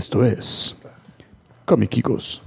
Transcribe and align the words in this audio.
Esto 0.00 0.24
es 0.24 0.74
Comiquicos. 1.66 2.40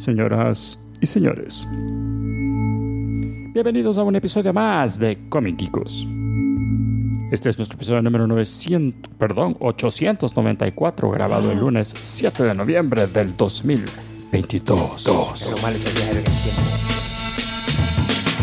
Señoras 0.00 0.80
y 1.00 1.06
señores, 1.06 1.68
bienvenidos 3.54 3.96
a 3.96 4.02
un 4.02 4.16
episodio 4.16 4.52
más 4.52 4.98
de 4.98 5.28
Comiquicos. 5.28 6.04
Este 7.30 7.50
es 7.50 7.58
nuestro 7.58 7.76
episodio 7.76 8.02
número 8.02 8.26
900, 8.26 9.14
perdón, 9.14 9.56
894, 9.60 11.10
grabado 11.12 11.52
el 11.52 11.60
lunes 11.60 11.94
7 11.96 12.42
de 12.42 12.54
noviembre 12.54 13.06
del 13.06 13.36
2022. 13.36 15.06
Lo 15.06 15.28
malo 15.62 15.76
es 15.76 15.86
el 15.86 15.92
viaje 15.94 16.10
en 16.10 16.16
el 16.16 16.24
tiempo. 16.24 16.97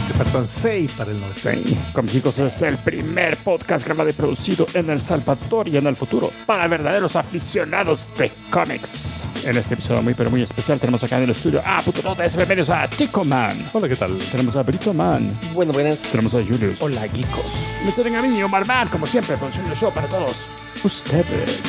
Te 0.08 0.14
faltan 0.14 0.48
6 0.48 0.92
para 0.98 1.12
el 1.12 1.20
900. 1.20 1.70
Sí, 1.72 1.78
Comiquicos 1.92 2.40
es 2.40 2.62
el 2.62 2.78
primer 2.78 3.36
podcast 3.38 3.86
grabado 3.86 4.10
y 4.10 4.14
producido 4.14 4.68
en 4.74 4.90
El 4.92 5.00
Salvador 5.00 5.68
y 5.68 5.78
en 5.78 5.88
el 5.88 5.96
futuro 5.96 6.32
para 6.46 6.68
verdaderos 6.68 7.16
aficionados 7.16 8.08
de 8.18 8.32
cómics. 8.52 9.24
En 9.46 9.58
este 9.58 9.74
episodio 9.74 10.02
muy 10.04 10.14
pero 10.14 10.30
muy 10.30 10.44
especial 10.44 10.80
tenemos 10.80 11.04
acá 11.04 11.18
en 11.18 11.24
el 11.24 11.32
estudio 11.32 11.62
a 11.66 11.82
Putonotes, 11.82 12.36
bienvenidos 12.36 12.70
a 12.70 12.88
Tico 12.88 13.26
Man. 13.26 13.58
Hola, 13.74 13.88
¿qué 13.90 13.96
tal? 13.96 14.18
Tenemos 14.32 14.56
a 14.56 14.64
Brito 14.64 14.94
Man, 14.94 15.38
Bueno, 15.54 15.74
buenas. 15.74 15.98
tenemos 15.98 16.34
a 16.36 16.44
Julius. 16.44 16.82
Hola, 16.82 17.02
geekos. 17.08 17.46
Me 17.84 17.92
tienen 17.92 18.16
a 18.16 18.22
mí, 18.22 18.42
Omar 18.44 18.66
Man, 18.66 18.88
como 18.90 19.06
siempre, 19.08 19.36
produciendo 19.38 19.72
el 19.74 19.78
show 19.78 19.92
para 19.92 20.08
todos 20.08 20.36
ustedes. 20.84 21.60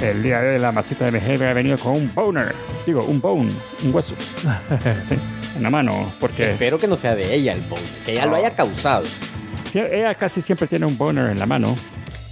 El 0.00 0.22
día 0.22 0.40
de 0.40 0.54
hoy 0.54 0.58
la 0.60 0.72
masita 0.72 1.04
de 1.06 1.10
Behavior 1.10 1.48
ha 1.48 1.52
venido 1.52 1.76
con 1.76 1.92
un 1.94 2.14
boner. 2.14 2.54
Digo, 2.86 3.04
un 3.04 3.20
bone, 3.20 3.50
un 3.84 3.94
hueso. 3.94 4.14
Sí, 5.08 5.16
en 5.56 5.62
la 5.62 5.70
mano, 5.70 6.12
porque 6.20 6.52
Espero 6.52 6.78
que 6.78 6.86
no 6.86 6.96
sea 6.96 7.14
de 7.14 7.34
ella 7.34 7.52
el 7.52 7.60
boner, 7.62 7.84
que 8.04 8.12
ella 8.12 8.26
lo 8.26 8.36
haya 8.36 8.50
causado. 8.50 9.04
sí, 9.70 9.78
ella 9.78 10.14
casi 10.14 10.40
siempre 10.42 10.66
tiene 10.66 10.86
un 10.86 10.96
boner 10.96 11.30
en 11.30 11.38
la 11.38 11.46
mano. 11.46 11.76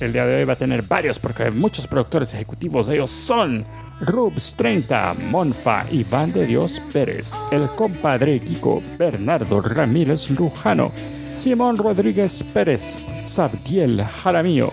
El 0.01 0.13
día 0.13 0.25
de 0.27 0.37
hoy 0.37 0.45
va 0.45 0.53
a 0.53 0.57
tener 0.57 0.83
varios, 0.83 1.19
porque 1.19 1.51
muchos 1.51 1.89
productores 1.89 2.33
ejecutivos. 2.33 2.89
Ellos 2.89 3.11
son 3.11 3.65
Rubs 4.01 4.55
30, 4.57 5.15
Monfa, 5.31 5.85
Iván 5.91 6.33
de 6.33 6.47
Dios 6.47 6.81
Pérez, 6.93 7.33
el 7.51 7.67
compadre 7.67 8.39
Kiko, 8.39 8.81
Bernardo 8.97 9.61
Ramírez 9.61 10.31
Lujano, 10.31 10.93
Simón 11.35 11.77
Rodríguez 11.77 12.45
Pérez, 12.55 12.99
Sabdiel 13.25 14.05
Jaramillo, 14.23 14.73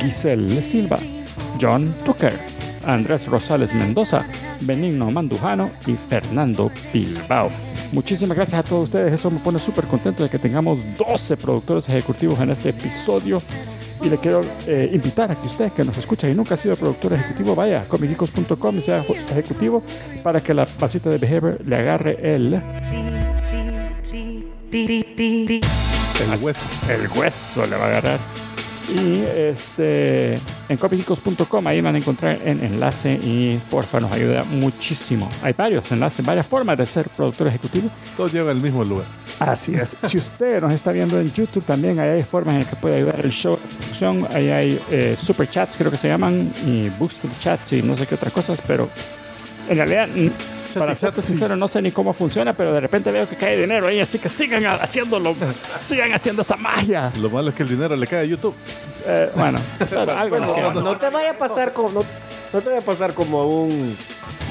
Giselle 0.00 0.62
Silva, 0.62 0.98
John 1.60 1.94
Tucker, 2.06 2.32
Andrés 2.86 3.26
Rosales 3.26 3.74
Mendoza, 3.74 4.24
Benigno 4.60 5.10
Mandujano 5.10 5.70
y 5.86 5.92
Fernando 5.92 6.70
Bilbao. 6.90 7.50
Muchísimas 7.92 8.36
gracias 8.36 8.60
a 8.60 8.62
todos 8.62 8.84
ustedes, 8.84 9.14
eso 9.14 9.30
me 9.30 9.38
pone 9.38 9.58
súper 9.58 9.84
contento 9.84 10.22
de 10.22 10.28
que 10.28 10.38
tengamos 10.38 10.80
12 10.98 11.36
productores 11.36 11.88
ejecutivos 11.88 12.40
en 12.40 12.50
este 12.50 12.70
episodio 12.70 13.40
y 14.02 14.08
le 14.08 14.18
quiero 14.18 14.42
eh, 14.66 14.90
invitar 14.92 15.30
a 15.30 15.34
que 15.34 15.46
usted 15.46 15.72
que 15.72 15.84
nos 15.84 15.96
escucha 15.96 16.28
y 16.28 16.34
nunca 16.34 16.54
ha 16.54 16.58
sido 16.58 16.76
productor 16.76 17.12
ejecutivo 17.12 17.54
vaya 17.54 17.82
a 17.82 17.84
comicicos.com 17.84 18.78
y 18.78 18.80
sea 18.80 19.04
ejecutivo 19.30 19.82
para 20.22 20.40
que 20.40 20.54
la 20.54 20.66
pasita 20.66 21.08
de 21.10 21.18
Behavior 21.18 21.58
le 21.64 21.76
agarre 21.76 22.18
el, 22.34 22.60
El 26.20 26.42
hueso. 26.42 26.64
el 26.88 27.08
hueso, 27.18 27.66
le 27.66 27.76
va 27.76 27.84
a 27.84 27.88
agarrar. 27.88 28.20
Y 28.88 29.22
este, 29.22 30.34
en 30.68 30.76
comicicos.com 30.78 31.66
ahí 31.66 31.80
van 31.80 31.94
a 31.94 31.98
encontrar 31.98 32.38
el 32.44 32.62
enlace 32.62 33.14
y 33.14 33.58
porfa 33.70 34.00
nos 34.00 34.12
ayuda 34.12 34.44
muchísimo. 34.44 35.28
Hay 35.42 35.54
varios 35.54 35.90
enlaces, 35.92 36.24
varias 36.24 36.46
formas 36.46 36.76
de 36.78 36.86
ser 36.86 37.08
productor 37.08 37.48
ejecutivo. 37.48 37.88
Todo 38.16 38.28
llega 38.28 38.50
al 38.50 38.60
mismo 38.60 38.84
lugar. 38.84 39.06
Así 39.38 39.74
es. 39.74 39.96
Si 40.06 40.18
usted 40.18 40.60
nos 40.60 40.72
está 40.72 40.92
viendo 40.92 41.18
en 41.18 41.32
YouTube, 41.32 41.64
también 41.64 41.98
ahí 41.98 42.10
hay 42.10 42.22
formas 42.22 42.54
en 42.54 42.60
las 42.60 42.68
que 42.68 42.76
puede 42.76 42.96
ayudar 42.96 43.24
el 43.24 43.32
show. 43.32 43.58
Ahí 44.32 44.48
hay 44.50 44.80
eh, 44.90 45.16
super 45.20 45.48
chats, 45.48 45.76
creo 45.76 45.90
que 45.90 45.96
se 45.96 46.08
llaman, 46.08 46.52
y 46.66 46.88
booster 46.90 47.30
chats 47.38 47.72
y 47.72 47.82
no 47.82 47.96
sé 47.96 48.06
qué 48.06 48.14
otras 48.14 48.32
cosas, 48.32 48.62
pero 48.66 48.88
en 49.68 49.76
realidad, 49.78 50.08
para 50.74 50.94
serte 50.94 51.22
sincero, 51.22 51.56
no 51.56 51.68
sé 51.68 51.80
ni 51.82 51.90
cómo 51.90 52.12
funciona, 52.12 52.52
pero 52.52 52.72
de 52.72 52.80
repente 52.80 53.10
veo 53.10 53.28
que 53.28 53.36
cae 53.36 53.60
dinero 53.60 53.86
ahí, 53.86 54.00
así 54.00 54.18
que 54.18 54.28
sigan 54.28 54.64
haciéndolo, 54.66 55.34
sigan 55.80 56.12
haciendo 56.12 56.42
esa 56.42 56.56
magia. 56.56 57.12
Lo 57.18 57.30
malo 57.30 57.50
es 57.50 57.54
que 57.54 57.62
el 57.62 57.68
dinero 57.68 57.96
le 57.96 58.06
cae 58.06 58.20
a 58.20 58.24
YouTube. 58.24 58.54
Eh, 59.06 59.30
bueno, 59.36 59.58
algo 60.16 60.38
nos 60.38 60.52
queda. 60.54 60.72
No, 60.74 60.80
no 60.80 60.96
te 60.98 61.08
vaya 61.10 61.30
a 61.32 61.38
pasar 61.38 61.72
como. 61.72 61.90
No, 61.90 62.04
no 62.52 62.60
te 62.60 62.68
vaya 62.68 62.78
a 62.80 62.84
pasar 62.84 63.12
como 63.14 63.46
un, 63.64 63.96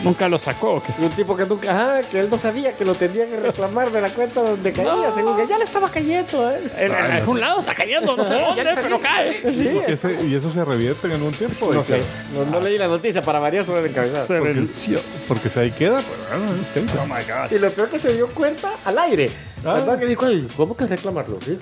nunca 0.03 0.27
lo 0.29 0.37
sacó. 0.37 0.73
¿o 0.75 0.83
qué? 0.83 0.91
un 0.99 1.09
tipo 1.11 1.35
que 1.35 1.45
nunca. 1.45 1.71
Ajá, 1.71 2.01
que 2.09 2.19
él 2.19 2.29
no 2.29 2.37
sabía 2.37 2.73
que 2.73 2.83
lo 2.85 2.93
tendría 2.95 3.25
que 3.25 3.37
reclamar 3.39 3.89
de 3.91 4.01
la 4.01 4.09
cuenta 4.09 4.41
donde 4.41 4.71
caía. 4.73 5.11
Según 5.15 5.37
que 5.37 5.47
ya 5.47 5.57
le 5.57 5.63
estaba 5.63 5.89
cayendo 5.89 6.49
él. 6.51 6.69
En, 6.77 6.91
en 6.93 7.11
algún 7.11 7.39
lado 7.39 7.61
está 7.61 7.73
cayendo, 7.73 8.15
no 8.17 8.25
sé 8.25 8.33
dónde, 8.39 8.63
pero 8.75 8.99
cae. 8.99 9.41
Sí, 9.41 9.79
ese- 9.87 10.23
y 10.25 10.35
eso 10.35 10.51
se 10.51 10.63
revierte 10.65 11.11
en 11.13 11.21
un 11.23 11.31
tiempo. 11.33 11.73
No 11.73 11.83
sé. 11.83 12.01
No, 12.35 12.45
no 12.51 12.59
leí 12.59 12.77
la 12.77 12.87
noticia 12.87 13.21
para 13.23 13.39
variar 13.39 13.65
sobre 13.65 13.79
el 13.81 13.85
encabezado. 13.87 14.27
Se 14.27 14.37
Porque, 14.37 14.53
venció. 14.53 14.99
porque 15.27 15.49
si 15.49 15.59
ahí 15.59 15.71
queda, 15.71 16.01
pues. 16.01 16.85
Oh 17.01 17.05
my 17.05 17.13
God. 17.23 17.51
Y 17.51 17.59
lo 17.59 17.71
peor 17.71 17.89
que 17.89 17.99
se 17.99 18.13
dio 18.13 18.27
cuenta 18.27 18.69
al 18.85 18.97
aire. 18.99 19.31
Ah. 19.65 19.75
¿Verdad? 19.75 19.97
Que 19.97 20.05
dijo, 20.05 20.25
"Ay, 20.25 20.45
¿cómo 20.57 20.75
que 20.75 20.85
reclamarlo? 20.85 21.39
Sí, 21.41 21.57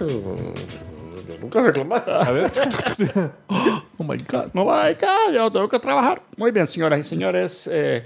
nunca 1.41 1.61
reclamado. 1.61 2.13
A 2.21 2.31
ver. 2.31 2.51
Oh 3.97 4.03
my 4.03 4.17
God. 4.17 4.51
No 4.53 4.65
va 4.65 4.87
a 4.87 4.95
caer, 4.97 5.33
yo 5.33 5.51
tengo 5.51 5.69
que 5.69 5.77
trabajar. 5.79 6.21
Muy 6.37 6.51
bien, 6.51 6.65
señoras 6.67 6.99
y 6.99 7.03
señores. 7.03 7.69
eh, 7.71 8.03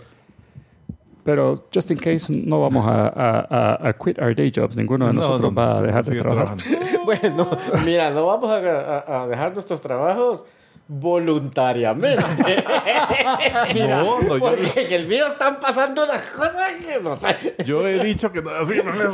pero, 1.23 1.63
just 1.73 1.89
in 1.89 1.97
case, 1.97 2.31
no 2.31 2.61
vamos 2.61 2.85
a, 2.85 3.07
a, 3.07 3.39
a- 3.49 3.89
a 3.89 3.93
quit 3.93 4.19
our 4.19 4.35
day 4.35 4.51
jobs. 4.55 4.75
Ninguno 4.77 5.07
de 5.07 5.13
No, 5.13 5.21
nosotros 5.21 5.51
no, 5.53 5.55
va 5.55 5.77
a 5.77 5.81
dejar 5.81 6.05
de 6.05 6.19
trabajar. 6.19 6.57
Bueno, 7.05 7.49
mira, 7.85 8.09
no 8.11 8.25
vamos 8.25 8.49
a, 8.49 8.57
a- 8.57 9.23
a 9.23 9.27
dejar 9.27 9.53
nuestros 9.53 9.79
trabajos 9.79 10.43
voluntariamente. 10.87 12.23
No, 13.75 14.19
no, 14.21 14.37
yo, 14.37 14.39
Porque 14.39 14.85
en 14.85 14.93
el 14.93 15.07
mío 15.07 15.27
están 15.27 15.59
pasando 15.59 16.03
unas 16.05 16.21
cosas 16.27 16.71
que 16.85 16.99
no 16.99 17.15
sé. 17.15 17.55
yo 17.65 17.87
he 17.87 18.03
dicho 18.03 18.31
que 18.31 18.41
no, 18.41 18.49
así 18.51 18.79
no 18.83 18.91
les 18.93 19.07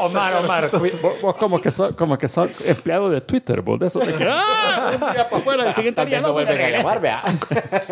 Omar, 0.00 0.34
Omar, 0.36 0.70
cu- 0.70 0.88
vos, 1.00 1.20
vos 1.22 1.36
como 1.36 1.60
que 1.60 1.70
sos 1.70 1.92
como 1.92 2.18
que 2.18 2.28
sos 2.28 2.60
empleado 2.66 3.10
de 3.10 3.20
Twitter, 3.20 3.60
vos 3.62 3.78
de 3.78 3.86
eso 3.86 4.00
de 4.00 4.12
que 4.12 4.26
¡ah! 4.28 4.90
un 4.92 5.12
día 5.12 5.28
para 5.28 5.36
afuera, 5.40 5.68
el 5.68 5.74
siguiente 5.74 6.04
día 6.04 6.20
no, 6.20 6.28
no 6.28 6.32
vuelven 6.34 6.54
a 6.54 6.58
regrese. 6.58 6.82
llamar, 6.82 7.00
vea. 7.00 7.22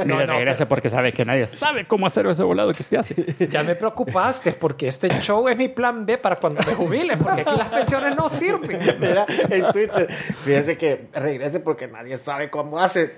Mire, 0.04 0.26
regrese 0.26 0.66
porque 0.66 0.90
sabe 0.90 1.12
que 1.12 1.24
nadie 1.24 1.46
sabe 1.46 1.86
cómo 1.86 2.06
hacer 2.06 2.26
ese 2.26 2.42
volado 2.42 2.72
que 2.72 2.82
usted 2.82 2.98
hace. 2.98 3.14
Ya 3.48 3.62
me 3.62 3.74
preocupaste 3.74 4.52
porque 4.52 4.88
este 4.88 5.08
show 5.20 5.48
es 5.48 5.56
mi 5.56 5.68
plan 5.68 6.04
B 6.06 6.18
para 6.18 6.36
cuando 6.36 6.62
me 6.66 6.74
jubile, 6.74 7.16
porque 7.16 7.42
aquí 7.42 7.56
las 7.56 7.68
pensiones 7.68 8.16
no 8.16 8.28
sirven. 8.28 8.78
Mira, 9.00 9.26
en 9.28 9.72
Twitter, 9.72 10.08
fíjese 10.44 10.76
que 10.76 11.08
regrese 11.12 11.60
porque 11.60 11.86
nadie 11.88 12.16
sabe 12.16 12.50
cómo 12.50 12.78
hace. 12.78 13.11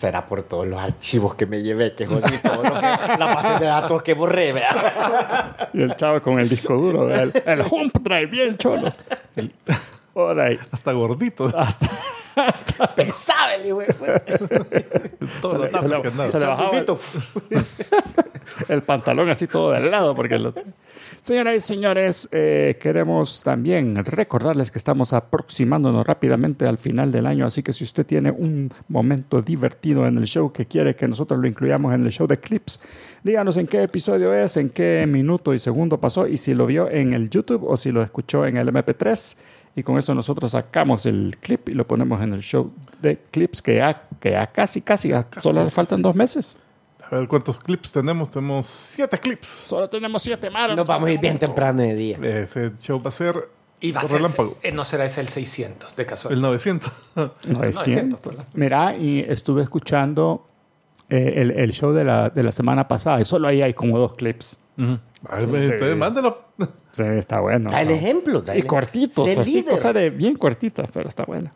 Será 0.00 0.24
por 0.24 0.42
todos 0.44 0.66
los 0.66 0.80
archivos 0.80 1.34
que 1.34 1.44
me 1.44 1.60
llevé, 1.62 1.94
que 1.94 2.06
jodí, 2.06 2.38
todos 2.42 2.62
los, 2.64 2.72
la 2.72 3.34
base 3.34 3.58
de 3.62 3.66
datos 3.66 4.02
que 4.02 4.14
borré, 4.14 4.54
vea. 4.54 5.68
Y 5.74 5.82
el 5.82 5.94
chavo 5.94 6.22
con 6.22 6.40
el 6.40 6.48
disco 6.48 6.72
duro, 6.74 7.14
el, 7.14 7.30
el 7.44 7.60
hump 7.70 7.98
drive 8.00 8.24
bien 8.26 8.56
cholo. 8.56 8.90
El, 9.36 9.52
all 10.14 10.36
right. 10.36 10.60
Hasta 10.72 10.92
gordito. 10.92 11.52
Hasta, 11.54 11.86
Pesado 12.96 13.50
el 13.56 13.66
hijo 13.66 13.80
de. 13.80 13.90
Todo 15.42 15.52
se 15.52 15.58
lo 15.58 15.64
se 15.66 16.02
que 16.02 16.30
se 16.30 16.40
le 16.40 16.46
bajaba 16.46 16.78
el, 16.78 16.86
el 18.68 18.82
pantalón 18.82 19.28
así 19.28 19.46
todo 19.46 19.72
del 19.72 19.90
lado. 19.90 20.14
Porque 20.14 20.38
lo- 20.38 20.54
Señoras 21.22 21.56
y 21.56 21.60
señores, 21.60 22.28
eh, 22.32 22.78
queremos 22.80 23.42
también 23.42 24.04
recordarles 24.04 24.70
que 24.70 24.78
estamos 24.78 25.12
aproximándonos 25.12 26.06
rápidamente 26.06 26.66
al 26.66 26.78
final 26.78 27.12
del 27.12 27.26
año, 27.26 27.46
así 27.46 27.62
que 27.62 27.72
si 27.72 27.84
usted 27.84 28.06
tiene 28.06 28.30
un 28.30 28.72
momento 28.88 29.42
divertido 29.42 30.06
en 30.06 30.18
el 30.18 30.26
show 30.26 30.52
que 30.52 30.66
quiere 30.66 30.96
que 30.96 31.06
nosotros 31.06 31.40
lo 31.40 31.46
incluyamos 31.46 31.92
en 31.94 32.04
el 32.04 32.10
show 32.10 32.26
de 32.26 32.38
clips, 32.38 32.80
díganos 33.22 33.56
en 33.56 33.66
qué 33.66 33.82
episodio 33.82 34.32
es, 34.34 34.56
en 34.56 34.70
qué 34.70 35.06
minuto 35.06 35.52
y 35.52 35.58
segundo 35.58 36.00
pasó 36.00 36.26
y 36.26 36.36
si 36.36 36.54
lo 36.54 36.66
vio 36.66 36.90
en 36.90 37.12
el 37.12 37.28
YouTube 37.28 37.64
o 37.64 37.76
si 37.76 37.92
lo 37.92 38.02
escuchó 38.02 38.46
en 38.46 38.56
el 38.56 38.68
MP3. 38.68 39.36
Y 39.76 39.84
con 39.84 39.98
eso 39.98 40.14
nosotros 40.14 40.50
sacamos 40.50 41.06
el 41.06 41.36
clip 41.40 41.68
y 41.68 41.72
lo 41.72 41.86
ponemos 41.86 42.20
en 42.22 42.34
el 42.34 42.40
show 42.40 42.72
de 43.00 43.18
clips 43.30 43.62
que 43.62 43.76
ya, 43.76 44.08
que 44.18 44.32
ya 44.32 44.46
casi, 44.48 44.80
casi, 44.80 45.10
ya 45.10 45.28
solo 45.38 45.62
le 45.62 45.70
faltan 45.70 46.02
dos 46.02 46.16
meses. 46.16 46.56
A 47.10 47.16
ver 47.16 47.28
cuántos 47.28 47.58
clips 47.58 47.90
tenemos. 47.92 48.30
Tenemos 48.30 48.66
siete 48.66 49.18
clips. 49.18 49.48
Solo 49.48 49.88
tenemos 49.88 50.22
siete 50.22 50.48
manos. 50.50 50.76
Nos 50.76 50.86
vamos 50.86 51.08
a 51.08 51.12
ir 51.12 51.18
bien 51.20 51.38
temprano 51.38 51.82
de 51.82 51.94
día. 51.94 52.18
Ese 52.22 52.72
show 52.80 53.02
va 53.02 53.08
a 53.08 53.12
ser 53.12 53.48
Y 53.80 53.90
va 53.92 54.02
a 54.02 54.04
ser, 54.04 54.20
eh, 54.62 54.72
no 54.72 54.84
será 54.84 55.04
ese 55.06 55.20
el 55.20 55.28
600 55.28 55.96
de 55.96 56.02
El 56.02 56.08
casualidad. 56.08 56.40
900. 56.42 56.92
900. 57.16 57.48
900, 57.58 58.20
perdón. 58.20 58.46
Mira, 58.54 58.94
y 58.96 59.20
estuve 59.28 59.62
escuchando 59.62 60.46
eh, 61.08 61.32
el, 61.36 61.50
el 61.52 61.72
show 61.72 61.90
de 61.92 62.04
la, 62.04 62.30
de 62.30 62.42
la 62.44 62.52
semana 62.52 62.86
pasada 62.86 63.20
y 63.20 63.24
solo 63.24 63.48
ahí 63.48 63.62
hay 63.62 63.74
como 63.74 63.98
dos 63.98 64.14
clips. 64.14 64.56
Ujú. 64.78 64.98
A 65.28 65.36
ver, 65.44 65.78
Sí. 65.80 65.94
mándelo. 65.96 66.44
Sí, 66.92 67.04
está 67.04 67.38
bueno. 67.40 67.70
Da 67.70 67.82
el 67.82 67.88
¿no? 67.88 67.94
ejemplo. 67.94 68.40
da 68.42 68.54
Y 68.56 68.60
el- 68.60 68.66
cortitos, 68.66 69.28
así, 69.36 69.54
líder. 69.58 69.72
cosa 69.74 69.92
de 69.92 70.10
bien 70.10 70.34
cortitas, 70.34 70.88
pero 70.92 71.08
está 71.08 71.24
buena. 71.24 71.52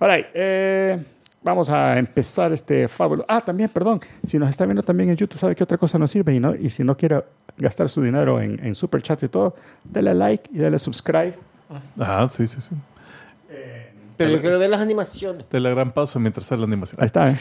All 0.00 0.10
right, 0.10 0.26
eh, 0.32 1.04
vamos 1.48 1.70
a 1.70 1.98
empezar 1.98 2.52
este 2.52 2.88
fábulo. 2.88 3.24
Ah, 3.28 3.40
también, 3.40 3.68
perdón, 3.68 4.00
si 4.26 4.38
nos 4.38 4.50
está 4.50 4.64
viendo 4.64 4.82
también 4.82 5.10
en 5.10 5.16
YouTube, 5.16 5.38
¿sabe 5.38 5.56
qué 5.56 5.64
otra 5.64 5.78
cosa 5.78 5.98
nos 5.98 6.10
sirve? 6.10 6.34
Y, 6.34 6.40
no, 6.40 6.54
y 6.54 6.68
si 6.70 6.84
no 6.84 6.96
quiere 6.96 7.24
gastar 7.56 7.88
su 7.88 8.02
dinero 8.02 8.40
en, 8.40 8.64
en 8.64 8.74
super 8.74 9.02
chat 9.02 9.22
y 9.22 9.28
todo, 9.28 9.56
dale 9.84 10.14
like 10.14 10.50
y 10.52 10.58
dale 10.58 10.78
subscribe. 10.78 11.34
Ah, 11.98 12.28
sí, 12.30 12.46
sí, 12.46 12.60
sí. 12.60 12.74
Pero 14.16 14.32
yo 14.32 14.40
quiero 14.40 14.58
ver 14.58 14.68
las 14.68 14.80
animaciones. 14.80 15.48
De 15.48 15.60
la 15.60 15.70
gran 15.70 15.92
pausa 15.92 16.18
mientras 16.18 16.46
sale 16.46 16.60
la 16.60 16.66
animación. 16.66 17.00
Ahí 17.00 17.06
está, 17.06 17.30
¿eh? 17.30 17.36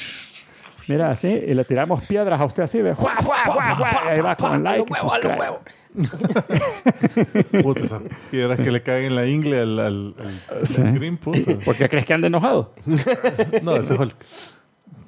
Mira, 0.87 1.11
así, 1.11 1.27
y 1.27 1.53
le 1.53 1.65
tiramos 1.65 2.05
piedras 2.05 2.39
a 2.39 2.45
usted 2.45 2.63
así, 2.63 2.81
¿ve? 2.81 2.93
¡Jua, 2.93 3.15
jua, 3.23 3.37
jua, 3.45 3.75
jua! 3.75 3.89
Y 4.05 4.07
ahí 4.09 4.21
va 4.21 4.35
con 4.35 4.63
like 4.63 4.91
y 4.91 4.93
subscribe. 4.95 5.59
Puta, 7.63 7.81
esas 7.81 8.01
piedras 8.31 8.59
que 8.59 8.71
le 8.71 8.83
caen 8.83 9.05
en 9.05 9.15
la 9.15 9.25
ingle 9.25 9.59
al, 9.61 9.79
al, 9.79 10.15
al- 10.19 10.57
al 10.59 10.67
Sí. 10.67 10.81
green, 10.81 11.17
puta. 11.17 11.39
¿Por 11.65 11.75
qué 11.75 11.89
crees 11.89 12.05
que 12.05 12.13
anda 12.13 12.27
enojado? 12.27 12.73
No, 13.63 13.75
ese 13.75 13.93
es 13.95 13.99
Hulk. 13.99 14.15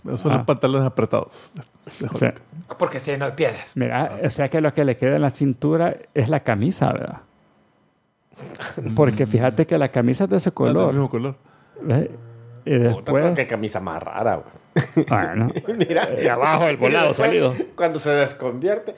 Esos 0.05 0.21
son 0.21 0.31
Ah. 0.31 0.37
los 0.37 0.45
pantalones 0.45 0.85
apretados. 0.85 1.51
de 1.99 2.05
Hulk. 2.07 2.17
Sí. 2.19 2.73
Porque 2.77 2.97
está 2.97 3.11
lleno 3.11 3.25
de 3.25 3.31
piedras. 3.33 3.75
Mira, 3.77 4.17
o 4.23 4.29
sea 4.29 4.49
que 4.49 4.61
lo 4.61 4.73
que 4.73 4.83
le 4.85 4.97
queda 4.97 5.15
en 5.17 5.21
la 5.21 5.29
cintura 5.29 5.95
es 6.13 6.29
la 6.29 6.41
camisa, 6.41 6.91
¿verdad? 6.91 7.19
Porque 8.95 9.25
fíjate 9.27 9.67
que 9.67 9.77
la 9.77 9.89
camisa 9.89 10.23
es 10.25 10.29
de 10.29 10.37
ese 10.37 10.49
Ah, 10.49 10.63
del 10.63 10.73
color. 10.73 10.93
mismo 10.93 11.09
color. 11.09 11.35
¿ve? 11.81 12.09
Y 12.71 12.77
después, 12.77 13.33
Qué 13.35 13.47
camisa 13.47 13.79
más 13.79 14.01
rara, 14.03 14.35
güey. 14.43 15.05
bueno, 15.07 15.51
Mira. 15.77 16.07
y 16.21 16.27
abajo 16.27 16.67
el 16.67 16.77
volado 16.77 17.07
después, 17.07 17.27
salido. 17.27 17.55
Cuando 17.75 17.97
se 17.97 18.11
desconvierte, 18.11 18.93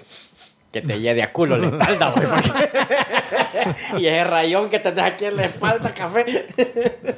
que 0.73 0.81
te 0.81 0.99
lleve 0.99 1.23
a 1.23 1.31
culo 1.31 1.57
la 1.57 1.67
espalda, 1.69 2.11
güey. 2.13 2.27
porque- 2.27 2.69
y 3.97 4.07
ese 4.07 4.23
rayón 4.25 4.69
que 4.69 4.79
tenés 4.79 5.05
aquí 5.05 5.23
en 5.25 5.37
la 5.37 5.45
espalda, 5.45 5.89
café. 5.91 6.47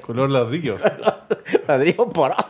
Color 0.06 0.30
ladrillos. 0.30 0.80
Ladrillo 1.68 2.08
poroso. 2.10 2.46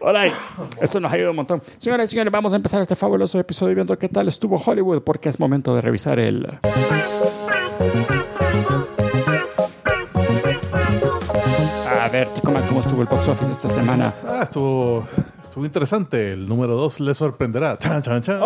Hola, 0.00 0.32
esto 0.80 0.98
nos 0.98 1.12
ayuda 1.12 1.30
un 1.30 1.36
montón. 1.36 1.62
Señoras 1.78 2.06
y 2.06 2.10
señores, 2.10 2.32
vamos 2.32 2.52
a 2.52 2.56
empezar 2.56 2.82
este 2.82 2.96
fabuloso 2.96 3.38
episodio 3.38 3.76
viendo 3.76 3.96
qué 3.96 4.08
tal 4.08 4.26
estuvo 4.26 4.56
Hollywood, 4.56 5.02
porque 5.02 5.28
es 5.28 5.38
momento 5.38 5.72
de 5.76 5.82
revisar 5.82 6.18
el... 6.18 6.58
A 12.08 12.10
ver, 12.10 12.26
¿cómo 12.42 12.80
estuvo 12.80 13.02
el 13.02 13.06
box 13.06 13.28
office 13.28 13.52
esta 13.52 13.68
semana? 13.68 14.14
Ah, 14.26 14.40
estuvo, 14.44 15.06
estuvo 15.42 15.66
interesante. 15.66 16.32
El 16.32 16.48
número 16.48 16.74
2 16.74 17.00
le 17.00 17.12
sorprenderá. 17.12 17.76
Chan, 17.76 18.00
chan, 18.00 18.22
chan. 18.22 18.40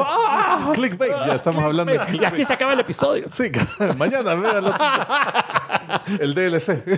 Clickbait. 0.75 1.13
Ya 1.27 1.37
estamos 1.37 1.63
hablando 1.63 1.93
de 1.93 2.01
Y 2.21 2.25
aquí 2.25 2.45
se 2.45 2.55
acaba 2.55 2.73
el 2.73 2.81
episodio. 2.81 3.27
Sí, 3.31 3.53
mañana 3.99 4.35
véanlo. 4.35 4.75
El 6.19 6.35
DLC. 6.35 6.83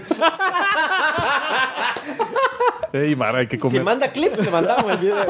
Ey, 2.95 3.15
Mara, 3.17 3.41
hay 3.41 3.47
que 3.49 3.57
Si 3.57 3.61
comer. 3.61 3.83
manda 3.83 4.09
clips, 4.13 4.39
le 4.39 4.51
mandamos 4.51 4.91
el 4.91 4.99
video. 4.99 5.27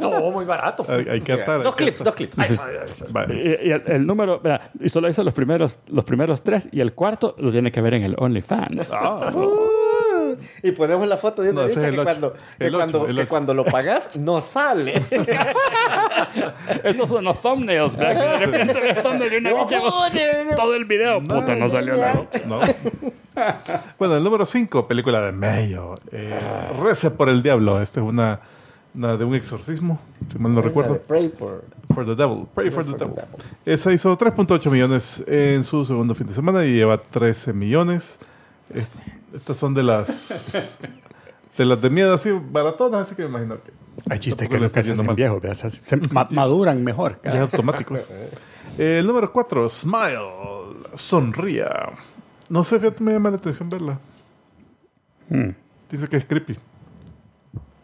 No, 0.00 0.30
muy 0.30 0.46
barato. 0.46 0.84
Hay, 0.88 1.06
hay 1.08 1.20
que 1.20 1.34
atar. 1.34 1.62
Dos 1.62 1.76
clips, 1.76 2.02
dos 2.02 2.14
clips. 2.14 2.38
Y, 2.38 3.12
Vale. 3.12 3.58
y 3.62 3.70
el, 3.70 3.82
el 3.86 4.06
número, 4.06 4.40
vea, 4.40 4.70
y 4.80 4.88
solo 4.88 5.10
hizo 5.10 5.22
los 5.22 5.34
primeros, 5.34 5.78
los 5.88 6.06
primeros 6.06 6.42
tres, 6.42 6.70
y 6.72 6.80
el 6.80 6.94
cuarto 6.94 7.34
lo 7.38 7.52
tiene 7.52 7.70
que 7.70 7.82
ver 7.82 7.94
en 7.94 8.04
el 8.04 8.16
OnlyFans. 8.18 8.94
Ah, 8.94 9.30
Y 10.62 10.72
ponemos 10.72 11.06
la 11.08 11.16
foto 11.16 11.42
de 11.42 11.50
una 11.50 11.62
No, 11.62 11.66
ese 11.66 11.76
bicha 11.80 11.88
es 11.88 11.94
el 11.94 11.98
que, 11.98 12.04
cuando, 12.04 12.32
que, 12.58 12.72
cuando, 12.72 13.06
el 13.08 13.16
que 13.16 13.26
cuando 13.26 13.54
lo 13.54 13.64
pagas 13.64 14.16
no 14.18 14.40
sale. 14.40 14.94
Esos 16.84 17.08
son 17.08 17.24
los 17.24 17.40
thumbnails, 17.40 17.96
¿verdad? 17.96 18.38
Que 18.38 18.46
de 18.46 18.52
repente 18.58 18.80
ve 18.80 18.90
el 18.90 19.02
thumbnail 19.02 19.30
de 19.30 19.38
una 19.38 19.52
bicha 19.64 19.78
todo 20.56 20.74
el 20.74 20.84
video. 20.84 21.20
Puta, 21.22 21.54
no 21.56 21.68
salió 21.68 21.94
la 21.94 22.14
noche. 22.14 22.42
No. 22.46 22.60
Bueno, 23.98 24.16
el 24.16 24.24
número 24.24 24.44
5, 24.44 24.86
película 24.86 25.20
de 25.22 25.32
Mayo. 25.32 25.94
Eh, 26.10 26.38
Rece 26.82 27.10
por 27.10 27.28
el 27.28 27.42
diablo. 27.42 27.80
Esta 27.80 28.00
es 28.00 28.06
una, 28.06 28.40
una 28.94 29.16
de 29.16 29.24
un 29.24 29.34
exorcismo, 29.34 30.00
si 30.30 30.38
mal 30.38 30.54
no 30.54 30.60
recuerdo. 30.60 30.98
Pray 30.98 31.30
for... 31.38 31.64
For 31.94 32.06
the 32.06 32.14
Devil. 32.14 32.46
Pray 32.54 32.70
for 32.70 32.84
the 32.86 32.92
Devil. 32.92 33.14
Esa 33.66 33.92
hizo 33.92 34.16
3.8 34.16 34.70
millones 34.70 35.22
en 35.26 35.62
su 35.62 35.84
segundo 35.84 36.14
fin 36.14 36.26
de 36.26 36.32
semana 36.34 36.64
y 36.64 36.72
lleva 36.74 36.96
13 36.96 37.52
millones. 37.52 38.18
Es- 38.74 38.88
Estas 39.34 39.56
son 39.56 39.74
de 39.74 39.82
las 39.82 40.56
de 41.56 41.64
las 41.64 41.80
de 41.80 41.90
miedo 41.90 42.14
así 42.14 42.30
baratonas, 42.32 43.06
así 43.06 43.14
que 43.14 43.22
me 43.24 43.28
imagino 43.30 43.56
que 43.62 43.72
Hay 44.10 44.18
chistes 44.18 44.48
que 44.48 44.58
yendo 44.58 44.66
hacen 44.80 45.06
mal. 45.06 45.16
viejos, 45.16 45.40
¿verdad? 45.42 45.56
Se, 45.56 45.70
se 45.70 45.96
ma- 46.10 46.28
maduran 46.30 46.82
mejor. 46.84 47.20
ya 47.24 47.42
automáticos. 47.42 48.06
Eh, 48.78 48.98
el 49.00 49.06
número 49.06 49.32
4, 49.32 49.68
Smile. 49.68 50.18
Sonría. 50.94 51.90
No 52.48 52.62
sé, 52.62 52.78
fíjate, 52.78 53.02
me 53.02 53.12
llama 53.12 53.30
la 53.30 53.36
atención 53.36 53.68
verla. 53.68 53.98
Mm. 55.28 55.50
Dice 55.90 56.08
que 56.08 56.16
es 56.16 56.24
creepy. 56.26 56.58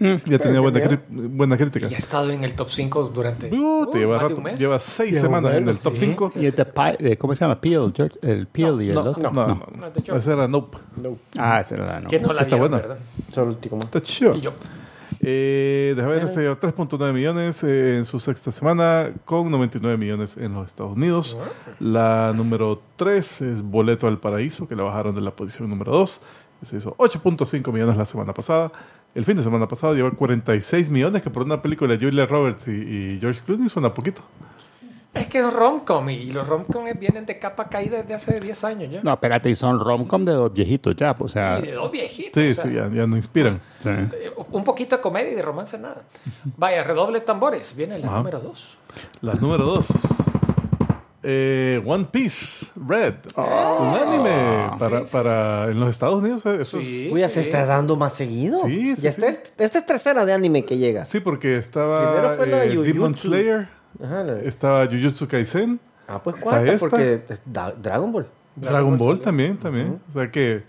Ya 0.01 0.39
tenía 0.39 0.61
buena, 0.61 0.79
cri- 0.81 1.01
buena 1.09 1.57
crítica. 1.57 1.89
Y 1.91 1.95
ha 1.95 1.99
estado 1.99 2.31
en 2.31 2.45
el 2.45 2.55
top 2.55 2.69
5 2.71 3.09
durante 3.15 3.47
Uh, 3.53 3.91
te 3.91 3.99
lleva, 3.99 4.15
más 4.15 4.23
de 4.23 4.29
rato, 4.29 4.37
un 4.39 4.43
mes. 4.45 4.59
lleva 4.59 4.79
seis 4.79 5.11
Lleva 5.13 5.23
semanas 5.23 5.55
en 5.57 5.69
el 5.69 5.79
top 5.79 5.95
sí. 5.95 5.99
5. 6.07 6.33
Y 6.37 6.47
el 6.47 6.53
de 6.55 6.65
Pi- 6.65 6.97
de- 7.05 7.19
¿Cómo 7.19 7.35
se 7.35 7.41
llama? 7.45 7.61
Peel, 7.61 7.93
George, 7.95 8.17
el 8.23 8.47
Peel 8.47 8.81
y 8.83 8.89
el 8.91 8.95
no, 8.95 9.01
otro. 9.03 9.23
no. 9.23 9.31
No, 9.33 9.47
no, 9.49 9.55
No, 9.77 9.93
no. 10.09 10.17
Esa 10.17 10.33
era 10.33 10.47
Nope. 10.49 10.79
No, 11.03 11.19
Ah, 11.37 11.61
ese 11.61 11.75
era 11.75 12.01
no. 12.01 12.09
Que 12.09 12.21
no 12.21 12.33
la 12.33 12.43
Está 12.43 12.57
vieron, 12.57 12.71
buena. 12.71 12.77
¿verdad? 12.87 12.99
solo 13.33 13.47
el 13.51 13.55
último. 13.57 13.79
Está 13.81 14.01
chido. 14.03 14.35
Y 14.37 14.41
yo. 14.41 14.53
Eh, 15.21 15.95
déjame 15.97 16.15
ver, 16.15 16.29
se 16.29 16.43
lleva 16.43 16.61
3.9 16.61 17.13
millones 17.13 17.65
eh, 17.65 17.97
en 17.97 18.05
su 18.05 18.21
sexta 18.21 18.53
semana, 18.53 19.11
con 19.25 19.51
99 19.51 19.97
millones 19.97 20.37
en 20.37 20.55
los 20.55 20.69
Estados 20.69 20.97
Unidos. 20.97 21.37
La 21.81 22.33
número 22.37 22.81
3 22.97 23.41
es 23.43 23.63
Boleto 23.63 24.07
al 24.07 24.19
Paraíso, 24.19 24.69
que 24.69 24.77
la 24.77 24.85
bajaron 24.85 25.15
de 25.15 25.21
la 25.21 25.33
posición 25.33 25.69
número 25.69 25.91
2. 25.93 26.21
Se 26.63 26.77
hizo 26.77 26.95
8.5 26.99 27.73
millones 27.73 27.97
la 27.97 28.05
semana 28.05 28.33
pasada. 28.33 28.71
El 29.19 29.25
fin 29.25 29.37
de 29.37 29.43
semana 29.43 29.67
pasado 29.67 29.95
lleva 29.95 30.13
46 30.13 30.91
millones, 30.91 31.23
que 31.23 31.29
por 31.31 31.43
una 31.43 31.61
película 31.61 31.97
de 31.97 32.07
Julia 32.07 32.25
Roberts 32.25 32.69
y, 32.69 32.71
y 32.71 33.19
George 33.21 33.41
Clooney 33.45 33.69
suena 33.69 33.93
poquito. 33.93 34.23
Es 35.13 35.27
que 35.27 35.39
es 35.39 35.53
rom-com 35.53 36.09
y 36.09 36.31
los 36.31 36.47
rom-com 36.47 36.85
vienen 37.01 37.27
de 37.27 37.37
capa 37.41 37.69
caída 37.69 37.99
desde 38.03 38.15
hace 38.15 38.39
10 38.39 38.63
años 38.65 38.91
ya. 38.93 39.01
No, 39.03 39.13
espérate, 39.15 39.51
y 39.51 39.57
son 39.57 39.81
romcom 39.81 40.25
de 40.25 40.31
dos 40.35 40.53
viejitos 40.53 40.95
ya, 40.95 41.17
pues, 41.17 41.33
o 41.33 41.35
sea... 41.35 41.59
Y 41.59 41.63
de 41.63 41.73
dos 41.73 41.91
viejitos. 41.91 42.41
Sí, 42.41 42.51
o 42.51 42.55
sea, 42.55 42.65
sí, 42.65 42.73
ya, 42.75 42.89
ya 42.95 43.07
no 43.09 43.17
inspiran. 43.17 43.61
sí. 43.81 43.89
eh, 43.89 44.31
Un 44.53 44.63
poquito 44.63 44.95
de 44.95 45.03
comedia 45.03 45.33
y 45.33 45.35
de 45.35 45.43
romance 45.43 45.77
nada. 45.79 46.05
Vaya, 46.57 46.85
redoble 46.85 47.21
tambores. 47.23 47.75
Viene 47.75 47.99
la 47.99 48.07
Ajá. 48.07 48.17
número 48.19 48.39
2. 48.39 48.79
La 49.23 49.35
número 49.35 49.65
2. 49.65 49.87
One 51.85 52.07
Piece 52.13 52.67
Red. 52.77 53.15
un 53.37 53.95
anime 53.97 54.71
para, 54.79 55.05
para 55.05 55.71
en 55.71 55.81
los 55.81 55.91
Estados 55.91 56.17
Unidos. 56.17 56.47
eh, 56.47 56.59
Eso 56.63 56.79
es- 56.79 56.87
Sí, 56.87 57.11
Uy, 57.13 57.21
ya 57.21 57.29
se 57.29 57.41
está 57.41 57.65
dando 57.67 57.97
más 57.97 58.13
seguido. 58.15 58.61
Sí, 58.65 58.95
sí, 58.97 59.03
ya 59.03 59.13
sí. 59.13 59.23
está, 59.25 59.65
esta 59.65 59.79
es 59.79 59.87
tercera 59.87 60.25
de 60.25 60.33
anime 60.33 60.65
que 60.65 60.79
llega. 60.79 61.05
Sí, 61.05 61.21
porque 61.21 61.57
estaba 61.59 62.13
Primero 62.13 62.37
fue 62.37 62.47
la 62.47 62.65
eh. 62.65 62.77
Demon 62.77 63.15
Slayer, 63.15 63.69
Ajá, 64.03 64.23
la- 64.23 64.41
estaba 64.43 64.87
Jujutsu 64.87 65.27
Kaisen, 65.27 65.81
Ah, 66.07 66.21
pues 66.23 66.37
cuarta, 66.37 66.65
esta. 66.73 66.79
porque 66.89 67.23
es 67.29 67.41
Da- 67.45 67.73
Dragon 67.73 68.13
Ball. 68.13 68.29
Dragon, 68.57 68.97
Ball, 68.97 69.21
también, 69.21 69.57
también. 69.57 70.01
O 70.09 70.13
sea 70.13 70.31
que 70.31 70.63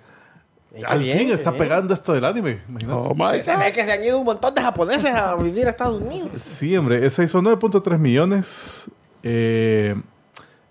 Eh, 0.73 0.81
al 0.85 0.99
bien, 0.99 1.17
fin 1.17 1.31
está 1.31 1.49
bien. 1.51 1.63
pegando 1.63 1.93
esto 1.93 2.13
del 2.13 2.23
anime. 2.25 2.61
Imagínate. 2.69 2.99
Oh 2.99 3.13
my 3.15 3.41
Se 3.41 3.55
ve 3.57 3.71
que 3.71 3.83
se 3.85 3.91
han 3.91 4.03
ido 4.03 4.19
un 4.19 4.25
montón 4.25 4.53
de 4.53 4.61
japoneses 4.61 5.13
a 5.13 5.35
vivir 5.35 5.65
a 5.67 5.69
Estados 5.71 6.01
Unidos. 6.01 6.29
Sí, 6.41 6.75
hombre, 6.77 7.05
esa 7.05 7.23
hizo 7.23 7.41
9.3 7.41 7.97
millones. 7.99 8.91
Eh, 9.23 9.95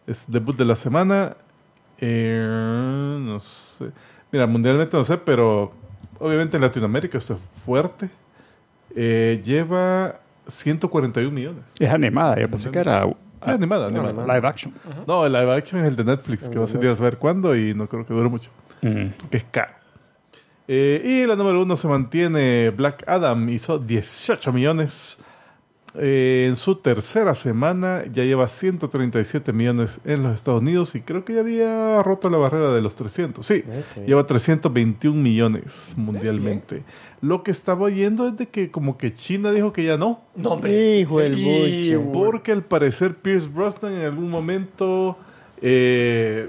es 0.09 0.25
debut 0.29 0.57
de 0.57 0.65
la 0.65 0.75
semana. 0.75 1.37
Eh, 2.01 3.17
no 3.21 3.41
sé. 3.41 3.91
Mira, 4.33 4.47
mundialmente 4.47 4.97
no 4.97 5.05
sé, 5.05 5.19
pero 5.19 5.73
obviamente 6.19 6.57
en 6.57 6.63
Latinoamérica 6.63 7.19
esto 7.19 7.35
es 7.35 7.63
fuerte. 7.65 8.09
Eh, 8.95 9.41
lleva 9.45 10.17
141 10.49 11.31
millones. 11.31 11.65
Es 11.79 11.91
animada, 11.91 12.39
yo 12.41 12.49
pensé 12.49 12.71
que 12.71 12.79
era 12.79 13.05
Sí, 13.05 13.51
animada, 13.51 13.87
animada. 13.87 14.09
animada. 14.11 14.35
live 14.37 14.49
action. 14.49 14.75
No, 15.07 15.25
el 15.25 15.33
live 15.33 15.55
action 15.55 15.81
es 15.83 15.89
el 15.89 15.97
de 15.97 16.05
Netflix, 16.05 16.49
que 16.49 16.59
va 16.59 16.65
a 16.65 16.69
salir 16.69 16.91
a 16.91 16.97
saber 16.97 17.19
cuándo 17.19 17.55
y 17.57 17.73
no 17.75 17.87
creo 17.89 18.05
que 18.05 18.13
dure 18.15 18.29
mucho, 18.29 18.51
Mm. 18.83 19.11
porque 19.21 19.37
es 19.39 19.45
caro. 19.51 19.73
Eh, 20.67 21.01
y 21.05 21.27
la 21.27 21.35
número 21.37 21.63
uno 21.63 21.77
se 21.77 21.89
mantiene 21.89 22.71
Black 22.71 23.05
Adam, 23.07 23.49
hizo 23.49 23.79
18 23.79 24.53
millones. 24.53 25.19
Eh, 25.95 26.45
en 26.49 26.57
su 26.57 26.77
tercera 26.77 27.35
semana 27.35 28.03
ya 28.13 28.23
lleva 28.23 28.47
137 28.47 29.53
millones 29.55 30.01
en 30.05 30.23
los 30.23 30.35
Estados 30.35 30.61
Unidos 30.61 30.95
y 30.95 31.01
creo 31.01 31.25
que 31.25 31.33
ya 31.35 31.41
había 31.41 32.03
roto 32.03 32.29
la 32.29 32.37
barrera 32.37 32.73
de 32.73 32.83
los 32.83 32.95
300. 32.95 33.45
Sí, 33.45 33.65
Ok. 33.67 34.07
lleva 34.07 34.27
321 34.27 35.21
millones 35.21 35.95
mundialmente. 35.97 36.83
Lo 37.21 37.43
que 37.43 37.51
estaba 37.51 37.85
oyendo 37.87 38.29
es 38.29 38.37
de 38.37 38.47
que 38.47 38.71
como 38.71 38.99
que 38.99 39.17
China 39.17 39.51
dijo 39.51 39.73
que 39.73 39.83
ya 39.85 39.97
no. 39.97 40.21
No, 40.37 40.51
hombre. 40.51 41.01
Hijo 41.01 41.19
del 41.21 41.35
Sí, 41.37 41.95
buche. 41.97 42.11
Porque 42.13 42.53
al 42.53 42.63
parecer 42.63 43.15
Pierce 43.17 43.49
Brosnan 43.49 43.95
en 43.95 44.03
algún 44.05 44.31
momento 44.31 45.17
eh, 45.63 46.49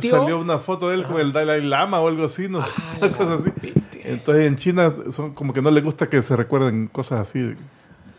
salió 0.00 0.38
una 0.38 0.58
foto 0.58 0.88
de 0.90 0.94
él 0.96 1.04
con 1.04 1.20
el 1.20 1.32
Dalai 1.32 1.60
Lama 1.62 2.00
o 2.00 2.08
algo 2.08 2.24
así, 2.24 2.48
no 2.48 2.62
sé, 2.62 2.70
Ah, 2.76 2.96
una 3.02 3.12
cosa 3.12 3.34
así. 3.34 3.50
Entonces 4.04 4.44
en 4.46 4.56
China 4.56 4.94
son 5.10 5.34
como 5.34 5.52
que 5.52 5.60
no 5.60 5.70
les 5.70 5.82
gusta 5.82 6.08
que 6.08 6.22
se 6.22 6.36
recuerden 6.36 6.86
cosas 6.88 7.20
así. 7.28 7.54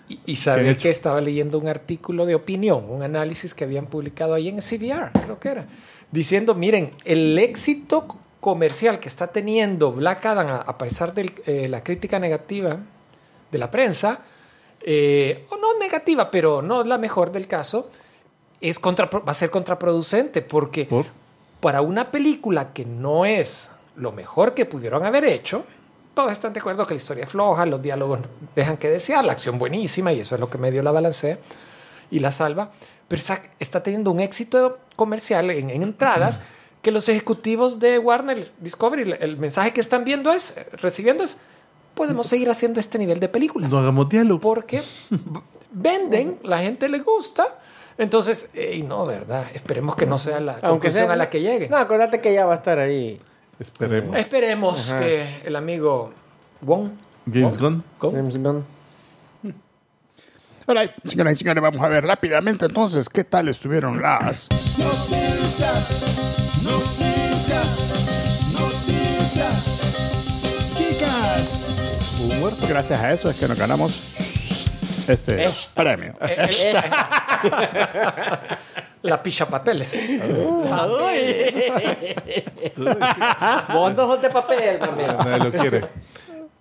Y, 0.07 0.13
y 0.13 0.17
¿Qué 0.17 0.31
han 0.31 0.35
sabes 0.35 0.71
hecho? 0.71 0.83
que 0.83 0.89
estaba 0.89 1.21
leyendo 1.21 1.57
un 1.57 1.67
artículo 1.67 2.25
de 2.25 2.35
opinión, 2.35 2.85
un 2.89 3.01
análisis 3.01 3.53
que 3.53 3.63
habían 3.63 3.87
publicado 3.87 4.33
ahí 4.33 4.49
en 4.49 4.57
CBR, 4.57 5.11
creo 5.23 5.39
que 5.39 5.49
era, 5.49 5.65
diciendo, 6.11 6.53
miren, 6.55 6.91
el 7.05 7.37
éxito 7.39 8.05
comercial 8.39 8.99
que 8.99 9.07
está 9.07 9.27
teniendo 9.27 9.91
Black 9.91 10.25
Adam, 10.25 10.61
a, 10.65 10.77
pesar 10.77 11.13
de 11.13 11.67
la 11.67 11.81
crítica 11.81 12.19
negativa 12.19 12.77
de 13.51 13.57
la 13.57 13.71
prensa, 13.71 14.19
eh, 14.81 15.45
o 15.49 15.57
no 15.57 15.79
negativa, 15.79 16.29
pero 16.29 16.61
no 16.61 16.83
la 16.83 16.99
mejor 16.99 17.31
del 17.31 17.47
caso, 17.47 17.89
es 18.61 18.77
contra, 18.77 19.07
va 19.07 19.31
a 19.31 19.33
ser 19.33 19.49
contraproducente, 19.49 20.43
porque 20.43 20.85
¿Por? 20.85 21.07
para 21.59 21.81
una 21.81 22.11
película 22.11 22.71
que 22.71 22.85
no 22.85 23.25
es 23.25 23.71
lo 23.95 24.11
mejor 24.11 24.53
que 24.53 24.65
pudieron 24.65 25.03
haber 25.03 25.25
hecho. 25.25 25.65
Todos 26.15 26.31
están 26.31 26.53
de 26.53 26.59
acuerdo 26.61 26.87
que 26.87 26.95
la 26.95 26.97
historia 26.97 27.25
es 27.25 27.29
floja, 27.29 27.65
los 27.65 27.81
diálogos 27.81 28.19
dejan 28.55 28.77
que 28.77 28.89
desear, 28.89 29.23
la 29.23 29.33
acción 29.33 29.59
buenísima 29.59 30.11
y 30.13 30.21
eso 30.21 30.35
es 30.35 30.41
lo 30.41 30.49
que 30.49 30.57
medio 30.57 30.81
la 30.81 30.91
balancea 30.91 31.37
y 32.09 32.19
la 32.19 32.31
salva. 32.31 32.71
Pero 33.07 33.19
está, 33.19 33.41
está 33.59 33.83
teniendo 33.83 34.09
un 34.11 34.19
éxito 34.19 34.79
comercial 34.95 35.51
en, 35.51 35.69
en 35.69 35.83
entradas 35.83 36.39
que 36.81 36.91
los 36.91 37.09
ejecutivos 37.09 37.79
de 37.79 37.99
Warner 37.99 38.51
Discovery, 38.59 39.01
el, 39.03 39.13
el 39.13 39.37
mensaje 39.37 39.73
que 39.73 39.81
están 39.81 40.03
viendo 40.05 40.31
es, 40.31 40.55
recibiendo 40.73 41.23
es, 41.23 41.37
podemos 41.95 42.27
seguir 42.27 42.49
haciendo 42.49 42.79
este 42.79 42.97
nivel 42.97 43.19
de 43.19 43.27
películas 43.27 43.71
No 43.71 43.77
hagamos 43.79 44.07
diálogo. 44.09 44.39
porque 44.39 44.81
venden, 45.71 46.39
la 46.43 46.59
gente 46.59 46.87
le 46.89 46.99
gusta. 46.99 47.59
Entonces, 47.97 48.49
y 48.53 48.83
no, 48.83 49.05
¿verdad? 49.05 49.45
Esperemos 49.53 49.95
que 49.95 50.05
no 50.05 50.17
sea 50.17 50.39
la 50.39 50.59
conclusión 50.59 51.09
a 51.11 51.15
la 51.15 51.29
que 51.29 51.41
llegue. 51.41 51.69
No, 51.69 51.77
acuérdate 51.77 52.19
que 52.21 52.33
ya 52.33 52.45
va 52.45 52.53
a 52.53 52.57
estar 52.57 52.77
ahí. 52.79 53.19
Esperemos. 53.59 54.17
Esperemos 54.17 54.89
Ajá. 54.89 54.99
que 54.99 55.41
el 55.45 55.55
amigo 55.55 56.13
Wong, 56.61 56.89
James 57.31 57.57
Gunn. 57.57 57.83
Gunn, 57.99 58.13
James 58.13 58.37
Gunn. 58.37 58.63
Hola, 60.67 60.89
señoras 61.05 61.35
y 61.35 61.37
señores, 61.37 61.61
vamos 61.61 61.79
a 61.81 61.87
ver 61.87 62.03
rápidamente 62.05 62.65
entonces 62.65 63.07
qué 63.07 63.23
tal 63.23 63.47
estuvieron 63.49 64.01
las... 64.01 64.49
Noticias, 64.79 66.57
noticias, 66.63 68.51
noticias. 68.59 70.73
Chicas. 70.75 72.67
Gracias 72.67 72.99
a 72.99 73.13
eso 73.13 73.29
es 73.29 73.39
que 73.39 73.47
nos 73.47 73.59
ganamos 73.59 75.05
este 75.07 75.47
premio. 75.75 76.15
eh, 76.19 76.49
la 79.05 79.21
picha 79.23 79.47
papeles. 79.47 79.91
Sos 83.95 84.21
de 84.21 84.29
papel 84.29 84.79
también. 84.79 85.07
Nadie 85.17 85.43
lo 85.45 85.51
quiere. 85.51 85.85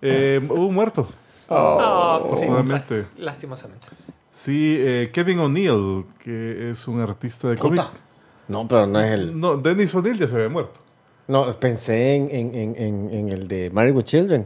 Eh, 0.01 0.39
hubo 0.47 0.67
un 0.67 0.75
muerto. 0.75 1.07
Ah, 1.49 2.19
pues 2.27 2.39
sí, 2.41 2.47
last- 2.47 2.91
lastimosamente. 3.17 3.87
Sí, 4.33 4.75
eh, 4.79 5.09
Kevin 5.13 5.39
O'Neill, 5.39 6.05
que 6.23 6.71
es 6.71 6.87
un 6.87 7.01
artista 7.01 7.49
de 7.49 7.57
cómic. 7.57 7.83
No, 8.47 8.67
pero 8.67 8.85
no 8.85 8.99
es 9.01 9.11
el. 9.11 9.39
No, 9.39 9.57
Dennis 9.57 9.93
O'Neill 9.95 10.17
ya 10.19 10.27
se 10.27 10.35
había 10.35 10.49
muerto. 10.49 10.79
No, 11.27 11.51
pensé 11.53 12.15
en, 12.15 12.29
en, 12.31 12.53
en, 12.55 12.75
en, 12.77 13.09
en 13.13 13.29
el 13.29 13.47
de 13.47 13.69
Married 13.71 13.95
with 13.95 14.03
Children. 14.05 14.45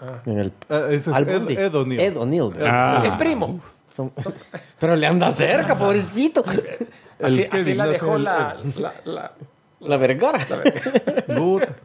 Ah. 0.00 0.20
En 0.26 0.38
el. 0.38 0.52
Ah, 0.68 0.86
ese 0.90 1.10
es 1.10 1.16
Ed. 1.18 1.28
Ed 1.58 1.74
O'Neill. 1.74 2.00
Ed 2.00 2.16
O'Neill. 2.16 2.52
Ah. 2.64 3.02
El 3.04 3.16
primo. 3.16 3.60
Son- 3.96 4.12
Pero 4.80 4.94
le 4.94 5.06
anda 5.06 5.32
cerca, 5.32 5.76
pobrecito. 5.76 6.44
Así, 7.22 7.42
El 7.42 7.48
así 7.48 7.56
Kevin, 7.64 7.78
la 7.78 7.86
dejó 7.86 8.16
el- 8.16 8.24
la, 8.24 8.56
la, 8.78 8.94
la- 9.04 9.32
La 9.80 9.96
vergara. 9.96 10.38
Puta. 11.36 11.76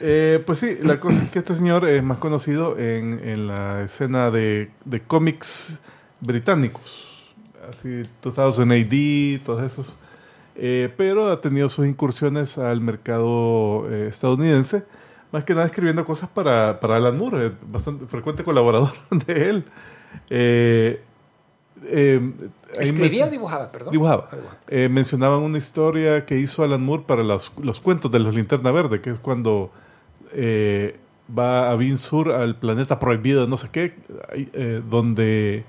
Eh, 0.00 0.42
pues 0.44 0.58
sí, 0.58 0.78
la 0.82 0.98
cosa 1.00 1.22
es 1.22 1.30
que 1.30 1.38
este 1.38 1.54
señor 1.54 1.88
es 1.88 2.02
más 2.02 2.18
conocido 2.18 2.76
en, 2.78 3.20
en 3.26 3.46
la 3.46 3.82
escena 3.84 4.30
de, 4.30 4.70
de 4.84 5.00
cómics 5.00 5.78
británicos. 6.20 7.32
Así, 7.68 8.02
2000 8.22 9.38
AD, 9.38 9.44
todos 9.44 9.62
esos. 9.62 9.98
Eh, 10.56 10.92
pero 10.96 11.30
ha 11.30 11.40
tenido 11.40 11.68
sus 11.68 11.86
incursiones 11.86 12.58
al 12.58 12.80
mercado 12.80 13.86
eh, 13.90 14.08
estadounidense, 14.08 14.84
más 15.30 15.44
que 15.44 15.54
nada 15.54 15.66
escribiendo 15.66 16.04
cosas 16.04 16.28
para, 16.28 16.78
para 16.80 16.96
Alan 16.96 17.16
Moore, 17.16 17.46
eh, 17.46 17.52
bastante 17.66 18.04
frecuente 18.06 18.44
colaborador 18.44 18.90
de 19.26 19.48
él. 19.50 19.64
Eh, 20.28 21.00
eh, 21.86 22.32
¿Escribía 22.78 23.26
o 23.26 23.30
dibujaba? 23.30 23.70
Perdón. 23.70 23.92
Dibujaba. 23.92 24.28
Ah. 24.32 24.36
Eh, 24.68 24.88
mencionaban 24.88 25.40
una 25.40 25.58
historia 25.58 26.24
que 26.24 26.38
hizo 26.38 26.64
Alan 26.64 26.82
Moore 26.82 27.04
para 27.06 27.22
los, 27.22 27.52
los 27.62 27.80
cuentos 27.80 28.10
de 28.10 28.18
los 28.18 28.34
Linterna 28.34 28.70
Verde, 28.70 29.00
que 29.00 29.10
es 29.10 29.18
cuando 29.18 29.70
eh, 30.32 30.98
va 31.36 31.70
a 31.70 31.76
Bin 31.76 31.98
Sur 31.98 32.32
al 32.32 32.56
planeta 32.56 32.98
prohibido, 32.98 33.46
no 33.46 33.56
sé 33.56 33.68
qué, 33.70 33.94
eh, 34.32 34.82
donde 34.88 35.64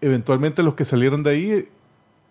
eventualmente 0.00 0.62
los 0.62 0.74
que 0.74 0.84
salieron 0.84 1.22
de 1.22 1.30
ahí 1.30 1.68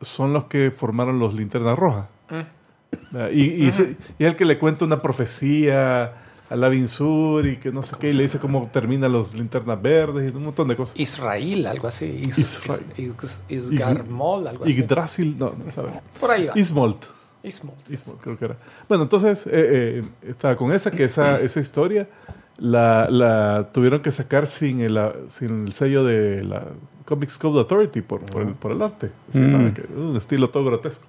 son 0.02 0.34
los 0.34 0.46
que 0.46 0.72
formaron 0.72 1.20
los 1.20 1.34
Linterna 1.34 1.76
Roja. 1.76 2.10
Mm. 2.30 3.14
¿verdad? 3.14 3.32
Y, 3.32 3.42
y, 3.42 3.66
y 3.66 3.68
es 3.68 3.80
el 4.20 4.36
que 4.36 4.46
le 4.46 4.58
cuenta 4.58 4.86
una 4.86 5.02
profecía 5.02 6.14
a 6.50 6.56
la 6.56 6.68
Bin 6.70 6.88
Sur 6.88 7.46
y 7.46 7.58
que 7.58 7.72
no 7.72 7.82
sé 7.84 7.96
qué, 8.00 8.10
y 8.10 8.13
le 8.13 8.24
dice 8.24 8.39
cómo 8.39 8.68
terminan 8.74 9.12
los 9.12 9.34
linternas 9.36 9.79
verdes 9.82 10.32
y 10.34 10.36
un 10.36 10.44
montón 10.46 10.68
de 10.68 10.75
cosas. 10.75 11.00
Israel, 11.00 11.68
algo 11.68 11.88
así. 11.88 12.06
Is, 12.06 12.38
Israel. 12.39 12.86
Is- 12.98 13.39
Is- 13.50 13.72
Isgarmol, 13.72 14.48
algo 14.48 14.63
así. 14.63 14.74
Yggdrasil, 14.74 15.38
no, 15.38 15.53
no 15.63 15.72
sabe. 15.72 15.89
Por 16.20 16.32
ahí 16.32 16.46
va. 16.48 16.53
Ismolt. 16.60 17.06
Ismo. 17.44 17.74
Ismolt, 17.89 18.20
creo 18.20 18.38
que 18.38 18.46
era. 18.46 18.58
Bueno, 18.89 19.03
entonces 19.03 19.46
eh, 19.48 19.51
eh, 19.53 20.03
estaba 20.24 20.56
con 20.58 20.72
esa, 20.74 20.91
que 20.91 21.03
esa, 21.06 21.39
esa 21.41 21.60
historia 21.62 22.10
la, 22.58 23.08
la 23.10 23.70
tuvieron 23.72 24.01
que 24.01 24.12
sacar 24.12 24.46
sin 24.48 24.82
el, 24.82 25.00
sin 25.29 25.68
el 25.68 25.74
sello 25.74 26.03
de 26.03 26.44
la 26.44 26.65
Comics 27.06 27.38
Code 27.38 27.60
Authority 27.60 28.01
por, 28.01 28.22
por, 28.25 28.41
el, 28.41 28.50
por 28.56 28.72
el 28.74 28.82
arte. 28.82 29.12
Mm. 29.34 29.68
que- 29.70 29.84
un 29.96 30.18
estilo 30.18 30.50
todo 30.50 30.65
grotesco. 30.65 31.06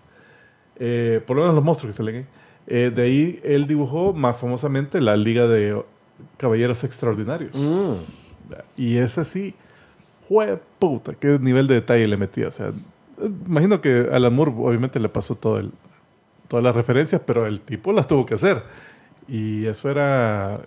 Eh, 0.78 1.20
por 1.26 1.36
lo 1.36 1.42
menos 1.42 1.54
los 1.56 1.64
monstruos 1.64 1.92
que 1.94 1.96
salen 1.96 2.16
ahí. 2.16 2.26
Eh, 2.66 2.92
de 2.94 3.02
ahí 3.02 3.40
él 3.42 3.66
dibujó 3.66 4.12
más 4.12 4.36
famosamente 4.36 5.00
la 5.00 5.16
Liga 5.16 5.46
de 5.46 5.82
Caballeros 6.36 6.84
Extraordinarios. 6.84 7.54
Mm. 7.54 7.94
Y 8.76 8.96
es 8.98 9.18
así, 9.18 9.54
jue 10.28 10.58
puta, 10.78 11.14
qué 11.14 11.38
nivel 11.40 11.66
de 11.66 11.74
detalle 11.74 12.06
le 12.06 12.16
metía. 12.16 12.48
O 12.48 12.50
sea, 12.50 12.72
imagino 13.46 13.80
que 13.80 14.08
a 14.10 14.16
Alan 14.16 14.34
Moore 14.34 14.52
obviamente 14.56 14.98
le 15.00 15.08
pasó 15.08 15.34
todo 15.34 15.58
el, 15.58 15.70
todas 16.48 16.64
las 16.64 16.74
referencias, 16.74 17.20
pero 17.24 17.46
el 17.46 17.60
tipo 17.60 17.92
las 17.92 18.06
tuvo 18.06 18.26
que 18.26 18.34
hacer. 18.34 18.62
Y 19.28 19.66
eso 19.66 19.90
era 19.90 20.60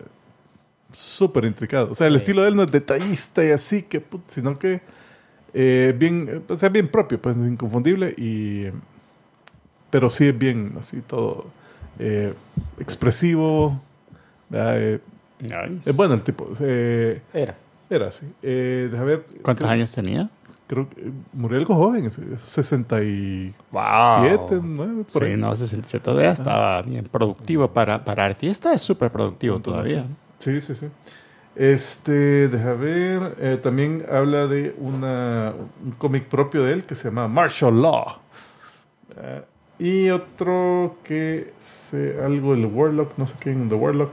súper 0.91 1.45
intricado. 1.45 1.91
O 1.91 1.95
sea, 1.95 2.07
el 2.07 2.15
estilo 2.15 2.43
de 2.43 2.49
él 2.49 2.55
no 2.55 2.63
es 2.63 2.71
detallista 2.71 3.43
y 3.45 3.51
así, 3.51 3.83
que, 3.83 3.99
put- 3.99 4.23
sino 4.27 4.57
que 4.57 4.81
eh, 5.53 5.93
bien, 5.97 6.43
o 6.47 6.57
sea, 6.57 6.69
bien 6.69 6.87
propio, 6.87 7.21
pues 7.21 7.35
inconfundible. 7.35 8.13
Y, 8.17 8.67
pero 9.89 10.09
sí 10.09 10.27
es 10.27 10.37
bien 10.37 10.73
así 10.79 11.01
todo 11.01 11.45
eh, 11.99 12.33
expresivo. 12.79 13.79
¿verdad? 14.49 14.75
Eh, 14.81 14.99
Nice. 15.39 15.89
es 15.89 15.95
bueno 15.95 16.13
el 16.13 16.23
tipo. 16.23 16.47
eh, 16.61 17.21
Era. 17.33 17.55
era 17.89 18.07
así. 18.07 18.25
Eh, 18.41 18.87
deja 18.91 19.03
ver. 19.03 19.25
¿Cuántos 19.43 19.65
creo, 19.65 19.69
años 19.73 19.91
tenía? 19.93 20.29
Creo 20.67 20.89
que 20.89 21.11
murió 21.33 21.57
algo 21.59 21.75
joven, 21.75 22.09
67, 22.37 23.53
Wow. 23.71 24.61
9, 24.63 25.03
por 25.11 25.23
Sí, 25.23 25.29
ahí. 25.29 25.37
no, 25.37 25.55
67 25.55 26.03
todavía 26.03 26.31
estaba 26.31 26.81
bien 26.81 27.05
productivo 27.11 27.67
para, 27.67 28.03
para 28.03 28.25
artista, 28.25 28.73
es 28.73 28.81
súper 28.81 29.11
productivo 29.11 29.59
todavía. 29.59 30.05
Sí, 30.39 30.61
sí, 30.61 30.75
sí. 30.75 30.87
Este, 31.55 32.47
deja 32.47 32.73
ver. 32.73 33.35
eh, 33.39 33.59
también 33.61 34.05
habla 34.11 34.47
de 34.47 34.73
una, 34.79 35.53
un 35.83 35.91
cómic 35.91 36.25
propio 36.27 36.63
de 36.63 36.73
él 36.73 36.83
que 36.85 36.95
se 36.95 37.05
llama 37.09 37.27
Martial 37.27 37.79
Law. 37.81 38.05
Eh, 39.17 39.41
y 39.79 40.09
otro 40.09 40.97
que 41.03 41.53
algo 41.93 42.53
el 42.53 42.65
Warlock, 42.65 43.17
no 43.17 43.27
sé 43.27 43.35
qué, 43.39 43.53
The 43.53 43.75
Warlock. 43.75 44.11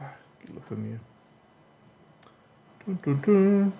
Ah, 0.00 0.14
aquí 0.40 0.52
lo 0.52 0.60
tenía. 0.60 0.98
Tun, 2.84 2.96
tun, 2.98 3.20
tun. 3.20 3.72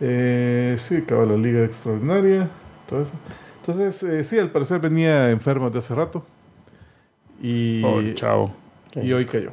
Eh, 0.00 0.76
sí, 0.80 0.96
acaba 0.96 1.24
la 1.24 1.36
Liga 1.36 1.64
Extraordinaria, 1.64 2.48
todo 2.88 3.02
eso. 3.02 3.12
Entonces, 3.60 4.02
eh, 4.02 4.24
sí, 4.24 4.38
al 4.38 4.50
parecer 4.50 4.80
venía 4.80 5.30
enfermo 5.30 5.70
de 5.70 5.78
hace 5.78 5.94
rato. 5.94 6.24
Y, 7.40 7.82
Oh, 7.84 8.02
chao. 8.14 8.52
y 8.96 9.12
hoy 9.12 9.24
cayó. 9.26 9.52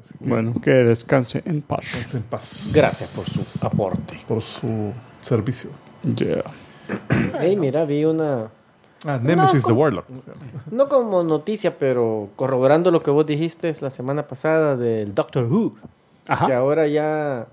Así 0.00 0.14
que, 0.18 0.28
Bueno, 0.28 0.54
que 0.60 0.70
descanse 0.70 1.42
en 1.44 1.60
paz. 1.62 1.80
descanse 1.92 2.16
en 2.18 2.22
paz. 2.24 2.70
Gracias 2.74 3.10
por 3.14 3.24
su 3.24 3.66
aporte. 3.66 4.16
Por 4.26 4.40
su 4.42 4.92
servicio. 5.22 5.70
Yeah. 6.16 6.42
Hey, 7.40 7.56
mira, 7.56 7.84
vi 7.84 8.04
una. 8.04 8.50
Ah, 9.04 9.18
Nemesis 9.20 9.62
No, 9.62 9.66
the 9.68 9.72
Warlock. 9.72 10.04
No 10.70 10.88
como 10.88 11.22
noticia, 11.24 11.76
pero 11.78 12.28
corroborando 12.36 12.90
lo 12.90 13.02
que 13.02 13.10
vos 13.10 13.26
dijiste 13.26 13.72
la 13.80 13.90
semana 13.90 14.26
pasada 14.28 14.76
del 14.76 15.14
Doctor 15.14 15.44
Who. 15.44 15.74
Que 16.26 16.32
Ajá. 16.32 16.56
ahora 16.56 16.86
ya. 16.86 17.46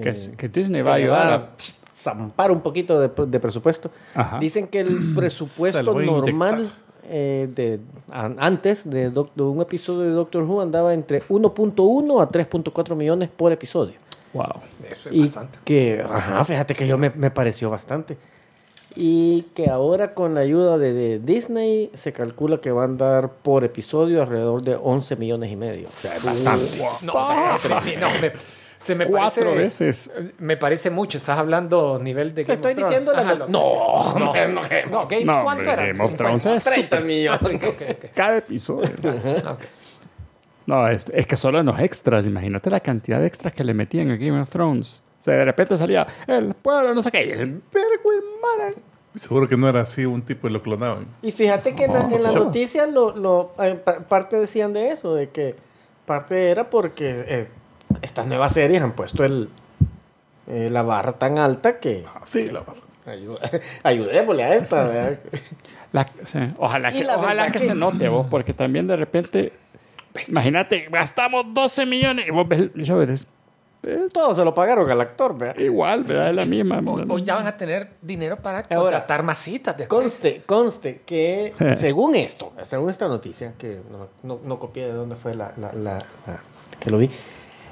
Que, 0.00 0.10
eh, 0.10 0.32
que 0.36 0.48
Disney 0.48 0.82
que 0.82 0.88
va 0.88 0.92
a 0.94 0.96
ayudar 0.98 1.32
a... 1.32 1.34
a 1.36 1.48
zampar 1.94 2.50
un 2.52 2.60
poquito 2.60 3.00
de, 3.00 3.08
pre- 3.08 3.26
de 3.26 3.40
presupuesto. 3.40 3.90
Ajá. 4.14 4.38
Dicen 4.38 4.66
que 4.68 4.80
el 4.80 5.14
presupuesto 5.16 5.82
normal 5.82 6.72
eh, 7.08 7.48
de, 7.54 7.80
an- 8.12 8.36
antes 8.38 8.88
de, 8.88 9.10
doc- 9.10 9.30
de 9.34 9.42
un 9.42 9.60
episodio 9.62 10.02
de 10.02 10.10
Doctor 10.10 10.42
Who 10.44 10.60
andaba 10.60 10.94
entre 10.94 11.22
1.1 11.22 12.22
a 12.22 12.28
3.4 12.30 12.94
millones 12.94 13.30
por 13.36 13.50
episodio. 13.52 13.94
Wow. 14.32 14.44
Eso 14.90 15.08
es 15.08 15.14
Y 15.14 15.20
bastante. 15.20 15.58
que, 15.64 16.04
ajá, 16.08 16.44
fíjate 16.44 16.74
que 16.74 16.86
yo 16.86 16.98
me, 16.98 17.10
me 17.10 17.30
pareció 17.30 17.70
bastante. 17.70 18.16
Y 18.96 19.42
que 19.54 19.68
ahora 19.70 20.14
con 20.14 20.34
la 20.34 20.40
ayuda 20.40 20.78
de, 20.78 20.92
de 20.92 21.18
Disney 21.18 21.90
se 21.94 22.12
calcula 22.12 22.58
que 22.60 22.70
va 22.70 22.82
a 22.82 22.84
andar 22.84 23.30
por 23.42 23.64
episodio 23.64 24.22
alrededor 24.22 24.62
de 24.62 24.76
11 24.80 25.16
millones 25.16 25.50
y 25.50 25.56
medio. 25.56 25.88
O 25.88 26.00
sea, 26.00 26.16
es 26.16 26.24
bastante. 26.24 26.78
No, 27.02 27.12
o 27.12 27.26
sea, 27.26 27.58
pero- 27.62 27.80
no, 27.98 28.08
me- 28.20 28.32
Se 28.80 28.94
me 28.94 29.06
cuatro 29.06 29.44
parece- 29.50 29.84
veces. 29.86 30.10
Me 30.38 30.56
parece 30.56 30.90
mucho. 30.90 31.16
Estás 31.18 31.38
hablando 31.38 31.98
nivel 32.00 32.34
de 32.34 32.44
Te 32.44 32.54
Game 32.54 32.56
estoy 32.56 32.72
of 32.72 32.78
Thrones. 32.78 32.90
diciendo 32.98 33.12
la 33.12 33.20
Ajá, 33.22 33.34
no- 33.34 33.48
No, 33.48 34.18
no, 34.18 34.32
no, 34.34 34.48
no, 34.48 34.62
no, 34.90 35.08
Games, 35.08 35.24
No, 35.26 35.42
¿cuánto 35.42 35.48
hombre, 35.62 35.72
era? 35.72 35.86
Game 35.86 36.04
of 36.04 36.14
Thrones 36.14 36.42
50. 36.42 36.56
es 36.56 36.64
30 36.88 37.00
millones. 37.00 37.62
Ok, 37.68 37.82
ok. 37.90 38.10
Cada 38.14 38.36
episodio. 38.38 38.90
Ok. 39.50 39.60
No, 40.66 40.88
es, 40.88 41.04
es 41.12 41.26
que 41.26 41.36
solo 41.36 41.60
en 41.60 41.66
los 41.66 41.78
extras, 41.78 42.24
imagínate 42.26 42.70
la 42.70 42.80
cantidad 42.80 43.20
de 43.20 43.26
extras 43.26 43.52
que 43.52 43.64
le 43.64 43.74
metían 43.74 44.10
a 44.10 44.16
Game 44.16 44.40
of 44.40 44.48
Thrones. 44.48 45.02
O 45.24 45.26
sea, 45.26 45.36
de 45.36 45.44
repente 45.46 45.74
salía 45.78 46.06
el 46.26 46.52
pueblo, 46.52 46.92
no 46.92 47.02
sé 47.02 47.10
qué, 47.10 47.24
y 47.24 47.30
el 47.30 47.62
vergo 47.72 48.12
y 48.12 48.16
mara. 48.42 48.72
Seguro 49.16 49.48
que 49.48 49.56
no 49.56 49.66
era 49.70 49.80
así 49.80 50.04
un 50.04 50.20
tipo 50.20 50.48
y 50.48 50.50
lo 50.50 50.60
clonaban. 50.62 51.06
Y 51.22 51.32
fíjate 51.32 51.74
que 51.74 51.84
en, 51.84 51.94
la, 51.94 52.00
en 52.10 52.22
la 52.22 52.30
Oh. 52.32 52.44
noticia 52.44 52.86
lo, 52.86 53.16
lo, 53.16 53.54
eh, 53.58 53.74
pa- 53.82 54.00
parte 54.00 54.36
decían 54.38 54.74
de 54.74 54.90
eso, 54.90 55.14
de 55.14 55.30
que 55.30 55.56
parte 56.04 56.50
era 56.50 56.68
porque 56.68 57.24
eh, 57.26 57.48
estas 58.02 58.26
nuevas 58.26 58.52
series 58.52 58.82
han 58.82 58.92
puesto 58.92 59.24
el, 59.24 59.48
eh, 60.46 60.68
la 60.70 60.82
barra 60.82 61.12
tan 61.14 61.38
alta 61.38 61.78
que 61.80 62.04
Sí, 62.26 62.48
la 62.48 62.60
barra. 62.60 62.80
ayudémosle 63.82 64.44
a 64.44 64.54
esta. 64.56 64.82
¿verdad? 64.84 65.18
La- 65.92 66.06
sí, 66.24 66.38
Ojalá, 66.58 66.92
que, 66.92 67.02
la 67.02 67.16
ojalá 67.16 67.46
que, 67.46 67.60
que- 67.60 67.64
se 67.66 67.74
note 67.74 68.10
vos, 68.10 68.26
porque 68.28 68.52
también 68.52 68.86
de 68.86 68.96
repente, 68.98 69.54
imagínate, 70.28 70.88
gastamos 70.90 71.46
12 71.54 71.86
millones 71.86 72.26
y 72.28 72.30
vos 72.30 72.46
ves 72.46 72.60
el 72.74 72.84
show 72.84 72.98
y 73.86 73.90
dices, 73.90 74.12
Todo 74.12 74.34
se 74.34 74.44
lo 74.44 74.54
pagaron 74.54 74.90
al 74.90 75.00
actor. 75.00 75.36
¿verdad? 75.36 75.56
igual, 75.62 76.04
¿verdad? 76.04 76.30
Es 76.30 76.36
la 76.36 76.44
misma. 76.44 76.80
O, 76.84 77.14
o 77.14 77.18
ya 77.18 77.36
van 77.36 77.46
a 77.46 77.56
tener 77.56 77.90
dinero 78.02 78.36
para 78.36 78.58
Ahora, 78.70 78.76
contratar 78.76 79.22
más 79.22 79.38
citas 79.38 79.76
de. 79.76 79.86
Conste, 79.88 80.42
conste 80.46 81.02
que 81.06 81.54
según 81.78 82.14
esto, 82.16 82.52
según 82.64 82.90
esta 82.90 83.08
noticia, 83.08 83.52
que 83.58 83.80
no, 83.90 84.08
no, 84.22 84.40
no 84.44 84.58
copié 84.58 84.86
de 84.86 84.92
dónde 84.92 85.16
fue 85.16 85.34
la, 85.34 85.52
la- 85.56 85.72
la- 85.72 86.04
la- 86.26 86.40
que 86.80 86.90
lo 86.90 86.98
vi, 86.98 87.10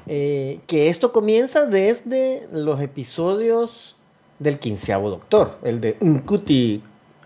eh, 0.06 0.60
que 0.66 0.88
esto 0.88 1.12
comienza 1.12 1.66
desde 1.66 2.46
los 2.52 2.80
episodios 2.80 3.96
del 4.38 4.58
quinceavo 4.58 5.10
Doctor, 5.10 5.58
el 5.62 5.80
de 5.80 5.96
Uncuti 6.00 6.82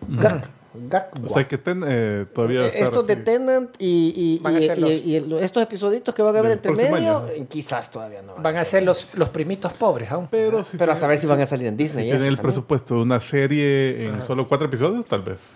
Gak. 0.08 0.48
Gakwa. 0.88 1.26
O 1.28 1.32
sea 1.34 1.46
que 1.48 1.58
ten, 1.58 1.82
eh, 1.86 2.26
todavía 2.34 2.60
va 2.60 2.64
a 2.66 2.68
estar 2.68 2.82
Estos 2.84 3.06
de 3.06 3.12
así. 3.14 3.22
Tenant 3.22 3.70
y, 3.78 4.12
y- 4.16 4.38
Van 4.42 4.54
a 4.56 4.60
y- 4.60 4.66
ser 4.66 4.78
y- 4.78 4.80
los- 4.80 4.90
y 4.92 5.16
el- 5.16 5.32
estos 5.34 5.62
episoditos 5.62 6.14
que 6.14 6.22
van 6.22 6.36
a 6.36 6.38
haber 6.38 6.50
Del 6.50 6.58
entre 6.58 6.72
próximo 6.72 6.96
medio, 6.96 7.16
año, 7.18 7.26
eh, 7.28 7.46
quizás 7.48 7.90
todavía 7.90 8.22
no. 8.22 8.34
Van 8.36 8.56
a 8.56 8.64
ser 8.64 8.82
los, 8.82 9.16
los 9.16 9.28
primitos 9.30 9.72
pobres 9.72 10.10
aún. 10.12 10.28
Pero 10.30 10.62
si 10.64 10.76
Pero 10.76 10.92
a 10.92 10.96
saber 10.96 11.18
si 11.18 11.26
van 11.26 11.40
a 11.40 11.46
salir 11.46 11.66
en 11.66 11.76
Disney. 11.76 12.04
si 12.04 12.10
eso 12.10 12.16
tienen 12.18 12.28
el 12.28 12.36
también. 12.36 12.42
presupuesto 12.54 12.94
de 12.96 13.00
una 13.02 13.20
serie 13.20 14.06
en 14.08 14.22
solo 14.22 14.46
cuatro 14.48 14.66
episodios, 14.66 15.06
tal 15.06 15.22
vez. 15.22 15.50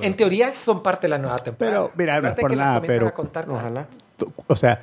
En 0.00 0.14
teoría 0.14 0.52
son 0.52 0.82
parte 0.82 1.06
de 1.06 1.10
la 1.10 1.18
nueva 1.18 1.36
temporada. 1.38 1.88
Pero, 1.88 1.92
mira, 1.96 2.20
no 2.20 2.28
es 2.28 2.34
por 2.36 2.50
que 2.50 2.56
nada, 2.56 2.74
comienzan 2.76 2.98
pero- 2.98 3.08
a 3.08 3.14
contar 3.14 3.46
Ojalá. 3.50 3.86
O 4.46 4.54
sea, 4.54 4.80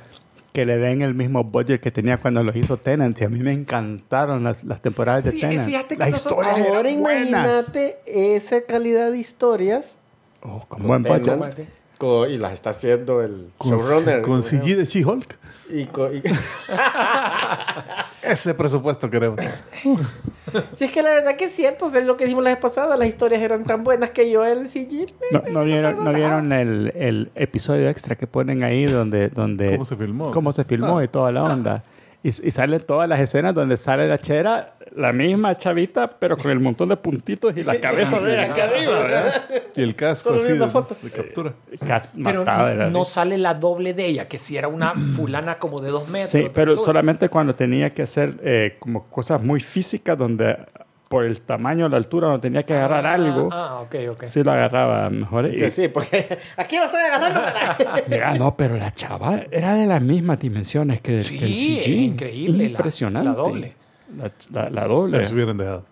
que 0.52 0.66
le 0.66 0.78
den 0.78 1.02
el 1.02 1.14
mismo 1.14 1.44
budget 1.44 1.80
que 1.80 1.90
tenía 1.90 2.16
cuando 2.18 2.42
los 2.42 2.56
hizo 2.56 2.76
Tenant. 2.76 3.20
Y 3.20 3.24
a 3.24 3.28
mí 3.28 3.38
me 3.40 3.52
encantaron 3.52 4.42
las, 4.44 4.64
las 4.64 4.80
temporadas 4.82 5.24
de 5.24 5.30
Sí, 5.32 5.40
Tenant. 5.40 5.66
fíjate 5.68 5.96
que 5.96 6.00
las 6.00 6.08
historias 6.10 6.58
Ahora 6.66 6.80
eran 6.90 7.00
buenas. 7.00 7.28
imagínate 7.28 7.98
esa 8.06 8.62
calidad 8.62 9.12
de 9.12 9.18
historias 9.18 9.96
Oh, 10.42 10.64
con 10.68 10.82
buen 10.86 11.02
budget. 11.02 11.68
Y 12.28 12.38
las 12.38 12.52
está 12.54 12.70
haciendo 12.70 13.22
el 13.22 13.50
Con, 13.58 13.72
showrunner. 13.76 14.22
con 14.22 14.42
CG 14.42 14.76
de 14.76 14.84
She-Hulk. 14.84 15.36
Y 15.70 15.80
y- 15.82 15.88
Ese 18.22 18.54
presupuesto 18.54 19.10
queremos. 19.10 19.40
Sí, 20.74 20.86
es 20.86 20.90
que 20.90 21.00
la 21.00 21.10
verdad 21.10 21.36
que 21.36 21.44
es 21.44 21.54
cierto, 21.54 21.86
o 21.86 21.90
sea, 21.90 22.00
es 22.00 22.06
lo 22.06 22.16
que 22.16 22.24
dijimos 22.24 22.42
la 22.42 22.50
vez 22.50 22.58
pasada, 22.58 22.96
las 22.96 23.06
historias 23.06 23.40
eran 23.40 23.64
tan 23.64 23.84
buenas 23.84 24.10
que 24.10 24.28
yo 24.32 24.44
el 24.44 24.66
CG... 24.68 25.06
No, 25.30 25.42
no 25.48 25.62
vieron, 25.62 26.04
no 26.04 26.12
vieron 26.12 26.52
el, 26.52 26.92
el 26.96 27.30
episodio 27.36 27.88
extra 27.88 28.16
que 28.16 28.26
ponen 28.26 28.64
ahí 28.64 28.84
donde... 28.86 29.28
donde 29.28 29.70
¿Cómo 29.70 29.84
se 29.84 29.94
filmó? 29.94 30.32
cómo 30.32 30.52
se 30.52 30.64
filmó 30.64 30.98
Ah. 30.98 31.04
y 31.04 31.08
toda 31.08 31.30
la 31.30 31.44
onda. 31.44 31.84
Y, 32.24 32.30
y 32.30 32.50
salen 32.50 32.80
todas 32.80 33.08
las 33.08 33.20
escenas 33.20 33.54
donde 33.54 33.76
sale 33.76 34.08
la 34.08 34.18
chera, 34.18 34.74
la 34.96 35.12
misma 35.12 35.56
chavita, 35.56 36.06
pero 36.08 36.36
con 36.36 36.50
el 36.50 36.60
montón 36.60 36.88
de 36.88 36.96
puntitos 36.96 37.56
y 37.56 37.62
la 37.64 37.80
cabeza 37.80 38.20
de 38.20 38.32
ella 38.32 38.52
acá 38.52 38.64
arriba, 38.64 38.98
¿verdad? 38.98 39.44
Y 39.76 39.82
el 39.82 39.94
casco 39.94 40.34
así 40.34 40.52
de, 40.52 40.68
foto. 40.68 40.96
de 41.00 41.10
captura. 41.10 41.52
Cat- 41.86 42.08
Pero 42.22 42.40
matada 42.40 42.74
la 42.74 42.90
no 42.90 43.04
sale 43.04 43.38
la 43.38 43.54
doble 43.54 43.94
de 43.94 44.06
ella, 44.06 44.28
que 44.28 44.38
si 44.38 44.56
era 44.56 44.68
una 44.68 44.94
fulana 45.16 45.58
como 45.58 45.80
de 45.80 45.90
dos 45.90 46.10
metros. 46.10 46.30
Sí, 46.30 46.46
pero 46.52 46.76
solamente 46.76 47.28
cuando 47.28 47.54
tenía 47.54 47.92
que 47.94 48.02
hacer 48.02 48.34
eh, 48.42 48.76
como 48.78 49.04
cosas 49.04 49.42
muy 49.42 49.60
físicas 49.60 50.16
donde 50.18 50.56
por 51.08 51.24
el 51.24 51.40
tamaño, 51.40 51.88
la 51.88 51.96
altura, 51.96 52.28
no 52.28 52.38
tenía 52.38 52.62
que 52.62 52.72
agarrar 52.72 53.04
Ah, 53.04 53.14
algo, 53.14 53.48
Ah, 53.50 53.80
ok, 53.82 53.96
ok. 54.12 54.24
sí 54.26 54.44
lo 54.44 54.52
agarraba 54.52 55.10
mejor. 55.10 55.52
Y- 55.52 55.68
sí, 55.72 55.88
porque 55.88 56.38
aquí 56.56 56.76
lo 56.76 56.84
estoy 56.84 57.00
agarrando 57.00 57.40
para... 57.40 57.76
Mira, 58.08 58.34
no, 58.34 58.56
pero 58.56 58.76
la 58.76 58.92
chava 58.92 59.40
era 59.50 59.74
de 59.74 59.86
las 59.86 60.00
mismas 60.00 60.38
dimensiones 60.38 61.00
que, 61.00 61.24
Sí, 61.24 61.36
que 61.36 61.44
el 61.46 61.52
CG. 61.52 61.88
increíble, 61.88 62.58
la- 62.64 62.70
Impresionante. 62.70 63.28
la 63.28 63.34
doble. 63.34 63.74
La, 64.16 64.30
la- 64.52 64.70
la 64.70 64.86
doble. 64.86 65.18
Las 65.18 65.32
hubieran 65.32 65.56
dejado. 65.56 65.84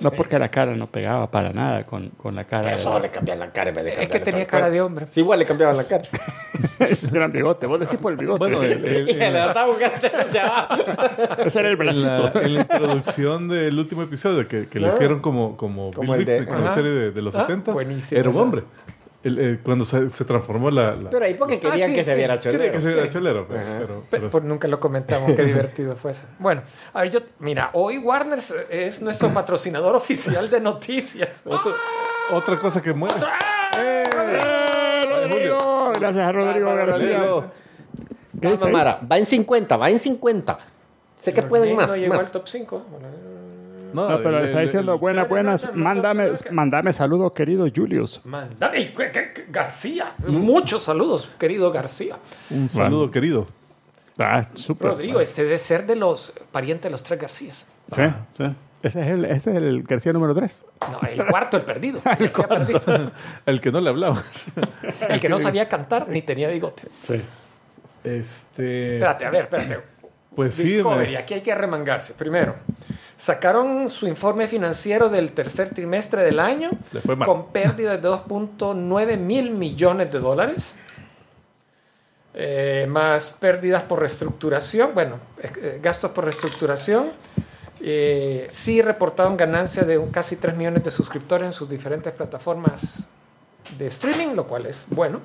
No 0.00 0.12
porque 0.12 0.38
la 0.38 0.48
cara 0.48 0.76
no 0.76 0.86
pegaba 0.86 1.28
para 1.28 1.52
nada 1.52 1.82
con, 1.82 2.10
con 2.10 2.36
la 2.36 2.44
cara. 2.44 2.62
Pero 2.62 2.78
solo 2.78 3.00
le 3.00 3.10
cambian 3.10 3.40
la 3.40 3.50
cara 3.50 3.72
de 3.72 4.00
Es 4.00 4.08
que 4.08 4.20
tenía 4.20 4.42
el 4.42 4.46
cara 4.46 4.70
de 4.70 4.80
hombre. 4.80 5.06
Sí, 5.10 5.18
igual 5.20 5.40
le 5.40 5.44
cambiaban 5.44 5.76
la 5.76 5.84
cara. 5.88 6.04
el 6.78 6.96
gran 7.10 7.32
bigote. 7.32 7.66
Vos 7.66 7.80
decís 7.80 7.98
por 7.98 8.12
el 8.12 8.18
bigote. 8.18 8.38
Bueno, 8.38 8.62
el- 8.62 8.84
el- 8.84 9.08
Y 9.10 9.14
le 9.14 9.26
el- 9.26 9.36
abajo. 9.36 9.76
Ese 11.44 11.60
era 11.60 11.68
el 11.68 11.76
bracito. 11.76 12.30
la, 12.32 12.42
en 12.42 12.54
la 12.54 12.60
introducción 12.60 13.48
del 13.48 13.78
último 13.78 14.02
episodio 14.02 14.46
que, 14.46 14.68
que 14.68 14.78
le 14.78 14.88
Ah. 14.88 14.92
hicieron 14.94 15.20
como, 15.20 15.56
como, 15.56 15.92
Como 15.92 16.12
Bill 16.12 16.20
el 16.20 16.26
de- 16.26 16.38
Bixby, 16.40 16.54
con 16.54 16.64
la 16.64 16.74
serie 16.74 16.90
de, 16.90 17.10
de 17.10 17.22
los 17.22 17.34
Ah, 17.34 17.40
70, 17.46 17.72
buenísimo 17.72 18.20
era 18.20 18.30
un 18.30 18.36
hombre. 18.36 18.62
El- 19.24 19.38
el- 19.38 19.58
cuando 19.60 19.84
se, 19.84 20.08
se 20.10 20.24
transformó 20.24 20.70
la... 20.70 20.94
la 20.94 21.10
Pero 21.10 21.24
ahí 21.24 21.34
porque 21.34 21.58
querían 21.58 21.88
sí, 21.90 21.94
que 21.96 22.04
se 22.04 22.14
viera 22.14 22.38
quería 22.38 22.52
cholero. 22.58 22.72
que 22.72 22.80
se 22.80 22.86
viera 22.88 23.02
sí. 23.04 23.08
cholero, 23.10 23.46
pero, 23.48 23.60
Ajá. 23.60 23.76
pero- 23.80 24.00
Pe- 24.02 24.06
pero- 24.10 24.30
pues 24.30 24.44
nunca 24.44 24.68
lo 24.68 24.78
comentamos, 24.78 25.32
qué 25.32 25.44
divertido 25.44 25.96
fue 25.96 26.12
eso. 26.12 26.26
Bueno, 26.38 26.62
a 26.92 27.00
ver, 27.02 27.10
yo, 27.10 27.20
mira, 27.40 27.70
hoy 27.72 27.98
Warner 27.98 28.38
es 28.70 29.02
nuestro 29.02 29.28
patrocinador 29.30 29.96
oficial 29.96 30.48
de 30.48 30.60
noticias. 30.60 31.40
otra, 31.44 31.72
otra 32.32 32.58
cosa 32.60 32.80
que 32.80 32.92
muere. 32.92 33.16
¡Eh, 33.76 34.04
Rodrigo! 35.08 35.92
Gracias 35.98 36.26
a 36.28 36.32
Rodrigo 36.32 36.74
García. 36.74 37.24
¿Qué 38.40 38.48
Va, 38.54 39.18
en 39.18 39.26
50, 39.26 39.76
va 39.76 39.90
en 39.90 39.98
50. 39.98 40.58
Sé 41.18 41.34
que 41.34 41.42
pueden 41.42 41.70
No 41.70 41.76
más, 41.76 41.96
llegó 41.98 42.12
al 42.14 42.20
más. 42.20 42.30
top 42.30 42.46
5. 42.46 42.82
No, 43.92 44.06
pero 44.22 44.38
el- 44.38 44.44
está 44.46 44.60
el- 44.60 44.66
diciendo 44.66 44.94
el- 44.94 44.98
buenas, 44.98 45.28
buenas. 45.28 45.64
no, 45.64 45.70
no, 45.70 45.76
no, 45.76 45.84
Mándame, 45.84 46.24
no, 46.26 46.32
no, 46.32 46.38
no. 46.46 46.52
mándame 46.52 46.92
saludos, 46.92 47.32
querido 47.32 47.66
Julius. 47.74 48.20
Mandame, 48.24 48.92
¿qué- 48.92 49.10
qué- 49.10 49.32
qué? 49.34 49.46
García. 49.48 50.14
Muchos 50.26 50.82
saludos, 50.82 51.30
querido 51.38 51.70
García. 51.72 52.16
Un 52.50 52.68
saludo 52.68 53.10
querido. 53.10 53.46
Ah, 54.18 54.46
súper. 54.54 54.90
Rodrigo, 54.90 55.20
este 55.20 55.44
debe 55.44 55.58
ser 55.58 55.86
de 55.86 55.94
los 55.96 56.32
parientes 56.50 56.84
de 56.84 56.90
los 56.90 57.02
tres 57.02 57.20
Garcías. 57.20 57.66
Sí, 57.94 58.02
sí. 58.36 58.44
Ese 58.82 59.00
es 59.00 59.06
el, 59.08 59.24
ese 59.24 59.50
es 59.50 59.56
el 59.56 59.82
García 59.82 60.12
número 60.12 60.34
3. 60.36 60.64
No, 60.92 61.00
el 61.08 61.24
cuarto, 61.26 61.56
el 61.56 61.64
perdido. 61.64 62.00
El, 62.18 62.28
García 62.28 62.46
perdido. 62.48 63.10
El 63.46 63.60
que 63.60 63.72
no 63.72 63.80
le 63.80 63.90
hablabas. 63.90 64.46
El 65.08 65.18
que 65.20 65.28
no 65.28 65.38
sabía 65.38 65.68
cantar 65.68 66.08
ni 66.08 66.22
tenía 66.22 66.48
bigote. 66.48 66.82
Sí. 67.00 67.20
Este. 68.04 68.94
Espérate, 68.94 69.24
a 69.24 69.30
ver, 69.30 69.42
espérate. 69.44 69.80
Pues 70.34 70.54
sí, 70.54 70.64
Discovery, 70.68 71.12
me- 71.12 71.18
aquí 71.18 71.34
hay 71.34 71.40
que 71.40 71.54
remangarse. 71.54 72.14
Primero, 72.14 72.54
sacaron 73.18 73.90
su 73.90 74.06
informe 74.06 74.48
financiero 74.48 75.10
del 75.10 75.32
tercer 75.32 75.74
trimestre 75.74 76.22
del 76.22 76.38
año 76.40 76.70
con 77.26 77.48
pérdidas 77.48 78.00
de 78.00 78.08
2.9 78.08 79.16
mil 79.18 79.50
millones 79.50 80.10
de 80.10 80.18
dólares. 80.20 80.74
Eh, 82.34 82.86
más 82.88 83.30
pérdidas 83.30 83.82
por 83.82 83.98
reestructuración, 84.00 84.90
bueno, 84.94 85.16
eh, 85.42 85.50
eh, 85.60 85.80
gastos 85.82 86.12
por 86.12 86.24
reestructuración. 86.24 87.08
Eh, 87.80 88.46
sí 88.50 88.80
reportaron 88.82 89.36
ganancia 89.36 89.82
de 89.82 89.98
un- 89.98 90.10
casi 90.10 90.36
3 90.36 90.56
millones 90.56 90.84
de 90.84 90.90
suscriptores 90.92 91.46
en 91.46 91.52
sus 91.52 91.68
diferentes 91.68 92.12
plataformas 92.12 93.04
de 93.76 93.86
streaming, 93.88 94.34
lo 94.36 94.46
cual 94.46 94.66
es 94.66 94.84
bueno. 94.88 95.20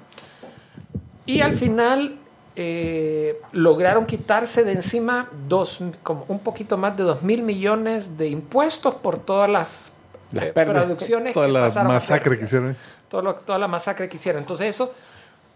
Y 1.26 1.42
al 1.42 1.56
final 1.56 2.18
eh, 2.56 3.40
lograron 3.52 4.06
quitarse 4.06 4.64
de 4.64 4.74
encima 4.74 5.30
dos, 5.48 5.80
como 6.04 6.26
un 6.28 6.40
poquito 6.40 6.78
más 6.78 6.96
de 6.98 7.04
2 7.04 7.24
mil 7.24 7.42
millones 7.44 8.18
de 8.18 8.28
impuestos 8.30 8.94
por 8.96 9.18
todas 9.18 9.50
las, 9.50 9.94
Las 10.32 10.46
eh, 10.46 10.54
producciones 10.54 11.34
toda 11.34 11.48
que 11.48 11.52
la 11.54 11.84
masacre 11.84 12.38
que 12.38 12.44
hicieron. 12.46 12.76
Todo 13.10 13.22
lo- 13.22 13.36
toda 13.36 13.58
la 13.60 13.68
masacre 13.68 14.08
que 14.10 14.18
hicieron. 14.18 14.42
Entonces 14.42 14.68
eso, 14.68 14.94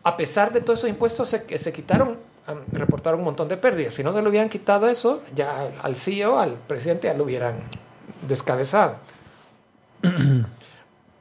a 0.04 0.18
pesar 0.18 0.52
de 0.54 0.62
todos 0.62 0.80
esos 0.80 0.90
impuestos 0.90 1.30
se, 1.30 1.44
que 1.44 1.58
se 1.58 1.72
quitaron, 1.74 2.18
reportaron 2.72 3.20
un 3.20 3.26
montón 3.26 3.48
de 3.48 3.58
pérdidas. 3.58 3.94
Si 3.94 4.04
no 4.04 4.12
se 4.14 4.22
le 4.22 4.30
hubieran 4.30 4.50
quitado 4.50 4.88
eso, 4.88 5.22
ya 5.36 5.70
al- 5.82 5.96
CEO, 5.96 6.40
al 6.40 6.54
presidente, 6.54 7.08
ya 7.08 7.14
lo 7.14 7.24
hubieran 7.26 7.56
descabezado. 8.28 8.96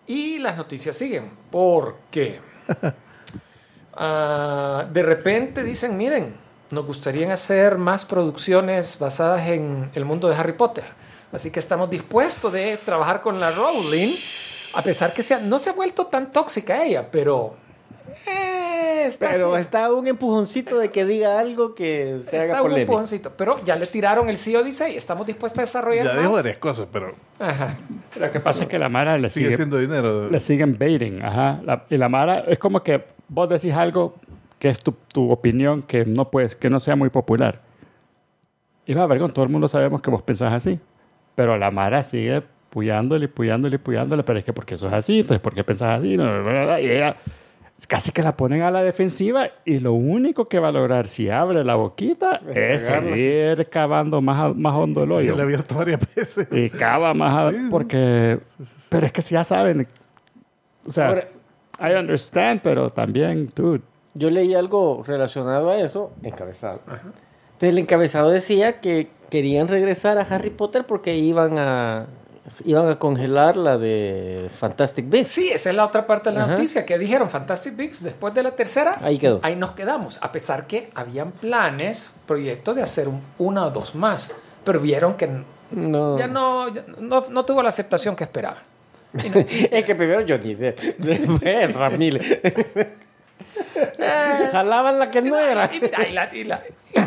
y 0.06 0.38
las 0.38 0.56
noticias 0.56 0.96
siguen. 0.96 1.30
Porque 1.50 2.40
ah, 3.96 4.84
de 4.92 5.02
repente 5.02 5.62
dicen, 5.62 5.96
miren, 5.96 6.34
nos 6.70 6.84
gustaría 6.86 7.32
hacer 7.32 7.78
más 7.78 8.04
producciones 8.04 8.98
basadas 8.98 9.48
en 9.48 9.90
el 9.94 10.04
mundo 10.04 10.28
de 10.28 10.34
Harry 10.36 10.52
Potter. 10.52 10.84
Así 11.32 11.50
que 11.50 11.58
estamos 11.60 11.90
dispuestos 11.90 12.52
de 12.52 12.76
trabajar 12.78 13.20
con 13.20 13.38
la 13.40 13.50
Rowling, 13.50 14.14
a 14.74 14.82
pesar 14.82 15.12
que 15.12 15.22
sea, 15.22 15.38
no 15.38 15.58
se 15.58 15.70
ha 15.70 15.72
vuelto 15.72 16.06
tan 16.06 16.32
tóxica 16.32 16.84
ella, 16.84 17.10
pero 17.10 17.56
eh, 18.26 19.04
está 19.08 19.30
Pero 19.30 19.54
así. 19.54 19.62
está 19.62 19.92
un 19.92 20.06
empujoncito 20.06 20.78
de 20.78 20.90
que 20.90 21.04
diga 21.04 21.38
algo 21.38 21.74
que 21.74 22.20
se 22.28 22.36
haga 22.36 22.44
Está 22.46 22.56
un 22.62 22.68
polémico. 22.68 22.92
empujoncito. 22.92 23.32
Pero 23.36 23.62
ya 23.64 23.76
le 23.76 23.86
tiraron 23.86 24.28
el 24.28 24.36
sí 24.36 24.54
Odyssey. 24.56 24.96
Estamos 24.96 25.26
dispuestos 25.26 25.58
a 25.58 25.62
desarrollar 25.62 26.06
Ya 26.06 26.12
más. 26.14 26.22
dijo 26.22 26.32
varias 26.34 26.58
cosas, 26.58 26.88
pero 26.92 27.14
Ajá. 27.38 27.76
Lo 28.20 28.30
que 28.32 28.40
pasa 28.40 28.64
es 28.64 28.68
que 28.68 28.78
la 28.78 28.88
Mara 28.88 29.18
le 29.18 29.28
sigue 29.28 29.46
sigue, 29.46 29.56
siendo 29.56 29.78
dinero. 29.78 30.30
le 30.30 30.40
siguen 30.40 30.76
baiting, 30.78 31.22
ajá. 31.22 31.60
La- 31.64 31.84
y 31.90 31.96
la 31.96 32.08
Mara 32.08 32.40
es 32.48 32.58
como 32.58 32.82
que 32.82 33.04
vos 33.28 33.48
decís 33.48 33.72
algo 33.74 34.14
que 34.58 34.68
es 34.68 34.78
tu, 34.82 34.92
tu 35.12 35.30
opinión 35.30 35.82
que 35.82 36.04
no 36.04 36.30
puedes, 36.30 36.56
que 36.56 36.70
no 36.70 36.80
sea 36.80 36.96
muy 36.96 37.10
popular. 37.10 37.60
Y 38.86 38.94
va, 38.94 39.06
vergón, 39.06 39.32
todo 39.32 39.44
el 39.44 39.50
mundo 39.50 39.68
sabemos 39.68 40.00
que 40.00 40.10
vos 40.10 40.22
pensás 40.22 40.52
así. 40.52 40.78
Pero 41.34 41.56
la 41.58 41.70
Mara 41.70 42.02
sigue 42.02 42.42
puyándole, 42.70 43.28
puyándole, 43.28 43.78
puyándole, 43.78 44.22
pero 44.22 44.38
es 44.38 44.44
que 44.44 44.52
porque 44.52 44.74
eso 44.76 44.86
es 44.86 44.92
así, 44.92 45.20
entonces 45.20 45.40
¿por 45.40 45.54
qué 45.54 45.64
pensás 45.64 45.98
así? 46.00 46.16
No, 46.16 46.24
no, 46.24 46.42
no, 46.42 46.66
no. 46.66 46.78
Y 46.78 46.90
ella 46.90 47.16
casi 47.86 48.10
que 48.12 48.22
la 48.22 48.36
ponen 48.36 48.62
a 48.62 48.70
la 48.70 48.82
defensiva 48.82 49.48
y 49.64 49.80
lo 49.80 49.92
único 49.92 50.46
que 50.46 50.58
va 50.58 50.68
a 50.68 50.72
lograr 50.72 51.06
si 51.08 51.28
abre 51.28 51.62
la 51.62 51.74
boquita 51.74 52.40
Es 52.48 52.82
es 52.82 52.86
seguir 52.86 53.68
cavando 53.68 54.20
más, 54.22 54.56
más 54.56 54.74
hondo 54.74 55.02
el 55.04 55.10
Y 55.10 55.14
hoyo. 55.14 55.32
le 55.34 55.40
he 55.40 55.42
abierto 55.42 55.74
varias 55.76 56.00
veces. 56.14 56.48
Y 56.50 56.70
cava 56.70 57.12
más 57.14 57.46
a- 57.46 57.50
Sí, 57.50 57.56
sí. 57.58 57.66
porque... 57.70 58.38
Pero 58.88 59.06
es 59.06 59.12
que 59.12 59.20
si 59.22 59.34
ya 59.34 59.44
saben... 59.44 59.86
O 60.86 60.90
sea, 60.90 61.08
Ahora- 61.08 61.28
I 61.78 61.98
understand, 61.98 62.60
pero 62.62 62.88
también, 62.90 63.50
dude... 63.54 63.82
Yo 64.14 64.30
leí 64.30 64.54
algo 64.54 65.04
relacionado 65.06 65.68
a 65.68 65.76
eso, 65.76 66.10
encabezado. 66.22 66.80
Pero 67.58 67.70
el 67.72 67.78
encabezado 67.78 68.30
decía 68.30 68.80
que 68.80 69.08
querían 69.28 69.68
regresar 69.68 70.16
a 70.16 70.22
Harry 70.22 70.48
Potter 70.48 70.86
porque 70.86 71.16
iban 71.18 71.58
a 71.58 72.06
iban 72.64 72.88
a 72.88 72.98
congelar 72.98 73.56
la 73.56 73.76
de 73.78 74.48
Fantastic 74.58 75.08
Beasts. 75.08 75.34
Sí, 75.34 75.48
esa 75.48 75.70
es 75.70 75.76
la 75.76 75.84
otra 75.84 76.06
parte 76.06 76.30
de 76.30 76.36
la 76.36 76.44
Ajá. 76.44 76.52
noticia 76.52 76.86
que 76.86 76.96
dijeron 76.98 77.28
Fantastic 77.30 77.76
Beasts 77.76 78.02
después 78.02 78.32
de 78.34 78.42
la 78.42 78.52
tercera. 78.52 78.98
Ahí 79.02 79.18
quedó. 79.18 79.40
Ahí 79.42 79.56
nos 79.56 79.72
quedamos, 79.72 80.18
a 80.22 80.30
pesar 80.32 80.66
que 80.66 80.90
habían 80.94 81.32
planes, 81.32 82.12
proyectos 82.26 82.76
de 82.76 82.82
hacer 82.82 83.08
un- 83.08 83.20
una 83.38 83.66
o 83.66 83.70
dos 83.70 83.94
más, 83.94 84.32
pero 84.64 84.80
vieron 84.80 85.14
que 85.16 85.28
No. 85.72 86.16
ya 86.18 86.28
no, 86.28 86.68
ya 86.72 86.84
no, 86.98 87.24
no 87.28 87.44
tuvo 87.44 87.62
la 87.62 87.68
aceptación 87.70 88.14
que 88.14 88.24
esperaban. 88.24 88.62
No- 89.12 89.22
es 89.70 89.84
que 89.84 89.94
primero 89.94 90.24
Johnny 90.28 90.54
Depp, 90.54 90.78
después 90.98 91.74
Ramírez. 91.78 92.40
Jalaban 94.52 94.98
la 94.98 95.10
que 95.10 95.22
no 95.22 95.38
era. 95.38 95.70
y, 95.72 95.76
y 95.78 96.12
la, 96.12 96.34
y 96.34 96.44
la- 96.44 96.62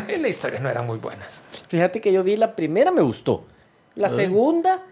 y 0.08 0.18
las 0.18 0.30
historias 0.30 0.60
no 0.62 0.68
eran 0.68 0.86
muy 0.86 0.98
buenas. 0.98 1.42
Fíjate 1.68 2.00
que 2.00 2.12
yo 2.12 2.22
vi 2.22 2.36
la 2.36 2.54
primera, 2.54 2.90
me 2.90 3.02
gustó. 3.02 3.44
La 3.96 4.08
segunda, 4.08 4.82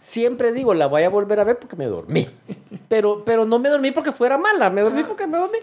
siempre 0.00 0.52
digo, 0.52 0.74
la 0.74 0.86
voy 0.86 1.02
a 1.02 1.08
volver 1.08 1.40
a 1.40 1.44
ver 1.44 1.58
porque 1.58 1.76
me 1.76 1.86
dormí. 1.86 2.28
Pero, 2.88 3.22
pero 3.22 3.44
no 3.44 3.58
me 3.58 3.68
dormí 3.68 3.90
porque 3.90 4.12
fuera 4.12 4.38
mala, 4.38 4.70
me 4.70 4.80
dormí 4.80 5.02
porque 5.02 5.26
me 5.26 5.36
dormí. 5.36 5.58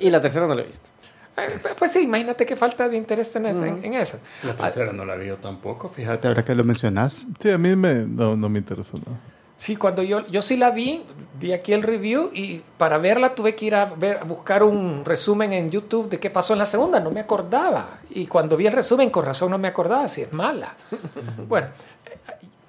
Y 0.00 0.08
la 0.08 0.22
tercera 0.22 0.46
no 0.46 0.54
la 0.54 0.62
he 0.62 0.66
visto. 0.66 0.88
Eh, 1.36 1.58
Pues 1.78 1.92
sí, 1.92 2.04
imagínate 2.04 2.46
qué 2.46 2.56
falta 2.56 2.88
de 2.88 2.96
interés 2.96 3.30
tenés 3.30 3.56
en, 3.56 3.84
en 3.84 3.92
esas. 3.92 4.20
La 4.42 4.54
tercera 4.54 4.90
no 4.90 5.04
la 5.04 5.16
vi 5.16 5.26
yo 5.26 5.36
tampoco, 5.36 5.90
fíjate. 5.90 6.28
Ahora 6.28 6.42
que 6.44 6.54
lo 6.54 6.64
mencionas. 6.64 7.26
Sí, 7.40 7.50
a 7.50 7.58
mí 7.58 7.76
me, 7.76 8.06
no, 8.06 8.36
no 8.36 8.48
me 8.48 8.60
interesó. 8.60 8.96
¿no? 8.96 9.18
Sí, 9.58 9.76
cuando 9.76 10.02
yo, 10.02 10.26
yo 10.28 10.40
sí 10.42 10.56
la 10.56 10.70
vi, 10.70 11.04
di 11.38 11.52
aquí 11.52 11.72
el 11.72 11.82
review 11.82 12.30
y 12.32 12.62
para 12.78 12.98
verla 12.98 13.34
tuve 13.34 13.54
que 13.54 13.66
ir 13.66 13.74
a, 13.74 13.84
ver, 13.84 14.16
a 14.16 14.24
buscar 14.24 14.62
un 14.62 15.04
resumen 15.04 15.52
en 15.52 15.70
YouTube 15.70 16.08
de 16.08 16.18
qué 16.18 16.30
pasó 16.30 16.54
en 16.54 16.58
la 16.58 16.66
segunda, 16.66 17.00
no 17.00 17.10
me 17.10 17.20
acordaba. 17.20 17.98
Y 18.10 18.26
cuando 18.26 18.56
vi 18.56 18.66
el 18.66 18.72
resumen, 18.72 19.10
con 19.10 19.24
razón 19.24 19.50
no 19.50 19.58
me 19.58 19.68
acordaba 19.68 20.08
si 20.08 20.22
es 20.22 20.32
mala. 20.32 20.74
bueno, 21.48 21.68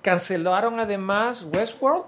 cancelaron 0.03 0.79
además 0.79 1.45
Westworld. 1.51 2.03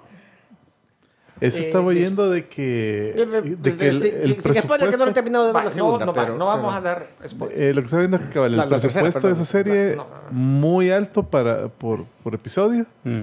Eso 1.41 1.57
Eh, 1.57 1.61
estaba 1.65 1.85
oyendo 1.85 2.29
de 2.29 2.47
que, 2.47 3.13
de 3.59 3.75
que 3.77 3.87
el, 3.89 4.01
Sí, 4.01 4.07
el 4.07 4.23
sí, 4.23 4.27
sí, 4.27 4.35
que 4.35 4.41
no 4.49 4.53
lo 4.53 4.55
he 4.55 4.77
presupuesto, 4.77 5.13
terminado 5.13 5.47
de 5.47 5.51
ver 5.53 5.63
la 5.63 5.69
no, 5.69 5.75
segunda. 5.75 6.05
no, 6.05 6.13
pero- 6.13 6.37
no 6.37 6.45
vamos 6.45 6.73
pero- 6.73 6.77
a 6.77 6.81
dar 6.81 7.07
spoiler. 7.27 7.61
eh, 7.61 7.73
lo 7.73 7.81
que 7.81 7.85
estaba 7.85 7.99
viendo 7.99 8.17
es 8.17 8.25
que 8.27 8.39
el 8.45 8.51
La- 8.55 8.65
la 8.65 8.69
tercera, 8.79 9.01
presupuesto 9.03 9.27
de 9.27 9.33
esa 9.33 9.43
serie 9.45 9.95
No, 9.97 10.07
muy 10.31 10.91
alto 10.91 11.23
para, 11.23 11.67
por, 11.67 12.05
por 12.23 12.35
episodio 12.35 12.85
Mm. 13.03 13.21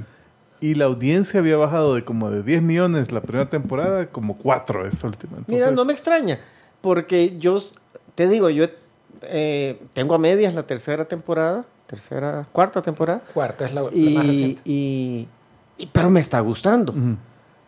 y 0.61 0.75
la 0.75 0.85
audiencia 0.85 1.41
había 1.41 1.57
bajado 1.57 1.95
de 1.95 2.05
como 2.05 2.29
de 2.31 2.43
10 2.43 2.61
millones 2.61 3.13
la 3.13 3.23
primera 3.23 3.49
temporada 3.49 4.05
como 4.09 4.37
4 4.37 4.87
esta 4.87 5.07
última. 5.07 5.39
Mira, 5.47 5.69
Entonces, 5.69 5.73
no 5.77 5.85
me 5.87 5.95
extraña, 5.95 6.39
porque 6.83 7.39
yo 7.39 7.63
te 8.15 8.29
digo, 8.29 8.51
yo 8.51 8.67
eh, 9.23 9.81
tengo 9.95 10.15
a 10.15 10.19
medias 10.19 10.53
la 10.55 10.65
tercera 10.65 11.07
temporada, 11.07 11.65
tercera, 11.96 12.46
cuarta 12.52 12.81
temporada, 12.81 13.20
Cuarta 13.35 13.66
es 13.66 13.74
la, 13.74 13.83
la 13.83 13.87
más 13.90 13.94
y, 13.94 14.16
reciente. 14.16 14.62
y- 14.64 15.28
y- 15.76 15.87
pero 15.92 16.09
me 16.09 16.20
está 16.20 16.40
gustando. 16.40 16.92
Ujú. 16.92 17.16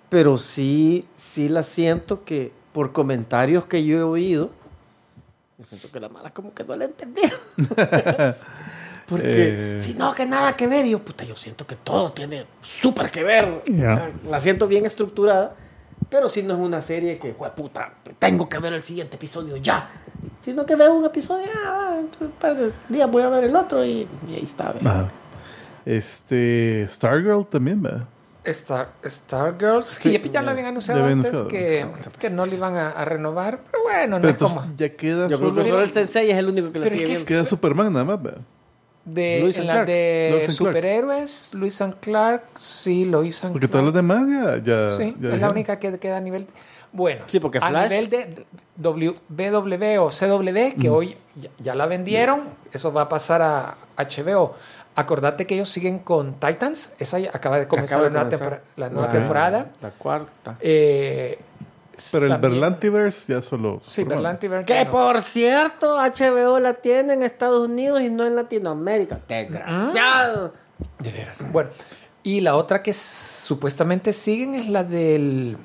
Pero 0.09 0.39
sí, 0.39 1.07
sí 1.19 1.47
la 1.51 1.63
siento 1.63 2.25
que 2.25 2.51
por 2.73 2.93
comentarios 2.93 3.67
que 3.67 3.85
yo 3.85 3.99
he 3.99 4.03
oído, 4.03 4.51
yo 5.59 5.65
siento 5.67 5.91
que 5.91 6.01
la 6.01 6.09
mala 6.09 6.31
como 6.31 6.55
que 6.55 6.65
no 6.65 6.75
la 6.75 6.85
he 6.85 6.89
entendido. 6.89 7.37
Porque 9.07 9.77
Eh. 9.77 9.83
si 9.83 9.93
no, 9.93 10.15
que 10.15 10.25
nada 10.25 10.57
que 10.57 10.67
ver, 10.67 10.87
y 10.87 10.91
yo, 10.93 10.99
puta, 11.01 11.25
yo 11.25 11.37
siento 11.37 11.67
que 11.67 11.77
todo 11.77 12.13
tiene 12.13 12.47
súper 12.63 13.11
que 13.11 13.23
ver. 13.23 13.63
Ya. 13.67 13.75
O 13.75 13.97
sea, 13.97 14.09
la 14.31 14.41
siento 14.41 14.67
bien 14.67 14.87
estructurada, 14.87 15.55
pero 16.15 16.29
si 16.29 16.45
no 16.45 16.55
es 16.55 16.61
una 16.61 16.81
serie 16.81 17.19
que, 17.19 17.33
"Jue 17.33 17.51
puta, 17.51 17.93
tengo 18.21 18.49
que 18.49 18.61
ver 18.61 18.73
el 18.73 18.83
siguiente 18.83 19.17
episodio 19.17 19.57
ya. 19.57 19.91
Sino 20.43 20.65
que 20.65 20.77
veo 20.77 20.95
un 20.95 21.05
episodio, 21.05 21.47
ah, 21.67 21.97
un 22.21 22.31
par 22.31 22.55
de 22.57 22.71
días 22.89 23.11
voy 23.11 23.23
a 23.25 23.29
ver 23.31 23.43
el 23.43 23.57
otro 23.57 23.85
y, 23.85 24.07
y 24.29 24.35
ahí 24.35 24.45
está. 24.45 24.69
Ajá. 24.85 25.09
Este, 25.85 26.87
Stargirl 26.89 27.45
también, 27.47 27.83
¿verdad? 27.83 28.05
Star, 28.45 28.91
Stargirls, 29.05 29.87
sí, 29.87 30.11
Sí, 30.23 30.31
ya 30.31 30.43
lo 30.43 30.51
habían 30.53 30.67
anunciado 30.67 31.01
ya 31.01 31.07
antes 31.13 31.33
anunciado. 31.33 31.49
que, 31.49 31.87
que 32.21 32.31
no 32.31 32.47
le 32.47 32.55
iban 32.55 32.77
a, 32.77 32.91
a 32.91 33.05
renovar, 33.05 33.59
pero 33.71 33.83
bueno, 33.83 34.19
no 34.19 34.23
Pero 34.23 34.47
es 34.47 34.53
como... 34.53 34.67
ya 34.77 34.91
queda 34.91 35.29
Yo 35.29 35.39
creo 35.39 35.51
solo, 35.51 35.65
que 35.65 35.71
solo 35.71 35.83
el 35.83 35.91
Sensei 35.91 36.31
es 36.31 36.37
el 36.39 36.49
único 36.49 36.71
que 36.71 36.79
la 36.79 36.85
Pero 36.85 36.95
es 36.95 37.01
sigue 37.01 37.05
que 37.07 37.11
viendo. 37.13 37.27
queda 37.27 37.45
Superman 37.45 37.93
nada 37.93 38.05
más, 38.05 38.23
¿verdad? 38.23 38.41
De, 39.05 39.41
Lewis 39.41 39.57
en 39.57 39.63
and 39.63 39.69
la 39.69 39.75
Clark. 39.75 39.89
de 39.89 40.47
superhéroes, 40.51 41.51
Luis 41.53 41.81
and 41.83 41.95
Clark, 42.01 42.43
sí, 42.59 43.05
Lois 43.05 43.45
and 43.45 43.53
Porque 43.53 43.69
todas 43.69 43.85
las 43.85 43.95
demás 43.95 44.27
ya... 44.29 44.57
ya 44.63 44.91
Sí, 44.97 45.15
ya 45.21 45.35
es 45.35 45.41
la 45.41 45.51
única 45.51 45.79
que 45.79 45.99
queda 45.99 46.17
a 46.17 46.21
nivel... 46.21 46.47
Bueno, 46.93 47.25
Sí, 47.27 47.41
porque 47.41 47.59
a 47.59 47.69
Flash- 47.69 47.91
nivel 47.91 48.09
de 48.09 48.47
w, 48.77 49.15
BW 49.29 50.01
o 50.01 50.09
CW, 50.11 50.81
que 50.81 50.89
hoy 50.89 51.17
ya, 51.35 51.51
ya 51.59 51.75
la 51.75 51.87
vendieron, 51.87 52.45
eso 52.73 52.93
va 52.93 53.03
a 53.03 53.09
pasar 53.09 53.43
a 53.43 53.77
HBO. 53.99 54.55
Acordate 54.97 55.45
que 55.45 55.57
ellos 55.57 55.69
siguen 55.71 55.99
con 55.99 56.35
Titans, 56.39 56.91
esa 57.01 57.19
ya 57.19 57.31
acaba 57.33 57.59
de 57.59 57.67
comenzar 57.67 57.99
Acaba 57.99 58.15
la 58.15 58.25
de 58.25 58.31
nueva, 58.31 58.39
comenzar. 58.39 58.63
la 58.77 58.89
nueva 58.91 59.07
la- 59.09 59.13
temporada. 59.13 59.67
La 59.83 59.91
cuarta. 59.91 60.57
Eh, 60.61 61.37
Pero 62.13 62.27
el 62.27 62.39
Berlantiverse 62.39 63.33
ya 63.33 63.41
solo... 63.43 63.81
Sí. 63.89 64.05
Berlantiverse. 64.05 64.67
Que 64.67 64.85
no. 64.85 64.91
por 64.91 65.21
cierto, 65.23 65.97
HBO 65.97 66.59
la 66.59 66.75
tiene 66.75 67.13
en 67.15 67.23
Estados 67.23 67.69
Unidos 67.69 68.01
y 68.03 68.11
no 68.11 68.27
en 68.27 68.35
Latinoamérica. 68.37 69.21
Desgraciado. 69.29 70.53
De 70.99 71.11
veras. 71.13 71.45
Bueno, 71.53 71.71
y 72.23 72.41
la 72.41 72.57
otra 72.57 72.83
que 72.83 72.93
supuestamente 72.93 74.13
siguen 74.13 74.55
es 74.55 74.69
la 74.69 74.83
del. 74.85 75.57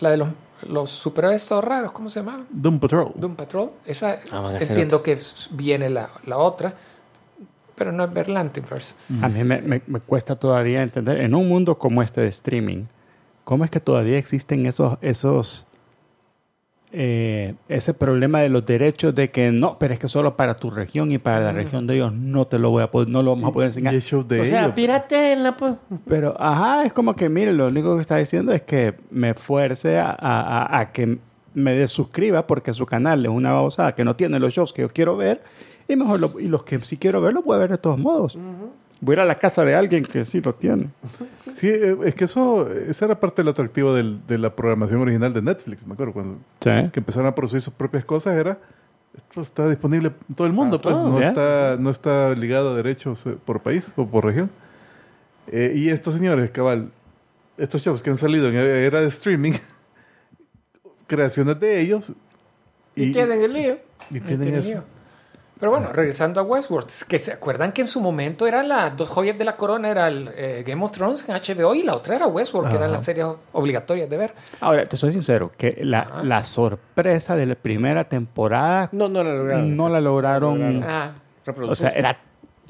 La 0.00 0.10
de 0.10 0.16
los, 0.16 0.28
los 0.66 0.90
superhéroes 0.90 1.46
todos 1.46 1.62
raros, 1.62 1.92
¿cómo 1.92 2.08
se 2.10 2.20
llama? 2.20 2.44
Doom 2.50 2.80
Patrol. 2.80 3.12
Doom 3.14 3.36
Patrol. 3.36 3.70
Esa 3.86 4.18
Ah, 4.32 4.56
entiendo 4.58 5.02
que 5.02 5.18
viene 5.50 5.90
la, 5.90 6.08
la 6.26 6.38
otra, 6.38 6.72
pero 7.74 7.92
no 7.92 8.04
es 8.04 8.12
Berlantiverse. 8.12 8.94
A 9.22 9.28
mí 9.28 9.44
me, 9.44 9.60
me- 9.60 9.82
me 9.86 10.00
cuesta 10.00 10.36
todavía 10.36 10.82
entender, 10.82 11.20
en 11.20 11.34
un 11.34 11.48
mundo 11.48 11.78
como 11.78 12.02
este 12.02 12.22
de 12.22 12.28
streaming, 12.28 12.84
¿cómo 13.44 13.64
es 13.64 13.70
que 13.70 13.80
todavía 13.80 14.18
existen 14.18 14.66
esos, 14.66 14.98
esos, 15.02 15.66
eh, 16.92 17.54
ese 17.68 17.94
problema 17.94 18.40
de 18.40 18.48
los 18.48 18.64
derechos 18.66 19.14
de 19.14 19.30
que 19.30 19.52
no, 19.52 19.78
pero 19.78 19.94
es 19.94 20.00
que 20.00 20.08
solo 20.08 20.36
para 20.36 20.56
tu 20.56 20.70
región 20.70 21.12
y 21.12 21.18
para 21.18 21.38
la 21.40 21.52
región 21.52 21.86
de 21.86 21.94
ellos 21.94 22.12
no 22.12 22.46
te 22.48 22.58
lo 22.58 22.70
voy 22.70 22.82
a 22.82 22.90
poder, 22.90 23.08
no 23.08 23.22
lo 23.22 23.30
vamos 23.30 23.50
a 23.50 23.52
poder 23.52 23.68
enseñar. 23.68 23.94
de 23.94 24.40
O 24.40 24.44
sea, 24.44 24.62
ellos. 24.62 24.74
piratenla, 24.74 25.54
pues. 25.54 25.74
Pero, 26.08 26.34
ajá, 26.38 26.84
es 26.84 26.92
como 26.92 27.14
que, 27.14 27.28
mire, 27.28 27.52
lo 27.52 27.68
único 27.68 27.94
que 27.94 28.00
está 28.00 28.16
diciendo 28.16 28.52
es 28.52 28.62
que 28.62 28.94
me 29.10 29.34
fuerce 29.34 29.98
a, 30.00 30.10
a- 30.10 30.64
a- 30.76 30.78
a 30.80 30.92
que 30.92 31.18
me 31.54 31.74
desuscriba 31.74 32.46
porque 32.46 32.74
su 32.74 32.86
canal 32.86 33.24
es 33.24 33.30
una 33.30 33.52
babosada 33.52 33.94
que 33.94 34.04
no 34.04 34.16
tiene 34.16 34.38
los 34.40 34.52
shows 34.52 34.72
que 34.72 34.82
yo 34.82 34.88
quiero 34.92 35.16
ver 35.16 35.42
y 35.88 35.94
mejor 35.96 36.18
lo- 36.20 36.40
y 36.40 36.48
los 36.48 36.64
que 36.64 36.80
sí 36.84 36.96
quiero 36.96 37.20
ver 37.20 37.34
los 37.34 37.44
a 37.46 37.58
ver 37.58 37.70
de 37.70 37.78
todos 37.78 37.98
modos. 37.98 38.36
Voy 39.02 39.14
a 39.14 39.16
ir 39.16 39.20
a 39.20 39.24
la 39.24 39.36
casa 39.36 39.64
de 39.64 39.74
alguien 39.74 40.04
que 40.04 40.24
sí 40.26 40.40
lo 40.42 40.54
tiene. 40.54 40.88
Sí, 41.54 41.68
eh, 41.68 41.96
es 42.04 42.14
que 42.14 42.24
eso, 42.24 42.70
esa 42.70 43.06
era 43.06 43.18
parte 43.18 43.40
del 43.42 43.48
atractivo 43.48 43.94
del- 43.94 44.20
de 44.26 44.36
la 44.38 44.54
programación 44.54 45.00
original 45.00 45.32
de 45.32 45.40
Netflix, 45.40 45.86
me 45.86 45.94
acuerdo, 45.94 46.12
cuando 46.12 46.34
Sí. 46.60 46.70
que 46.92 47.00
empezaron 47.00 47.26
a 47.28 47.34
producir 47.34 47.60
sus 47.62 47.72
propias 47.72 48.04
cosas, 48.04 48.36
era, 48.36 48.58
esto 49.16 49.40
está 49.40 49.68
disponible 49.68 50.12
en 50.28 50.34
todo 50.34 50.46
el 50.46 50.52
mundo, 50.52 50.80
Para 50.82 50.96
pues, 51.00 51.12
no, 51.12 51.20
está, 51.20 51.76
no 51.80 51.88
está 51.90 52.34
ligado 52.34 52.72
a 52.72 52.76
derechos 52.76 53.24
eh, 53.26 53.36
por 53.44 53.60
país 53.62 53.90
o 53.96 54.06
por 54.06 54.26
región. 54.26 54.50
Eh, 55.46 55.72
y 55.76 55.88
estos 55.88 56.14
señores, 56.14 56.50
cabal, 56.50 56.90
estos 57.56 57.82
shows 57.82 58.02
que 58.02 58.10
han 58.10 58.18
salido 58.18 58.48
en 58.48 58.54
era 58.54 59.00
de 59.00 59.08
streaming, 59.08 59.52
creaciones 61.06 61.58
de 61.58 61.80
ellos, 61.80 62.12
Y, 62.94 63.12
tienen 63.12 63.40
el 63.42 63.52
lío. 63.52 63.78
y 64.10 64.20
tienen 64.20 64.42
tiene 64.42 64.58
eso. 64.58 64.68
lío. 64.68 64.84
Pero 65.60 65.72
bueno, 65.72 65.92
regresando 65.92 66.40
a 66.40 66.42
Westworld, 66.42 66.88
es 66.88 67.04
que 67.04 67.18
se 67.18 67.32
acuerdan 67.32 67.72
que 67.72 67.82
en 67.82 67.86
su 67.88 68.00
momento 68.00 68.46
eran 68.46 68.68
las 68.68 68.96
dos 68.96 69.10
joyas 69.10 69.36
de 69.36 69.44
la 69.44 69.56
corona, 69.56 69.90
era 69.90 70.08
el 70.08 70.30
eh, 70.34 70.64
Game 70.66 70.82
of 70.82 70.90
Thrones 70.90 71.22
en 71.28 71.34
HBO 71.34 71.74
y 71.74 71.82
la 71.82 71.94
otra 71.94 72.16
era 72.16 72.26
Westworld, 72.26 72.70
que 72.70 72.76
eran 72.76 72.90
las 72.92 73.04
series 73.04 73.26
obligatorias 73.52 74.08
de 74.08 74.16
ver. 74.16 74.34
Ahora, 74.60 74.88
te 74.88 74.96
soy 74.96 75.12
sincero, 75.12 75.52
que 75.56 75.78
la, 75.82 76.22
la 76.24 76.42
sorpresa 76.44 77.36
de 77.36 77.44
la 77.46 77.54
primera 77.56 78.04
temporada 78.04 78.88
No, 78.92 79.08
no 79.10 79.22
lo 79.22 79.36
lograron. 79.36 79.76
no 79.76 79.88
la 79.90 80.00
lograron. 80.00 80.82
Ah, 80.82 81.12
O 81.68 81.74
sea, 81.74 81.90
era, 81.90 82.18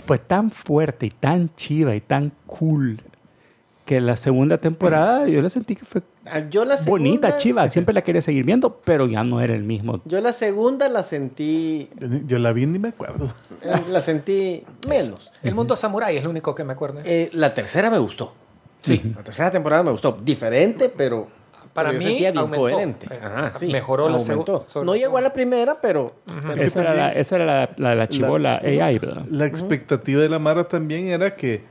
fue 0.04 0.18
tan 0.18 0.50
fuerte 0.50 1.06
y 1.06 1.10
tan 1.10 1.54
chiva 1.54 1.94
y 1.94 2.00
tan 2.00 2.32
cool 2.46 3.00
que 3.90 4.00
la 4.00 4.14
segunda 4.14 4.58
temporada 4.58 5.26
yo 5.26 5.42
la 5.42 5.50
sentí 5.50 5.74
que 5.74 5.84
fue 5.84 6.02
Ah, 6.24 6.44
Yo 6.48 6.64
la 6.64 6.76
segunda, 6.76 6.90
bonita, 6.90 7.36
chiva. 7.38 7.68
Siempre 7.70 7.92
la 7.92 8.02
quería 8.02 8.22
seguir 8.22 8.44
viendo, 8.44 8.76
pero 8.84 9.08
ya 9.08 9.24
no 9.24 9.40
era 9.40 9.52
el 9.52 9.64
mismo. 9.64 10.00
Yo 10.04 10.20
la 10.20 10.32
segunda 10.32 10.88
la 10.88 11.02
sentí, 11.02 11.90
Yo, 11.98 12.06
yo 12.24 12.38
la 12.38 12.52
vi 12.52 12.66
ni 12.66 12.78
me 12.78 12.90
acuerdo. 12.90 13.32
eh, 13.62 13.82
la 13.88 14.00
sentí 14.00 14.62
menos. 14.88 15.32
el 15.42 15.56
mundo 15.56 15.74
samurai 15.74 16.16
es 16.16 16.22
lo 16.22 16.30
único 16.30 16.54
que 16.54 16.62
me 16.62 16.72
acuerdo. 16.74 17.00
Eh, 17.04 17.30
la 17.32 17.52
tercera 17.52 17.90
me 17.90 17.98
gustó. 17.98 18.32
Sí. 18.82 19.02
La 19.16 19.24
tercera 19.24 19.50
temporada 19.50 19.82
me 19.82 19.90
gustó. 19.90 20.16
Diferente, 20.22 20.88
pero 20.88 21.26
Para 21.74 21.88
pero 21.90 22.00
yo 22.00 22.08
mí, 22.10 22.24
aumentó. 22.26 22.56
coherente. 22.60 23.06
Eh, 23.12 23.18
Ajá, 23.20 23.58
sí, 23.58 23.66
mejoró 23.66 24.08
la 24.08 24.18
aumentó. 24.18 24.60
segu- 24.62 24.68
sobre 24.68 24.86
No 24.86 24.92
la 24.92 24.98
llegó 24.98 25.16
a 25.16 25.20
segunda. 25.20 25.20
la 25.28 25.32
primera, 25.32 25.80
pero, 25.80 26.14
pero 26.46 26.62
Esa 26.62 26.80
era, 26.82 26.94
la, 26.94 27.12
esa 27.12 27.34
era 27.36 27.44
la, 27.44 27.70
la, 27.76 27.94
la 27.96 28.06
chivola 28.08 28.58
AI, 28.64 29.00
¿verdad? 29.00 29.24
La 29.28 29.46
expectativa 29.46 30.22
de 30.22 30.28
la 30.28 30.38
Mara 30.38 30.68
también 30.68 31.08
era 31.08 31.34
que, 31.34 31.64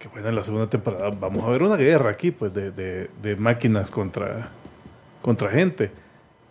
que, 0.00 0.08
bueno, 0.08 0.30
en 0.30 0.34
la 0.34 0.42
segunda 0.42 0.66
temporada 0.68 1.10
vamos 1.10 1.44
a 1.44 1.50
ver 1.50 1.62
una 1.62 1.76
guerra 1.76 2.08
aquí, 2.10 2.30
pues, 2.30 2.52
de, 2.54 2.70
de- 2.70 3.10
de 3.22 3.36
máquinas 3.36 3.90
contra, 3.90 4.48
contra 5.20 5.50
gente. 5.50 5.92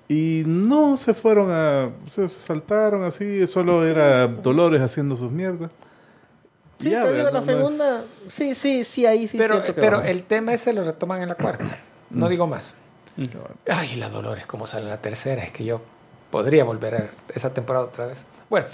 Y 0.07 0.43
no 0.45 0.97
se 0.97 1.15
fueron 1.15 1.49
a... 1.51 1.89
Se, 2.13 2.29
saltaron 2.29 3.03
así, 3.03 3.47
solo 3.47 3.85
era 3.88 4.27
Dolores 4.27 4.81
haciendo 4.81 5.17
sus 5.17 5.31
mierdas. 5.31 5.71
sí, 6.79 6.91
Ya, 6.91 7.03
te 7.05 7.13
digo, 7.15 7.31
la 7.31 7.41
segunda, 7.41 7.99
es- 8.01 8.05
sí, 8.31 8.53
sí, 8.53 8.83
sí, 8.83 9.07
ahí 9.07 9.27
sí 9.27 9.38
pero 9.39 9.63
que 9.63 9.73
pero 9.73 10.03
el 10.03 10.21
tema 10.23 10.53
ese 10.53 10.71
lo 10.71 10.83
retoman 10.83 11.23
en 11.23 11.29
la 11.29 11.35
cuarta. 11.35 11.77
No 12.12 12.27
Mm. 12.27 12.29
digo 12.29 12.45
más. 12.47 12.75
Ay, 13.67 13.95
la 13.95 14.09
Dolores, 14.09 14.45
cómo 14.45 14.67
sale 14.67 14.83
en 14.83 14.89
la 14.91 15.01
tercera. 15.01 15.43
Es 15.43 15.51
que 15.51 15.65
yo 15.65 15.81
podría 16.31 16.63
volver 16.65 16.95
a 16.95 17.09
esa 17.33 17.51
temporada 17.53 17.85
otra 17.85 18.05
vez. 18.07 18.25
Bueno, 18.49 18.67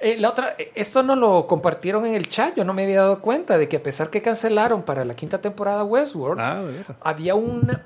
eh, 0.00 0.16
la 0.18 0.30
otra, 0.30 0.54
eh, 0.58 0.72
esto 0.74 1.02
no 1.02 1.16
lo 1.16 1.46
compartieron 1.46 2.06
en 2.06 2.14
el 2.14 2.28
chat. 2.28 2.54
Yo 2.56 2.64
no 2.64 2.72
me 2.74 2.84
había 2.84 3.00
dado 3.02 3.20
cuenta 3.20 3.58
de 3.58 3.68
que 3.68 3.76
a 3.78 3.82
pesar 3.82 4.10
que 4.10 4.22
cancelaron 4.22 4.82
para 4.82 5.04
la 5.04 5.14
quinta 5.14 5.40
temporada 5.40 5.84
Westworld, 5.84 6.40
Ah, 6.40 6.62
había 7.02 7.34
un. 7.34 7.76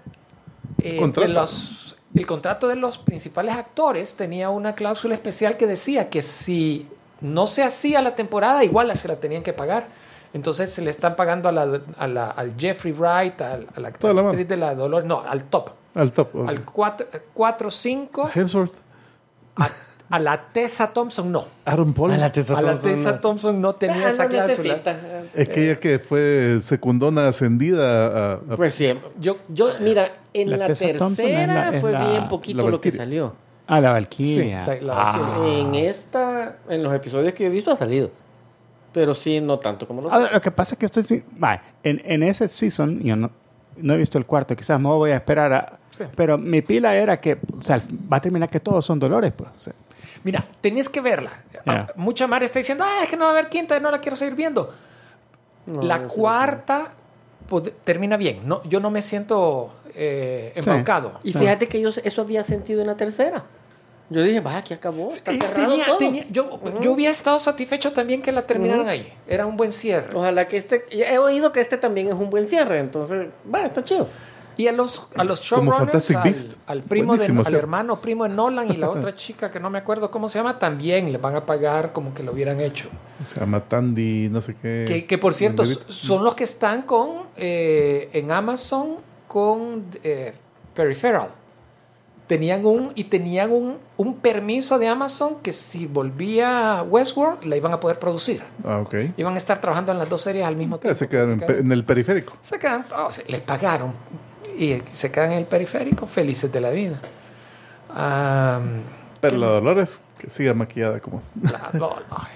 eh, 0.82 0.96
Contrato. 0.98 1.32
los, 1.32 1.96
el 2.14 2.26
contrato 2.26 2.68
de 2.68 2.76
los 2.76 2.98
principales 2.98 3.54
actores 3.54 4.14
tenía 4.14 4.50
una 4.50 4.74
cláusula 4.74 5.14
especial 5.14 5.56
que 5.56 5.66
decía 5.66 6.08
que 6.10 6.22
si 6.22 6.88
no 7.20 7.46
se 7.46 7.62
hacía 7.62 8.02
la 8.02 8.14
temporada, 8.14 8.64
igual 8.64 8.94
se 8.96 9.08
la 9.08 9.16
tenían 9.16 9.42
que 9.42 9.52
pagar. 9.52 9.86
Entonces 10.32 10.72
se 10.72 10.80
le 10.82 10.90
están 10.90 11.16
pagando 11.16 11.48
a 11.48 11.52
la, 11.52 11.80
a 11.98 12.06
la- 12.06 12.30
al 12.30 12.54
Jeffrey 12.56 12.92
Wright, 12.92 13.40
al, 13.42 13.66
a 13.74 13.80
la 13.80 13.88
actriz 13.88 14.46
de 14.48 14.56
la 14.56 14.74
Dolores, 14.74 15.06
no, 15.06 15.20
al 15.20 15.44
top, 15.44 15.70
Al 15.94 16.12
top. 16.12 16.48
al 16.48 16.64
4-5, 16.64 18.30
Hemsworth. 18.34 18.74
a, 19.56 19.68
a 20.10 20.18
la 20.18 20.42
Tessa 20.52 20.92
Thompson 20.92 21.30
no. 21.30 21.46
Aaron 21.64 21.92
Paul. 21.94 22.10
A 22.12 22.16
la 22.18 22.32
Tessa 22.32 22.54
A 22.58 22.60
la 22.62 22.70
Thompson, 22.72 22.90
Tessa 22.94 23.12
no. 23.12 23.20
Thompson 23.20 23.60
no 23.60 23.72
tenía 23.74 24.08
Ah, 24.08 24.10
esa 24.10 24.24
no 24.24 24.30
cláusula. 24.30 24.56
necesita. 24.74 24.96
Es 25.34 25.48
que 25.48 25.64
ella 25.70 25.80
que 25.80 25.98
fue 26.00 26.58
secundona 26.62 27.28
ascendida 27.28 28.06
a... 28.06 28.32
a- 28.34 28.56
Pues 28.56 28.74
sí. 28.74 28.92
Yo, 29.20 29.36
Yo, 29.48 29.70
mira, 29.80 30.10
en 30.34 30.50
La 30.50 30.56
la, 30.56 30.66
Tessa 30.66 30.86
Thompson 30.98 31.26
tercera 31.26 31.70
la- 31.70 31.80
fue 31.80 31.92
la- 31.92 32.08
bien 32.10 32.28
poquito 32.28 32.68
lo 32.68 32.80
que 32.80 32.90
salió. 32.90 33.34
Ah, 33.66 33.80
la 33.80 33.92
Valkyria. 33.92 34.64
Sí, 34.66 34.86
Ah. 34.90 35.44
En 35.46 35.74
esta, 35.76 36.56
en 36.68 36.82
los 36.82 36.92
episodios 36.92 37.32
que 37.34 37.44
yo 37.44 37.50
he 37.50 37.52
visto 37.52 37.70
ha 37.70 37.76
salido. 37.76 38.10
Pero 38.92 39.14
sí, 39.14 39.40
no 39.40 39.60
tanto 39.60 39.86
como 39.86 40.02
los 40.02 40.12
Ahora, 40.12 40.30
lo 40.32 40.40
que 40.40 40.50
pasa 40.50 40.74
es 40.74 40.78
que 40.80 40.86
estoy... 40.86 41.22
en, 41.84 42.02
en 42.04 42.22
ese 42.24 42.48
season, 42.48 42.98
yo 43.00 43.14
no, 43.14 43.30
no 43.76 43.94
he 43.94 43.96
visto 43.96 44.18
el 44.18 44.26
cuarto, 44.26 44.56
quizás 44.56 44.80
me 44.80 44.88
voy 44.88 45.12
a 45.12 45.14
esperar 45.16 45.52
a... 45.52 45.78
Pero 46.16 46.36
mi 46.38 46.62
pila 46.62 46.96
era 46.96 47.20
que, 47.20 47.38
o 47.56 47.62
sea, 47.62 47.80
va 48.12 48.16
a 48.16 48.20
terminar 48.20 48.48
que 48.48 48.58
todos 48.58 48.84
son 48.84 48.98
dolores, 48.98 49.32
pues. 49.36 49.50
o 49.54 49.58
sea. 49.58 49.72
Mira, 50.24 50.46
tenés 50.60 50.88
que 50.88 51.00
verla. 51.00 51.42
Ya. 51.52 51.62
Ah, 51.66 51.86
Mucha 51.96 52.26
Mara 52.26 52.44
está 52.44 52.58
diciendo, 52.58 52.84
ah, 52.86 53.00
es 53.02 53.08
que 53.08 53.16
no 53.16 53.24
va 53.24 53.30
a 53.30 53.32
haber 53.32 53.48
quinta, 53.48 53.78
no 53.80 53.90
la 53.90 54.00
quiero 54.00 54.16
seguir 54.16 54.34
viendo. 54.34 54.72
No, 55.66 55.82
la 55.82 55.98
sé 55.98 56.04
cuarta 56.14 56.92
pod- 57.48 57.72
termina 57.84 58.16
bien. 58.16 58.40
No, 58.46 58.62
yo 58.64 58.80
no 58.80 58.90
me 58.90 59.02
siento 59.02 59.72
eh, 59.94 60.52
Sí. 60.54 60.60
embaucado. 60.60 61.18
Y 61.24 61.32
fíjate 61.32 61.66
que 61.68 61.80
yo 61.80 61.88
eso 61.88 62.22
había 62.22 62.42
sentido 62.44 62.80
en 62.80 62.86
la 62.86 62.96
tercera. 62.96 63.44
Yo 64.08 64.22
dije, 64.24 64.40
vaya, 64.40 64.62
que 64.64 64.74
acabó. 64.74 65.08
Está 65.08 65.32
cerrado 65.32 65.54
tenía- 65.70 65.86
todo. 65.86 65.98
tenía- 65.98 66.26
yo, 66.30 66.60
yo 66.80 66.92
hubiera 66.92 67.12
estado 67.12 67.38
satisfecho 67.38 67.92
también 67.92 68.22
que 68.22 68.32
la 68.32 68.42
terminaran 68.42 68.80
Ujú. 68.82 68.90
ahí. 68.90 69.12
Era 69.28 69.46
un 69.46 69.56
buen 69.56 69.72
cierre. 69.72 70.08
Ojalá 70.16 70.48
que 70.48 70.56
este. 70.56 70.84
He 70.90 71.16
oído 71.18 71.52
que 71.52 71.60
este 71.60 71.76
también 71.76 72.08
es 72.08 72.14
un 72.14 72.28
buen 72.28 72.46
cierre, 72.46 72.80
entonces, 72.80 73.28
va, 73.52 73.64
está 73.66 73.82
chido. 73.84 74.08
Y 74.60 74.68
a 74.68 74.72
los, 74.72 75.06
a 75.16 75.24
los 75.24 75.40
showrunners, 75.40 76.14
al, 76.66 76.82
primo 76.82 77.16
de, 77.16 77.24
al 77.24 77.54
hermano 77.54 78.02
primo 78.02 78.24
de 78.24 78.34
Nolan 78.34 78.70
y 78.70 78.76
la 78.76 78.90
otra 78.90 79.16
chica 79.16 79.50
que 79.50 79.58
no 79.58 79.70
me 79.70 79.78
acuerdo 79.78 80.10
cómo 80.10 80.28
se 80.28 80.38
llama, 80.38 80.58
también 80.58 81.10
le 81.10 81.16
van 81.16 81.34
a 81.34 81.46
pagar 81.46 81.92
como 81.92 82.12
que 82.12 82.22
lo 82.22 82.32
hubieran 82.32 82.60
hecho. 82.60 82.90
Se 83.24 83.40
llama 83.40 83.60
Tandy, 83.60 84.28
no 84.28 84.42
sé 84.42 84.56
qué. 84.60 84.84
Que, 84.86 85.06
que, 85.06 85.16
por 85.16 85.32
cierto, 85.32 85.64
son 85.64 86.24
los 86.24 86.34
que 86.34 86.44
están 86.44 86.82
con 86.82 87.22
eh, 87.38 88.10
en 88.12 88.30
Amazon 88.32 88.96
con 89.26 89.86
eh, 90.04 90.34
Peripheral. 90.74 91.28
Tenían 92.26 92.66
un 92.66 92.92
y 92.94 93.04
tenían 93.04 93.52
un, 93.52 93.78
un 93.96 94.16
permiso 94.16 94.78
de 94.78 94.88
Amazon 94.88 95.36
que 95.42 95.54
si 95.54 95.86
volvía 95.86 96.84
Westworld 96.86 97.44
la 97.44 97.56
iban 97.56 97.72
a 97.72 97.80
poder 97.80 97.98
producir. 97.98 98.42
Ah, 98.62 98.80
ok. 98.80 98.94
Iban 99.16 99.34
a 99.36 99.38
estar 99.38 99.58
trabajando 99.58 99.92
en 99.92 99.98
las 99.98 100.10
dos 100.10 100.20
series 100.20 100.44
al 100.44 100.56
mismo 100.56 100.78
tiempo. 100.78 100.94
se 100.94 101.08
quedaron 101.08 101.42
en, 101.48 101.72
el 101.72 101.82
periférico. 101.82 102.34
Se 102.42 102.58
quedan, 102.58 102.84
oh, 102.94 103.08
les 103.26 103.40
pagaron 103.40 103.94
y 104.62 104.82
se 104.92 105.10
quedan 105.10 105.32
en 105.32 105.38
el 105.38 105.44
periférico 105.46 106.06
felices 106.06 106.52
de 106.52 106.60
la 106.60 106.70
vida. 106.70 106.98
Pero 109.20 109.32
¿qué- 109.34 109.38
la 109.38 109.46
Dolores, 109.48 110.00
que 110.18 110.30
siga 110.30 110.54
maquillada 110.54 111.00
como... 111.00 111.22
la- 111.42 111.70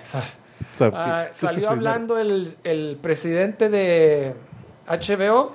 esa- 0.02 0.18
o 0.74 0.78
sea, 0.78 0.90
Ah, 0.92 1.24
que- 1.28 1.34
salió 1.34 1.70
hablando 1.70 2.18
el, 2.18 2.56
el 2.64 2.98
presidente 3.00 3.68
de 3.68 4.34
HBO 4.88 5.52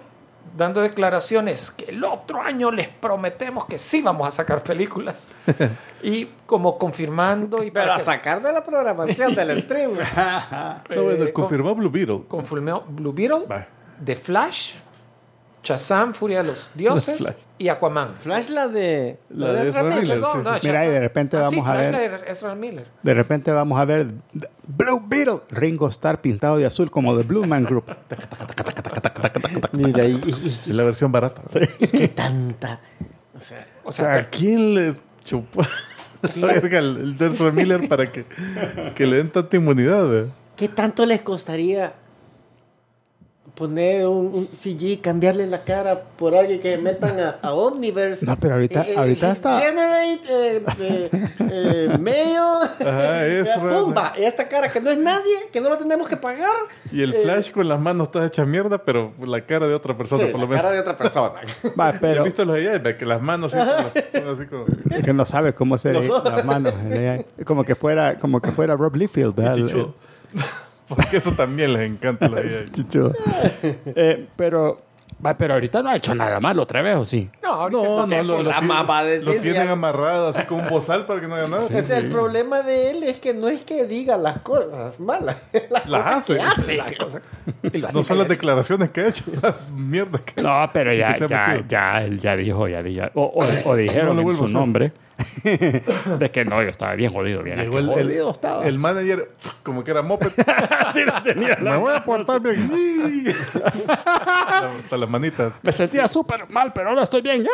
dando 0.57 0.81
declaraciones 0.81 1.69
que 1.69 1.91
el 1.91 2.03
otro 2.03 2.41
año 2.41 2.71
les 2.71 2.87
prometemos 2.87 3.65
que 3.65 3.77
sí 3.77 4.01
vamos 4.01 4.27
a 4.27 4.31
sacar 4.31 4.63
películas. 4.63 5.27
y 6.03 6.25
como 6.47 6.77
confirmando 6.79 7.63
y 7.63 7.69
Pero 7.69 7.85
para 7.85 7.95
a 7.95 7.97
que- 7.97 8.03
sacar 8.03 8.41
de 8.41 8.51
la 8.51 8.63
programación 8.63 9.33
del 9.35 9.61
stream. 9.63 9.91
No, 9.91 11.03
bueno, 11.03 11.23
eh, 11.25 11.33
confirmó 11.33 11.75
Blue 11.75 11.89
Beetle. 11.91 12.23
confirmó 12.27 12.81
Blue 12.87 13.13
Beetle, 13.13 13.45
Va. 13.45 13.67
The 14.03 14.15
Flash, 14.15 14.73
Shazam, 15.63 16.13
Furia 16.13 16.41
de 16.41 16.47
los 16.49 16.69
Dioses 16.75 17.35
y 17.57 17.67
Aquaman. 17.67 18.15
Flash 18.15 18.49
la 18.49 18.67
de. 18.67 19.17
La 19.29 19.51
de 19.51 19.69
Ezra 19.69 19.83
Miller, 19.83 20.19
No, 20.19 20.31
sí, 20.31 20.37
no, 20.43 20.53
sí, 20.55 20.59
sí. 20.61 20.67
Mira, 20.67 20.85
y 20.85 20.89
de 20.89 20.99
repente 20.99 21.37
Ah, 21.37 21.49
sí, 21.49 21.55
vamos 21.57 21.69
a 21.69 21.73
Flash, 21.73 21.91
ver- 21.91 22.11
la 22.11 22.17
de 22.19 22.31
Ezra 22.31 22.55
Miller. 22.55 22.85
De 23.03 23.13
repente 23.13 23.51
vamos 23.51 23.79
a 23.79 23.85
ver 23.85 24.07
Blue 24.67 25.01
Beetle, 25.05 25.39
Ringo 25.51 25.87
Starr 25.89 26.21
pintado 26.21 26.57
de 26.57 26.65
azul 26.65 26.89
como 26.89 27.15
The 27.17 27.23
Blue 27.23 27.45
Man 27.45 27.63
Group. 27.65 27.85
Mira, 29.73 30.05
y, 30.05 30.11
y- 30.25 30.47
Es 30.47 30.67
la 30.67 30.83
versión 30.83 31.11
barata. 31.11 31.41
qué 31.91 32.07
tanta. 32.07 32.79
O 33.37 33.41
sea, 33.41 33.67
O 33.83 33.91
sea, 33.91 34.13
¿a 34.15 34.23
quién 34.29 34.73
le 34.75 34.95
chupó 35.25 35.61
la 36.35 36.47
verga 36.53 36.79
el, 36.79 36.97
el 36.97 37.17
de 37.17 37.27
Ezra 37.27 37.51
Miller 37.51 37.87
para 37.87 38.11
que, 38.11 38.25
que 38.95 39.05
le 39.05 39.17
den 39.17 39.29
tanta 39.31 39.55
inmunidad? 39.55 40.25
¿qué 40.55 40.67
tanto 40.67 41.05
les 41.05 41.21
costaría 41.21 41.93
poner 43.59 44.07
un, 44.07 44.25
un 44.33 44.47
CG, 44.47 44.99
cambiarle 45.01 45.45
la 45.45 45.63
cara 45.63 46.01
por 46.17 46.33
alguien 46.33 46.59
que 46.59 46.77
metan 46.77 47.19
a, 47.19 47.37
a 47.41 47.53
Omniverse? 47.53 48.25
No, 48.25 48.35
pero 48.39 48.55
ahorita- 48.55 48.85
ahorita 48.97 49.31
está- 49.31 49.59
Generate, 49.59 50.19
eh, 50.29 50.63
eh, 50.79 51.09
eh, 51.51 51.97
mail. 51.99 52.37
Ajá, 52.79 53.27
Ezra. 53.27 53.69
Pumba, 53.69 54.13
esta 54.17 54.47
cara 54.47 54.69
que 54.71 54.79
no 54.81 54.89
es 54.89 54.97
nadie, 54.97 55.35
que 55.51 55.61
no 55.61 55.69
lo 55.69 55.77
tenemos 55.77 56.07
que 56.07 56.17
pagar. 56.17 56.49
Y 56.91 57.01
el 57.03 57.13
Eh, 57.13 57.21
Flash 57.23 57.51
con 57.51 57.67
las 57.69 57.79
manos 57.79 58.09
todas 58.11 58.27
hechas 58.29 58.47
mierda, 58.47 58.79
pero 58.79 59.13
la 59.21 59.41
cara 59.45 59.67
de 59.67 59.73
otra 59.75 59.95
persona, 59.97 60.25
sí, 60.25 60.31
por 60.31 60.39
la 60.39 60.45
lo 60.45 60.47
menos. 60.49 60.63
cara 60.63 60.73
de 60.73 60.79
otra 60.81 60.97
persona. 60.97 61.41
Va, 61.79 61.89
¿Has 61.89 61.99
pero 61.99 62.23
visto 62.23 62.45
los 62.45 62.55
AI? 62.55 62.79
Ve 62.79 62.97
Que 62.97 63.05
las 63.05 63.21
manos 63.21 63.53
así, 63.53 63.99
así 63.99 64.45
como... 64.47 64.65
es 64.89 65.05
que 65.05 65.13
no 65.13 65.25
sabe 65.25 65.53
cómo 65.53 65.75
ojos. 65.75 66.23
las 66.23 66.45
manos. 66.45 66.73
Como 67.45 67.63
que 67.63 67.75
fuera, 67.75 68.15
como 68.15 68.41
que 68.41 68.51
fuera 68.51 68.75
Rob 68.75 68.95
Liefeld, 68.95 69.35
¿verdad? 69.35 69.57
Porque 70.89 71.17
eso 71.17 71.31
también 71.33 71.71
les 71.73 71.83
encanta 71.89 72.25
a 72.25 72.29
los 72.29 72.39
AI. 72.43 72.65
Chicho. 72.71 73.13
Eh, 73.63 74.27
pero, 74.35 74.81
va, 75.23 75.37
pero 75.37 75.53
ahorita 75.53 75.81
no 75.83 75.89
ha 75.89 75.95
hecho 75.95 76.13
nada 76.15 76.39
malo 76.39 76.63
otra 76.63 76.81
vez, 76.81 76.95
¿o 76.97 77.05
sí? 77.05 77.29
no, 77.43 77.49
ahorita 77.53 77.81
No, 77.83 78.07
no, 78.07 78.23
lo, 78.23 78.37
lo 78.37 78.43
la 78.43 78.51
tienen- 78.59 78.67
mamá 78.67 79.03
de 79.03 79.21
lo 79.21 79.33
tienen 79.35 79.67
amarrado 79.69 80.29
así 80.29 80.41
con 80.43 80.61
un 80.61 80.69
bozal 80.69 81.05
para 81.05 81.21
que 81.21 81.27
no 81.27 81.35
haga 81.35 81.47
nada. 81.47 81.63
O 81.65 81.67
sea, 81.67 81.97
el 81.97 82.09
problema 82.09 82.61
de 82.61 82.91
él 82.91 83.03
es 83.03 83.17
que 83.19 83.33
no 83.33 83.47
es 83.49 83.61
que 83.63 83.85
diga 83.85 84.17
las 84.17 84.39
cosas 84.39 84.99
malas, 84.99 85.37
las, 85.69 85.85
Las 85.87 86.03
cosas 86.03 86.25
que 86.27 86.41
hace. 86.41 86.81
hace. 86.81 87.21
Y 87.73 87.77
lo 87.77 87.87
hace 87.87 87.97
No 87.97 88.03
son 88.03 88.17
las 88.17 88.27
declaraciones 88.27 88.89
que 88.89 89.01
ha 89.01 89.07
hecho, 89.07 89.25
las 89.41 89.69
mierdas 89.71 90.21
que 90.21 90.41
No, 90.41 90.69
pero 90.73 90.93
ya, 90.93 91.15
ya, 91.17 91.63
ya, 91.67 92.03
él 92.03 92.19
ya 92.19 92.35
dijo, 92.35 92.67
ya, 92.67 92.81
ya 92.81 93.11
o, 93.13 93.23
o, 93.23 93.69
o 93.71 93.75
dijeron 93.75 94.15
No 94.15 94.21
en 94.23 94.33
su 94.35 94.45
hacer. 94.45 94.91
De 96.19 96.31
que 96.31 96.45
no, 96.45 96.61
yo 96.63 96.69
estaba 96.69 96.95
bien 96.95 97.11
jodido, 97.11 97.43
bien. 97.43 97.57
Llegó 97.57 97.79
el, 97.79 97.87
Qué 97.93 97.99
el- 98.01 98.07
jodido 98.07 98.31
estaba. 98.31 98.65
el 98.65 98.77
manager, 98.79 99.31
como 99.63 99.83
que 99.83 99.91
era 99.91 100.01
moped. 100.01 100.31
Así 100.85 101.03
lo 101.05 101.21
tenía. 101.23 101.57
Me 101.61 101.75
voy 101.77 101.93
a 101.93 102.03
portar 102.03 102.39
bien. 102.41 102.71
Hasta 103.85 104.97
las 104.97 105.09
manitas. 105.09 105.53
Me 105.61 105.71
sentía 105.71 106.07
súper 106.07 106.49
mal, 106.49 106.71
pero 106.73 106.89
ahora 106.89 107.03
estoy 107.03 107.21
bien. 107.21 107.45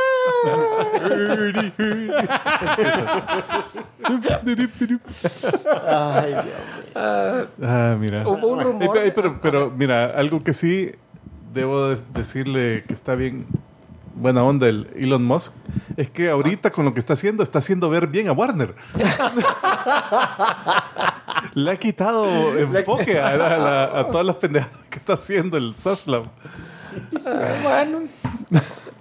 Ay, 5.87 6.29
Dios 6.29 6.45
mío. 6.45 7.47
Ah, 7.63 7.95
mira. 7.99 8.27
Hubo 8.27 8.47
un 8.47 8.61
rumor. 8.61 8.89
pero, 8.93 9.05
de- 9.05 9.11
pero, 9.11 9.39
pero, 9.41 9.71
mira, 9.71 10.05
algo 10.05 10.43
que 10.43 10.53
sí 10.53 10.91
debo 11.53 11.89
de- 11.89 11.97
decirle 12.13 12.83
que 12.87 12.93
está 12.93 13.15
bien 13.15 13.45
buena 14.15 14.43
onda 14.43 14.67
el 14.67 14.89
Elon 14.95 15.23
Musk 15.23 15.53
es 15.97 16.09
que 16.09 16.29
ahorita 16.29 16.71
con 16.71 16.85
lo 16.85 16.93
que 16.93 16.99
está 16.99 17.13
haciendo 17.13 17.43
está 17.43 17.59
haciendo 17.59 17.89
ver 17.89 18.07
bien 18.07 18.27
a 18.27 18.31
Warner. 18.31 18.75
Le 21.53 21.71
ha 21.71 21.77
quitado 21.77 22.57
enfoque 22.57 23.19
a, 23.19 23.35
la- 23.37 23.47
a 23.47 23.57
la- 23.57 23.99
a 23.99 24.07
todas 24.07 24.25
las 24.25 24.35
pendejadas 24.37 24.77
que 24.89 24.99
está 24.99 25.13
haciendo 25.13 25.57
el 25.57 25.73
Zaslav. 25.75 26.25
Bueno. 27.63 28.03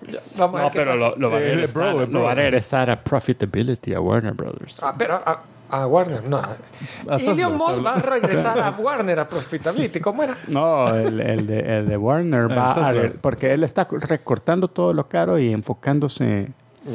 Ya, 0.07 0.21
Vamos 0.37 0.61
a 0.61 0.65
No, 0.65 0.71
ver 0.71 0.73
pero 0.75 0.97
lo, 0.97 1.17
lo 1.17 1.31
va 1.31 1.39
a 1.39 1.41
Eh, 1.41 1.45
regresar, 1.55 1.95
bro, 1.95 2.07
lo 2.07 2.23
va 2.23 2.33
a 2.33 2.35
bro. 2.35 2.43
regresar 2.43 2.91
a 2.91 3.03
profitability 3.03 3.95
a 3.95 4.01
Warner 4.01 4.35
Brothers. 4.35 4.79
Ah, 4.83 4.95
pero 4.97 5.15
a, 5.15 5.43
a 5.71 5.87
Warner, 5.87 6.29
no. 6.29 6.37
A 6.39 7.19
Zaslav, 7.19 7.39
Elon 7.39 7.57
Musk 7.57 7.85
va 7.85 7.95
a 7.95 7.99
regresar 8.01 8.59
a 8.59 8.71
Warner 8.79 9.19
a 9.21 9.29
Profitability. 9.29 10.01
¿Cómo 10.01 10.23
era? 10.23 10.37
No, 10.49 10.95
el, 10.95 11.21
el 11.21 11.47
de, 11.47 11.79
el 11.79 11.89
de 11.89 11.97
Warner 11.97 12.51
va 12.51 12.73
a... 12.91 12.95
Porque 13.21 13.53
él 13.53 13.65
está 13.65 13.87
recortando 13.91 14.69
todo 14.69 14.93
lo 14.93 15.09
caro 15.09 15.39
y 15.39 15.53
enfocándose... 15.53 16.49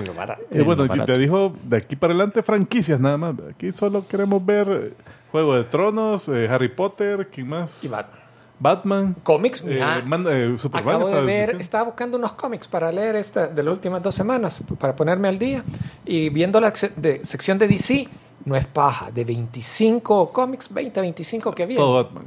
Lo 0.05 0.13
barato. 0.13 0.43
Eh, 0.51 0.62
bueno, 0.62 0.84
lo 0.84 0.89
barato. 0.89 1.13
te 1.13 1.19
dijo 1.19 1.51
de 1.63 1.77
aquí 1.77 1.95
para 1.95 2.13
adelante 2.13 2.43
franquicias 2.43 2.99
nada 2.99 3.17
más. 3.17 3.34
Aquí 3.49 3.71
solo 3.71 4.08
queremos 4.08 4.45
ver 4.45 4.67
eh, 4.69 4.93
Juego 5.32 5.55
de 5.55 5.63
Tronos, 5.63 6.29
eh, 6.29 6.47
Harry 6.47 6.69
Potter, 6.69 7.27
¿quién 7.32 7.47
más? 7.49 7.84
Y 7.84 7.88
Batman. 7.88 8.19
Batman. 8.62 9.15
Cómics, 9.23 9.63
Eh, 9.65 9.82
man- 10.05 10.25
eh, 10.29 10.53
Superman, 10.58 10.95
Acabo 10.97 11.10
de 11.10 11.21
ver, 11.21 11.39
diciendo. 11.39 11.62
estaba 11.62 11.84
buscando 11.86 12.17
unos 12.17 12.34
cómics 12.34 12.67
para 12.67 12.91
leer 12.91 13.15
esta 13.15 13.47
de 13.47 13.63
las 13.63 13.71
últimas 13.73 14.03
dos 14.03 14.13
semanas, 14.13 14.62
para 14.77 14.95
ponerme 14.95 15.27
al 15.29 15.39
día. 15.39 15.63
Y 16.05 16.29
viendo 16.29 16.60
la 16.60 16.71
de- 16.97 17.23
sección 17.23 17.58
de 17.58 17.67
DC, 17.69 18.08
no 18.45 18.56
es 18.56 18.65
paja. 18.65 19.12
De 19.12 19.23
25 19.25 20.32
cómics, 20.32 20.73
20, 20.73 21.02
25 21.02 21.54
que 21.54 21.63
había. 21.63 21.78
Todo 21.78 22.04
Batman. 22.04 22.23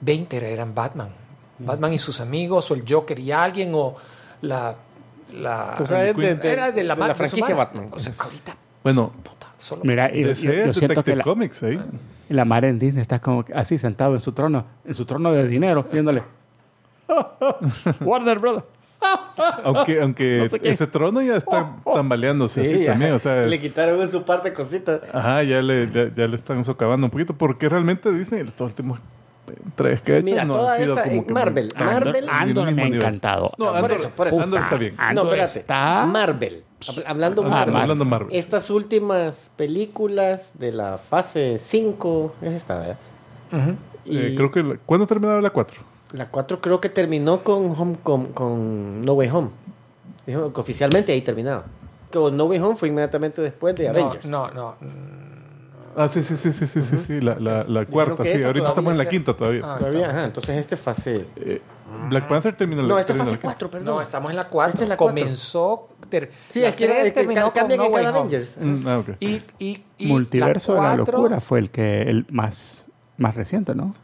20 0.00 0.52
eran 0.52 0.74
Batman. 0.74 1.08
Batman 1.58 1.92
y 1.92 1.98
sus 1.98 2.20
amigos, 2.20 2.70
o 2.70 2.74
el 2.74 2.84
Joker 2.88 3.18
y 3.18 3.32
alguien, 3.32 3.72
o 3.74 3.96
la. 4.42 4.74
la 5.32 5.74
Tú 5.76 5.86
sabes, 5.86 6.16
de, 6.16 6.34
de- 6.36 6.52
era 6.52 6.70
de 6.70 6.84
la, 6.84 6.94
de 6.94 7.08
la 7.08 7.14
franquicia. 7.14 7.54
Batman. 7.54 7.88
O 7.92 7.98
sea, 7.98 8.12
ahorita, 8.16 8.56
Bueno, 8.84 9.10
puta, 9.22 9.48
solo. 9.58 9.82
Mira, 9.84 10.14
y, 10.14 10.22
DC 10.22 10.46
yo, 10.46 10.66
yo 10.66 10.72
siento 10.72 11.02
que 11.02 11.16
la, 11.16 11.24
Comics 11.24 11.62
ahí. 11.64 11.80
la 12.28 12.44
madre 12.44 12.68
en 12.68 12.78
Disney 12.78 13.02
está 13.02 13.18
como 13.18 13.44
así 13.54 13.76
sentado 13.76 14.14
en 14.14 14.20
su 14.20 14.32
trono, 14.32 14.64
en 14.84 14.94
su 14.94 15.04
trono 15.04 15.32
de 15.32 15.48
dinero, 15.48 15.84
viéndole. 15.92 16.22
Warner 18.00 18.38
Brothers. 18.38 18.66
Aunque, 19.64 20.00
aunque 20.00 20.38
No 20.38 20.48
sé 20.48 20.60
ese 20.64 20.86
trono 20.86 21.22
ya 21.22 21.36
está 21.36 21.76
tambaleándose 21.94 22.62
así 22.62 22.78
Sí, 22.78 22.86
también. 22.86 23.10
ajá. 23.10 23.16
O 23.16 23.18
sea, 23.20 23.36
le 23.46 23.56
es- 23.56 23.62
quitaron 23.62 24.00
en 24.00 24.10
su 24.10 24.22
parte 24.24 24.52
cositas. 24.52 25.00
Ajá, 25.12 25.42
ya 25.44 25.62
le, 25.62 25.88
ya, 25.90 26.12
ya 26.14 26.26
le 26.26 26.34
están 26.36 26.64
socavando 26.64 27.06
un 27.06 27.10
poquito. 27.10 27.34
Porque 27.34 27.68
realmente 27.68 28.12
Disney, 28.12 28.40
estos 28.42 28.70
últimos 28.70 28.98
tres 29.76 30.02
que 30.02 30.12
ha 30.12 30.16
hecho, 30.18 30.24
Mira, 30.26 30.44
no 30.44 30.54
toda 30.54 30.74
han 30.74 30.80
sido 30.82 30.94
esta- 30.98 31.08
como 31.08 31.22
eh, 31.22 31.26
que 31.26 31.32
Marvel, 31.32 31.68
muy- 31.76 31.84
Marvel- 31.86 32.26
Andor 32.28 32.68
el 32.68 32.74
me 32.74 32.82
ha 32.82 32.86
encantado. 32.86 33.52
No, 33.56 33.66
por 33.66 33.76
Andor, 33.76 33.92
eso, 33.92 34.10
por 34.10 34.28
eso. 34.28 34.42
Andor 34.42 34.60
está 34.60 34.76
bien. 34.76 34.94
Andor 34.98 35.24
no, 35.24 35.30
espérate. 35.32 35.60
está... 35.60 36.06
Marvel. 36.06 36.64
Hab- 36.86 37.04
Hablando 37.06 37.42
Marvel. 37.42 37.76
hablando 37.76 38.04
Marvel. 38.04 38.36
Estas 38.36 38.70
últimas 38.70 39.50
películas 39.56 40.52
de 40.54 40.72
la 40.72 40.98
fase 40.98 41.58
5, 41.58 42.34
es 42.42 42.52
esta, 42.54 42.78
¿verdad? 42.78 42.96
Ujú. 43.52 43.70
Eh, 44.04 44.30
Y 44.32 44.36
creo 44.36 44.50
que... 44.50 44.62
la- 44.62 44.76
¿Cuándo 44.84 45.06
terminaba 45.06 45.40
la 45.40 45.50
4? 45.50 45.80
La 46.12 46.28
4 46.28 46.60
creo 46.60 46.80
que 46.80 46.88
terminó 46.88 47.42
con, 47.44 47.72
Home, 47.78 47.96
con, 48.02 48.26
con 48.32 49.00
No 49.02 49.12
Way 49.14 49.28
Home. 49.30 49.48
Dijo 50.26 50.52
que 50.52 50.60
oficialmente 50.60 51.12
ahí 51.12 51.20
terminaba. 51.22 51.64
Con 52.12 52.36
No 52.36 52.44
Way 52.46 52.58
Home 52.60 52.76
fue 52.76 52.88
inmediatamente 52.88 53.42
después 53.42 53.74
de 53.76 53.84
No, 53.84 53.90
Avengers. 53.90 54.26
no, 54.26 54.50
no. 54.50 54.74
Ah, 55.96 56.06
sí, 56.08 56.22
sí, 56.22 56.36
sí, 56.36 56.52
sí, 56.52 56.66
sí, 56.66 56.80
sí, 56.80 56.96
sí, 56.98 57.20
la, 57.20 57.34
la, 57.40 57.64
la 57.64 57.84
cuarta, 57.84 58.22
sí. 58.24 58.42
Ahorita 58.42 58.68
estamos 58.68 58.92
en 58.92 58.98
la 58.98 59.08
quinta 59.08 59.34
todavía. 59.34 59.62
Ah, 59.64 59.76
Todavía, 59.78 60.08
ajá. 60.10 60.24
Entonces 60.26 60.56
este 60.56 60.76
fase... 60.76 61.26
Eh, 61.36 61.60
Black 62.10 62.28
Panther 62.28 62.54
termina 62.54 62.82
la 62.82 62.88
No, 62.88 62.98
esta 62.98 63.14
fase 63.14 63.30
la 63.32 63.36
quinta. 63.38 63.48
4, 63.48 63.70
perdón. 63.70 63.86
No, 63.96 64.00
estamos 64.00 64.30
en 64.30 64.36
la 64.36 64.46
4. 64.48 64.70
Esta 64.74 64.82
es 64.84 64.88
la 64.90 64.96
cuatro. 64.96 65.14
Comenzó. 65.22 65.88
ter- 66.08 66.30
Sí, 66.50 66.60
la 66.60 66.68
es 66.68 66.76
que, 66.76 66.86
tres 66.86 66.98
es 66.98 67.04
que 67.04 67.10
terminó 67.12 67.46
ca- 67.52 67.60
cambian 67.60 67.80
con 67.80 67.98
en 67.98 68.02
No. 68.04 68.08
Avengers. 68.10 68.56
Mm, 68.60 68.86
ah, 68.86 68.98
ok. 68.98 69.08
Y, 69.20 69.42
y, 69.58 69.84
y 69.98 70.06
Multiverso 70.06 70.74
de 70.74 70.82
la 70.82 70.96
locura 70.96 71.40
fue 71.40 71.58
el 71.58 71.70
que 71.70 72.02
el 72.02 72.26
más, 72.30 72.88
más 73.16 73.34
reciente, 73.34 73.74
¿no? 73.74 73.94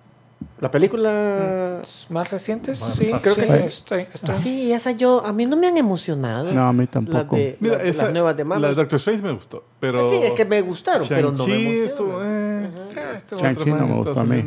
La 0.60 0.70
película... 0.70 1.82
¿Más 2.10 2.30
recientes? 2.30 2.78
Sí, 2.78 3.10
Creo 3.22 3.34
que 3.34 3.42
sí. 3.42 3.52
sí. 3.58 3.64
Estoy, 3.66 4.06
estoy- 4.12 4.34
Sí, 4.36 4.72
esa 4.72 4.92
yo... 4.92 5.24
A 5.24 5.32
mí 5.32 5.46
no 5.46 5.56
me 5.56 5.66
han 5.66 5.76
emocionado. 5.76 6.52
No, 6.52 6.68
a 6.68 6.72
mí 6.72 6.84
Las, 6.84 6.90
tampoco. 6.90 7.36
de, 7.36 7.56
Mira, 7.60 7.78
las- 7.78 7.86
esa, 7.86 8.04
las 8.04 8.12
nuevas 8.12 8.36
de 8.36 8.42
la 8.44 8.48
Marvel. 8.48 8.70
de 8.70 8.74
Doctor 8.74 8.96
Strange 8.96 9.22
me 9.22 9.32
gustó, 9.32 9.64
pero... 9.80 10.10
Sí, 10.10 10.18
es 10.22 10.32
que 10.32 10.44
me 10.44 10.60
gustaron, 10.62 11.06
pero 11.08 11.32
no 11.32 11.46
me 11.46 11.84
estuvo, 11.84 12.20
eh, 12.22 12.70
estuvo- 13.16 13.40
Shang-Chi 13.40 13.70
no 13.72 13.86
me 13.86 13.94
gustó 13.94 14.20
a 14.20 14.24
mí. 14.24 14.44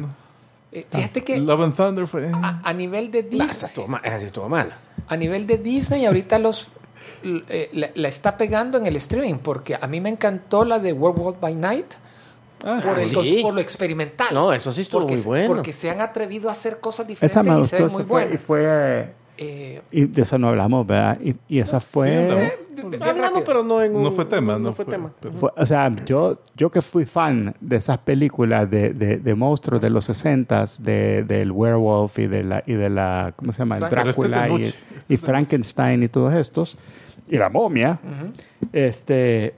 Eh, 0.72 0.86
Fíjate 0.92 1.24
que 1.24 1.40
Love 1.40 1.62
and 1.62 1.76
Thunder 1.76 2.08
fue... 2.08 2.26
eh. 2.28 2.32
a, 2.34 2.62
a 2.64 2.74
nivel 2.74 3.10
de 3.12 3.24
Disney, 3.24 3.48
esa 3.48 3.66
estuvo 3.68 3.88
mal. 3.88 4.02
Esa 4.04 4.18
estuvo 4.18 4.50
mala. 4.50 4.78
a 5.08 5.16
nivel 5.16 5.48
de 5.48 5.58
Disney 5.58 6.06
ahorita 6.06 6.40
los 6.40 6.68
eh, 7.24 7.70
la, 7.74 7.90
la 7.96 8.08
está 8.10 8.36
pegando 8.38 8.78
en 8.78 8.86
el 8.86 8.96
streaming 8.98 9.36
porque 9.36 9.78
a 9.80 9.88
mí 9.88 10.02
me 10.02 10.10
encantó 10.10 10.66
la 10.66 10.80
de 10.80 10.92
Werewolf 10.94 11.40
by 11.40 11.56
Night 11.56 11.86
Ah, 12.64 12.82
por, 12.84 13.00
el- 13.00 13.10
sí. 13.26 13.40
por 13.42 13.54
lo 13.54 13.62
experimental. 13.62 14.30
No, 14.34 14.52
eso 14.54 14.72
sí 14.72 14.82
estuvo 14.82 15.02
porque, 15.02 15.16
muy 15.18 15.24
bueno. 15.26 15.48
Porque 15.48 15.72
se 15.74 15.90
han 15.90 16.02
atrevido 16.02 16.50
a 16.50 16.54
hacer 16.54 16.80
cosas 16.80 17.08
diferentes 17.08 17.32
Esa 17.38 17.44
me 17.44 17.60
y 17.60 17.64
se 17.66 17.76
ven 17.84 17.92
muy 17.92 18.04
fue, 18.04 18.22
y 18.24 18.26
buenas. 18.26 18.44
fue... 18.44 19.14
Eh, 19.40 19.82
Y 19.92 20.06
de 20.06 20.24
esa 20.24 20.40
no 20.40 20.48
hablamos, 20.50 20.88
¿verdad? 20.88 21.20
Y, 21.24 21.36
y 21.48 21.60
esa 21.60 21.80
fue... 21.80 22.18
hablamos. 22.18 22.52
bien 22.90 23.04
Hablamos, 23.04 23.44
pero 23.46 23.62
no 23.64 23.84
en 23.84 23.96
un... 23.96 24.02
no 24.02 24.12
fue 24.12 24.26
tema, 24.26 24.54
no 24.54 24.60
no, 24.60 24.74
fue 24.74 24.86
tema. 24.86 25.12
pero- 25.20 25.36
Fue- 25.36 25.52
o 25.56 25.66
sea, 25.68 25.96
yo, 26.08 26.40
yo 26.56 26.72
que 26.72 26.82
fui 26.82 27.06
fan 27.06 27.54
de 27.62 27.76
esas 27.76 28.00
películas 28.00 28.68
de, 28.72 28.94
de, 28.94 29.18
de 29.18 29.36
monstruos 29.36 29.80
de 29.80 29.92
los 29.92 30.06
60 30.06 30.66
de, 30.80 31.24
del 31.24 31.52
werewolf 31.52 32.18
y 32.18 32.26
de 32.26 32.44
la, 32.44 32.64
y 32.66 32.74
de 32.74 32.90
la 32.90 33.34
¿cómo 33.36 33.52
se 33.52 33.60
llama? 33.60 33.78
El 33.78 33.86
Frankenstein. 33.88 34.32
Drácula 34.32 34.60
y, 34.60 34.64
este 34.64 34.78
es 34.98 35.06
y 35.10 35.18
Frankenstein 35.18 36.02
y 36.04 36.08
todos 36.08 36.34
estos. 36.34 36.76
Y 37.30 37.38
la 37.38 37.50
momia. 37.50 38.00
Este... 38.74 39.54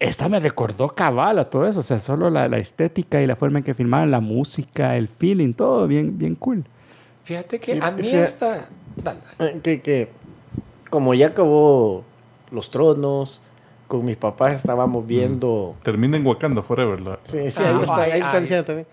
Esta 0.00 0.28
me 0.28 0.40
recordó 0.40 0.88
cabal 0.88 1.38
a 1.38 1.44
todo 1.44 1.66
eso. 1.66 1.80
O 1.80 1.82
sea, 1.82 2.00
solo 2.00 2.28
la, 2.30 2.48
la 2.48 2.58
estética 2.58 3.22
y 3.22 3.26
la 3.26 3.36
forma 3.36 3.58
en 3.58 3.64
que 3.64 3.74
filmaban, 3.74 4.10
la 4.10 4.20
música, 4.20 4.96
el 4.96 5.08
feeling, 5.08 5.52
todo 5.54 5.86
bien, 5.86 6.18
bien 6.18 6.34
cool. 6.34 6.64
Fíjate 7.24 7.58
que 7.60 7.72
Sí, 7.74 7.78
a 7.80 7.90
mí 7.90 8.02
fíjate- 8.02 8.24
esta... 8.24 8.68
dale, 8.96 9.20
dale. 9.38 9.50
Eh, 9.52 9.60
Que, 9.62 9.80
que 9.80 10.08
como 10.90 11.14
ya 11.14 11.28
acabó 11.28 12.04
Los 12.50 12.70
Tronos, 12.70 13.40
con 13.88 14.04
mis 14.04 14.16
papás 14.16 14.54
estábamos 14.56 15.06
viendo... 15.06 15.74
Termina 15.82 16.16
en 16.16 16.26
Wakanda 16.26 16.62
Forever. 16.62 17.00
La, 17.00 17.18
Sí, 17.24 17.50
sí, 17.50 17.62
Ah, 17.62 17.70
ahí, 17.76 17.80
está, 17.82 17.96
ay, 18.02 18.10
ahí 18.12 18.20
están 18.20 18.34
ay. 18.36 18.40
diciendo 18.42 18.64
también. 18.64 18.86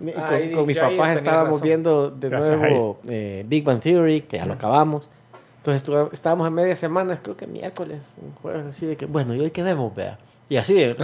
Mi- 0.00 0.12
Con, 0.12 0.24
Ay, 0.24 0.52
con 0.52 0.66
mis 0.66 0.78
papás 0.78 1.16
estábamos 1.16 1.48
razón. 1.54 1.62
viendo 1.62 2.10
de 2.10 2.28
Gracias, 2.28 2.58
nuevo 2.58 2.98
eh, 3.08 3.44
Big 3.48 3.64
Bang 3.64 3.80
Theory, 3.80 4.20
que 4.22 4.36
ya 4.38 4.46
lo 4.46 4.54
acabamos. 4.54 5.10
Entonces 5.58 6.10
estábamos 6.12 6.46
a 6.46 6.50
media 6.50 6.76
semana, 6.76 7.18
creo 7.22 7.36
que 7.36 7.46
miércoles, 7.46 8.00
jueves, 8.42 8.66
así 8.66 8.86
de 8.86 8.96
que, 8.96 9.06
bueno, 9.06 9.34
¿y 9.34 9.40
hoy 9.40 9.50
qué 9.50 9.62
vemos, 9.62 9.94
vea? 9.94 10.18
Y 10.48 10.56
así, 10.56 10.74
de, 10.74 10.96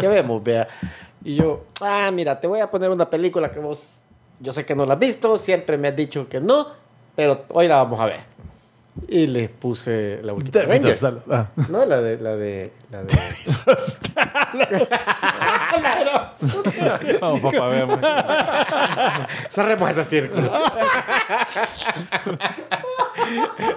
¿qué 0.00 0.08
vemos, 0.08 0.42
vea? 0.42 0.68
Y 1.24 1.36
yo, 1.36 1.64
ah, 1.80 2.10
mira, 2.12 2.40
te 2.40 2.46
voy 2.46 2.60
a 2.60 2.70
poner 2.70 2.90
una 2.90 3.08
película 3.08 3.50
que 3.50 3.60
vos, 3.60 3.98
yo 4.40 4.52
sé 4.52 4.64
que 4.66 4.74
no 4.74 4.84
la 4.84 4.94
has 4.94 5.00
visto, 5.00 5.38
siempre 5.38 5.78
me 5.78 5.88
has 5.88 5.96
dicho 5.96 6.28
que 6.28 6.40
no, 6.40 6.68
pero 7.14 7.44
hoy 7.48 7.68
la 7.68 7.76
vamos 7.76 8.00
a 8.00 8.06
ver. 8.06 8.20
Y 9.08 9.26
les 9.28 9.48
puse 9.48 10.20
la 10.22 10.32
última 10.32 10.64
Avengers. 10.64 11.02
Ah. 11.30 11.46
No, 11.68 11.84
la 11.86 12.00
de, 12.00 12.18
la 12.18 12.36
de, 12.36 12.72
la 12.90 13.02
de... 13.02 13.18
Vamos, 17.20 17.40
papá, 17.40 17.66
veamos. 17.68 17.98
Cerremos 19.50 19.90
ese 19.90 20.04
círculo. 20.04 20.42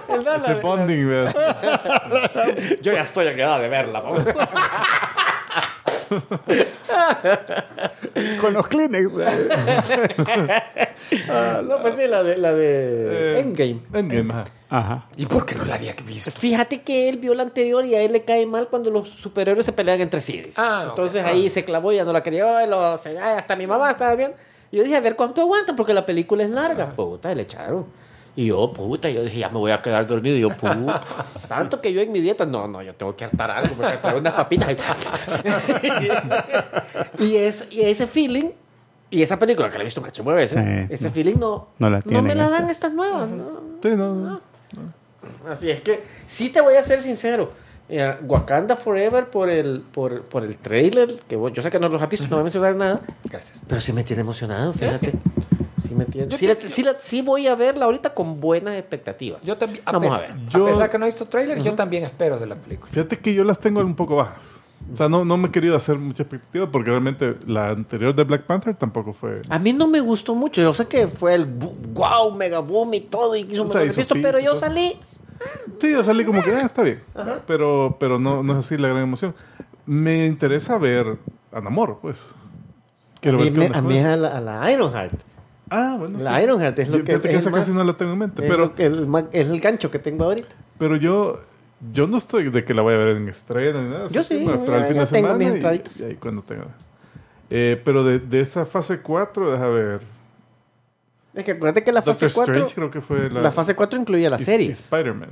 No, 0.08 0.16
la 0.22 0.36
Ese 0.44 0.54
de- 0.54 0.60
bonding, 0.60 1.08
¿verdad? 1.08 2.56
Yo 2.82 2.92
ya 2.92 3.02
estoy 3.02 3.26
en 3.28 3.38
edad 3.40 3.60
de 3.60 3.68
verla. 3.68 4.00
vamos. 4.00 4.22
Con 8.40 8.54
los 8.54 8.66
Kleenex. 8.68 9.10
No, 11.64 11.76
pues 11.82 11.96
sí, 11.96 12.06
la 12.06 12.22
de, 12.22 12.36
la 12.38 12.52
de 12.52 13.36
Eh, 13.36 13.40
Endgame. 13.40 13.80
Endgame, 13.92 14.32
ajá. 14.32 14.44
Ajá. 14.70 15.06
¿Y 15.16 15.26
por 15.26 15.46
qué 15.46 15.54
no 15.54 15.64
la 15.64 15.76
había 15.76 15.94
visto? 16.04 16.30
Fíjate 16.30 16.82
que 16.82 17.08
él 17.08 17.18
vio 17.18 17.34
la 17.34 17.42
anterior 17.44 17.84
y 17.84 17.94
a 17.94 18.00
él 18.02 18.12
le 18.12 18.24
cae 18.24 18.46
mal 18.46 18.68
cuando 18.68 18.90
los 18.90 19.08
superhéroes 19.08 19.64
se 19.66 19.72
pelean 19.72 20.00
entre 20.00 20.20
sí. 20.20 20.42
Ah. 20.56 20.86
Entonces 20.88 21.22
Ah. 21.24 21.28
ahí 21.28 21.48
se 21.50 21.64
clavó 21.64 21.92
y 21.92 21.96
ya 21.96 22.04
no 22.04 22.12
la 22.12 22.22
quería 22.22 22.44
ver. 22.46 22.68
Lo, 22.68 22.96
se- 22.98 23.18
ay, 23.18 23.38
hasta 23.38 23.56
mi 23.56 23.66
mamá 23.66 23.90
estaba 23.90 24.14
bien. 24.14 24.32
Y 24.72 24.78
yo 24.78 24.82
dije, 24.82 24.96
a 24.96 25.00
ver 25.00 25.14
cuánto 25.16 25.40
aguanta 25.40 25.76
porque 25.76 25.94
la 25.94 26.04
película 26.04 26.42
es 26.44 26.50
larga. 26.50 26.90
Puta, 26.90 27.30
y 27.30 27.34
le 27.36 27.42
echaron. 27.42 27.86
Y 28.36 28.46
yo, 28.46 28.72
puta, 28.72 29.08
yo 29.10 29.22
dije, 29.22 29.38
ya 29.38 29.48
me 29.48 29.58
voy 29.58 29.70
a 29.70 29.80
quedar 29.80 30.06
dormido. 30.06 30.36
Y 30.36 30.40
yo, 30.40 30.48
puta. 30.50 31.02
Tanto 31.48 31.80
que 31.80 31.92
yo 31.92 32.00
en 32.00 32.10
mi 32.10 32.20
dieta, 32.20 32.44
no, 32.44 32.66
no, 32.66 32.82
yo 32.82 32.94
tengo 32.94 33.14
que 33.14 33.24
hartar 33.24 33.50
algo, 33.50 33.76
me 33.76 33.96
voy 33.96 34.12
a 34.12 34.16
unas 34.16 34.34
papitas. 34.34 34.74
y, 37.18 37.36
es, 37.36 37.64
y 37.70 37.82
ese 37.82 38.06
feeling, 38.06 38.50
y 39.10 39.22
esa 39.22 39.38
película 39.38 39.70
que 39.70 39.76
la 39.78 39.82
he 39.82 39.84
visto 39.84 40.00
un 40.00 40.04
cacho 40.06 40.22
de 40.24 40.32
veces, 40.32 40.64
Sí, 40.64 40.94
ese 40.94 41.04
no. 41.04 41.10
feeling 41.10 41.36
no, 41.38 41.68
No 41.78 41.90
la 41.90 41.96
me 41.98 42.02
tienen 42.02 42.38
la 42.38 42.44
dan 42.44 42.54
estas. 42.62 42.70
estas 42.72 42.94
nuevas. 42.94 43.28
¿no? 43.28 43.60
Sí, 43.82 43.88
no, 43.90 44.14
no. 44.14 44.40
Así 45.48 45.70
es 45.70 45.80
que, 45.80 46.02
sí 46.26 46.50
te 46.50 46.60
voy 46.60 46.74
a 46.74 46.82
ser 46.82 46.98
sincero. 46.98 47.52
eh, 47.88 48.14
Wakanda 48.26 48.76
Forever 48.76 49.26
por 49.26 49.48
el, 49.48 49.82
por, 49.92 50.22
por 50.22 50.44
el 50.44 50.56
trailer, 50.56 51.14
que 51.28 51.36
vos- 51.36 51.52
yo 51.52 51.62
sé 51.62 51.70
que 51.70 51.78
no 51.78 51.88
los 51.88 52.02
has 52.02 52.08
visto, 52.08 52.24
no 52.26 52.36
voy 52.36 52.40
a 52.40 52.44
mencionar 52.44 52.74
nada, 52.74 53.00
Gracias. 53.24 53.60
pero 53.68 53.80
sí 53.80 53.92
me 53.92 54.02
tiene 54.04 54.22
emocionado, 54.22 54.72
fíjate. 54.72 55.12
Sí, 56.02 56.18
me 56.18 56.36
sí, 56.36 56.46
te- 56.46 56.62
la- 56.62 56.68
sí 56.68 56.82
la- 56.82 56.96
sí 57.00 57.22
voy 57.22 57.46
a 57.46 57.54
verla 57.54 57.84
ahorita 57.86 58.14
con 58.14 58.40
buenas 58.40 58.74
expectativas. 58.78 59.42
Yo 59.42 59.56
también, 59.56 59.82
a, 59.86 59.92
Vamos 59.92 60.12
a 60.14 60.20
ver. 60.20 60.34
Yo- 60.48 60.64
a 60.66 60.68
pesar 60.70 60.90
que 60.90 60.98
no 60.98 61.04
he 61.04 61.08
visto 61.08 61.24
trailer, 61.26 61.62
yo 61.62 61.74
también 61.74 62.04
espero 62.04 62.38
de 62.38 62.46
la 62.46 62.56
película. 62.56 62.90
Fíjate 62.92 63.18
que 63.18 63.32
yo 63.34 63.44
las 63.44 63.58
tengo 63.58 63.80
un 63.80 63.94
poco 63.94 64.16
bajas. 64.16 64.60
O 64.92 64.96
sea, 64.98 65.08
no, 65.08 65.24
no 65.24 65.38
me 65.38 65.48
he 65.48 65.50
querido 65.50 65.74
hacer 65.76 65.96
mucha 65.98 66.24
expectativa 66.24 66.70
porque 66.70 66.90
realmente 66.90 67.36
la 67.46 67.70
anterior 67.70 68.14
de 68.14 68.22
Black 68.24 68.42
Panther 68.42 68.74
tampoco 68.74 69.14
fue. 69.14 69.40
A 69.48 69.58
mí 69.58 69.72
no 69.72 69.88
me 69.88 70.00
gustó 70.00 70.34
mucho. 70.34 70.60
Yo 70.60 70.74
sé 70.74 70.86
que 70.86 71.08
fue 71.08 71.34
el 71.34 71.46
wow, 71.46 72.30
mega 72.34 72.58
boom 72.58 72.92
y 72.92 73.00
todo, 73.00 73.34
y 73.34 73.40
hizo 73.50 73.62
un 73.62 73.70
O 73.70 73.72
sea, 73.72 73.80
visto, 73.82 74.14
pero 74.20 74.38
yo 74.40 74.50
todo. 74.50 74.60
salí. 74.60 74.98
Sí, 75.80 75.90
yo 75.90 76.04
salí 76.04 76.24
como 76.24 76.42
que, 76.42 76.50
ah, 76.52 76.62
está 76.66 76.82
bien. 76.82 77.02
Pero, 77.46 77.96
pero 77.98 78.18
no, 78.18 78.42
no 78.42 78.52
es 78.52 78.58
así 78.58 78.76
la 78.76 78.88
gran 78.88 79.02
emoción. 79.02 79.34
Me 79.86 80.26
interesa 80.26 80.76
ver 80.78 81.16
a 81.52 81.60
Namor, 81.62 81.98
pues. 82.02 82.18
A 82.20 83.20
Quiero 83.20 83.38
mí, 83.38 83.44
ver 83.44 83.52
qué 83.54 83.68
me- 83.70 83.76
a 83.76 83.80
mí 83.82 83.96
es 83.98 84.04
a 84.04 84.16
la, 84.16 84.36
a 84.36 84.40
la 84.42 84.70
Ironheart. 84.70 85.14
Ah, 85.70 85.96
bueno, 85.98 86.18
La 86.18 86.36
sí. 86.38 86.44
Ironheart 86.44 86.78
es 86.78 86.88
lo 86.88 86.98
Yo- 86.98 87.04
que- 87.04 87.12
es 87.14 87.24
esa 87.24 87.50
casi 87.50 87.70
más- 87.70 87.78
no 87.78 87.84
la 87.84 87.96
tengo 87.96 88.12
en 88.12 88.18
mente. 88.18 88.42
Es, 88.44 88.50
Pero, 88.50 88.64
lo 88.64 88.74
que- 88.74 88.84
el, 88.86 89.08
es 89.32 89.46
el 89.48 89.60
gancho 89.60 89.90
que 89.90 89.98
tengo 89.98 90.24
ahorita. 90.24 90.54
pero 90.78 90.96
yo, 90.96 91.40
yo 91.92 92.06
no 92.06 92.16
estoy 92.16 92.50
de 92.50 92.64
que 92.64 92.74
la 92.74 92.82
voy 92.82 92.94
a 92.94 92.98
ver 92.98 93.16
en 93.16 93.28
estreno 93.28 93.82
ni 93.82 93.88
nada. 93.90 94.08
Yo 94.08 94.20
que, 94.22 94.24
sí, 94.28 94.44
bueno, 94.44 94.62
pero 94.64 94.76
al 94.78 94.84
fin 94.86 94.98
de 94.98 95.06
semana 95.06 95.44
y, 95.44 95.60
y 96.00 96.04
ahí 96.04 96.16
cuando 96.20 96.42
tenga. 96.42 96.66
Eh, 97.50 97.80
pero 97.84 98.04
de, 98.04 98.18
de 98.18 98.40
esa 98.40 98.64
fase 98.66 99.00
4, 99.00 99.52
deja 99.52 99.66
ver. 99.68 100.00
Es 101.34 101.44
que 101.44 101.52
acuérdate 101.52 101.82
que 101.82 101.92
la 101.92 102.00
fase 102.02 102.26
Doctor 102.26 102.32
4. 102.46 102.54
Strange 102.54 102.74
creo 102.74 102.90
que 102.90 103.00
fue 103.00 103.28
la, 103.30 103.40
La 103.42 103.50
fase 103.52 103.74
4 103.74 103.98
incluía 103.98 104.30
las 104.30 104.40
y- 104.40 104.44
series. 104.44 104.80
Spider-Man. 104.80 105.30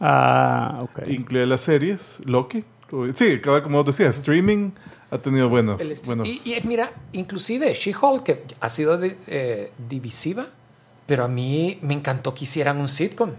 Ah, 0.00 0.78
ok. 0.82 1.02
Incluye 1.08 1.46
las 1.46 1.60
series, 1.60 2.20
Loki. 2.24 2.64
Sí, 3.14 3.40
como 3.40 3.78
vos 3.78 3.86
decías, 3.86 4.16
streaming 4.16 4.70
ha 5.10 5.18
tenido 5.18 5.48
buenos. 5.48 5.80
Buenos 6.04 6.28
y, 6.28 6.40
y, 6.44 6.60
mira, 6.64 6.90
inclusive 7.12 7.72
She-Hulk, 7.74 8.22
que 8.22 8.44
ha 8.60 8.68
sido 8.68 8.98
de- 8.98 9.16
eh, 9.28 9.72
divisiva, 9.88 10.46
pero 11.06 11.24
a 11.24 11.28
mí 11.28 11.78
me 11.82 11.94
encantó 11.94 12.34
que 12.34 12.44
hicieran 12.44 12.78
un 12.78 12.88
sitcom. 12.88 13.30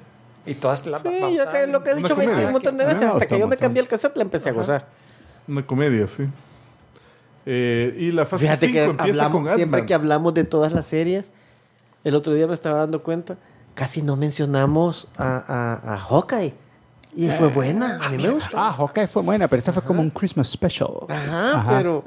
Y 0.46 0.56
todas 0.56 0.86
las 0.88 1.02
Sí, 1.02 1.10
yo 1.38 1.48
te, 1.50 1.68
lo 1.68 1.84
que 1.84 1.92
he 1.92 1.96
dicho 1.96 2.16
comedia. 2.16 2.48
un 2.48 2.52
montón 2.54 2.78
de 2.78 2.86
veces. 2.86 3.04
Hasta 3.04 3.26
que 3.28 3.40
yo 3.40 3.48
me 3.48 3.58
cambié 3.58 3.82
el 3.82 3.88
cassette, 3.88 4.18
la 4.18 4.24
empecé 4.24 4.50
a 4.50 4.54
gozar. 4.54 4.88
Una 5.48 5.66
comedia, 5.66 6.08
sí. 6.08 6.26
Eh, 7.46 7.96
y 8.00 8.12
la 8.12 8.26
fase 8.26 8.46
Fíjate 8.46 8.68
5 8.68 8.74
que 8.74 8.84
empieza 8.86 9.26
hablamos, 9.26 9.48
con 9.48 9.56
siempre 9.56 9.86
que 9.86 9.94
hablamos 9.94 10.34
de 10.34 10.44
todas 10.46 10.72
las 10.74 10.86
series, 10.86 11.32
el 12.04 12.16
otro 12.16 12.34
día 12.34 12.48
me 12.48 12.54
estaba 12.54 12.80
dando 12.80 13.04
cuenta, 13.04 13.38
casi 13.74 14.02
no 14.02 14.16
mencionamos 14.16 15.08
a, 15.18 15.82
a, 15.86 15.94
a 15.94 15.98
Hawkeye. 15.98 16.54
Y 17.16 17.28
fue 17.30 17.48
buena, 17.50 18.00
a 18.02 18.10
mí 18.10 18.18
me 18.22 18.30
gustó. 18.30 18.58
Ah, 18.58 18.74
Hawkeye 18.74 19.08
fue 19.08 19.22
buena, 19.22 19.48
pero 19.48 19.60
esa 19.60 19.72
fue 19.74 19.84
como 19.84 20.02
un 20.02 20.10
Christmas 20.10 20.48
special. 20.50 20.90
Ajá, 21.10 21.60
Ajá. 21.60 21.78
pero. 21.78 22.04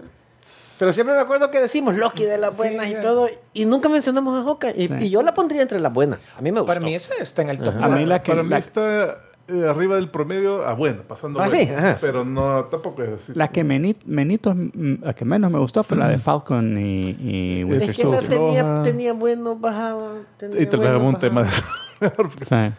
Pero 0.78 0.92
siempre 0.92 1.14
me 1.16 1.22
acuerdo 1.22 1.50
que 1.50 1.58
decimos 1.58 1.96
Loki 1.96 2.24
de 2.24 2.36
las 2.36 2.54
buenas 2.54 2.90
y 2.90 2.96
todo, 3.00 3.28
y 3.54 3.64
nunca 3.64 3.88
mencionamos 3.88 4.38
a 4.38 4.44
Hawkeye. 4.46 4.74
Y, 4.76 4.86
Sí. 4.88 4.94
y 5.00 5.10
yo 5.10 5.22
la 5.22 5.32
pondría 5.32 5.62
entre 5.62 5.80
las 5.80 5.90
buenas. 5.92 6.30
A 6.36 6.42
mí 6.42 6.52
me 6.52 6.60
gustó. 6.60 6.66
Para 6.66 6.80
mí 6.80 6.94
esa 6.94 7.14
está 7.18 7.40
en 7.42 7.48
el 7.48 7.58
top. 7.60 7.74
A 7.82 7.88
mí 7.88 8.04
la 8.04 8.20
que, 8.20 8.30
Para 8.32 8.42
mí 8.42 8.50
la, 8.50 8.58
está 8.58 9.16
eh, 9.48 9.66
arriba 9.66 9.96
del 9.96 10.10
promedio 10.10 10.66
a 10.66 10.74
buena, 10.74 11.00
pasando 11.02 11.40
Ah, 11.40 11.48
sí. 11.48 11.66
Pero 12.02 12.26
no, 12.26 12.64
tampoco 12.64 13.02
es 13.04 13.22
así. 13.22 13.32
la 13.34 13.48
que, 13.48 13.64
meni- 13.64 13.96
menitos, 14.04 14.54
mm, 14.54 14.96
la 15.02 15.14
que 15.14 15.24
menos 15.24 15.50
me 15.50 15.58
gustó 15.58 15.82
fue 15.82 15.96
la 15.96 16.08
de 16.08 16.18
Falcon 16.18 16.76
y, 16.76 17.00
y 17.20 17.64
Winter 17.64 17.88
es 17.90 17.96
que 17.96 18.02
esa 18.02 18.82
tenía, 18.82 19.12
bueno, 19.14 19.56
bajaba. 19.56 20.08
tenía 20.36 20.60
Y 20.60 20.66
te 20.66 20.76
bueno, 20.76 20.98
un 20.98 21.12
bajaba. 21.14 21.18
tema 21.20 21.42
de 21.44 21.48
Sí. 22.46 22.74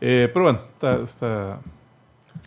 Eh, 0.00 0.28
pero 0.32 0.44
bueno, 0.44 0.60
está, 0.72 0.94
está, 1.02 1.58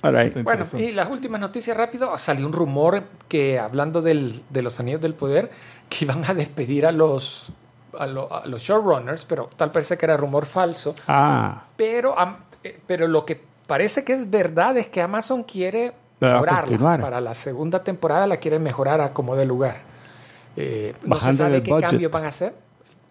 All 0.01 0.13
right. 0.15 0.27
está 0.27 0.43
Bueno, 0.43 0.65
y 0.77 0.91
las 0.91 1.09
últimas 1.09 1.41
noticias 1.41 1.75
rápido, 1.75 2.17
salió 2.17 2.45
un 2.45 2.53
rumor 2.53 3.03
que 3.27 3.57
hablando 3.59 4.01
del- 4.01 4.43
de 4.49 4.61
los 4.61 4.79
anillos 4.79 5.01
del 5.01 5.13
poder, 5.15 5.49
que 5.89 6.05
iban 6.05 6.23
a 6.29 6.33
despedir 6.33 6.85
a 6.85 6.91
los, 6.91 7.47
a, 7.97 8.05
lo- 8.05 8.31
a 8.31 8.45
los 8.45 8.61
showrunners, 8.61 9.25
pero 9.25 9.49
tal 9.57 9.71
parece 9.71 9.97
que 9.97 10.05
era 10.05 10.15
rumor 10.15 10.45
falso. 10.45 10.93
Ah, 11.07 11.63
Pero, 11.75 12.15
eh, 12.63 12.79
pero 12.85 13.07
lo 13.07 13.25
que 13.25 13.41
parece 13.67 14.03
que 14.03 14.13
es 14.13 14.29
verdad 14.29 14.77
es 14.77 14.87
que 14.87 15.01
Amazon 15.01 15.43
quiere 15.43 15.93
mejorarla. 16.19 16.97
Para 17.01 17.19
la 17.21 17.33
segunda 17.33 17.83
temporada 17.83 18.27
la 18.27 18.37
quiere 18.37 18.59
mejorar 18.59 19.01
a 19.01 19.11
como 19.13 19.35
de 19.35 19.45
lugar. 19.45 19.77
Eh, 20.55 20.93
no 21.03 21.15
se 21.15 21.25
Bajando 21.25 21.43
sabe 21.45 21.55
el 21.57 21.63
qué 21.63 21.71
budget. 21.71 21.89
cambios 21.89 22.11
van 22.11 22.25
a 22.25 22.27
hacer. 22.27 22.53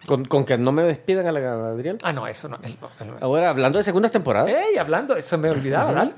Con, 0.05 0.25
con 0.25 0.45
que 0.45 0.57
no 0.57 0.71
me 0.71 0.83
despidan 0.83 1.27
a 1.27 1.31
la 1.31 1.39
Gabriel. 1.39 1.97
Ah, 2.03 2.13
no, 2.13 2.25
eso 2.25 2.47
no. 2.47 2.57
él 2.63 2.77
no, 2.81 2.89
él 2.99 3.07
no. 3.07 3.17
Ahora, 3.19 3.49
hablando 3.49 3.77
de 3.79 3.83
segundas 3.83 4.11
temporadas, 4.11 4.49
Ey, 4.51 4.77
hablando, 4.77 5.15
eso 5.15 5.37
me 5.37 5.49
olvidaba, 5.49 5.91
dale. 5.91 6.13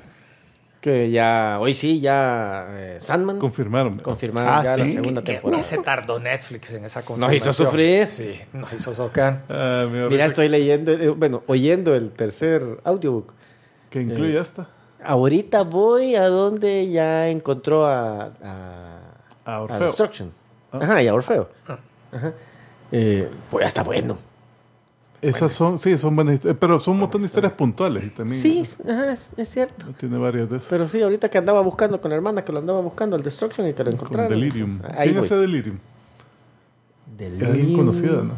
que 0.80 1.10
ya, 1.12 1.58
hoy 1.60 1.74
sí, 1.74 2.00
ya 2.00 2.68
eh, 2.72 2.98
Sandman 3.00 3.38
confirmaron. 3.40 3.98
confirmaron 4.00 4.50
Ah, 4.54 4.64
ya 4.64 4.78
la 4.78 4.86
sí. 4.86 4.94
segunda 4.94 5.24
¿Qué, 5.24 5.34
temporada. 5.34 5.62
qué 5.62 5.68
se 5.68 5.78
tardó 5.82 6.20
Netflix 6.20 6.72
en 6.74 6.86
esa 6.86 7.00
Nos 7.02 7.06
confirmación? 7.08 7.38
hizo 7.40 7.54
sufrir. 7.54 8.06
Sí, 8.06 8.40
nos 8.54 8.72
hizo 8.74 8.94
socar. 8.94 9.44
Ah, 9.50 9.84
mi 9.88 9.94
Mira, 9.94 10.04
ahorita 10.04 10.26
estoy 10.26 10.50
leyendo, 10.50 10.92
eh, 10.92 11.10
bueno, 11.10 11.44
oyendo 11.48 11.96
el 11.96 12.12
tercer 12.12 12.64
audiobook. 12.84 13.34
Que 13.90 14.02
incluye 14.02 14.38
eh, 14.38 14.42
esta. 14.42 14.68
Ahorita 15.04 15.64
voy 15.64 16.16
a 16.16 16.28
donde 16.28 16.88
ya 16.90 17.28
encontró 17.30 17.86
a, 17.88 18.26
a, 18.44 19.00
A 19.46 19.56
a 19.56 19.62
Orfeo. 19.62 19.80
Destruction. 19.88 20.32
Ah. 20.72 20.80
Ajá, 20.84 21.02
y 21.04 21.08
a 21.08 21.14
Orfeo. 21.16 21.50
Ajá. 21.68 22.34
Eh, 22.92 23.30
pues 23.50 23.64
ya 23.64 23.68
está 23.68 23.84
bueno. 23.84 24.18
Esas 25.22 25.52
son, 25.52 25.78
sí, 25.78 25.96
son 26.00 26.16
buenas 26.16 26.34
historias, 26.36 26.58
pero 26.60 26.80
son 26.80 26.96
un 26.96 27.02
montón 27.02 27.22
de 27.22 27.28
historias 27.28 27.54
puntuales 27.54 28.04
y 28.06 28.10
también 28.10 28.42
Sí, 28.42 28.64
ajá, 28.90 29.12
es, 29.12 29.30
es 29.38 29.50
cierto. 29.50 29.86
tiene 30.00 30.18
varias 30.18 30.50
de 30.50 30.58
esas. 30.58 30.70
Pero 30.70 30.88
sí, 30.88 31.00
ahorita 31.02 31.30
que 31.30 31.38
andaba 31.38 31.62
buscando 31.62 32.02
con 32.02 32.10
la 32.10 32.16
hermana, 32.16 32.44
que 32.44 32.52
lo 32.52 32.58
andaba 32.58 32.82
buscando 32.82 33.16
el 33.16 33.22
Destruction 33.22 33.68
y 33.68 33.74
que 33.74 33.84
lo 33.84 33.92
con 33.92 34.00
encontraron. 34.00 34.30
Delirium. 34.30 34.80
Ahí 34.98 35.04
¿Quién 35.10 35.16
voy. 35.18 35.26
hace 35.26 35.36
Delirium? 35.36 35.78
Era 37.20 37.30
Delirium. 37.30 37.52
alguien 37.52 37.78
conocida, 37.78 38.22
¿no? 38.24 38.34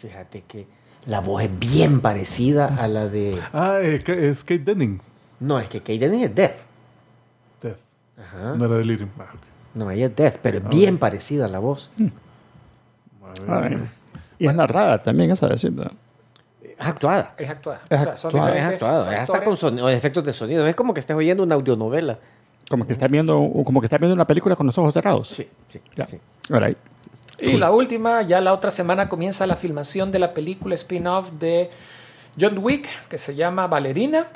Fíjate 0.00 0.42
que 0.42 0.66
la 1.06 1.20
voz 1.20 1.42
es 1.42 1.58
bien 1.58 2.00
parecida 2.00 2.66
a 2.80 2.86
la 2.88 3.06
de... 3.08 3.36
Ah, 3.52 3.78
eh, 3.82 4.00
Ka- 4.04 4.12
es 4.14 4.44
Kate 4.44 4.60
Denning. 4.60 5.00
No, 5.40 5.58
es 5.58 5.68
que 5.68 5.80
Kate 5.80 5.98
Dennis 5.98 6.22
es 6.24 6.34
Death. 6.34 6.54
Death. 7.62 7.76
Ajá. 8.18 8.54
No 8.56 8.64
era 8.66 8.76
Delirium. 8.76 9.10
Ah, 9.18 9.26
ok. 9.34 9.40
No, 9.74 9.90
ella 9.90 10.06
es 10.06 10.16
Death, 10.16 10.36
pero 10.42 10.58
es 10.58 10.68
bien 10.68 10.98
parecida 10.98 11.44
a 11.44 11.48
la 11.48 11.58
voz. 11.58 11.90
A 13.48 13.60
ver. 13.60 13.78
Y 14.38 14.46
es 14.46 14.54
narrada 14.54 15.02
también, 15.02 15.30
esa 15.30 15.46
decir. 15.48 15.72
¿no? 15.72 15.84
Es 16.62 16.86
actuada. 16.86 17.34
Es 17.36 17.50
actuada. 17.50 17.82
Es 17.88 18.00
O 18.00 18.04
sea, 18.04 18.16
son 18.16 18.28
actuada. 18.28 18.48
Es 18.48 18.54
diferentes 18.54 18.74
actuada. 18.74 19.12
Ya 19.12 19.22
está 19.22 19.44
con 19.44 19.56
sonido, 19.56 19.88
efectos 19.90 20.24
de 20.24 20.32
sonido. 20.32 20.66
Es 20.66 20.74
como 20.74 20.94
que 20.94 21.00
estás 21.00 21.16
oyendo 21.16 21.42
una 21.42 21.54
audionovela. 21.54 22.18
Como 22.68 22.86
que 22.86 22.92
estás 22.92 23.10
viendo, 23.10 23.50
como 23.64 23.80
que 23.80 23.86
estás 23.86 24.00
viendo 24.00 24.14
una 24.14 24.26
película 24.26 24.56
con 24.56 24.66
los 24.66 24.78
ojos 24.78 24.94
cerrados. 24.94 25.28
Sí, 25.28 25.48
sí. 25.68 25.80
Ya. 25.96 26.06
sí. 26.06 26.18
All 26.50 26.64
right. 26.64 26.78
Y 27.40 27.56
la 27.56 27.70
última, 27.70 28.22
ya 28.22 28.40
la 28.40 28.52
otra 28.52 28.70
semana 28.70 29.08
comienza 29.08 29.46
la 29.46 29.56
filmación 29.56 30.12
de 30.12 30.18
la 30.18 30.34
película 30.34 30.74
spin-off 30.74 31.30
de 31.32 31.70
John 32.38 32.58
Wick, 32.58 32.86
que 33.08 33.18
se 33.18 33.34
llama 33.34 33.66
Valerina. 33.66 34.28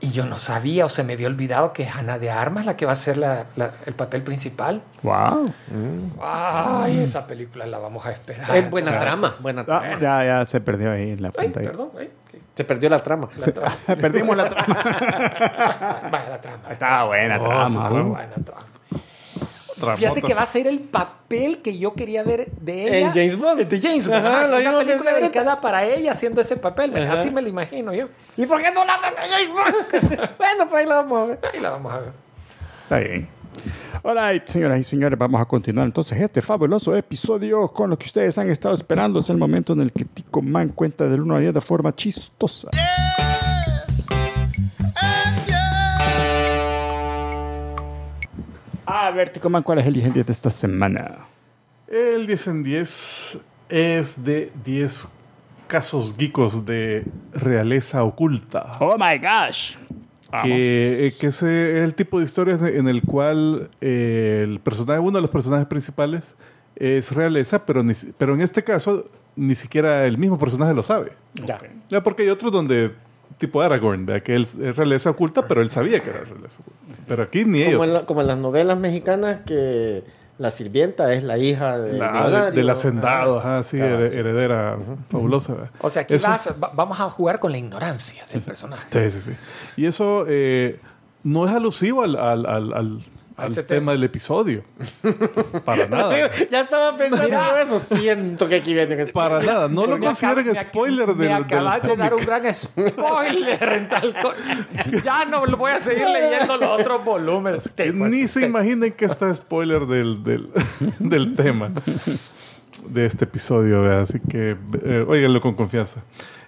Y 0.00 0.10
yo 0.12 0.24
no 0.26 0.38
sabía 0.38 0.86
o 0.86 0.88
se 0.88 1.02
me 1.02 1.14
había 1.14 1.26
olvidado 1.26 1.72
que 1.72 1.82
es 1.82 1.96
Ana 1.96 2.18
de 2.20 2.30
Armas 2.30 2.64
la 2.66 2.76
que 2.76 2.86
va 2.86 2.92
a 2.92 2.96
ser 2.96 3.16
la- 3.16 3.46
la- 3.56 3.72
el 3.84 3.94
papel 3.94 4.22
principal. 4.22 4.80
Wow. 5.02 5.52
Ay, 6.22 7.00
esa 7.00 7.26
película 7.26 7.66
la 7.66 7.78
vamos 7.78 8.06
a 8.06 8.12
esperar. 8.12 8.54
Es 8.56 8.70
buena 8.70 8.92
Gracias. 8.92 9.18
trama. 9.18 9.34
Buena 9.40 9.64
Ah, 9.68 9.98
ya, 10.00 10.24
ya 10.24 10.44
se 10.46 10.60
perdió 10.60 10.92
ahí 10.92 11.10
en 11.10 11.22
la 11.22 11.28
Ay, 11.28 11.34
pantalla. 11.34 11.70
perdón. 11.70 11.90
ay, 11.98 12.10
Se 12.56 12.64
perdió 12.64 12.88
la 12.90 13.02
trama. 13.02 13.28
la 13.36 13.52
trama. 13.52 13.76
Perdimos 14.00 14.36
la 14.36 14.48
trama. 14.48 14.74
Vaya, 16.12 16.28
la 16.30 16.40
trama. 16.40 16.62
Estaba 16.70 17.04
buena 17.04 17.38
Oh, 17.40 17.44
trama. 17.48 17.90
¿no? 17.90 18.04
Buena 18.04 18.34
trama. 18.44 18.66
Fíjate 19.96 20.22
que 20.22 20.34
va 20.34 20.42
a 20.42 20.46
ser 20.46 20.66
el 20.66 20.80
papel 20.80 21.58
que 21.58 21.78
yo 21.78 21.94
quería 21.94 22.22
ver 22.22 22.50
de 22.52 22.98
ella. 22.98 23.06
En 23.06 23.12
James 23.12 23.36
Bond. 23.36 23.60
De 23.62 23.80
James 23.80 24.06
Bond. 24.06 24.26
Ajá, 24.26 24.48
lo 24.48 24.58
una 24.58 24.78
película 24.78 25.14
dedicada 25.14 25.60
para 25.60 25.84
ella 25.84 26.12
haciendo 26.12 26.40
ese 26.40 26.56
papel. 26.56 26.96
Ajá. 26.96 27.14
Así 27.14 27.30
me 27.30 27.42
lo 27.42 27.48
imagino 27.48 27.92
yo. 27.94 28.08
¿Y 28.36 28.46
por 28.46 28.62
qué 28.62 28.70
no 28.70 28.84
la 28.84 28.94
hacen 28.94 29.14
de 29.14 29.28
James 29.28 29.50
Bond? 29.50 30.30
bueno, 30.38 30.68
pues 30.68 30.82
ahí 30.82 30.86
la 30.86 30.94
vamos 30.96 31.22
a 31.22 31.26
ver. 31.26 31.38
Ahí 31.52 31.60
la 31.60 31.70
vamos 31.70 31.92
a 31.92 31.98
ver. 31.98 32.12
Está 32.84 32.98
bien. 32.98 33.28
Alright, 34.02 34.46
señoras 34.46 34.80
y 34.80 34.84
señores, 34.84 35.18
vamos 35.18 35.40
a 35.40 35.44
continuar 35.44 35.86
entonces 35.86 36.20
este 36.20 36.40
fabuloso 36.40 36.94
episodio 36.94 37.68
con 37.68 37.90
lo 37.90 37.98
que 37.98 38.06
ustedes 38.06 38.38
han 38.38 38.48
estado 38.48 38.74
esperando. 38.74 39.18
Es 39.20 39.30
el 39.30 39.36
momento 39.36 39.72
en 39.72 39.80
el 39.80 39.92
que 39.92 40.04
Tico 40.04 40.40
Man 40.40 40.68
cuenta 40.68 41.08
del 41.08 41.22
1 41.22 41.34
a 41.34 41.38
10 41.40 41.54
de 41.54 41.60
forma 41.60 41.94
chistosa. 41.94 42.68
A 48.90 49.10
ver, 49.10 49.28
Tico 49.28 49.50
Man, 49.50 49.62
¿cuál 49.62 49.80
es 49.80 49.86
el 49.86 49.92
10 49.92 50.06
en 50.06 50.12
10 50.14 50.26
de 50.26 50.32
esta 50.32 50.50
semana? 50.50 51.26
El 51.86 52.26
10 52.26 52.46
en 52.46 52.62
10 52.62 53.38
es 53.68 54.24
de 54.24 54.50
10 54.64 55.08
casos 55.66 56.16
geekos 56.16 56.64
de 56.64 57.04
realeza 57.34 58.02
oculta. 58.02 58.78
Oh 58.80 58.96
my 58.98 59.18
gosh. 59.18 59.76
Que, 60.42 61.06
eh, 61.06 61.14
que 61.20 61.26
es 61.26 61.42
el 61.42 61.94
tipo 61.94 62.18
de 62.18 62.24
historias 62.24 62.62
en 62.62 62.88
el 62.88 63.02
cual 63.02 63.68
eh, 63.82 64.44
el 64.44 64.58
personaje, 64.60 65.00
uno 65.00 65.18
de 65.18 65.22
los 65.22 65.30
personajes 65.30 65.66
principales 65.66 66.34
es 66.74 67.12
realeza, 67.12 67.66
pero, 67.66 67.82
ni 67.82 67.92
pero 68.16 68.34
en 68.34 68.40
este 68.40 68.64
caso 68.64 69.10
ni 69.36 69.54
siquiera 69.54 70.06
el 70.06 70.16
mismo 70.16 70.38
personaje 70.38 70.72
lo 70.72 70.82
sabe. 70.82 71.12
Ya. 71.34 71.60
Ya, 71.90 72.02
porque 72.02 72.22
hay 72.22 72.30
otros 72.30 72.50
donde, 72.50 72.92
tipo 73.36 73.60
Aragorn, 73.60 74.06
¿verdad? 74.06 74.22
que 74.22 74.34
él 74.34 74.42
es 74.42 74.76
realeza 74.76 75.10
oculta, 75.10 75.46
pero 75.46 75.60
él 75.62 75.70
sabía 75.70 76.00
que 76.02 76.10
era 76.10 76.20
realeza 76.20 76.60
oculta. 76.60 77.02
Pero 77.06 77.22
aquí 77.24 77.44
ni 77.44 77.62
ellos. 77.62 77.74
Como 77.74 77.84
en, 77.84 77.92
la- 77.94 78.06
como 78.06 78.20
en 78.22 78.26
las 78.26 78.38
novelas 78.38 78.78
mexicanas 78.78 79.40
que 79.46 80.02
la 80.38 80.50
sirvienta 80.52 81.12
es 81.12 81.24
la 81.24 81.36
hija 81.36 81.78
de, 81.78 81.98
La- 81.98 82.50
del 82.50 82.70
hacendado, 82.70 83.38
ajá, 83.40 83.62
sí, 83.64 83.76
sí. 83.76 83.82
heredera 83.82 84.76
fabulosa. 85.10 85.52
¿verdad? 85.54 85.70
O 85.80 85.90
sea, 85.90 86.02
aquí 86.02 86.14
Eso- 86.14 86.28
vas- 86.28 86.54
va- 86.62 86.70
vamos 86.74 86.98
a 87.00 87.10
jugar 87.10 87.38
con 87.40 87.52
la 87.52 87.58
ignorancia 87.58 88.24
del 88.32 88.42
personaje. 88.42 88.86
Sí, 89.10 89.20
sí, 89.20 89.30
sí. 89.32 89.36
Y 89.76 89.86
eso 89.86 90.24
eh, 90.28 90.80
no 91.24 91.44
es 91.46 91.52
alusivo 91.52 92.02
al, 92.04 92.14
al, 92.16 92.46
al, 92.46 93.00
al 93.38 93.54
tema 93.54 93.66
tema. 93.66 93.92
del 93.92 94.04
episodio. 94.04 94.64
Para 95.64 95.86
nada. 95.88 96.30
ya 96.50 96.60
estaba 96.62 96.96
pensando 96.96 97.56
en 97.56 97.66
eso. 97.66 97.78
Siento 97.78 98.48
que 98.48 98.56
aquí 98.56 98.74
viene. 98.74 99.06
Para 99.06 99.40
nada. 99.42 99.68
No 99.68 99.86
lo 99.86 99.98
consideren 99.98 100.54
spoiler 100.56 101.14
del, 101.14 101.28
Me 101.28 101.32
acabas 101.32 101.82
de 101.82 101.96
dar 101.96 102.14
un 102.14 102.24
gran 102.24 102.52
spoiler 102.52 103.62
en 103.62 103.88
tal 103.88 104.14
Ya 105.04 105.24
no 105.24 105.46
lo 105.46 105.56
voy 105.56 105.72
a 105.72 105.80
seguir 105.80 106.08
leyendo 106.08 106.56
los 106.56 106.80
otros 106.80 107.04
volúmenes. 107.04 107.70
Que 107.74 107.92
ni 107.92 108.26
se 108.26 108.44
imaginen 108.46 108.92
que 108.92 109.04
está 109.04 109.32
spoiler 109.34 109.86
del, 109.86 110.22
del, 110.24 110.50
del 110.98 111.36
tema 111.36 111.70
de 112.86 113.06
este 113.06 113.24
episodio. 113.24 113.82
¿verdad? 113.82 114.00
Así 114.02 114.18
que 114.20 114.56
eh, 114.84 115.04
óiganlo 115.06 115.40
con 115.40 115.54
confianza. 115.54 116.02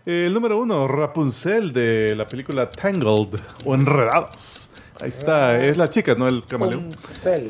Eh, 0.07 0.25
el 0.27 0.35
número 0.35 0.59
uno, 0.59 0.89
Rapunzel 0.89 1.73
de 1.73 2.15
la 2.17 2.27
película 2.27 2.71
Tangled 2.71 3.41
o 3.65 3.75
Enredados. 3.75 4.70
Ahí 5.01 5.09
está, 5.09 5.63
es 5.65 5.77
la 5.79 5.89
chica, 5.89 6.15
no 6.15 6.29
el 6.29 6.45
camaleón. 6.45 6.91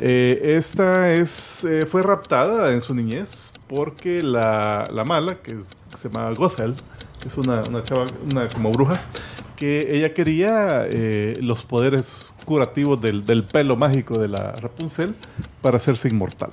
Eh, 0.00 0.52
esta 0.56 1.12
es, 1.12 1.64
eh, 1.64 1.84
fue 1.86 2.02
raptada 2.02 2.72
en 2.72 2.80
su 2.80 2.94
niñez 2.94 3.52
porque 3.66 4.22
la, 4.22 4.84
la 4.92 5.04
mala, 5.04 5.36
que 5.42 5.52
es- 5.52 5.70
se 5.98 6.08
llama 6.08 6.30
Gothel, 6.32 6.74
que 7.20 7.28
es 7.28 7.36
una, 7.38 7.62
una 7.62 7.82
chava, 7.82 8.06
una 8.30 8.48
como 8.48 8.70
bruja, 8.70 9.00
que 9.56 9.94
ella 9.96 10.14
quería 10.14 10.86
eh, 10.88 11.36
los 11.40 11.64
poderes 11.64 12.34
curativos 12.44 13.00
del, 13.00 13.26
del 13.26 13.44
pelo 13.44 13.76
mágico 13.76 14.18
de 14.18 14.28
la 14.28 14.52
Rapunzel 14.52 15.14
para 15.60 15.76
hacerse 15.76 16.08
inmortal. 16.08 16.50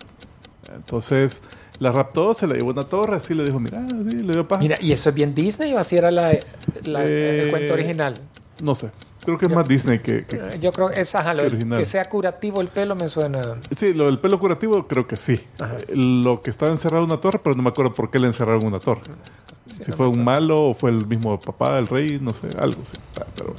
Entonces 0.75 1.41
la 1.79 1.91
raptó, 1.91 2.33
se 2.33 2.47
la 2.47 2.55
llevó 2.55 2.69
a 2.71 2.73
una 2.73 2.83
torre, 2.85 3.15
así 3.17 3.33
le 3.33 3.45
dijo, 3.45 3.59
mira, 3.59 3.85
sí, 3.87 4.15
le 4.23 4.33
dio 4.33 4.47
paja. 4.47 4.61
Mira, 4.61 4.77
¿y 4.81 4.91
eso 4.91 5.09
es 5.09 5.15
bien 5.15 5.33
Disney 5.35 5.73
o 5.73 5.79
así 5.79 5.95
era 5.95 6.11
la, 6.11 6.37
la- 6.83 7.05
Eh, 7.05 7.43
el 7.45 7.49
cuento 7.51 7.73
original? 7.73 8.15
No 8.61 8.73
sé, 8.75 8.89
creo 9.27 9.37
que 9.37 9.45
es 9.47 9.51
más 9.51 9.67
Disney 9.67 9.99
que... 9.99 10.25
que- 10.25 10.57
Yo 10.59 10.71
creo 10.71 10.89
que 10.89 11.01
esa, 11.01 11.19
ajá, 11.19 11.33
lo- 11.33 11.43
original. 11.43 11.79
que 11.79 11.85
sea 11.85 12.05
curativo 12.09 12.61
el 12.61 12.69
pelo 12.69 12.95
me 12.95 13.09
suena. 13.09 13.57
Sí, 13.77 13.93
lo 13.93 14.05
del 14.05 14.19
pelo 14.19 14.39
curativo 14.39 14.87
creo 14.87 15.05
que 15.07 15.15
sí. 15.17 15.33
Eh, 15.59 15.95
Lo 15.95 16.41
que 16.41 16.49
estaba 16.49 16.71
encerrado 16.71 17.03
en 17.03 17.11
una 17.11 17.19
torre, 17.21 17.39
pero 17.43 17.55
no 17.55 17.63
me 17.63 17.69
acuerdo 17.69 17.93
por 17.93 18.09
qué 18.09 18.19
le 18.19 18.27
encerraron 18.27 18.61
en 18.61 18.67
una 18.69 18.79
torre. 18.79 19.01
si 19.81 19.91
fue 19.91 20.07
un 20.07 20.23
malo 20.23 20.69
o 20.69 20.73
fue 20.73 20.89
el 20.91 21.05
mismo 21.05 21.39
papá, 21.39 21.77
el 21.77 21.87
rey, 21.87 22.19
no 22.21 22.33
sé, 22.33 22.47
algo 22.59 22.81
sí. 22.85 22.97
Ah, 23.19 23.25
Pero 23.35 23.53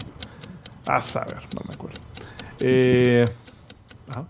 a 0.86 1.00
saber, 1.02 1.42
no 1.54 1.60
me 1.68 1.74
acuerdo. 1.74 2.00
Eh, 2.60 3.26
ajá. 4.08 4.24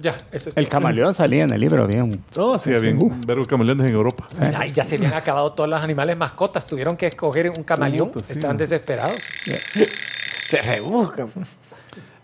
Ya, 0.00 0.16
eso 0.32 0.50
es 0.50 0.56
El 0.56 0.64
todo. 0.66 0.70
camaleón 0.70 1.14
salía 1.14 1.44
en 1.44 1.52
el 1.52 1.60
libro 1.60 1.86
bien. 1.86 2.22
No, 2.36 2.58
sí, 2.58 2.72
había 2.74 2.94
Uf. 2.94 3.24
verbo 3.26 3.44
camaleones 3.46 3.86
en 3.88 3.94
Europa. 3.94 4.28
Mira, 4.40 4.66
y 4.66 4.72
ya 4.72 4.84
se 4.84 4.96
habían 4.96 5.14
acabado 5.14 5.52
todos 5.52 5.68
los 5.68 5.80
animales 5.82 6.16
mascotas. 6.16 6.66
Tuvieron 6.66 6.96
que 6.96 7.06
escoger 7.06 7.50
un 7.50 7.62
camaleón. 7.64 8.10
Puta, 8.10 8.26
sí. 8.26 8.32
Estaban 8.34 8.56
desesperados. 8.56 9.16
Se 10.46 10.60
rebusca. 10.62 11.26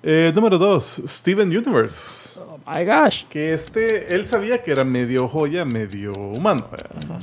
Eh, 0.02 0.32
número 0.34 0.59
dos, 0.59 1.02
Steven 1.06 1.48
Universe. 1.48 2.38
Oh 2.38 2.59
my 2.70 2.84
gosh. 2.84 3.24
Que 3.28 3.52
este, 3.52 4.14
él 4.14 4.26
sabía 4.28 4.62
que 4.62 4.70
era 4.70 4.84
medio 4.84 5.26
joya, 5.28 5.64
medio 5.64 6.12
humano. 6.12 6.68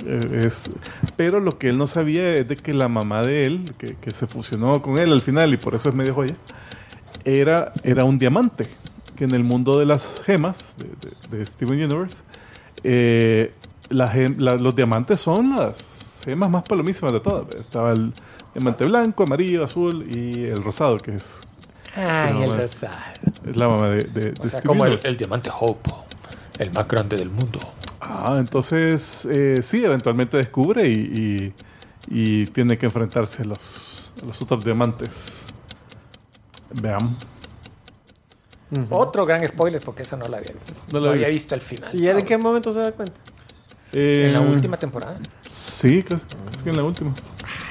eh, 0.05 0.43
es- 0.45 0.69
pero 1.15 1.39
lo 1.39 1.57
que 1.57 1.69
él 1.69 1.77
no 1.77 1.87
sabía 1.87 2.35
es 2.35 2.47
de 2.49 2.57
que 2.57 2.73
la 2.73 2.89
mamá 2.89 3.23
de 3.23 3.45
él, 3.45 3.71
que, 3.77 3.95
que 3.95 4.11
se 4.11 4.27
fusionó 4.27 4.81
con 4.81 4.97
él 4.97 5.11
al 5.13 5.21
final 5.21 5.53
y 5.53 5.57
por 5.57 5.73
eso 5.73 5.87
es 5.89 5.95
medio 5.95 6.13
joya, 6.13 6.35
era, 7.23 7.71
era 7.83 8.03
un 8.03 8.17
diamante. 8.19 8.67
Que 9.15 9.23
en 9.23 9.31
el 9.33 9.43
mundo 9.43 9.79
de 9.79 9.85
las 9.85 10.21
gemas 10.25 10.75
de, 10.77 10.87
de- 11.29 11.37
de 11.37 11.45
Steven 11.45 11.73
Universe, 11.83 12.17
eh, 12.83 13.53
la 13.89 14.11
gem- 14.13 14.37
la- 14.39 14.55
los 14.55 14.75
diamantes 14.75 15.19
son 15.21 15.55
las 15.55 16.21
gemas 16.25 16.49
más 16.49 16.63
palomísimas 16.63 17.13
de 17.13 17.19
todas. 17.21 17.45
Estaba 17.55 17.91
el 17.93 18.11
diamante 18.53 18.83
blanco, 18.85 19.23
amarillo, 19.23 19.63
azul 19.63 20.05
y 20.13 20.43
el 20.45 20.61
rosado, 20.63 20.97
que 20.97 21.15
es, 21.15 21.41
Ay, 21.95 22.43
el 22.43 22.51
es- 22.59 22.73
rosado. 22.73 22.95
es 23.47 23.55
la 23.57 23.67
mamá 23.69 23.87
de, 23.89 24.03
de, 24.03 24.29
O 24.39 24.43
de 24.43 24.49
sea, 24.49 24.59
Steven 24.59 24.63
como 24.63 24.85
el, 24.85 25.17
diamante 25.17 25.49
Hope, 25.57 25.91
el 26.59 26.71
más 26.71 26.87
grande 26.87 27.15
del 27.17 27.29
mundo. 27.29 27.59
Ah, 28.01 28.35
entonces 28.39 29.25
eh, 29.31 29.59
sí, 29.63 29.83
eventualmente 29.83 30.37
descubre 30.37 30.87
y, 30.89 30.93
y- 30.93 31.53
y 32.07 32.45
tiene 32.47 32.77
que 32.77 32.85
enfrentarse 32.85 33.43
a 33.43 33.45
los, 33.45 34.11
a 34.21 34.25
los 34.25 34.41
otros 34.41 34.63
diamantes. 34.65 35.45
Veamos. 36.81 37.13
Otro 38.89 39.25
gran 39.25 39.45
spoiler, 39.47 39.81
porque 39.81 40.03
esa 40.03 40.17
no 40.17 40.27
la 40.27 40.37
había, 40.37 40.51
No 40.91 40.99
no 40.99 41.05
la 41.07 41.11
había 41.13 41.27
vi. 41.27 41.33
visto 41.33 41.55
al 41.55 41.61
final. 41.61 41.91
¿Y 41.99 42.07
él 42.07 42.19
en 42.19 42.25
qué 42.25 42.37
momento 42.37 42.73
se 42.73 42.79
da 42.79 42.91
cuenta? 42.91 43.13
Eh, 43.93 44.23
En 44.27 44.33
la 44.33 44.41
última 44.41 44.77
temporada. 44.77 45.17
Sí, 45.47 46.03
casi, 46.03 46.25
casi 46.25 46.63
que 46.63 46.69
en 46.71 46.75
la 46.77 46.83
última. 46.83 47.13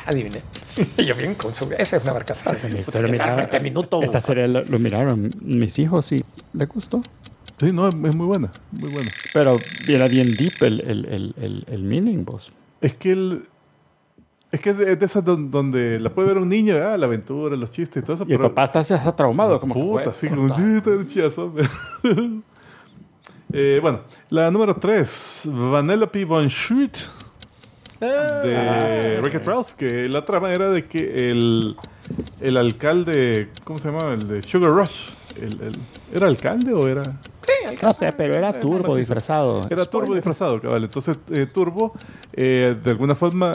Adiviné. 0.07 0.41
Yo 1.05 1.15
bien 1.17 1.35
con 1.35 1.53
su... 1.53 1.65
Esa 1.77 1.97
es 1.97 2.03
una 2.05 2.13
barcaza. 2.13 2.53
Esta 2.53 2.93
serie 2.93 3.11
miraron- 3.13 3.41
Este 3.41 3.61
minuto. 3.61 4.03
Esta 4.03 4.21
serie 4.21 4.47
lo, 4.49 4.65
lo 4.65 4.79
miraron 4.79 5.31
mis 5.41 5.79
hijos 5.79 6.13
y 6.13 6.25
les 6.53 6.69
gustó. 6.69 7.03
Sí, 7.59 7.73
no, 7.73 7.89
es, 7.89 7.95
es 7.95 8.15
muy 8.17 8.27
buena, 8.27 8.51
muy 8.73 8.91
buena. 8.91 9.11
Pero 9.33 9.57
era 9.89 10.09
bien 10.09 10.35
deep 10.35 10.55
el, 10.63 10.81
el, 10.81 11.05
el, 11.07 11.35
el, 11.39 11.65
el 11.69 11.83
meaning, 11.83 12.25
vos. 12.25 12.53
Es 12.81 12.95
que 12.95 13.13
el, 13.13 13.49
es 14.55 14.61
que 14.61 14.71
es 14.71 14.79
de, 14.79 14.93
es 14.93 14.99
de 14.99 15.07
esas 15.07 15.25
don- 15.25 15.51
donde, 15.51 15.99
la 16.01 16.11
puede 16.11 16.29
ver 16.29 16.39
un 16.39 16.49
niño, 16.49 16.77
ah, 16.77 16.97
la 16.97 17.07
aventura, 17.07 17.57
los 17.57 17.71
chistes 17.71 18.03
y 18.03 18.07
todo 18.07 18.15
eso. 18.15 18.25
Y 18.27 18.33
el 18.33 18.39
pero- 18.39 18.49
papá 18.55 18.65
está, 18.65 18.81
está 18.81 19.15
traumado, 19.17 19.61
como 19.61 19.75
que, 19.75 19.81
Puta, 19.81 19.93
"Güey, 19.93 20.09
así 20.09 20.29
como 20.29 20.55
"Sí, 20.57 20.63
está 20.77 20.91
un 20.91 21.07
chiazo". 21.07 21.53
Eh, 23.57 23.79
bueno, 23.81 24.01
la 24.31 24.51
número 24.51 24.75
3, 24.75 25.49
Vanellope 25.53 26.25
von 26.25 26.49
Schmidt 26.51 26.97
de 28.01 29.21
Wreck-It 29.23 29.47
Ralph, 29.47 29.73
que 29.75 30.09
la 30.09 30.25
trama 30.25 30.53
era 30.53 30.71
de 30.71 30.87
que 30.87 31.31
el, 31.31 31.77
el 32.41 32.57
alcalde, 32.57 33.51
¿cómo 33.63 33.79
se 33.79 33.89
llamaba? 33.93 34.15
El 34.15 34.27
de 34.27 34.43
Sugar 34.43 34.71
Rush. 34.73 35.11
El, 35.37 35.53
el- 35.61 35.79
¿Era 36.13 36.27
alcalde 36.27 36.73
o 36.73 36.89
era...? 36.89 37.03
No 37.83 37.95
sé, 37.95 38.13
pero 38.13 38.35
era 38.35 38.59
turbo 38.59 38.97
disfrazado. 38.97 39.67
Era 39.71 39.85
Turbo 39.85 40.15
disfrazado, 40.15 40.61
cabal. 40.61 40.85
Entonces, 40.85 41.19
eh, 41.31 41.47
Turbo, 41.47 41.93
eh, 42.33 42.77
de 42.83 42.91
alguna 42.91 43.15
forma. 43.15 43.53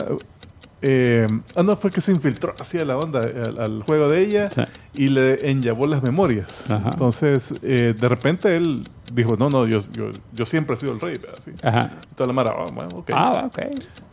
Eh, 0.82 1.26
ah, 1.54 1.62
no, 1.62 1.76
fue 1.76 1.90
que 1.90 2.00
se 2.00 2.12
infiltró 2.12 2.54
hacia 2.58 2.84
la 2.84 2.96
onda 2.96 3.20
al, 3.20 3.82
juego 3.82 4.08
de 4.08 4.22
ella. 4.22 4.50
Y 4.94 5.08
le 5.08 5.50
enyabó 5.50 5.86
las 5.86 6.02
memorias. 6.02 6.64
Ajá. 6.70 6.90
Entonces, 6.92 7.54
eh, 7.62 7.94
de 7.98 8.08
repente 8.08 8.56
él 8.56 8.88
dijo: 9.12 9.36
No, 9.36 9.48
no, 9.50 9.66
yo, 9.66 9.78
yo, 9.92 10.10
yo 10.32 10.46
siempre 10.46 10.74
he 10.74 10.78
sido 10.78 10.92
el 10.92 11.00
rey. 11.00 11.20
Así. 11.36 11.52
Ajá. 11.62 11.90
Toda 12.16 12.26
la 12.28 12.32
mara, 12.32 12.52
"Ah, 12.56 12.70
bueno, 12.72 12.88
ok. 12.98 13.10
Ah, 13.14 13.44
ok. 13.46 13.58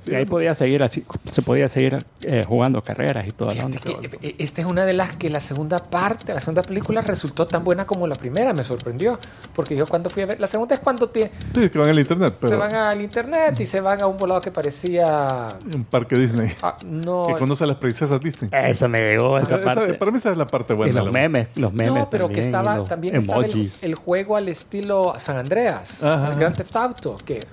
Sí, 0.05 0.13
y 0.13 0.15
ahí 0.15 0.25
podía 0.25 0.55
seguir 0.55 0.83
así, 0.83 1.03
se 1.25 1.41
podía 1.41 1.67
seguir 1.67 2.05
eh, 2.21 2.45
jugando 2.47 2.81
carreras 2.81 3.27
y. 3.27 3.31
Fíjate 3.31 3.79
que, 3.79 4.27
eh, 4.29 4.35
esta 4.37 4.61
es 4.61 4.67
una 4.67 4.85
de 4.85 4.93
las 4.93 5.17
que 5.17 5.29
la 5.29 5.41
segunda 5.41 5.79
parte, 5.79 6.33
la 6.33 6.39
segunda 6.39 6.61
película 6.61 7.01
resultó 7.01 7.45
tan 7.45 7.63
buena 7.65 7.85
como 7.85 8.07
la 8.07 8.15
primera, 8.15 8.53
me 8.53 8.63
sorprendió. 8.63 9.19
Porque 9.53 9.75
yo 9.75 9.85
cuando 9.85 10.09
fui 10.09 10.23
a 10.23 10.25
ver, 10.27 10.39
la 10.39 10.47
segunda 10.47 10.75
es 10.75 10.79
cuando 10.81 11.09
te- 11.09 11.31
Sí, 11.53 11.69
que 11.69 11.77
van 11.79 11.89
al 11.89 11.99
internet, 11.99 12.31
se 12.31 12.47
pero 12.47 12.57
van 12.57 12.73
al 12.73 13.01
internet 13.01 13.59
y 13.59 13.65
se 13.65 13.81
van 13.81 14.01
a 14.01 14.07
un 14.07 14.17
volado 14.17 14.39
que 14.39 14.51
parecía... 14.51 15.57
un 15.75 15.83
parque 15.83 16.15
Disney. 16.15 16.51
ah, 16.63 16.77
no, 16.85 17.27
que 17.27 17.33
conoce 17.33 17.65
a 17.65 17.67
las 17.67 17.77
princesas 17.77 18.21
Disney. 18.21 18.49
Eso 18.53 18.87
me 18.87 18.99
llegó 19.01 19.37
esa 19.37 19.55
Esa- 19.57 19.63
parte. 19.75 19.93
para 19.95 20.11
mí 20.11 20.17
esa 20.17 20.31
es 20.31 20.37
la 20.37 20.47
parte 20.47 20.66
y 20.73 20.77
buena. 20.77 20.93
los 20.95 21.05
la- 21.05 21.11
memes, 21.11 21.47
los 21.55 21.73
memes 21.73 21.93
no, 21.93 22.09
pero 22.09 22.27
que 22.29 22.35
también, 22.35 22.43
y 22.43 22.47
estaba 22.47 22.77
los 22.77 22.87
también 22.89 23.15
estaba 23.15 23.45
el, 23.45 23.71
el 23.81 23.95
juego 23.95 24.35
al 24.37 24.49
estilo 24.49 25.13
San 25.17 25.37
Andreas, 25.37 26.03
Ajá. 26.03 26.31
el 26.33 26.39
Grand 26.39 26.55
Theft 26.55 26.75
Auto, 26.75 27.17
que 27.25 27.45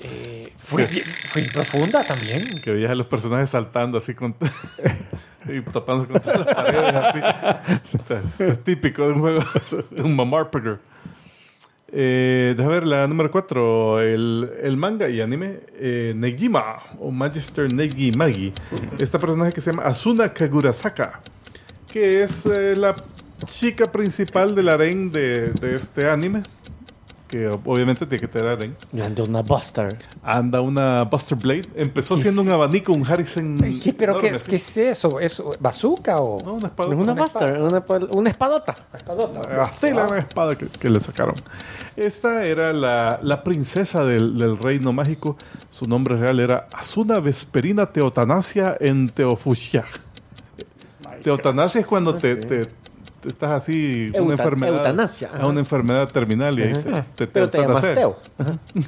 eh, 0.00 0.52
fue, 0.58 0.86
bien- 0.86 1.04
fue 1.04 1.42
profunda 1.52 2.02
también. 2.04 2.42
Que 2.62 2.70
veías 2.72 2.90
a 2.90 2.94
los 2.94 3.06
personajes 3.06 3.50
saltando 3.50 3.98
así 3.98 4.14
con... 4.14 4.34
y 5.48 5.60
tapándose 5.62 6.12
contra 6.12 6.38
las 6.38 6.54
paredes 6.54 6.94
así. 6.94 7.18
O 8.02 8.06
sea, 8.06 8.20
es, 8.20 8.40
es 8.40 8.64
típico 8.64 9.02
de 9.06 9.12
un 9.12 9.20
juego, 9.20 9.40
es 9.54 9.72
un 9.92 10.14
mamarpeger. 10.16 10.78
Eh, 11.92 12.54
deja 12.56 12.68
ver 12.68 12.86
la 12.86 13.08
número 13.08 13.32
4, 13.32 14.00
el, 14.00 14.50
el 14.62 14.76
manga 14.76 15.08
y 15.08 15.20
anime 15.20 15.58
eh, 15.74 16.12
Negima 16.14 16.76
o 17.00 17.10
Magister 17.10 17.72
Negi 17.72 18.12
Magi. 18.12 18.52
Esta 19.00 19.18
personaje 19.18 19.52
que 19.52 19.60
se 19.60 19.72
llama 19.72 19.82
Asuna 19.84 20.32
Kagurasaka, 20.32 21.20
que 21.92 22.22
es 22.22 22.46
eh, 22.46 22.74
la 22.76 22.94
chica 23.46 23.90
principal 23.90 24.54
del 24.54 24.68
harén 24.68 25.10
de, 25.10 25.50
de 25.52 25.74
este 25.74 26.08
anime. 26.08 26.42
que 27.28 27.46
obviamente 27.46 28.04
tiene 28.06 28.20
que 28.20 28.26
tener 28.26 28.48
arena. 28.48 28.74
Y 28.92 29.00
anda 29.00 29.22
una 29.22 29.40
Buster. 29.42 29.96
Anda 30.22 30.60
una 30.60 31.04
Buster 31.04 31.38
Blade. 31.38 31.68
Empezó 31.76 32.16
siendo 32.16 32.42
un 32.42 32.50
abanico, 32.50 32.92
un 32.92 33.06
Harrison. 33.06 33.56
Sí, 33.72 33.92
pero 33.92 34.18
¿qué, 34.18 34.36
qué 34.48 34.56
es 34.56 34.76
eso? 34.76 35.20
¿Es 35.20 35.40
bazooka 35.60 36.16
o 36.16 36.38
No, 36.44 36.54
una 36.54 36.66
espada. 36.66 36.90
Es 36.92 36.98
una 36.98 37.12
Una 37.12 37.22
Buster, 37.22 37.62
una, 37.62 37.86
pa- 37.86 38.00
una 38.10 38.30
espadota. 38.30 38.76
espadota? 38.94 39.62
Así 39.62 39.92
la 39.92 40.18
espada 40.18 40.58
que, 40.58 40.66
que 40.66 40.90
le 40.90 40.98
sacaron. 40.98 41.36
Esta 41.96 42.44
era 42.44 42.72
la, 42.72 43.20
la 43.22 43.44
princesa 43.44 44.04
del, 44.04 44.36
del 44.36 44.56
reino 44.58 44.92
mágico. 44.92 45.36
Su 45.70 45.86
nombre 45.86 46.16
real 46.16 46.40
era 46.40 46.66
Asuna 46.72 47.20
Vesperina 47.20 47.86
Teotanasia 47.92 48.76
en 48.80 49.08
Teofushia. 49.08 49.84
Teotanasia 51.22 51.80
es 51.80 51.86
cuando 51.86 52.14
te, 52.16 52.36
te- 52.36 52.66
te 53.20 53.28
estás 53.28 53.52
así, 53.52 54.08
una 54.10 54.18
Euta- 54.18 54.32
enfermedad. 54.32 54.76
eutanasia, 54.78 55.28
a 55.32 55.36
ajá. 55.36 55.46
una 55.46 55.60
enfermedad 55.60 56.08
terminal 56.10 56.58
y 56.58 56.62
ahí 56.62 56.72
te, 56.72 57.02
te, 57.14 57.26
Pero 57.26 57.50
te 57.50 57.58
llamas. 57.58 57.82
Teo. 57.82 58.16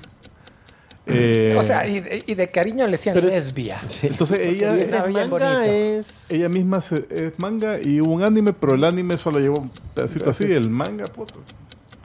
Eh, 1.05 1.57
O 1.59 1.62
sea, 1.64 1.85
y 1.89 1.99
de, 2.01 2.22
y 2.28 2.35
de 2.37 2.49
cariño 2.53 2.85
le 2.87 2.93
decían 2.93 3.18
es- 3.18 3.24
lesbia. 3.24 3.80
entonces 4.03 4.39
ella, 4.39 4.72
bien 5.05 5.30
manga 5.30 5.66
es... 5.66 6.07
ella 6.28 6.49
misma 6.49 6.80
se- 6.80 7.07
es 7.11 7.33
manga 7.39 7.80
y 7.83 8.01
hubo 8.01 8.12
un 8.12 8.22
anime, 8.22 8.53
pero 8.53 8.76
el 8.76 8.85
anime 8.85 9.16
solo 9.16 9.41
llevó 9.41 9.59
un 9.62 9.70
pedacito 9.95 10.30
así, 10.30 10.45
el 10.45 10.70
manga, 10.70 11.07
puto, 11.07 11.35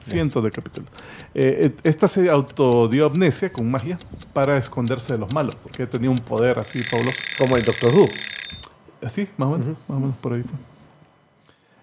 cientos 0.02 0.42
de 0.42 0.50
capítulos. 0.50 0.90
Eh, 1.32 1.66
eh, 1.66 1.80
esta 1.84 2.08
se 2.08 2.28
autodió 2.28 3.06
amnesia 3.06 3.52
con 3.52 3.70
magia 3.70 3.98
para 4.32 4.58
esconderse 4.58 5.12
de 5.12 5.20
los 5.20 5.32
malos, 5.32 5.54
porque 5.54 5.86
tenía 5.86 6.10
un 6.10 6.18
poder 6.18 6.58
así 6.58 6.82
fabuloso. 6.82 7.18
Como 7.38 7.56
el 7.56 7.62
Doctor 7.62 7.94
Who. 7.94 8.08
Así, 9.04 9.28
más 9.36 9.48
o 9.48 9.52
menos, 9.52 9.66
más 9.88 9.96
o 9.96 10.00
menos 10.00 10.16
por 10.16 10.32
ahí 10.32 10.42
fue. 10.42 10.52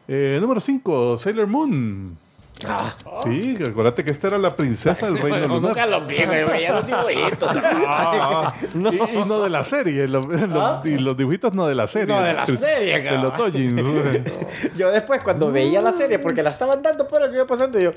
Eh, 0.08 0.38
número 0.40 0.60
5, 0.62 1.18
Sailor 1.18 1.48
Moon. 1.48 2.18
Ah, 2.66 2.96
Sí, 3.24 3.58
acuérdate 3.70 4.04
que 4.06 4.12
esta 4.12 4.28
era 4.28 4.38
la 4.38 4.56
princesa 4.56 5.08
del 5.08 5.18
reino 5.22 5.48
lunar. 5.48 5.62
Nunca 5.62 5.86
los 5.88 6.08
vi, 6.08 6.24
güey, 6.24 6.44
veía 6.46 6.72
los 6.74 6.86
dibujitos. 6.88 7.56
Ah, 7.88 8.54
Y, 8.74 8.78
y 8.78 9.26
no 9.26 9.42
de 9.42 9.50
la 9.50 9.64
serie, 9.64 10.08
lo- 10.08 10.22
lo- 10.22 10.82
y 10.86 10.98
los 10.98 11.18
dibujitos 11.18 11.54
no 11.54 11.68
de 11.68 11.76
la 11.76 11.88
serie. 11.88 12.16
No 12.16 12.22
de 12.22 12.34
la 12.34 12.46
serie, 12.46 13.02
De 13.02 13.18
los 13.18 13.38
dojins. 13.38 13.84
Yo 14.78 14.90
después, 14.92 15.22
cuando 15.22 15.52
veía 15.52 15.82
la 15.82 15.92
serie, 15.92 16.20
porque 16.20 16.44
la 16.44 16.50
estaban 16.52 16.82
dando 16.82 17.08
por 17.08 17.22
lo 17.22 17.30
que 17.30 17.36
iba 17.36 17.46
pasando, 17.48 17.80
yo... 17.80 17.92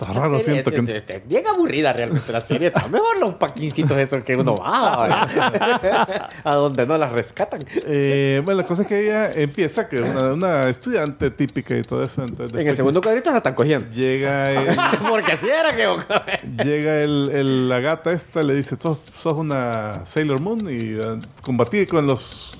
Está 0.00 0.12
raro, 0.12 0.38
serie 0.40 0.62
siento 0.62 0.70
que... 0.70 0.96
es- 1.16 1.28
bien 1.28 1.44
aburrida 1.46 1.92
realmente 1.92 2.32
la 2.32 2.40
serie. 2.40 2.68
Está 2.68 2.88
mejor 2.88 3.18
los 3.18 3.34
paquincitos 3.34 3.96
esos 3.98 4.22
que 4.24 4.36
uno 4.36 4.56
va 4.56 5.24
a 6.44 6.54
donde 6.54 6.86
no 6.86 6.96
las 6.98 7.12
rescatan. 7.12 7.60
Eh, 7.86 8.40
bueno, 8.44 8.60
la 8.62 8.66
cosa 8.66 8.82
es 8.82 8.88
que 8.88 9.00
ella 9.04 9.32
empieza, 9.32 9.88
que 9.88 9.96
es 9.96 10.02
una, 10.02 10.32
una 10.32 10.62
estudiante 10.70 11.30
típica 11.30 11.76
y 11.76 11.82
todo 11.82 12.02
eso. 12.04 12.22
entonces 12.22 12.58
En 12.58 12.66
el 12.66 12.74
segundo 12.74 13.00
cuadrito 13.00 13.30
la 13.30 13.38
están 13.38 13.54
cogiendo. 13.54 13.90
Llega, 13.90 14.50
el, 14.52 14.76
porque 15.08 15.32
así 15.32 15.48
era 15.48 15.74
que... 15.76 16.64
llega 16.64 17.00
el, 17.02 17.30
el- 17.32 17.68
la 17.68 17.80
gata 17.80 18.10
esta, 18.12 18.42
le 18.42 18.54
dice, 18.54 18.76
sos, 18.80 18.98
sos 19.18 19.34
una 19.34 20.04
Sailor 20.04 20.40
Moon 20.40 20.60
y 20.70 20.98
eh, 20.98 21.20
combatí 21.42 21.86
con 21.86 22.06
los, 22.06 22.58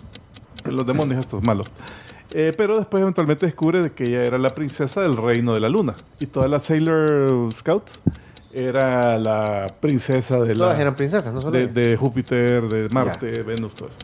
con 0.65 0.77
los 0.77 0.87
demonios 0.87 1.21
estos 1.21 1.43
malos. 1.43 1.67
Eh, 2.33 2.55
pero 2.57 2.79
después 2.79 3.01
eventualmente 3.01 3.47
descubre 3.47 3.83
de 3.83 3.93
que 3.93 4.05
ella 4.05 4.25
era 4.25 4.39
la 4.39 4.51
princesa 4.51 5.01
del 5.03 5.17
reino 5.17 5.55
de 5.55 5.61
la 5.61 5.69
luna. 5.69 5.95
Y 6.21 6.27
todas 6.27 6.49
las 6.49 6.63
Sailor 6.65 7.53
Scouts 7.53 8.01
era 8.53 9.19
la 9.19 9.67
princesa 9.81 10.41
de 10.41 10.55
la... 10.55 10.67
Todas 10.67 10.81
eran 10.81 10.97
princesas, 10.97 11.33
no 11.33 11.41
solo 11.41 11.59
de, 11.59 11.97
Júpiter, 11.97 12.69
de 12.69 12.89
Marte, 12.89 13.43
Venus, 13.43 13.75
todo 13.75 13.89
eso. 13.89 13.99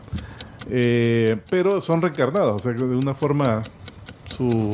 Eh, 0.69 1.37
pero 1.49 1.79
son 1.79 2.01
reencarnadas, 2.01 2.55
o 2.55 2.59
sea, 2.59 2.73
que 2.73 2.83
de 2.83 2.95
una 2.95 3.13
forma 3.13 3.63
su 4.35 4.71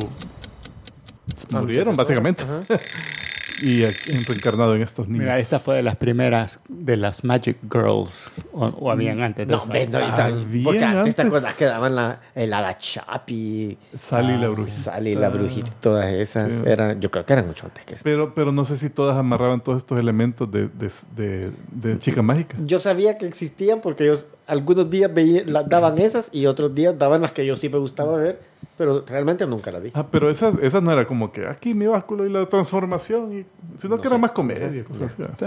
murieron 1.50 1.96
básicamente. 1.96 2.44
y 3.62 3.84
reencarnado 3.84 4.74
en 4.76 4.82
estos 4.82 5.06
niños. 5.08 5.22
Mira, 5.24 5.38
esta 5.38 5.58
fue 5.58 5.76
de 5.76 5.82
las 5.82 5.96
primeras 5.96 6.60
de 6.68 6.96
las 6.96 7.24
Magic 7.24 7.56
Girls. 7.72 8.46
O, 8.52 8.66
o 8.66 8.90
habían 8.90 9.20
antes 9.22 9.46
de 9.46 9.52
No, 9.52 9.64
no, 9.64 9.74
y 9.76 9.88
Ah, 10.02 10.14
tal, 10.16 10.44
bien 10.46 10.64
porque 10.64 10.84
antes 10.84 11.14
te 11.14 11.22
antes. 11.22 11.26
acuerdas 11.26 11.54
que 11.56 11.64
daban 11.64 11.94
la, 11.94 12.20
el 12.34 12.52
Hada 12.52 12.76
Chapi, 12.78 13.78
Sally 13.96 14.36
la 14.38 14.48
brujita. 14.48 14.76
Sally, 14.76 15.14
la 15.14 15.28
brujita, 15.28 15.70
todas 15.80 16.12
esas. 16.12 16.54
Sí. 16.54 16.62
Eran, 16.66 17.00
yo 17.00 17.10
creo 17.10 17.24
que 17.24 17.32
eran 17.32 17.46
mucho 17.46 17.66
antes 17.66 17.84
que 17.84 17.94
eso. 17.94 18.04
Pero, 18.04 18.34
pero 18.34 18.52
no 18.52 18.64
sé 18.64 18.76
si 18.76 18.90
todas 18.90 19.16
amarraban 19.16 19.60
todos 19.60 19.78
estos 19.78 19.98
elementos 19.98 20.50
de, 20.50 20.68
de, 20.68 20.90
de- 21.16 21.50
de 21.72 21.98
chica 21.98 22.22
mágica. 22.22 22.56
Yo 22.64 22.80
sabía 22.80 23.18
que 23.18 23.26
existían 23.26 23.80
porque 23.80 24.04
ellos 24.04 24.24
algunos 24.46 24.90
días 24.90 25.12
veía, 25.12 25.42
la- 25.46 25.62
daban 25.62 25.98
esas 25.98 26.28
y 26.32 26.46
otros 26.46 26.74
días 26.74 26.98
daban 26.98 27.22
las 27.22 27.32
que 27.32 27.46
yo 27.46 27.56
sí 27.56 27.68
me 27.68 27.78
gustaba 27.78 28.16
ver, 28.18 28.40
pero 28.76 29.02
realmente 29.06 29.46
nunca 29.46 29.70
las 29.70 29.82
vi. 29.82 29.90
Ah, 29.94 30.06
pero 30.10 30.28
esas, 30.30 30.56
esas 30.60 30.82
no 30.82 30.90
era 30.92 31.06
como 31.06 31.32
que 31.32 31.46
aquí 31.46 31.74
mi 31.74 31.86
básculo 31.86 32.26
y 32.26 32.30
la 32.30 32.46
transformación, 32.46 33.40
y, 33.40 33.46
sino 33.78 33.98
que 34.00 34.08
era 34.08 34.18
más 34.18 34.32
comedia. 34.32 34.84
Cosas 34.84 35.12
así. 35.12 35.22
Sí. 35.38 35.46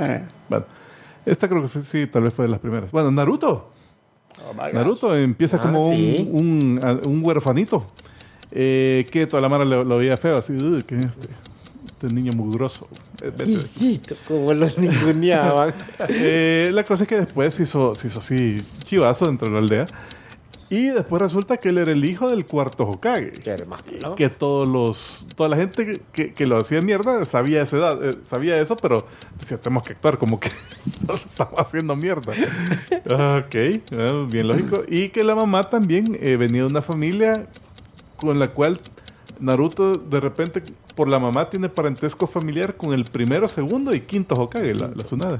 Bueno, 0.49 0.65
esta 1.25 1.47
creo 1.47 1.61
que 1.61 1.67
fue- 1.67 1.81
sí, 1.83 2.07
tal 2.07 2.23
vez 2.23 2.33
fue 2.33 2.45
de 2.45 2.51
las 2.51 2.59
primeras. 2.59 2.91
Bueno, 2.91 3.11
Naruto. 3.11 3.69
Oh 4.47 4.53
my 4.53 4.65
God. 4.71 4.73
Naruto 4.73 5.15
empieza 5.15 5.57
Ah, 5.57 5.61
como 5.61 5.87
un- 5.89 5.95
sí. 5.95 6.29
un, 6.31 6.79
a- 6.83 7.07
un 7.07 7.23
huerfanito 7.25 7.85
eh, 8.51 9.05
que 9.11 9.27
toda 9.27 9.41
la 9.41 9.49
mara 9.49 9.65
lo, 9.65 9.83
lo 9.83 9.97
veía 9.97 10.15
feo, 10.15 10.37
así, 10.37 10.53
"Uy, 10.53 10.83
¿qué 10.83 10.97
es 10.99 11.05
este? 11.05 11.27
Este 11.87 12.07
niño 12.13 12.31
mugroso. 12.33 12.87
Eh, 13.21 13.31
vete". 13.35 13.51
Isito, 13.51 14.15
como 14.27 14.53
los 14.53 14.77
ninguneaban. 14.77 15.73
Eh, 16.09 16.69
la 16.73 16.83
cosa 16.83 17.03
es 17.03 17.09
que 17.09 17.15
después 17.17 17.53
se 17.53 17.63
hizo, 17.63 17.95
se 17.95 18.07
hizo 18.07 18.19
así 18.19 18.63
chivazo 18.83 19.25
dentro 19.27 19.47
de 19.47 19.53
la 19.53 19.59
aldea. 19.59 19.87
Y 20.69 20.87
después 20.89 21.21
resulta 21.21 21.55
que 21.57 21.69
él 21.69 21.77
era 21.77 21.93
el 21.93 22.03
hijo 22.03 22.27
del 22.29 22.45
cuarto 22.45 22.83
Hokage. 22.83 23.31
Más 23.67 23.83
pelado. 23.83 24.15
Que 24.15 24.27
todos 24.29 24.67
los, 24.67 25.25
toda 25.37 25.47
la 25.49 25.55
gente 25.55 25.85
que, 25.85 26.01
que- 26.11 26.33
que 26.33 26.45
lo 26.45 26.57
hacía 26.57 26.81
mierda 26.81 27.25
sabía 27.25 27.61
esa 27.61 27.77
edad, 27.77 28.03
eh, 28.05 28.17
sabía 28.23 28.59
eso, 28.59 28.75
pero 28.75 29.07
decía, 29.39 29.57
tenemos 29.61 29.83
que 29.85 29.93
actuar 29.93 30.17
como 30.17 30.41
que 30.41 30.49
nos 31.07 31.25
estamos 31.25 31.53
haciendo 31.57 31.95
mierda. 31.95 32.33
ok, 33.05 33.55
eh, 33.55 33.81
bien 34.29 34.47
lógico. 34.49 34.83
Y 34.89 35.07
que 35.09 35.23
la 35.23 35.35
mamá 35.35 35.69
también 35.69 36.17
eh, 36.19 36.35
venía 36.35 36.63
de 36.63 36.67
una 36.67 36.81
familia 36.81 37.47
con 38.17 38.37
la 38.37 38.49
cual 38.49 38.77
Naruto 39.39 39.93
de 39.95 40.19
repente 40.19 40.63
por 40.97 41.07
la 41.07 41.19
mamá 41.19 41.49
tiene 41.49 41.69
parentesco 41.69 42.27
familiar 42.27 42.75
con 42.75 42.91
el 42.91 43.05
primero, 43.05 43.47
segundo 43.47 43.93
y 43.93 44.01
quinto 44.01 44.35
Hokage, 44.35 44.73
la, 44.73 44.87
la 44.89 45.03
Tsunade. 45.03 45.39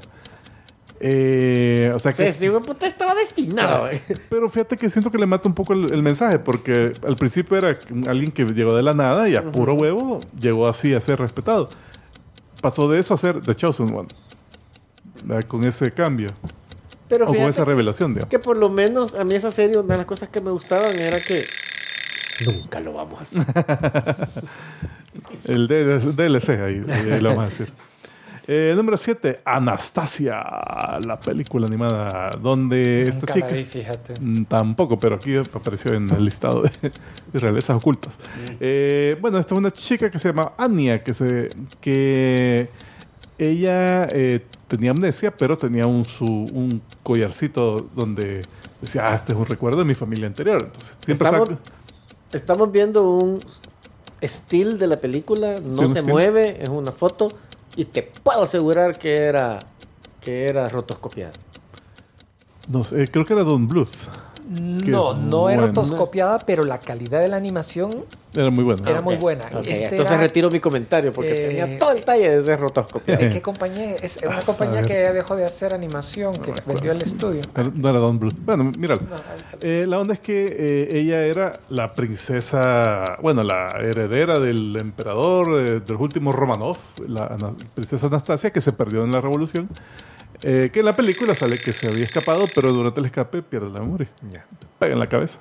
Eh, 1.00 1.92
o 1.94 2.00
sea 2.00 2.12
Sí, 2.12 2.24
que 2.24 2.46
hijo 2.46 2.60
de 2.60 2.66
puta 2.66 2.88
estaba 2.88 3.14
destinado. 3.14 3.90
eh. 3.90 4.02
pero 4.30 4.50
fíjate 4.50 4.78
que 4.78 4.90
siento 4.90 5.12
que 5.12 5.18
le 5.18 5.26
mata 5.26 5.48
un 5.50 5.54
poco 5.56 5.74
el, 5.74 5.92
el 5.94 6.02
mensaje, 6.02 6.40
porque 6.40 6.94
al 7.06 7.16
principio 7.16 7.58
era 7.58 7.78
alguien 8.08 8.32
que 8.32 8.46
llegó 8.46 8.76
de 8.76 8.84
la 8.84 8.94
nada 8.94 9.28
y 9.28 9.36
a 9.36 9.52
puro 9.52 9.74
huevo 9.74 10.20
llegó 10.40 10.68
así 10.70 10.94
a 10.94 11.00
ser 11.00 11.20
respetado. 11.20 11.70
Pasó 12.62 12.88
de 12.90 13.00
eso 13.00 13.14
a 13.14 13.18
ser 13.18 13.42
The 13.42 13.54
Chosen 13.56 13.94
One. 13.94 14.08
¿verdad? 15.24 15.48
Con 15.48 15.66
ese 15.66 15.92
cambio. 15.92 16.30
Pero 17.10 17.26
o 17.26 17.28
con 17.28 17.38
esa 17.38 17.64
revelación, 17.66 18.14
digamos. 18.14 18.30
que 18.30 18.40
por 18.40 18.58
lo 18.58 18.70
menos 18.70 19.16
a 19.16 19.24
mí 19.24 19.34
esa 19.36 19.52
serie, 19.52 19.78
una 19.78 19.94
de 19.94 19.98
las 19.98 20.06
cosas 20.08 20.30
que 20.30 20.42
me 20.42 20.52
gustaban 20.52 20.96
era 21.00 21.20
que 21.20 21.44
nunca 22.46 22.80
lo 22.80 22.94
vamos 22.94 23.20
a 23.20 23.22
hacer. 23.22 23.46
El 25.46 25.68
DLC, 25.68 26.50
ahí, 26.50 26.82
ahí 26.90 27.20
lo 27.22 27.30
vamos 27.30 27.44
a 27.44 27.48
decir. 27.48 27.72
Eh, 28.50 28.74
número 28.78 28.96
7, 28.96 29.42
Anastasia, 29.44 30.36
la 31.06 31.20
película 31.22 31.68
animada 31.68 32.30
donde 32.42 33.10
esta 33.10 33.34
chica... 33.34 33.48
la 33.48 33.54
vi, 33.58 33.64
fíjate. 33.66 34.14
Mm, 34.22 34.46
Tampoco, 34.46 34.98
pero 34.98 35.16
aquí 35.16 35.36
apareció 35.36 35.94
en 35.94 36.10
el 36.10 36.24
listado 36.24 36.62
de, 36.62 36.70
de 37.34 37.40
realezas 37.40 37.76
ocultas. 37.76 38.18
Eh, 38.62 39.18
bueno, 39.20 39.38
esta 39.38 39.54
es 39.54 39.60
una 39.60 39.72
chica 39.72 40.10
que 40.10 40.18
se 40.18 40.30
llama 40.30 40.54
Anya, 40.58 41.04
que, 41.04 41.14
se, 41.14 41.50
que 41.82 42.70
ella 43.38 44.08
eh, 44.14 44.46
tenía 44.70 44.92
amnesia, 44.92 45.36
pero 45.36 45.58
tenía 45.58 45.86
un, 45.86 46.06
su, 46.06 46.24
un 46.26 46.82
collarcito 47.04 47.90
donde 47.94 48.44
decía, 48.80 49.12
ah, 49.12 49.16
este 49.16 49.34
es 49.34 49.38
un 49.38 49.46
recuerdo 49.46 49.80
de 49.80 49.86
mi 49.86 49.94
familia 49.94 50.28
anterior. 50.28 50.62
Entonces, 50.64 50.98
siempre 51.04 51.28
Estamos, 51.28 51.50
está- 51.50 51.72
estamos 52.32 52.72
viendo 52.72 53.10
un 53.10 53.40
estilo 54.22 54.78
de 54.78 54.88
la 54.88 54.98
película, 54.98 55.60
no 55.60 55.84
Sí, 55.84 55.90
se 55.90 56.00
still. 56.00 56.06
mueve, 56.12 56.62
es 56.62 56.70
una 56.70 56.92
foto 56.92 57.28
y 57.76 57.86
te 57.86 58.04
puedo 58.24 58.44
asegurar 58.44 58.98
que 58.98 59.16
era 59.18 59.60
que 60.22 60.48
era 60.48 60.68
rotoscopiada. 60.68 61.32
no 62.68 62.84
sé, 62.84 63.08
creo 63.08 63.26
que 63.26 63.34
era 63.34 63.44
Don 63.44 63.68
Bluth. 63.68 63.88
No, 64.50 65.14
no 65.14 65.50
era 65.50 65.68
rotoscopiada, 65.68 66.40
pero 66.40 66.64
la 66.64 66.80
calidad 66.80 67.20
de 67.22 67.28
la 67.28 67.36
animación 67.38 68.06
Era 68.34 68.50
muy 68.50 68.64
bueno. 68.64 68.82
era 68.88 69.02
muy 69.02 69.16
buena. 69.18 69.46
Este 69.46 69.84
Entonces 69.86 70.08
era- 70.12 70.18
retiro 70.22 70.50
mi 70.50 70.60
comentario 70.62 71.12
porque 71.12 71.32
eh, 71.32 71.48
tenía 71.50 71.78
todo 71.78 71.92
el 71.92 72.06
talle 72.06 72.30
de 72.30 72.44
ser 72.46 72.60
rotoscopiado. 72.60 73.22
¿De 73.22 73.30
qué 73.30 73.42
compañía? 73.42 73.96
Es 74.02 74.20
una 74.26 74.38
A 74.38 74.42
compañía 74.42 74.84
que 74.84 74.94
dejó 74.94 75.36
de 75.36 75.44
hacer 75.46 75.74
animación, 75.74 76.34
que 76.36 76.52
acuerdo. 76.52 76.64
vendió 76.74 76.92
el 76.94 77.02
estudio. 77.02 77.42
No 77.76 77.90
era 77.90 78.00
Don 78.00 78.20
Bluth. 78.20 78.36
Bueno, 78.46 78.72
míralo. 78.78 79.02
No, 79.02 79.16
Eh, 79.62 79.86
la 79.88 80.00
onda 80.00 80.14
es 80.14 80.20
que 80.20 80.46
eh, 80.58 80.98
ella 81.00 81.24
era 81.26 81.60
la 81.70 81.94
princesa, 81.94 83.18
bueno, 83.22 83.44
la 83.44 83.68
heredera 83.82 84.40
del 84.40 84.78
emperador 84.80 85.60
eh, 85.62 85.80
de 85.86 85.92
los 85.94 86.02
últimos 86.02 86.36
Romanov, 86.36 86.78
la 87.08 87.36
princesa 87.74 88.08
Anastasia, 88.08 88.52
que 88.52 88.62
se 88.62 88.72
perdió 88.72 89.04
en 89.04 89.12
la 89.12 89.20
revolución. 89.22 89.68
Eh, 90.44 90.70
que 90.72 90.80
en 90.80 90.86
la 90.86 90.96
película 90.96 91.36
sale 91.36 91.58
que 91.58 91.74
se 91.74 91.88
había 91.88 92.04
escapado, 92.04 92.46
pero 92.54 92.72
durante 92.72 93.00
el 93.00 93.06
escape 93.08 93.42
pierde 93.42 93.70
la 93.70 93.80
memoria. 93.80 94.10
Pega 94.80 94.94
en 94.94 95.00
la 95.00 95.08
cabeza. 95.08 95.40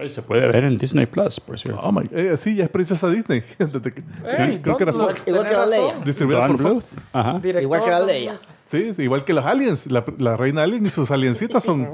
Ahí 0.00 0.08
se 0.08 0.22
puede 0.22 0.46
ver 0.46 0.64
en 0.64 0.78
Disney 0.78 1.04
Plus, 1.04 1.40
por 1.40 1.58
cierto. 1.58 1.78
Oh 1.82 1.92
my, 1.92 2.08
eh, 2.10 2.34
sí, 2.38 2.56
ya 2.56 2.64
es 2.64 2.70
princesa 2.70 3.06
Disney. 3.10 3.42
Ey, 4.38 4.60
creo 4.60 4.76
que 4.78 4.84
era 4.84 4.94
Fox. 4.94 5.24
Igual 5.26 5.46
que 5.46 5.52
la 5.52 5.66
Leia. 5.66 5.94
Distribuida 6.02 6.46
Don 6.46 6.56
por 6.56 6.72
Fox. 6.74 6.94
Ajá. 7.12 7.32
Director 7.34 7.62
Igual 7.62 7.82
que 7.84 7.90
la 7.90 8.00
Leia. 8.00 8.36
Sí, 8.66 8.94
sí, 8.94 9.02
igual 9.02 9.24
que 9.24 9.34
los 9.34 9.44
aliens. 9.44 9.86
La, 9.90 10.02
la 10.16 10.38
reina 10.38 10.62
alien 10.62 10.86
y 10.86 10.90
sus 10.90 11.10
aliencitas 11.10 11.62
son. 11.62 11.86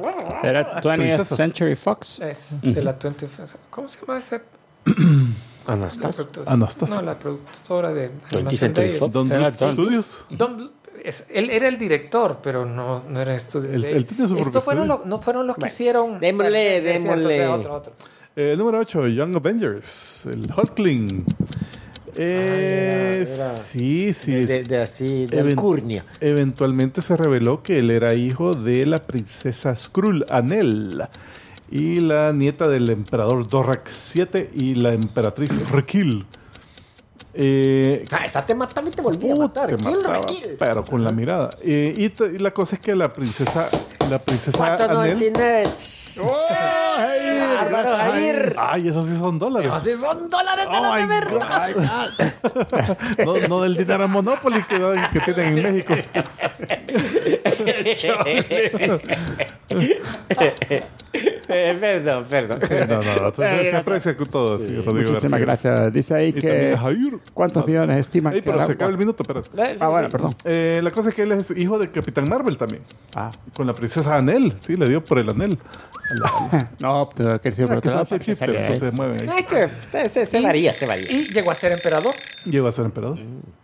Era 0.44 0.80
20th 0.80 0.96
Princesas. 0.96 1.36
Century 1.36 1.74
Fox. 1.74 2.20
Es 2.20 2.60
de 2.62 2.80
la 2.80 2.92
20 2.92 3.28
¿Cómo 3.70 3.88
se 3.88 3.98
llama 3.98 4.18
esa? 4.18 4.40
Anastasia. 5.66 6.26
Anastasia. 6.46 6.96
No, 6.96 7.02
la 7.02 7.18
productora 7.18 7.92
de 7.92 8.10
20th 8.10 8.34
Animación 8.34 8.58
Century. 8.58 8.92
Fox. 8.98 9.12
Don 9.12 9.28
Bluth 9.28 9.54
Studios. 9.54 10.24
Don 10.30 10.56
Bluth, 10.56 10.72
es- 11.06 11.26
él 11.32 11.50
era 11.50 11.68
el 11.68 11.78
director, 11.78 12.38
pero 12.42 12.66
no, 12.66 13.04
no 13.08 13.20
era 13.20 13.34
estudio. 13.34 13.70
Él- 13.72 13.82
de- 13.82 13.90
él 13.96 14.04
tiene 14.06 14.28
su 14.28 14.36
Esto 14.36 14.60
fueron 14.60 14.88
lo- 14.88 15.02
no 15.04 15.18
fueron 15.20 15.46
los 15.46 15.56
que 15.56 15.66
hicieron. 15.66 16.20
démosle, 16.20 16.80
démosle. 16.80 17.46
Otro, 17.48 17.74
otro. 17.74 17.92
Eh, 18.34 18.54
número 18.58 18.78
8, 18.80 19.06
Young 19.08 19.34
Avengers. 19.36 20.26
El 20.30 20.50
Hulkling. 20.54 21.24
Eh, 22.18 23.24
Ah, 23.28 23.44
sí, 23.50 24.12
sí. 24.14 24.32
De, 24.32 24.40
es- 24.42 24.48
de- 24.48 24.62
de 24.64 24.82
así, 24.82 25.26
de 25.26 25.40
alcurnia. 25.40 26.04
Eventualmente 26.20 27.02
se 27.02 27.16
reveló 27.16 27.62
que 27.62 27.78
él 27.78 27.90
era 27.90 28.14
hijo 28.14 28.54
de 28.54 28.86
la 28.86 29.00
princesa 29.06 29.74
Skrull, 29.76 30.24
Anel, 30.30 31.02
y 31.70 32.00
la 32.00 32.32
nieta 32.32 32.68
del 32.68 32.88
emperador 32.90 33.48
Dorak 33.48 33.90
VII 34.14 34.48
y 34.54 34.74
la 34.76 34.92
emperatriz 34.92 35.50
Rekil. 35.70 36.24
Eh, 37.38 38.04
Ah, 38.10 38.24
esa 38.24 38.44
te 38.46 38.54
también 38.54 38.94
te 38.94 39.02
volvía 39.02 39.34
a 39.34 39.36
matar. 39.36 39.68
te 39.68 39.76
Kill, 39.76 39.96
mataba, 39.98 40.24
kill. 40.26 40.56
pero 40.58 40.84
con 40.84 41.04
la 41.04 41.12
mirada. 41.12 41.50
Eh, 41.62 41.94
y 41.96 42.38
la 42.38 42.50
cosa 42.52 42.76
es 42.76 42.82
que 42.82 42.96
la 42.96 43.12
princesa, 43.12 43.68
la 44.10 44.18
princesa 44.18 44.64
Anel, 44.64 44.78
499. 44.78 45.64
Jair, 46.96 47.70
Bárbaro, 47.72 47.96
Jair. 48.12 48.54
ay, 48.58 48.88
esos 48.88 49.06
sí 49.06 49.16
son 49.18 49.38
dólares. 49.38 49.70
Así 49.72 49.92
son 49.92 50.30
dólares 50.30 50.66
de 50.66 50.76
Oh 50.76 50.94
de 50.94 51.02
my 51.02 51.08
verdad. 51.08 52.08
No, 53.24 53.48
no 53.48 53.60
del 53.62 53.76
dinero 53.76 54.08
Monopoly 54.08 54.62
que, 54.64 54.76
que 55.12 55.32
tienen 55.32 55.58
en 55.58 55.74
México. 55.74 55.94
Eh, 61.48 61.76
perdón, 61.80 62.24
perdón. 62.28 62.60
No, 62.88 63.02
no, 63.02 63.16
no, 63.22 63.30
se, 63.34 63.70
se 63.70 63.76
aprecia 63.76 64.16
con 64.16 64.26
todo, 64.26 64.58
sí, 64.58 64.66
Rodrigo 64.82 65.10
Muchísimas 65.12 65.40
García. 65.40 65.70
gracias. 65.70 65.92
Dice 65.94 66.14
ahí 66.14 66.28
Y 66.28 66.32
también 66.34 66.70
que... 66.72 66.76
Jair. 66.76 67.18
¿Cuántos 67.32 67.62
Ah, 67.62 67.66
millones 67.66 67.96
estiman 67.98 68.34
Ey, 68.34 68.42
que 68.42 68.50
pero 68.50 68.66
se 68.66 68.72
acaba 68.72 68.90
el 68.90 68.98
minuto, 68.98 69.22
espérate. 69.22 69.48
Ah, 69.80 69.88
bueno, 69.88 70.08
perdón. 70.10 70.34
Eh, 70.44 70.80
la 70.82 70.90
cosa 70.90 71.08
es 71.08 71.14
que 71.14 71.22
él 71.22 71.32
es 71.32 71.50
hijo 71.52 71.78
de 71.78 71.90
Capitán 71.90 72.28
Marvel 72.28 72.58
también. 72.58 72.82
Ah. 73.14 73.30
Con 73.54 73.66
la 73.66 73.72
princesa 73.72 73.95
Anel, 74.06 74.54
sí, 74.60 74.76
le 74.76 74.88
dio 74.88 75.04
por 75.04 75.18
el 75.18 75.28
anel. 75.30 75.58
No, 76.78 77.10
decir 77.50 77.66
por 77.66 77.74
Ah, 77.74 77.78
otro 77.78 77.90
lado, 77.90 78.04
para 78.06 78.24
que 78.24 78.30
entonces 78.30 78.78
se 78.78 78.90
mueven 78.92 79.28
ahí. 79.28 79.38
Es 79.40 79.46
que 79.46 79.68
se, 79.90 80.08
se, 80.08 80.26
se 80.26 80.38
Y- 80.38 80.42
varía, 80.44 80.72
se 80.72 80.86
varía. 80.86 81.10
Y 81.10 81.24
llegó 81.32 81.50
a 81.50 81.54
ser 81.54 81.72
emperador. 81.72 82.14
Llegó 82.44 82.68
a 82.68 82.72
ser 82.72 82.84
emperador. 82.84 83.18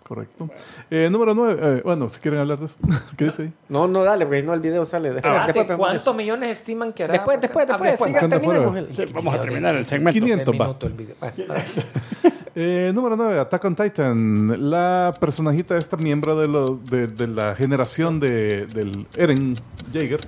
Correcto. 0.06 0.50
Eh, 0.90 1.08
número 1.10 1.34
9. 1.34 1.82
bueno, 1.84 2.08
si 2.08 2.20
quieren 2.20 2.40
hablar 2.40 2.58
de 2.58 2.66
eso. 2.66 2.76
¿Qué 3.16 3.26
dice 3.26 3.42
ahí? 3.42 3.52
No, 3.68 3.86
no, 3.86 4.04
dale, 4.04 4.26
porque 4.26 4.42
no 4.42 4.52
el 4.54 4.60
video 4.60 4.84
sale. 4.84 5.10
Después, 5.10 5.32
Ah, 5.34 5.44
después 5.46 5.66
¿de 5.66 5.72
vemos 5.74 5.86
¿Cuántos 5.88 6.16
millones 6.16 6.50
estiman 6.58 6.92
que 6.92 7.04
hará? 7.04 7.12
Después, 7.14 7.40
después, 7.40 7.66
Ah, 7.68 7.72
después. 7.78 7.96
Siga, 7.98 8.10
Buscando 8.10 8.36
terminemos. 8.38 8.70
fuera. 8.72 8.86
el- 8.88 8.94
Sí, 8.94 9.04
vamos 9.14 9.34
a 9.34 9.40
terminar 9.42 9.76
el 9.76 9.84
segmento. 9.84 10.20
500 10.20 10.54
va. 10.60 10.76
el 10.82 10.92
video. 10.92 11.14
Bueno. 11.20 11.34
Eh, 12.54 12.92
número 12.94 13.16
9, 13.16 13.38
Attack 13.40 13.64
on 13.64 13.74
Titan. 13.74 14.70
La 14.70 15.14
personajita 15.18 15.78
esta 15.78 15.96
miembro 15.96 16.38
de, 16.38 16.48
los 16.48 16.84
de, 16.84 17.06
de 17.06 17.26
la 17.26 17.54
generación 17.54 18.20
de, 18.20 18.66
del 18.66 19.06
Eren 19.16 19.56
Jaeger, 19.90 20.20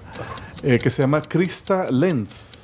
eh, 0.62 0.78
que 0.82 0.88
se 0.88 1.02
llama 1.02 1.20
Krista 1.20 1.90
Lenz. 1.90 2.63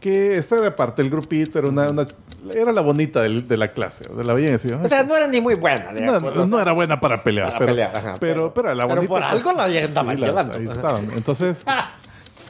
Que 0.00 0.36
esta 0.36 0.56
era 0.56 0.76
parte 0.76 1.02
del 1.02 1.10
grupito, 1.10 1.58
era, 1.58 1.68
una, 1.68 1.88
una- 1.90 2.06
era 2.54 2.70
la 2.70 2.82
bonita 2.82 3.20
de 3.22 3.56
la 3.56 3.72
clase, 3.72 4.04
de 4.08 4.22
la 4.22 4.32
belleza. 4.32 4.78
O 4.80 4.86
sea, 4.86 5.02
no 5.02 5.16
era 5.16 5.26
ni 5.26 5.40
muy 5.40 5.54
buena. 5.56 5.90
no, 5.92 5.98
digamos, 5.98 6.34
no- 6.36 6.46
no 6.46 6.60
era 6.60 6.72
buena 6.72 7.00
para 7.00 7.22
pelear, 7.24 7.46
Para 7.48 7.58
pero, 7.58 7.72
pelear, 7.72 7.96
ajá, 7.96 8.14
pero, 8.20 8.54
pero- 8.54 8.54
pero, 8.54 8.74
la 8.74 8.84
pero 8.86 8.94
bonita. 8.96 9.08
por 9.08 9.22
algo 9.24 9.52
la 9.52 9.66
Sí, 9.66 9.72
la- 10.20 10.26
llevando, 10.28 10.56
ahí 10.58 10.64
ajá. 10.66 10.72
estaban. 10.74 11.10
Entonces, 11.16 11.64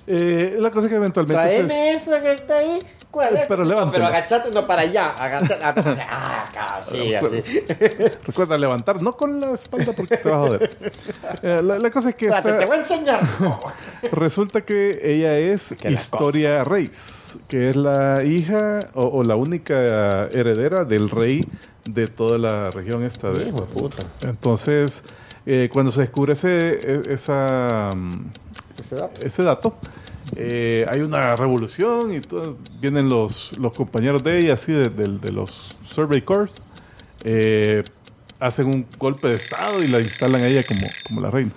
eh, 0.08 0.56
la 0.58 0.70
cosa 0.70 0.86
es 0.86 0.90
que 0.90 0.96
eventualmente. 0.96 1.48
se- 1.48 1.54
Tráeme 1.64 1.92
eso 1.92 2.20
que 2.20 2.32
está 2.32 2.56
ahí. 2.56 2.78
¿Cuál 3.10 3.36
es? 3.36 3.46
Pero 3.48 3.64
No, 3.64 3.70
levántelo. 3.70 3.92
Pero 4.04 4.06
agachate, 4.06 4.50
no 4.50 4.66
para 4.66 4.82
allá. 4.82 5.10
Agachate. 5.12 6.02
Ah, 6.10 6.44
acá, 6.48 6.76
así, 6.76 7.14
así. 7.14 7.42
Recuerda 8.26 8.56
levantar, 8.58 9.00
no 9.00 9.16
con 9.16 9.40
la 9.40 9.52
espalda 9.52 9.92
porque 9.96 10.18
te 10.18 10.28
va 10.28 10.36
a 10.36 10.40
joder. 10.40 10.76
Eh, 11.42 11.60
la, 11.62 11.78
la 11.78 11.90
cosa 11.90 12.10
es 12.10 12.14
que. 12.14 12.26
Espérate, 12.26 12.48
esta- 12.50 12.58
te 12.60 12.66
voy 12.66 12.76
a 12.76 12.80
enseñar. 12.80 13.20
Resulta 14.12 14.60
que 14.62 14.98
ella 15.02 15.36
es 15.36 15.74
Que 15.80 15.90
Historia 15.90 16.64
Reis, 16.64 17.38
que 17.48 17.70
es 17.70 17.76
la 17.76 18.22
hija 18.24 18.80
o, 18.94 19.04
o 19.06 19.22
la 19.24 19.36
única 19.36 20.26
heredera 20.28 20.84
del 20.84 21.08
rey 21.10 21.44
de 21.84 22.06
toda 22.08 22.38
la 22.38 22.70
región 22.70 23.02
esta 23.04 23.30
de. 23.30 23.48
Hijo 23.48 23.60
de 23.60 23.66
puta. 23.66 24.02
Entonces, 24.22 25.02
eh, 25.46 25.70
cuando 25.72 25.90
se 25.92 26.02
descubre 26.02 26.34
ese, 26.34 26.68
e- 26.82 27.02
esa, 27.12 27.90
mm, 27.96 28.30
Ese 28.88 28.96
dato. 28.96 29.26
ese 29.26 29.42
dato, 29.42 29.76
eh, 30.36 30.86
hay 30.90 31.00
una 31.00 31.36
revolución 31.36 32.14
y 32.14 32.20
todo- 32.20 32.56
vienen 32.80 33.08
los, 33.08 33.56
los 33.58 33.72
compañeros 33.72 34.22
de 34.24 34.38
ella, 34.38 34.54
así, 34.54 34.72
de, 34.72 34.88
de- 34.88 35.18
de 35.18 35.32
los 35.32 35.76
Survey 35.84 36.22
Corps, 36.22 36.50
eh, 37.24 37.84
hacen 38.40 38.66
un 38.66 38.86
golpe 38.98 39.28
de 39.28 39.34
estado 39.36 39.82
y 39.82 39.88
la 39.88 40.00
instalan 40.00 40.42
a 40.42 40.46
ella 40.46 40.62
como, 40.66 40.86
como 41.06 41.20
la 41.20 41.30
reina. 41.30 41.52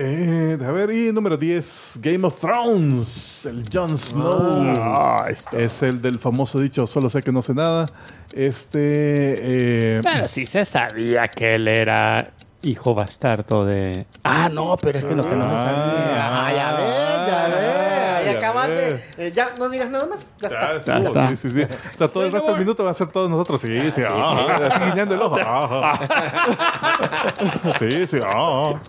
Eh, 0.00 0.56
a 0.64 0.70
ver, 0.70 0.92
y 0.92 1.12
número 1.12 1.36
10, 1.36 1.98
Game 2.00 2.24
of 2.24 2.38
Thrones, 2.40 3.46
el 3.46 3.64
Jon 3.72 3.98
Snow. 3.98 4.74
Ah. 4.78 5.26
Es 5.52 5.82
el 5.82 6.00
del 6.00 6.20
famoso 6.20 6.60
dicho, 6.60 6.86
solo 6.86 7.10
sé 7.10 7.20
que 7.20 7.32
no 7.32 7.42
sé 7.42 7.52
nada. 7.52 7.86
Este... 8.32 8.78
eh, 8.78 10.00
Pero 10.04 10.28
sí 10.28 10.46
se 10.46 10.64
sabía 10.64 11.26
que 11.26 11.54
él 11.54 11.66
era 11.66 12.30
hijo 12.62 12.94
bastardo 12.94 13.64
de... 13.64 14.06
Ah, 14.24 14.48
no, 14.48 14.76
pero 14.80 14.98
es 14.98 15.04
que 15.04 15.14
lo 15.14 15.22
que 15.24 15.34
no 15.36 15.50
se 15.50 15.58
sabía... 15.64 16.46
Ah, 16.46 16.52
ya 16.52 16.72
ves, 16.76 17.30
ya 17.30 17.46
ves. 17.46 17.78
Ahí 18.18 18.24
ya 18.32 18.38
acabaste. 18.38 19.04
Eh, 19.16 19.32
ya 19.32 19.50
no 19.58 19.68
digas 19.68 19.88
nada 19.90 20.06
más. 20.06 20.18
Ya 20.40 20.48
Ya 20.50 20.56
está. 20.58 20.96
estuvo, 20.96 20.96
está. 21.20 21.28
Sí, 21.30 21.36
sí, 21.36 21.50
sí. 21.50 21.62
O 21.94 21.98
sea, 21.98 22.08
todo 22.08 22.24
el 22.26 22.32
resto 22.32 22.50
del 22.50 22.58
minuto 22.60 22.84
va 22.84 22.90
a 22.90 22.94
ser 22.94 23.06
todos 23.08 23.30
nosotros. 23.30 23.60
Sí, 23.60 23.90
sí, 23.92 24.02
ah, 24.06 24.68
así 24.72 24.90
guiñando 24.90 25.14
el 25.14 25.22
ojo. 25.22 25.36
Ah, 25.46 25.98
ah. 26.10 27.72
Sí, 27.78 28.06
sí, 28.06 28.18
ah, 28.24 28.74
ah. 28.74 28.80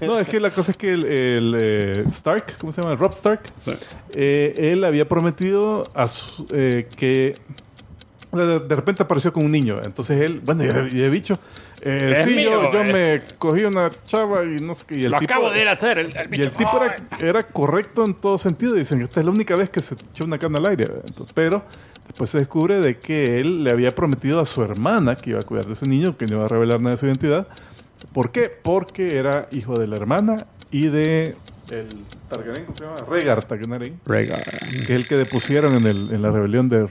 No, 0.00 0.18
es 0.20 0.28
que 0.28 0.38
la 0.40 0.50
cosa 0.50 0.70
es 0.70 0.76
que 0.76 0.92
el, 0.92 1.04
el, 1.04 1.56
eh, 1.60 2.02
Stark, 2.06 2.56
¿cómo 2.58 2.72
se 2.72 2.80
llama? 2.80 2.94
Rob 2.94 3.12
Stark, 3.12 3.40
eh, 4.12 4.54
él 4.72 4.84
había 4.84 5.08
prometido 5.08 5.84
a 5.94 6.06
su- 6.08 6.46
eh, 6.52 6.88
que 6.96 7.36
de, 8.34 8.60
de 8.60 8.76
repente 8.76 9.02
apareció 9.02 9.32
con 9.32 9.44
un 9.44 9.50
niño. 9.50 9.80
Entonces 9.84 10.20
él, 10.20 10.40
bueno, 10.44 10.64
ya 10.64 11.04
he 11.06 11.10
dicho, 11.10 11.38
eh, 11.80 12.22
sí, 12.24 12.42
yo, 12.42 12.62
mío, 12.62 12.72
yo 12.72 12.84
me 12.84 13.22
cogí 13.38 13.64
una 13.64 13.90
chava 14.06 14.44
y 14.44 14.56
no 14.60 14.74
sé 14.74 14.84
qué. 14.86 14.96
Y 14.96 15.04
el 15.04 15.12
Lo 15.12 15.18
tipo, 15.18 15.32
acabo 15.32 15.50
de 15.50 15.62
ir 15.62 15.68
a 15.68 15.72
hacer, 15.72 15.98
el, 15.98 16.16
el 16.16 16.34
y 16.34 16.42
el 16.42 16.50
tipo 16.52 16.82
era, 16.82 16.96
era 17.20 17.42
correcto 17.42 18.04
en 18.04 18.14
todo 18.14 18.38
sentido. 18.38 18.74
Dicen 18.74 18.98
que 18.98 19.04
esta 19.04 19.20
es 19.20 19.26
la 19.26 19.32
única 19.32 19.56
vez 19.56 19.70
que 19.70 19.80
se 19.80 19.94
echó 19.94 20.24
una 20.24 20.38
cana 20.38 20.58
al 20.58 20.66
aire. 20.66 20.86
Entonces, 21.06 21.32
pero 21.34 21.64
después 22.06 22.30
se 22.30 22.38
descubre 22.38 22.80
de 22.80 22.98
que 22.98 23.40
él 23.40 23.64
le 23.64 23.70
había 23.70 23.94
prometido 23.94 24.40
a 24.40 24.46
su 24.46 24.62
hermana 24.62 25.16
que 25.16 25.30
iba 25.30 25.40
a 25.40 25.42
cuidar 25.42 25.66
de 25.66 25.72
ese 25.72 25.86
niño, 25.86 26.16
que 26.16 26.26
no 26.26 26.36
iba 26.36 26.44
a 26.44 26.48
revelar 26.48 26.80
nada 26.80 26.92
de 26.92 26.96
su 26.96 27.06
identidad. 27.06 27.46
¿Por 28.12 28.30
qué? 28.30 28.50
Porque 28.50 29.16
era 29.16 29.48
hijo 29.50 29.78
de 29.78 29.86
la 29.86 29.96
hermana 29.96 30.46
y 30.70 30.88
de 30.88 31.36
el 31.70 31.88
Targaryen, 32.28 32.66
¿cómo 32.66 32.76
se 32.76 32.84
llama? 32.84 32.96
Rhaegar 33.08 33.44
Targaryen, 33.44 34.00
Rhaegar. 34.04 34.42
que 34.42 34.82
es 34.82 34.90
el 34.90 35.08
que 35.08 35.16
depusieron 35.16 35.74
en, 35.74 35.86
el, 35.86 36.12
en 36.12 36.20
la 36.22 36.30
rebelión 36.30 36.68
de, 36.68 36.86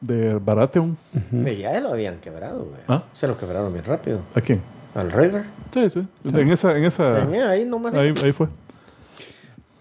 de 0.00 0.34
Baratheon. 0.34 0.96
Ya 1.32 1.80
lo 1.80 1.90
habían 1.90 2.18
quebrado, 2.18 2.64
güey. 2.64 2.80
¿Ah? 2.88 3.02
Se 3.12 3.26
lo 3.28 3.36
quebraron 3.36 3.72
bien 3.72 3.84
rápido. 3.84 4.20
¿A 4.34 4.40
quién? 4.40 4.60
Al 4.94 5.10
Rhaegar. 5.10 5.44
Sí, 5.72 5.88
sí. 5.90 6.06
En 6.24 6.50
esa... 6.50 6.76
En 6.76 6.84
esa 6.84 7.18
Eh, 7.32 7.42
Ahí 7.42 7.64
nomás. 7.64 7.94
ahí, 7.94 8.12
ahí 8.24 8.32
fue. 8.32 8.48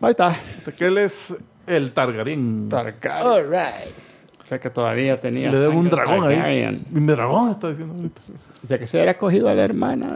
Ahí 0.02 0.12
está. 0.12 0.38
O 0.58 0.62
sea, 0.62 0.76
que 0.76 0.86
él 0.86 0.98
es 0.98 1.36
el 1.68 1.92
Targaryen. 1.94 2.70
Targaryen. 2.70 3.28
All 3.28 3.44
right. 3.50 3.94
O 4.42 4.46
sea 4.46 4.60
que 4.60 4.70
todavía 4.70 5.20
tenía 5.20 5.52
le 5.52 5.60
debo 5.60 5.78
un 5.80 5.90
dragón 5.90 6.24
ahí. 6.28 6.36
Targaryen. 6.36 6.86
Mi 6.92 7.06
dragón 7.08 7.50
está 7.52 7.70
diciendo 7.70 7.94
ahorita. 7.96 8.22
O 8.64 8.68
sea 8.68 8.80
que 8.80 8.88
se 8.88 8.98
hubiera 8.98 9.18
cogido 9.18 9.48
a 9.50 9.54
la 9.54 9.64
hermana. 9.64 10.14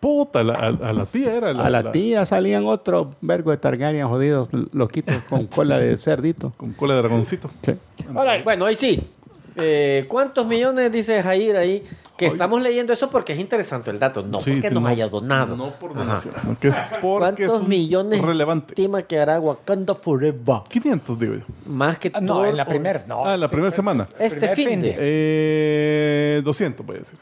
Puta, 0.00 0.42
la- 0.42 0.54
a, 0.54 0.66
a 0.66 0.92
la 0.92 1.06
tía 1.06 1.34
era. 1.34 1.48
a 1.50 1.70
la, 1.70 1.90
tía 1.92 2.26
salían 2.26 2.64
otro 2.66 3.14
vergo 3.22 3.50
de 3.52 3.56
Targaryen 3.56 4.06
jodidos, 4.08 4.48
loquitos 4.72 5.16
con 5.30 5.46
cola 5.46 5.78
de 5.78 5.96
cerdito. 5.98 6.52
Con 6.56 6.72
cola 6.74 6.94
de 6.94 7.00
dragoncito. 7.00 7.50
Sí. 7.62 7.72
All 8.14 8.26
right. 8.28 8.44
Bueno, 8.44 8.66
ahí 8.66 8.76
sí. 8.76 9.02
Eh, 9.56 10.04
¿Cuántos 10.08 10.46
millones 10.46 10.90
dice 10.90 11.22
Jair 11.22 11.56
ahí? 11.56 11.84
Que 12.16 12.26
estamos 12.26 12.62
leyendo 12.62 12.92
eso 12.92 13.10
porque 13.10 13.32
es 13.32 13.40
interesante 13.40 13.90
el 13.90 13.98
dato. 13.98 14.22
No 14.22 14.40
Sí, 14.40 14.52
porque 14.52 14.68
sí, 14.68 14.74
nos 14.74 14.82
no. 14.84 14.88
haya 14.88 15.08
donado. 15.08 15.56
No 15.56 15.70
por 15.70 15.94
donación, 15.94 16.32
sino 16.40 16.58
que 16.58 16.68
es 16.68 16.74
porque 17.00 17.42
es 17.44 17.48
¿Cuántos 17.50 17.68
millones 17.68 18.20
relevante. 18.22 18.72
estima 18.72 19.02
que 19.02 19.18
hará 19.18 19.40
Wakanda 19.40 19.94
Forever? 19.96 20.60
500, 20.68 21.18
digo 21.18 21.34
yo. 21.34 21.40
Más 21.66 21.98
que 21.98 22.12
Ah, 22.14 22.20
No, 22.20 22.34
todo- 22.34 22.46
en 22.46 22.56
la 22.56 22.66
primera. 22.66 23.04
No. 23.08 23.24
ah, 23.26 23.36
la 23.36 23.48
primera 23.48 23.72
semana. 23.72 24.08
Este 24.18 24.48
primer 24.48 24.56
fin 24.56 24.80
de- 24.80 24.94
Eh, 24.96 26.42
200, 26.44 26.86
voy 26.86 26.96
a 26.96 26.98
decir. 27.00 27.18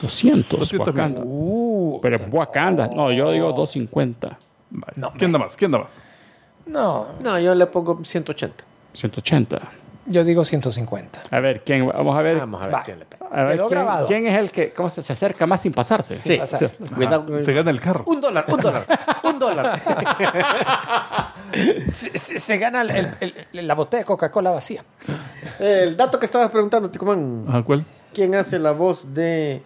200, 0.00 0.60
200 0.60 0.88
Wakanda. 0.88 1.20
Uh, 1.24 1.98
Pero 2.02 2.18
Wakanda, 2.30 2.88
no, 2.88 3.12
yo 3.12 3.32
digo 3.32 3.52
250. 3.52 4.38
Vale. 4.70 4.92
No, 4.96 5.12
¿Quién 5.12 5.30
da 5.32 5.38
más? 5.38 5.56
¿Quién 5.56 5.70
da 5.70 5.78
más? 5.80 5.90
No, 6.66 7.06
No, 7.22 7.38
yo 7.38 7.54
le 7.54 7.66
pongo 7.66 8.02
180. 8.02 8.64
180. 8.94 9.60
Yo 10.06 10.24
digo 10.24 10.44
150. 10.44 11.20
A 11.30 11.40
ver, 11.40 11.62
¿quién? 11.64 11.86
Vamos 11.86 12.16
a 12.16 12.22
ver. 12.22 12.38
Vamos 12.38 12.62
a 12.62 12.66
ver 12.66 12.74
Va. 12.74 12.82
quién 12.84 12.98
le 13.00 13.04
pega. 13.04 13.26
A 13.30 13.42
ver, 13.44 13.56
Quedó 13.56 13.66
¿quién, 13.66 13.78
grabado. 13.80 14.06
quién 14.06 14.26
es 14.26 14.34
el 14.38 14.50
que 14.50 14.70
cómo 14.72 14.88
se, 14.88 15.02
se 15.02 15.12
acerca 15.12 15.46
más 15.46 15.60
sin 15.60 15.72
pasarse? 15.72 16.16
Sí, 16.16 16.36
pasarse. 16.36 16.68
sí. 16.68 16.76
Cuidado. 16.94 17.42
Se 17.42 17.52
gana 17.52 17.70
el 17.70 17.80
carro. 17.80 18.04
Un 18.06 18.20
dólar, 18.20 18.44
un 18.48 18.60
dólar, 18.60 18.86
un 19.24 19.38
dólar. 19.38 19.80
Se, 21.92 22.18
se- 22.18 22.38
se 22.38 22.58
gana 22.58 22.82
el- 22.82 22.90
el- 23.20 23.34
el- 23.52 23.66
la 23.66 23.74
botella 23.74 24.00
de 24.00 24.04
Coca-Cola 24.04 24.50
vacía. 24.50 24.84
El 25.58 25.96
dato 25.96 26.18
que 26.18 26.26
estabas 26.26 26.50
preguntando, 26.50 26.90
Ticomán. 26.90 27.44
Ajá, 27.48 27.62
¿cuál? 27.62 27.84
¿Quién 28.12 28.34
hace 28.34 28.58
la 28.58 28.72
voz 28.72 29.12
de...? 29.14 29.62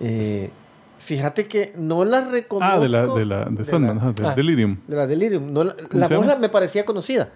eh, 0.00 0.50
fíjate 0.98 1.46
que 1.46 1.72
no 1.76 2.04
la 2.04 2.22
reconozco. 2.22 2.74
Ah, 2.76 2.78
de 2.80 2.88
la 2.88 3.06
de, 3.06 3.24
la, 3.24 3.44
de 3.46 3.64
Sandman, 3.64 3.98
ajá, 3.98 4.12
de 4.12 4.26
Ah. 4.26 4.34
Delirium. 4.34 4.78
de 4.86 4.96
la 4.96 5.06
Delirium. 5.06 5.52
No, 5.52 5.64
la 5.64 5.74
¿Cómo 5.74 5.88
la 5.92 6.08
se 6.08 6.14
voz 6.14 6.22
llama? 6.24 6.34
la- 6.34 6.40
me 6.40 6.48
parecía 6.48 6.84
conocida. 6.84 7.28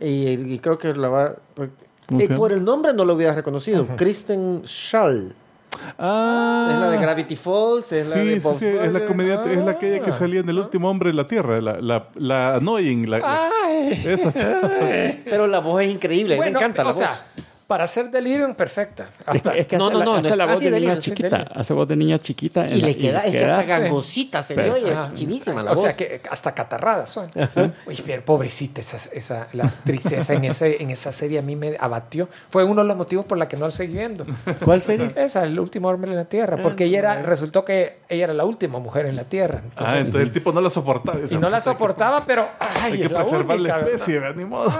Y, 0.00 0.54
y 0.54 0.58
creo 0.58 0.78
que 0.78 0.92
la 0.94 1.08
va... 1.08 1.34
¿Cómo 2.06 2.20
eh, 2.20 2.28
por 2.28 2.52
el 2.52 2.64
nombre 2.64 2.92
no 2.92 3.04
lo 3.04 3.14
hubiera 3.14 3.34
reconocido. 3.34 3.86
Kristen 3.96 4.62
Schall. 4.64 5.34
Ah. 5.98 6.70
Es 6.72 6.80
la 6.80 6.90
de 6.90 6.98
Gravity 6.98 7.36
Falls, 7.36 7.90
es 7.92 8.08
la 8.08 8.14
Sí, 8.14 8.20
de 8.28 8.40
sí, 8.40 8.46
Bob 8.48 8.56
sí, 8.56 8.66
es 8.66 8.92
la 8.92 9.04
comediante, 9.04 9.52
es 9.52 9.64
la 9.64 9.72
aquella 9.72 10.00
que 10.02 10.10
Ah. 10.10 10.12
salía 10.12 10.40
en 10.40 10.48
El 10.48 10.58
Último 10.58 10.88
Hombre 10.88 11.10
de 11.10 11.14
la 11.14 11.26
Tierra, 11.28 11.60
la, 11.60 11.76
la, 11.80 12.08
la 12.14 12.54
Annoying, 12.56 13.10
la, 13.10 13.18
la- 13.18 13.50
esa 14.04 14.32
chava. 14.34 14.70
Pero 15.24 15.46
la 15.46 15.58
voz 15.58 15.82
es 15.82 15.90
increíble, 15.92 16.36
Bueno, 16.36 16.52
me 16.52 16.58
encanta 16.58 16.82
la 16.84 16.90
o 16.90 16.92
voz. 16.92 17.02
sea, 17.02 17.26
para 17.66 17.82
hacer 17.84 18.10
Delirium, 18.10 18.54
perfecta. 18.54 19.08
Hasta- 19.26 19.56
Es 19.56 19.66
que 19.66 19.76
No, 19.76 19.90
no, 19.90 20.04
no, 20.04 20.14
hace 20.14 20.30
no 20.30 20.36
la 20.36 20.44
ah, 20.44 20.46
voz 20.46 20.60
de 20.60 20.66
Delirium, 20.70 20.90
niña 20.92 21.00
chiquita. 21.02 21.48
Hace 21.52 21.74
voz 21.74 21.88
de 21.88 21.96
niña 21.96 22.18
chiquita. 22.20 22.68
y 22.68 22.74
en 22.74 22.80
la- 22.80 22.86
le 22.86 22.96
queda, 22.96 23.24
es 23.24 23.32
que 23.32 23.44
hasta 23.44 23.62
sí. 23.62 23.66
gangosita 23.68 24.42
se 24.44 24.54
le 24.56 24.70
oye, 24.70 24.92
chivísima 25.14 25.62
la 25.64 25.72
o 25.72 25.74
voz. 25.74 25.82
sea, 25.84 25.96
que 25.96 26.20
hasta 26.30 26.54
catarrada 26.54 27.06
son. 27.06 27.30
Uy, 27.86 28.00
pero 28.06 28.24
pobrecita 28.24 28.80
esa, 28.80 28.96
esa, 29.12 29.48
la 29.52 29.64
actriz 29.64 30.06
esa 30.12 30.34
en, 30.34 30.44
ese, 30.44 30.80
en 30.80 30.90
esa 30.90 31.10
serie 31.10 31.40
a 31.40 31.42
mí 31.42 31.56
me 31.56 31.76
abatió. 31.80 32.28
Fue 32.50 32.62
uno 32.62 32.82
de 32.82 32.88
los 32.88 32.96
motivos 32.96 33.26
por 33.26 33.36
la 33.36 33.48
que 33.48 33.56
no 33.56 33.64
la 33.66 33.72
seguí 33.72 33.94
viendo. 33.94 34.24
¿Cuál 34.64 34.80
serie? 34.80 35.10
Esa, 35.16 35.42
el 35.42 35.58
último 35.58 35.88
hombre 35.88 36.10
en 36.12 36.16
la 36.16 36.26
Tierra. 36.26 36.62
Porque 36.62 36.84
ella 36.84 36.98
era, 37.00 37.22
resultó 37.22 37.64
que 37.64 37.98
ella 38.08 38.24
era 38.24 38.34
la 38.34 38.44
última 38.44 38.78
mujer 38.78 39.06
en 39.06 39.16
la 39.16 39.24
Tierra. 39.24 39.62
Ah, 39.74 39.98
Entonces, 39.98 40.22
el 40.22 40.30
tipo 40.30 40.52
no 40.52 40.60
la 40.60 40.70
soportaba. 40.70 41.18
y 41.28 41.34
no 41.36 41.50
la 41.50 41.60
soportaba, 41.60 42.24
pero 42.24 42.48
ay, 42.60 42.92
Hay 42.92 42.98
que 43.00 43.04
es 43.06 43.10
la 43.10 43.18
preservar 43.22 43.56
única, 43.58 43.78
la 43.78 43.84
especie, 43.86 44.18
¿verdad? 44.20 44.36
ni 44.36 44.44
modo. 44.44 44.72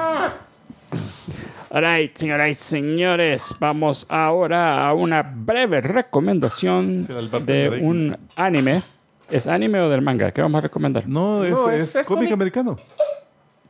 Alright, 1.70 2.16
señoras 2.16 2.50
y 2.50 2.54
señores, 2.54 3.54
vamos 3.58 4.06
ahora 4.08 4.86
a 4.86 4.94
una 4.94 5.22
breve 5.22 5.80
recomendación 5.80 7.04
de 7.44 7.80
un 7.82 8.16
anime. 8.36 8.82
¿Es 9.30 9.48
anime 9.48 9.80
o 9.80 9.88
del 9.88 10.00
manga? 10.02 10.30
¿Qué 10.30 10.40
vamos 10.40 10.58
a 10.58 10.62
recomendar? 10.62 11.08
No, 11.08 11.42
es, 11.44 11.50
No, 11.50 11.68
es, 11.70 11.88
es- 11.88 11.96
es 11.96 12.06
cómic 12.06 12.28
cómic. 12.28 12.32
americano. 12.32 12.76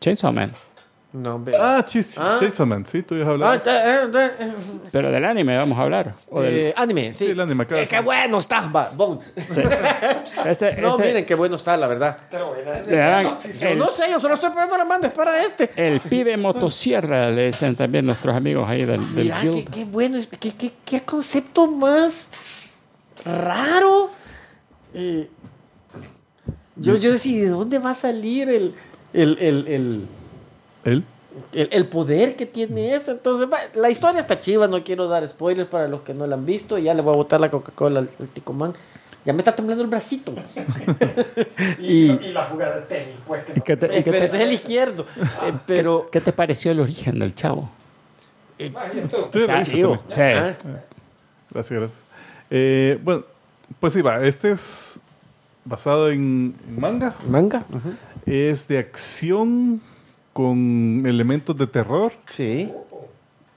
Chainsaw 0.01 0.30
Man. 0.32 0.53
No, 1.17 1.43
veo. 1.43 1.57
Ah, 1.62 1.83
chis, 1.83 2.19
Ah. 2.19 2.37
Chainsaw 2.39 2.67
Man, 2.67 2.85
sí, 2.85 3.03
tú 3.03 3.17
ya 3.17 3.25
Ah, 3.25 3.31
hablas. 3.31 3.67
eh, 3.67 3.71
eh, 4.14 4.31
eh, 4.41 4.53
Pero 4.93 5.11
del 5.11 5.25
anime 5.25 5.57
vamos 5.57 5.79
a 5.79 5.83
hablar. 5.83 6.12
O 6.29 6.43
del- 6.43 6.55
eh, 6.55 6.75
anime, 6.77 7.14
sí. 7.14 7.25
Sí, 7.25 7.31
el 7.31 7.41
anime, 7.41 7.64
claro. 7.64 7.83
Eh, 7.83 7.87
qué 7.89 8.01
bueno 8.01 8.39
está, 8.39 8.67
va, 8.69 8.91
bon. 8.95 9.21
sí. 9.51 9.62
Ese- 10.45 10.77
No, 10.83 10.91
ese- 10.91 11.07
miren 11.07 11.25
qué 11.25 11.35
bueno 11.35 11.57
está, 11.57 11.75
la 11.77 11.87
verdad. 11.87 12.19
le 12.87 12.97
dan 12.97 13.25
Yo 13.61 13.69
el, 13.69 13.79
no 13.79 13.89
sé, 13.97 14.11
yo 14.11 14.21
solo 14.21 14.35
estoy 14.35 14.51
poniendo 14.51 14.77
la 14.77 14.85
mano, 14.85 15.07
es 15.07 15.12
para 15.14 15.43
este. 15.43 15.71
el 15.77 16.01
pibe 16.01 16.37
motosierra, 16.37 17.31
le 17.31 17.47
dicen 17.47 17.75
también 17.77 18.05
nuestros 18.05 18.37
amigos 18.37 18.69
ahí 18.69 18.85
del, 18.85 19.01
del 19.14 19.25
Mira, 19.25 19.37
qué, 19.41 19.49
guild. 19.51 19.71
qué 19.71 19.85
bueno, 19.85 20.19
qué, 20.39 20.53
qué, 20.55 20.73
qué 20.85 21.01
concepto 21.03 21.67
más 21.67 22.75
raro. 23.25 24.11
Eh, 24.93 25.29
yo, 26.77 26.97
yo 26.97 27.12
decía, 27.12 27.41
¿de 27.43 27.49
dónde 27.49 27.79
va 27.79 27.91
a 27.93 27.95
salir 27.95 28.51
el, 28.51 28.75
el, 29.14 29.39
el, 29.41 29.67
el, 29.69 30.09
Él. 30.87 31.05
el- 31.53 31.68
el 31.70 31.87
poder 31.87 32.34
que 32.37 32.47
tiene 32.47 32.95
esto? 32.95 33.11
Entonces, 33.12 33.47
la 33.74 33.91
historia 33.91 34.20
está 34.20 34.41
chiva, 34.41 34.66
no 34.68 34.82
quiero 34.82 35.07
dar 35.09 35.28
spoilers 35.28 35.68
para 35.68 35.87
los 35.89 36.01
que 36.03 36.14
no 36.14 36.26
la 36.26 36.34
han 36.37 36.47
visto. 36.47 36.78
Ya 36.78 36.95
le 36.95 37.03
voy 37.03 37.12
a 37.12 37.16
botar 37.16 37.39
la 37.41 37.51
Coca-Cola 37.51 38.01
al, 38.01 38.09
al 38.18 38.28
Ticomán. 38.28 38.72
Ya 39.24 39.32
me 39.32 39.41
está 39.41 39.55
temblando 39.55 39.82
el 39.82 39.91
bracito. 39.91 40.32
y, 41.78 42.11
Y 42.12 42.32
la 42.32 42.45
jugada 42.45 42.76
de 42.76 42.82
tenis, 42.82 43.14
pues. 43.26 43.45
que 43.45 43.53
¿Y 43.57 43.61
qué 43.61 43.76
te, 43.76 43.87
y 43.87 43.99
eh, 43.99 44.05
qué 44.05 44.11
pero 44.11 44.18
te- 44.20 44.24
ese 44.26 44.37
es 44.37 44.43
el 44.45 44.53
izquierdo. 44.53 45.07
Eh, 45.45 45.53
pero, 45.66 46.07
qué 46.11 46.20
te 46.20 46.32
pareció 46.32 46.70
el 46.72 46.80
origen 46.80 47.18
del 47.18 47.34
chavo? 47.34 47.68
no- 48.59 48.66
lo 49.47 49.53
Ah, 49.53 49.62
chivo. 49.62 50.03
Sí. 50.11 50.20
ah, 50.22 50.55
Gracias, 51.51 51.78
gracias. 51.78 52.01
Eh, 52.51 52.99
bueno, 53.03 53.24
pues 53.80 53.93
sí, 53.93 54.01
va. 54.01 54.22
Este 54.24 54.53
es 54.53 54.99
basado 55.64 56.11
en, 56.11 56.55
en 56.68 56.80
manga. 56.80 57.14
manga. 57.28 57.64
Es 58.24 58.66
de 58.68 58.78
acción 58.78 59.80
con 60.37 61.03
elementos 61.07 61.57
de 61.57 61.66
terror. 61.66 62.12
Sí. 62.26 62.70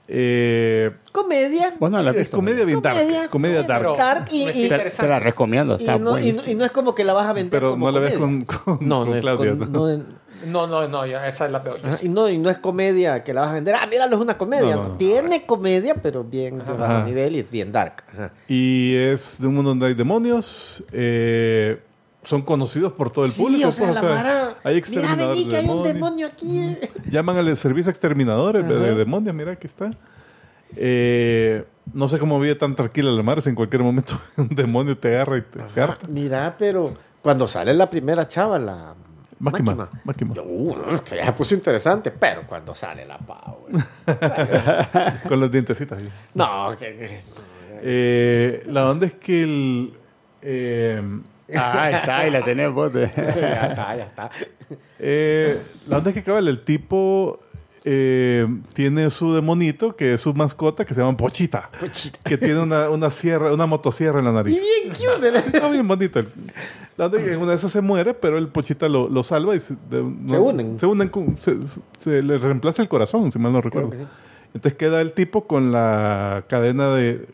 Eh, 0.08 0.90
Comedia. 1.12 1.74
Bueno, 1.78 2.02
la 2.02 2.10
es 2.12 2.30
comedia 2.30 2.64
bien 2.64 2.80
Comedia, 2.80 3.02
dark. 3.04 3.06
Comedia 3.06 3.28
comedia, 3.28 3.62
dark. 3.62 3.80
pero- 3.82 3.96
dark 3.96 4.26
y, 4.32 4.48
y- 4.48 4.68
Te, 4.70 4.78
te 4.78 5.06
la 5.06 5.18
recomiendo, 5.20 5.74
y 5.74 5.76
está 5.76 5.98
no, 5.98 6.18
y, 6.18 6.32
no, 6.32 6.40
y 6.46 6.54
no 6.54 6.64
es 6.64 6.70
como 6.72 6.94
que 6.94 7.04
la 7.04 7.12
vas 7.12 7.26
a 7.26 7.34
vender 7.34 7.50
Pero 7.50 7.72
como 7.72 7.86
no 7.86 7.92
la 7.92 8.00
ves 8.00 8.14
comedia. 8.18 8.46
con, 8.46 8.78
con, 8.78 8.88
no, 8.88 9.04
con 9.04 9.18
no 9.18 9.36
con- 9.36 9.72
¿no? 9.72 9.88
no, 9.88 10.04
No, 10.46 10.66
no, 10.66 10.88
no, 10.88 11.04
ya, 11.06 11.28
esa 11.28 11.44
es 11.46 11.52
la 11.52 11.62
peor. 11.62 11.80
ajá, 11.84 11.98
y, 12.02 12.08
no, 12.08 12.28
y 12.30 12.38
no 12.38 12.48
es 12.48 12.56
comedia 12.56 13.22
que 13.22 13.34
la 13.34 13.42
vas 13.42 13.50
a 13.50 13.52
vender. 13.52 13.74
Ah, 13.74 13.86
míralo, 13.86 14.16
es 14.16 14.22
una 14.22 14.38
comedia. 14.38 14.74
No, 14.74 14.82
no, 14.84 14.88
no. 14.88 14.96
Tiene 14.96 15.44
comedia, 15.44 15.94
pero 15.96 16.24
bien 16.24 16.58
de 16.60 16.72
bajo 16.72 17.04
nivel 17.04 17.36
y 17.36 17.40
es 17.40 17.50
bien 17.50 17.70
dark. 17.70 18.02
Ajá. 18.12 18.32
Y 18.48 18.96
es 18.96 19.38
de 19.38 19.46
un 19.46 19.54
mundo 19.54 19.68
donde 19.70 19.86
hay 19.88 19.94
demonios. 19.94 20.82
eh, 20.92 21.78
son 22.22 22.42
conocidos 22.42 22.92
por 22.92 23.10
todo 23.10 23.24
el 23.24 23.30
Sí, 23.32 23.40
público. 23.42 23.68
o 23.68 23.72
sea, 23.72 23.86
pues, 23.92 23.94
la 23.94 24.00
o 24.00 24.04
sea, 24.14 24.14
vara. 24.22 24.48
hay 24.62 24.74
Mira, 24.74 24.78
exterminadores 24.78 25.28
vení 25.38 25.44
de 25.44 25.50
que 25.50 25.56
hay 25.56 25.62
un 25.62 25.82
demonios. 25.82 25.94
demonio 25.94 26.26
aquí. 26.26 26.58
eh. 26.60 26.90
Llaman 27.10 27.36
al 27.38 27.56
servicio 27.56 27.90
exterminadores 27.90 28.68
de, 28.68 28.74
Ajá. 28.74 28.84
de 28.84 28.94
demonios. 28.94 29.34
Mira, 29.34 29.52
aquí 29.52 29.66
está. 29.66 29.90
Eh, 30.76 31.64
no 31.92 32.06
sé 32.08 32.18
cómo 32.18 32.38
vive 32.38 32.54
tan 32.54 32.76
tranquila 32.76 33.10
la 33.10 33.22
mar 33.22 33.42
si 33.42 33.48
en 33.48 33.54
cualquier 33.56 33.82
momento 33.82 34.20
un 34.36 34.48
demonio 34.48 34.96
te 34.96 35.08
agarra 35.08 35.38
y 35.38 35.42
te, 35.42 35.58
te 35.60 35.80
harta. 35.80 36.06
Mira, 36.08 36.54
pero 36.58 36.94
cuando 37.22 37.48
sale 37.48 37.74
la 37.74 37.88
primera 37.90 38.28
chava, 38.28 38.58
la. 38.58 38.94
Máquima. 39.38 39.88
Máquima. 40.04 40.34
Uh, 40.42 40.76
no, 40.76 40.94
esto 40.94 41.16
ya 41.16 41.24
se 41.24 41.32
puso 41.32 41.54
interesante, 41.54 42.10
pero 42.10 42.42
cuando 42.46 42.74
sale 42.74 43.06
la 43.06 43.16
Power. 43.18 43.82
Con 45.28 45.40
los 45.40 45.50
dientecitos. 45.50 45.98
ahí. 45.98 46.08
no, 46.34 46.70
que- 46.78 46.96
que- 46.96 47.20
Eh, 47.82 48.64
la 48.66 48.90
onda 48.90 49.06
es 49.06 49.14
que 49.14 49.42
el. 49.42 49.94
eh, 50.42 51.02
Ah, 51.56 51.82
ahí 51.84 51.94
está, 51.94 52.18
ahí 52.18 52.30
la 52.30 52.42
tenés 52.44 52.70
vos. 52.72 52.92
ya 52.94 53.04
está, 53.06 53.96
ya 53.96 54.04
está. 54.04 54.30
eh, 54.98 55.60
la 55.86 55.98
onda 55.98 56.10
es 56.10 56.14
que 56.14 56.22
cabal, 56.22 56.48
el 56.48 56.60
tipo 56.64 57.40
eh, 57.84 58.46
tiene 58.74 59.08
su 59.10 59.34
demonito, 59.34 59.96
que 59.96 60.14
es 60.14 60.20
su 60.20 60.34
mascota, 60.34 60.84
que 60.84 60.94
se 60.94 61.00
llama 61.00 61.16
Pochita. 61.16 61.70
Pochita. 61.80 62.18
Que 62.24 62.36
tiene 62.38 62.60
una, 62.60 62.90
una 62.90 63.10
sierra, 63.10 63.52
una 63.52 63.66
motosierra 63.66 64.18
en 64.18 64.26
la 64.26 64.32
nariz. 64.32 64.60
Bien 64.60 64.94
cute. 64.94 65.38
Está 65.38 65.68
bien 65.70 65.88
bonito. 65.88 66.20
La 66.96 67.06
onda 67.06 67.18
es 67.18 67.24
que 67.24 67.32
en 67.32 67.40
una 67.40 67.52
de 67.52 67.56
esas 67.56 67.72
se 67.72 67.80
muere, 67.80 68.12
pero 68.14 68.36
el 68.36 68.48
Pochita 68.48 68.88
lo, 68.88 69.08
lo 69.08 69.22
salva 69.22 69.56
y 69.56 69.60
se, 69.60 69.74
de- 69.88 70.02
no- 70.02 70.28
Se 70.28 70.38
unen. 70.38 70.78
Se 70.78 70.86
unen 70.86 71.08
con- 71.08 71.38
se, 71.38 71.56
se 71.98 72.22
le 72.22 72.36
reemplaza 72.36 72.82
el 72.82 72.88
corazón, 72.88 73.32
si 73.32 73.38
mal 73.38 73.52
no 73.52 73.60
recuerdo. 73.62 73.90
que 73.90 73.96
sí. 73.98 74.04
Entonces 74.52 74.74
queda 74.76 75.00
el 75.00 75.12
tipo 75.12 75.46
con 75.46 75.72
la 75.72 76.44
cadena 76.48 76.94
de. 76.94 77.26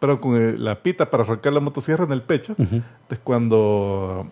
Pero 0.00 0.20
con 0.20 0.36
el- 0.36 0.64
la 0.64 0.82
pita 0.82 1.10
para 1.10 1.22
arrancar 1.24 1.52
la 1.52 1.60
motosierra 1.60 2.04
en 2.04 2.12
el 2.12 2.22
pecho. 2.22 2.54
Entonces 2.58 3.18
cuando 3.22 4.26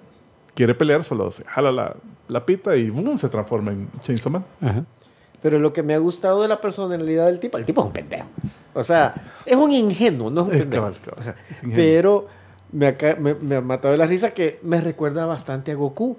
quiere 0.55 0.75
pelear, 0.75 1.05
solo 1.05 1.31
se 1.31 1.45
jala 1.45 1.73
la, 1.73 1.97
la 2.29 2.45
pita 2.47 2.77
y 2.77 2.91
¡boom! 2.91 3.19
se 3.19 3.29
transforma 3.29 3.73
en 3.73 3.89
Chainsaw 4.03 4.33
Man. 4.33 4.45
Ajá. 4.61 4.85
Pero 5.43 5.59
lo 5.59 5.73
que 5.73 5.83
me 5.83 5.95
ha 5.95 5.99
gustado 5.99 6.41
de 6.43 6.49
la 6.49 6.61
personalidad 6.61 7.27
del 7.27 7.41
tipo, 7.41 7.59
el 7.59 7.65
tipo 7.65 7.81
es 7.81 7.87
un 7.89 7.93
pendejo. 7.93 8.27
O 8.75 8.85
sea, 8.85 9.15
es 9.45 9.57
un 9.57 9.73
ingenuo, 9.73 10.31
no 10.31 10.43
es 10.43 10.49
un 10.49 10.55
Es 10.55 10.61
pendejo. 10.63 10.83
cabal, 10.85 11.01
cabal. 11.01 11.21
Ajá. 11.21 11.35
Es 11.51 11.63
ingenuo. 11.65 11.75
Pero 11.77 12.27
me, 12.71 12.87
aca- 12.87 13.17
me, 13.19 13.35
me 13.35 13.57
ha 13.57 13.61
matado 13.61 13.93
de 13.93 13.99
la 13.99 14.07
risa 14.07 14.33
que 14.35 14.61
me 14.63 14.81
recuerda 14.81 15.27
bastante 15.27 15.73
a 15.73 15.75
Goku. 15.75 16.17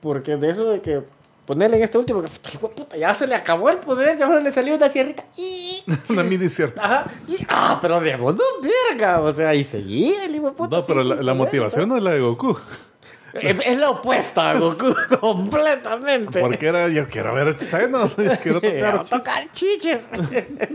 Porque 0.00 0.36
de 0.36 0.50
eso 0.50 0.64
de 0.70 0.80
que 0.80 1.02
ponerle 1.46 1.76
en 1.76 1.82
este 1.82 1.98
último, 1.98 2.22
que 2.22 2.58
puta, 2.58 2.96
ya 2.96 3.12
se 3.14 3.26
le 3.26 3.34
acabó 3.34 3.68
el 3.70 3.78
poder, 3.78 4.18
ya 4.18 4.28
le 4.40 4.52
salió 4.52 4.76
una 4.76 4.88
sierrita. 4.88 5.24
Y, 5.36 5.82
Una 6.08 6.22
mini 6.22 6.46
ajá, 6.76 7.10
y- 7.28 7.36
ah, 7.48 7.78
pero 7.82 8.00
de 8.00 8.16
modo 8.16 8.42
verga. 8.90 9.20
O 9.20 9.32
sea, 9.32 9.54
y 9.54 9.64
seguía 9.64 10.24
el 10.24 10.36
hijo 10.36 10.52
puta. 10.52 10.76
No, 10.78 10.86
pero 10.86 11.02
la, 11.02 11.16
la 11.16 11.34
motivación 11.34 11.88
no 11.88 11.96
es 11.96 12.02
la 12.02 12.12
de 12.12 12.20
Goku. 12.20 12.56
Es, 13.34 13.78
la 13.78 13.90
opuesta 13.90 14.50
a 14.50 14.58
Goku, 14.58 14.94
completamente. 15.20 16.40
Porque 16.40 16.66
era 16.66 16.88
yo 16.88 17.06
quiero 17.08 17.34
ver 17.34 17.58
senos, 17.58 18.16
yo 18.16 18.30
quiero 18.42 18.60
tocar. 18.60 19.04
tocar 19.08 19.50
chiches. 19.52 20.06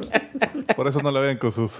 Por 0.75 0.87
eso 0.87 1.01
no 1.01 1.11
la 1.11 1.19
vean 1.19 1.37
con 1.37 1.51
sus. 1.51 1.77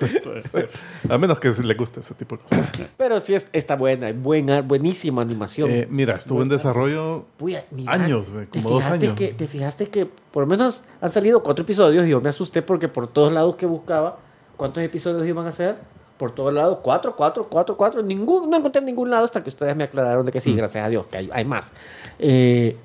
A 1.09 1.17
menos 1.17 1.39
que 1.39 1.49
le 1.49 1.73
guste 1.73 2.01
ese 2.01 2.13
tipo 2.13 2.37
de 2.37 2.43
cosas. 2.43 2.95
Pero 2.97 3.19
sí 3.19 3.35
es, 3.35 3.47
está 3.53 3.75
buena, 3.75 4.11
buena, 4.13 4.61
buenísima 4.61 5.21
animación. 5.21 5.69
Eh, 5.71 5.87
mira, 5.89 6.15
estuvo 6.15 6.43
en 6.43 6.49
desarrollo. 6.49 7.25
Mira, 7.39 7.63
años, 7.87 8.29
güey, 8.29 8.45
¿te 8.45 8.61
como 8.61 8.75
dos 8.75 8.85
años. 8.85 9.13
Que, 9.13 9.29
te 9.29 9.47
fijaste 9.47 9.89
que 9.89 10.05
por 10.05 10.43
lo 10.43 10.47
menos 10.47 10.83
han 11.01 11.11
salido 11.11 11.41
cuatro 11.41 11.63
episodios 11.63 12.05
y 12.05 12.09
yo 12.09 12.21
me 12.21 12.29
asusté 12.29 12.61
porque 12.61 12.87
por 12.87 13.07
todos 13.07 13.33
lados 13.33 13.55
que 13.55 13.65
buscaba, 13.65 14.19
¿cuántos 14.55 14.83
episodios 14.83 15.25
iban 15.25 15.47
a 15.47 15.51
ser? 15.51 15.75
Por 16.17 16.31
todos 16.31 16.51
lados, 16.53 16.79
cuatro, 16.81 17.15
cuatro, 17.15 17.47
cuatro, 17.49 17.77
cuatro. 17.77 18.01
Ningún, 18.01 18.49
no 18.49 18.57
encontré 18.57 18.79
en 18.79 18.85
ningún 18.85 19.09
lado 19.09 19.25
hasta 19.25 19.43
que 19.43 19.49
ustedes 19.49 19.75
me 19.75 19.83
aclararon 19.83 20.25
de 20.25 20.31
que 20.31 20.39
sí, 20.39 20.51
Mm. 20.53 20.57
gracias 20.57 20.85
a 20.85 20.89
Dios, 20.89 21.05
que 21.07 21.17
hay, 21.17 21.29
hay 21.33 21.45
más. 21.45 21.71
Eh, 22.19 22.75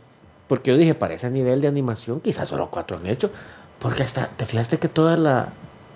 Porque 0.49 0.71
yo 0.71 0.77
dije, 0.77 0.95
para 0.95 1.15
ese 1.15 1.31
nivel 1.31 1.63
de 1.63 1.69
animación, 1.69 2.21
quizás 2.21 2.47
solo 2.49 2.69
cuatro 2.71 2.99
han 2.99 3.07
hecho. 3.07 3.31
Porque 3.79 4.03
hasta, 4.03 4.27
te 4.29 4.45
fijaste 4.45 4.79
que 4.79 4.89
toda 4.89 5.17
la. 5.17 5.49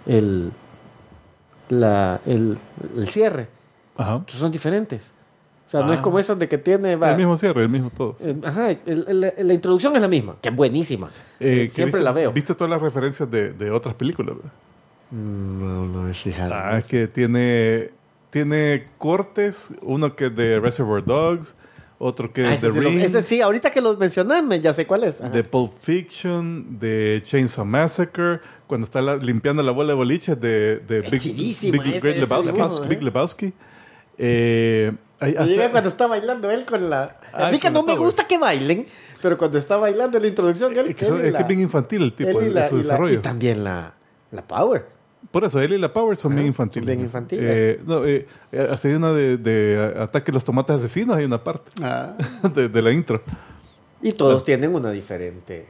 El, 0.07 0.51
la, 1.69 2.21
el, 2.27 2.57
el 2.97 3.09
cierre 3.09 3.49
Ajá. 3.97 4.23
son 4.29 4.51
diferentes. 4.51 5.03
O 5.67 5.71
sea, 5.71 5.81
no 5.83 5.93
es 5.93 5.99
Ah. 5.99 6.03
como 6.03 6.19
esas 6.19 6.39
de 6.39 6.49
que 6.49 6.59
tiene. 6.59 6.95
va, 6.97 7.11
El 7.11 7.17
mismo 7.17 7.37
cierre, 7.37 7.63
el 7.63 7.69
mismo 7.69 7.91
todo. 7.91 8.17
eh, 8.21 8.37
ajá, 8.45 8.71
el- 8.71 8.81
el- 9.37 9.49
la 9.49 9.53
introducción 9.55 9.95
es 9.97 10.01
la 10.01 10.09
misma, 10.09 10.37
que 10.41 10.49
es 10.49 10.55
buenísima. 10.57 11.11
Eh, 11.41 11.65
que 11.67 11.71
Siempre 11.71 11.99
viste- 11.99 12.05
la 12.05 12.13
veo. 12.13 12.33
¿Viste 12.33 12.55
todas 12.55 12.71
las 12.71 12.81
referencias 12.81 13.29
de, 13.31 13.53
de 13.53 13.71
otras 13.73 13.95
películas? 13.97 14.37
verdad? 14.37 14.53
No, 15.11 15.87
no 15.87 16.09
es 16.09 16.25
Ah, 16.51 16.79
es 16.79 16.85
que 16.87 17.07
tiene, 17.07 17.91
tiene 18.31 18.87
cortes, 18.99 19.69
uno 19.83 20.17
que 20.17 20.27
es 20.27 20.37
de 20.37 20.59
Reservoir 20.61 21.05
Dogs, 21.05 21.55
otro 21.99 22.33
que 22.33 22.45
Ah, 22.45 22.55
es 22.55 22.61
de 22.61 22.71
sí 22.73 22.75
lo- 22.81 22.89
Ring, 22.91 23.01
ese 23.01 23.23
sí, 23.23 23.41
ahorita 23.41 23.71
que 23.71 23.81
lo 23.81 23.97
mencionas, 23.97 24.43
me- 24.43 24.61
ya 24.61 24.75
sé 24.75 24.87
cuál 24.87 25.05
es. 25.05 25.21
Ajá. 25.21 25.31
de 25.31 25.45
Pulp 25.45 25.73
Fiction, 25.81 26.79
de 26.79 27.21
Chainsaw 27.25 27.65
Massacre, 27.65 28.41
cuando 28.67 28.85
está 28.85 29.01
la- 29.01 29.17
limpiando 29.17 29.63
la 29.63 29.73
bola 29.73 29.91
de 29.91 29.95
boliches 29.95 30.39
de, 30.41 30.79
de 30.81 31.01
Big, 31.03 31.23
Big- 31.23 31.51
esa, 31.53 32.01
Great 32.01 32.17
Lebowski. 32.19 32.61
uno, 32.61 32.81
Big 32.89 32.99
¿eh? 32.99 33.03
Lebowski. 33.05 33.53
Eh, 34.19 34.93
Me 35.21 35.29
hasta- 35.29 35.47
llega 35.47 35.71
cuando 35.71 35.89
está 35.89 36.07
bailando 36.07 36.51
él 36.51 36.65
con 36.65 36.91
la... 36.91 37.17
A 37.33 37.51
mí 37.51 37.59
que 37.59 37.71
no 37.71 37.81
la 37.81 37.87
me 37.87 37.93
Power. 37.95 37.99
gusta 38.07 38.27
que 38.27 38.39
bailen, 38.39 38.87
pero 39.23 39.39
cuando 39.39 39.57
está 39.59 39.77
bailando 39.77 40.17
en 40.19 40.23
la 40.25 40.29
introducción, 40.29 40.73
él, 40.77 40.87
es 40.89 40.97
que, 40.97 41.05
son- 41.05 41.21
él 41.21 41.27
y 41.27 41.29
es 41.29 41.33
que 41.33 41.33
la- 41.35 41.41
es 41.41 41.47
bien 41.49 41.61
infantil 41.61 42.03
el 42.03 42.13
tipo 42.13 42.43
y 42.43 42.51
la- 42.51 42.69
su 42.69 42.75
y 42.75 42.79
la- 42.79 42.83
desarrollo. 42.83 43.15
Y 43.15 43.19
también 43.23 43.63
la, 43.65 43.95
la 44.33 44.43
Power. 44.43 44.96
Por 45.31 45.45
eso, 45.45 45.61
él 45.61 45.73
y 45.75 45.79
la 45.79 45.93
Power 45.93 46.17
son 46.17 46.35
bien 46.35 46.47
infantiles. 46.47 46.87
bien 46.87 47.01
infantiles. 47.01 47.45
Eh, 47.47 47.81
no, 47.87 48.05
eh, 48.05 48.27
eh, 48.53 48.69
hay 48.85 48.93
una 48.93 49.13
de, 49.13 49.37
de 49.37 49.95
Ataque 50.01 50.31
a 50.31 50.35
los 50.35 50.45
Tomates 50.45 50.77
Asesinos, 50.77 51.17
hay 51.17 51.25
una 51.25 51.43
parte 51.43 51.71
Ah. 51.83 52.17
de, 52.55 52.69
de 52.69 52.83
la 52.83 52.91
intro. 52.93 53.23
Y 54.03 54.13
todos 54.13 54.45
tienen 54.45 54.75
una 54.75 54.91
diferente... 54.91 55.67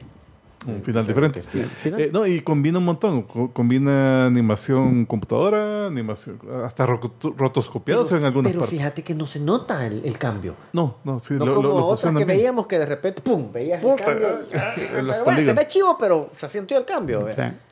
Un 0.67 0.83
final 0.83 1.07
diferente. 1.07 1.41
final. 1.43 2.01
Eh, 2.01 2.09
no, 2.11 2.27
y 2.27 2.41
combina 2.41 2.77
un 2.77 2.85
montón. 2.85 3.21
Co- 3.23 3.49
Combina 3.53 4.25
animación 4.25 5.05
computadora, 5.05 5.87
animación, 5.87 6.39
hasta 6.65 6.85
ro- 6.85 6.99
rotoscopiados 7.37 8.11
en 8.11 8.23
algunas 8.25 8.51
pero 8.51 8.61
partes. 8.61 8.77
fíjate 8.77 9.03
que 9.03 9.15
no 9.15 9.25
se 9.27 9.39
nota 9.39 9.85
el, 9.85 10.01
el 10.05 10.17
cambio. 10.17 10.55
No, 10.73 10.97
no, 11.03 11.19
sí, 11.19 11.35
No 11.35 11.45
lo, 11.45 11.55
como 11.55 11.67
lo- 11.69 11.73
lo 11.79 11.85
otras 11.85 11.99
fusionan 12.01 12.19
que 12.21 12.25
bien. 12.25 12.37
veíamos 12.39 12.67
que 12.67 12.79
de 12.79 12.85
repente, 12.85 13.21
¡pum! 13.21 13.51
Veías 13.51 13.83
el 13.83 13.95
cambio. 13.95 14.27
ah, 14.55 14.73
los 15.01 15.23
Bueno, 15.25 15.39
se 15.41 15.53
ve 15.53 15.67
chivo, 15.67 15.97
pero 15.99 16.29
se 16.35 16.49
sintió 16.49 16.77
el 16.77 16.85
cambio. 16.85 17.19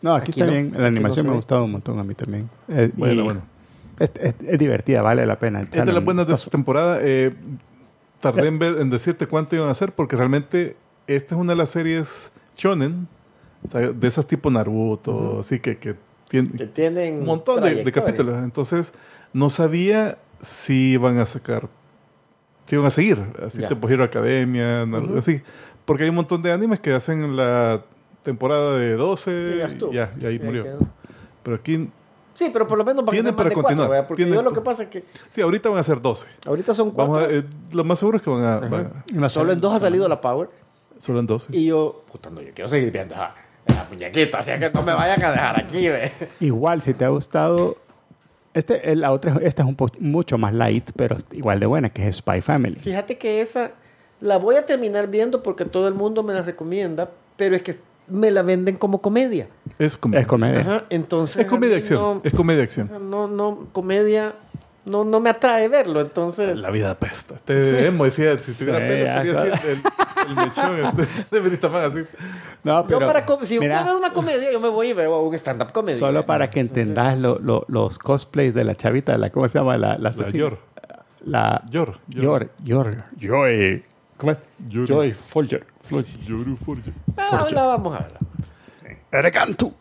No, 0.01 0.13
aquí, 0.15 0.31
Aquí 0.31 0.31
está 0.31 0.45
no. 0.45 0.51
bien. 0.51 0.71
La 0.77 0.87
animación 0.87 1.25
no 1.25 1.31
me 1.31 1.35
ha 1.35 1.37
gustado 1.37 1.63
un 1.65 1.71
montón 1.73 1.99
a 1.99 2.03
mí 2.03 2.15
también. 2.15 2.49
Eh, 2.69 2.91
Bueno, 2.95 3.21
y 3.21 3.23
bueno. 3.25 3.41
Es, 3.99 4.11
es- 4.19 4.35
es 4.45 4.59
divertida, 4.59 5.01
vale 5.01 5.25
la 5.25 5.37
pena. 5.39 5.61
Es 5.61 5.69
de 5.71 5.93
las 5.93 6.03
buenas 6.03 6.27
de 6.27 6.35
su 6.37 6.49
temporada. 6.49 6.99
Eh, 7.01 7.33
tardé 8.19 8.47
en, 8.47 8.59
ver- 8.59 8.77
en 8.79 8.89
decirte 8.89 9.27
cuánto 9.27 9.55
iban 9.55 9.67
a 9.67 9.71
hacer 9.71 9.91
porque 9.93 10.15
realmente 10.15 10.75
esta 11.07 11.35
es 11.35 11.39
una 11.41 11.53
de 11.53 11.57
las 11.57 11.69
series 11.69 12.31
shonen, 12.55 13.07
o 13.63 13.67
sea, 13.67 13.81
de 13.81 14.07
esas 14.07 14.25
tipo 14.27 14.49
Naruto, 14.51 15.39
así 15.39 15.59
que, 15.59 15.77
que 15.77 15.95
tiene 16.27 16.49
Que 16.51 16.65
tienen 16.67 17.19
un 17.19 17.25
montón 17.25 17.63
de, 17.63 17.83
de 17.83 17.91
capítulos. 17.91 18.43
Entonces, 18.43 18.93
no 19.33 19.49
sabía 19.49 20.17
si 20.41 20.91
iban 20.93 21.17
a 21.19 21.25
sacar, 21.25 21.67
si 22.65 22.75
iban 22.75 22.87
a 22.87 22.91
seguir, 22.91 23.21
así 23.45 23.61
Ya. 23.61 23.67
tipo 23.67 23.87
Hero 23.89 24.03
Academia, 24.03 24.85
Naruto, 24.85 25.17
así. 25.19 25.41
Porque 25.85 26.03
hay 26.03 26.09
un 26.09 26.15
montón 26.15 26.41
de 26.41 26.51
animes 26.51 26.79
que 26.79 26.93
hacen 26.93 27.35
la 27.35 27.83
temporada 28.23 28.77
de 28.79 28.93
12 28.95 29.47
Sí, 29.47 29.57
ya 29.59 29.67
y 29.67 29.93
ya, 29.93 30.13
y 30.19 30.25
ahí 30.25 30.39
Ya 30.39 30.45
murió. 30.45 30.63
quedó. 30.63 30.79
Pero 31.43 31.57
aquí, 31.57 31.89
Sí, 32.33 32.49
pero 32.51 32.67
por 32.67 32.77
lo 32.77 32.83
menos 32.83 33.05
van 33.05 33.09
a 33.09 33.11
Tiene 33.11 33.27
ser 33.29 33.33
más 33.33 33.37
para 33.37 33.49
de 33.49 33.53
cuatro, 33.53 33.67
continuar. 33.69 33.89
¿verdad? 33.91 34.07
Porque 34.09 34.23
Tiene- 34.23 34.35
yo 34.35 34.43
lo 34.43 34.51
que 34.51 34.59
pasa 34.61 34.83
es 34.83 34.89
que 34.89 35.05
sí, 35.29 35.39
ahorita 35.41 35.69
van 35.69 35.77
a 35.79 35.83
ser 35.83 36.01
12. 36.01 36.27
ahorita 36.45 36.73
son 36.73 36.91
cuatro. 36.91 37.13
Vamos 37.13 37.29
a, 37.29 37.33
eh, 37.33 37.45
lo 37.71 37.83
más 37.85 37.99
seguro 37.99 38.17
es 38.17 38.23
que 38.23 38.29
van 38.29 38.43
a, 38.43 38.57
van 38.59 39.23
a- 39.23 39.29
Solo 39.29 39.53
en 39.53 39.61
dos 39.61 39.73
ha 39.73 39.79
salido 39.79 40.07
la 40.09 40.19
Power. 40.19 40.49
Solo 40.99 41.19
en 41.19 41.27
12. 41.27 41.55
Y 41.57 41.65
yo, 41.65 42.03
puta, 42.11 42.29
no, 42.29 42.41
yo 42.41 42.51
quiero 42.53 42.69
seguir 42.69 42.91
viendo 42.91 43.15
a 43.15 43.35
la 43.67 43.85
muñequita, 43.89 44.39
así 44.39 44.51
que 44.59 44.69
no 44.73 44.83
me 44.83 44.93
vayan 44.93 45.23
a 45.23 45.31
dejar 45.31 45.59
aquí, 45.59 45.87
ve. 45.89 46.11
Igual, 46.39 46.81
si 46.81 46.93
te 46.93 47.05
ha 47.05 47.09
gustado. 47.09 47.77
Este, 48.53 48.95
la 48.95 49.11
otra, 49.11 49.35
esta 49.41 49.63
es 49.63 49.67
un 49.67 49.75
po- 49.75 49.89
mucho 49.99 50.37
más 50.37 50.53
light, 50.53 50.91
pero 50.95 51.17
igual 51.33 51.59
de 51.59 51.65
buena, 51.65 51.89
que 51.89 52.07
es 52.07 52.17
Spy 52.17 52.39
Family. 52.41 52.75
Fíjate 52.77 53.17
que 53.17 53.41
esa 53.41 53.71
la 54.21 54.37
voy 54.37 54.55
a 54.55 54.65
terminar 54.65 55.07
viendo 55.09 55.43
porque 55.43 55.65
todo 55.65 55.87
el 55.89 55.93
mundo 55.93 56.23
me 56.23 56.33
la 56.33 56.41
recomienda, 56.41 57.11
pero 57.35 57.55
es 57.55 57.61
que 57.63 57.77
me 58.07 58.31
la 58.31 58.43
venden 58.43 58.77
como 58.77 59.01
comedia. 59.01 59.49
Es 59.77 59.97
comedia. 59.97 60.21
Es 60.21 60.27
comedia. 60.27 60.59
Ajá, 60.61 60.83
entonces. 60.89 61.37
Es 61.37 61.47
comedia 61.47 61.75
acción. 61.75 61.99
No, 62.01 62.21
Es 62.23 62.33
comedia 62.33 62.63
acción. 62.63 63.09
no, 63.09 63.27
no, 63.27 63.67
comedia. 63.73 64.35
No, 64.85 65.03
no 65.03 65.19
me 65.19 65.29
atrae 65.31 65.67
verlo, 65.67 65.99
entonces. 66.01 66.59
La 66.59 66.69
vida 66.69 66.93
pesta. 66.99 67.35
Este 67.35 67.87
emo 67.87 68.05
decía, 68.05 68.37
si 68.37 68.53
tuviera 68.53 68.79
Sí, 68.79 68.85
pelo, 68.85 69.05
estaría 69.05 69.31
claro. 69.33 69.53
así 69.53 69.67
el, 69.67 70.29
el 70.29 70.35
mechón 70.35 70.79
este, 71.31 71.69
de 71.69 71.77
así. 71.85 71.99
No, 72.63 72.87
Yo 72.87 72.99
para 72.99 73.25
com- 73.25 73.41
si 73.43 73.59
mira, 73.59 73.77
quiero 73.77 73.85
ver 73.93 74.05
una 74.05 74.13
comedia, 74.13 74.51
yo 74.51 74.59
me 74.59 74.69
voy 74.69 74.89
y 74.89 74.93
veo 74.93 75.19
un 75.21 75.33
stand-up 75.35 75.71
comedy. 75.71 75.97
Solo 75.97 76.25
para 76.25 76.49
que 76.49 76.59
entendas 76.59 77.17
lo- 77.17 77.39
lo- 77.39 77.65
los 77.67 77.97
cosplays 77.99 78.53
de 78.53 78.63
la 78.63 78.75
chavita, 78.75 79.17
la, 79.17 79.29
¿cómo 79.31 79.47
se 79.47 79.57
llama? 79.57 79.77
La, 79.77 79.97
la 79.97 80.11
La. 80.11 80.27
Yor. 80.29 80.59
La 81.25 81.61
Yor. 81.69 81.99
Yor. 82.07 82.49
Yor. 82.63 83.03
Joy. 83.17 83.83
¿Cómo 84.17 84.31
es? 84.31 84.41
Yor. 84.69 84.87
Joy 84.87 85.13
Folger. 85.13 85.65
Yoru 86.25 86.55
Forge. 86.55 86.91
Ah, 87.17 87.45
la 87.51 87.65
vamos 87.65 87.93
a 87.95 87.99
ver. 87.99 88.13
Eregantu. 89.11 89.73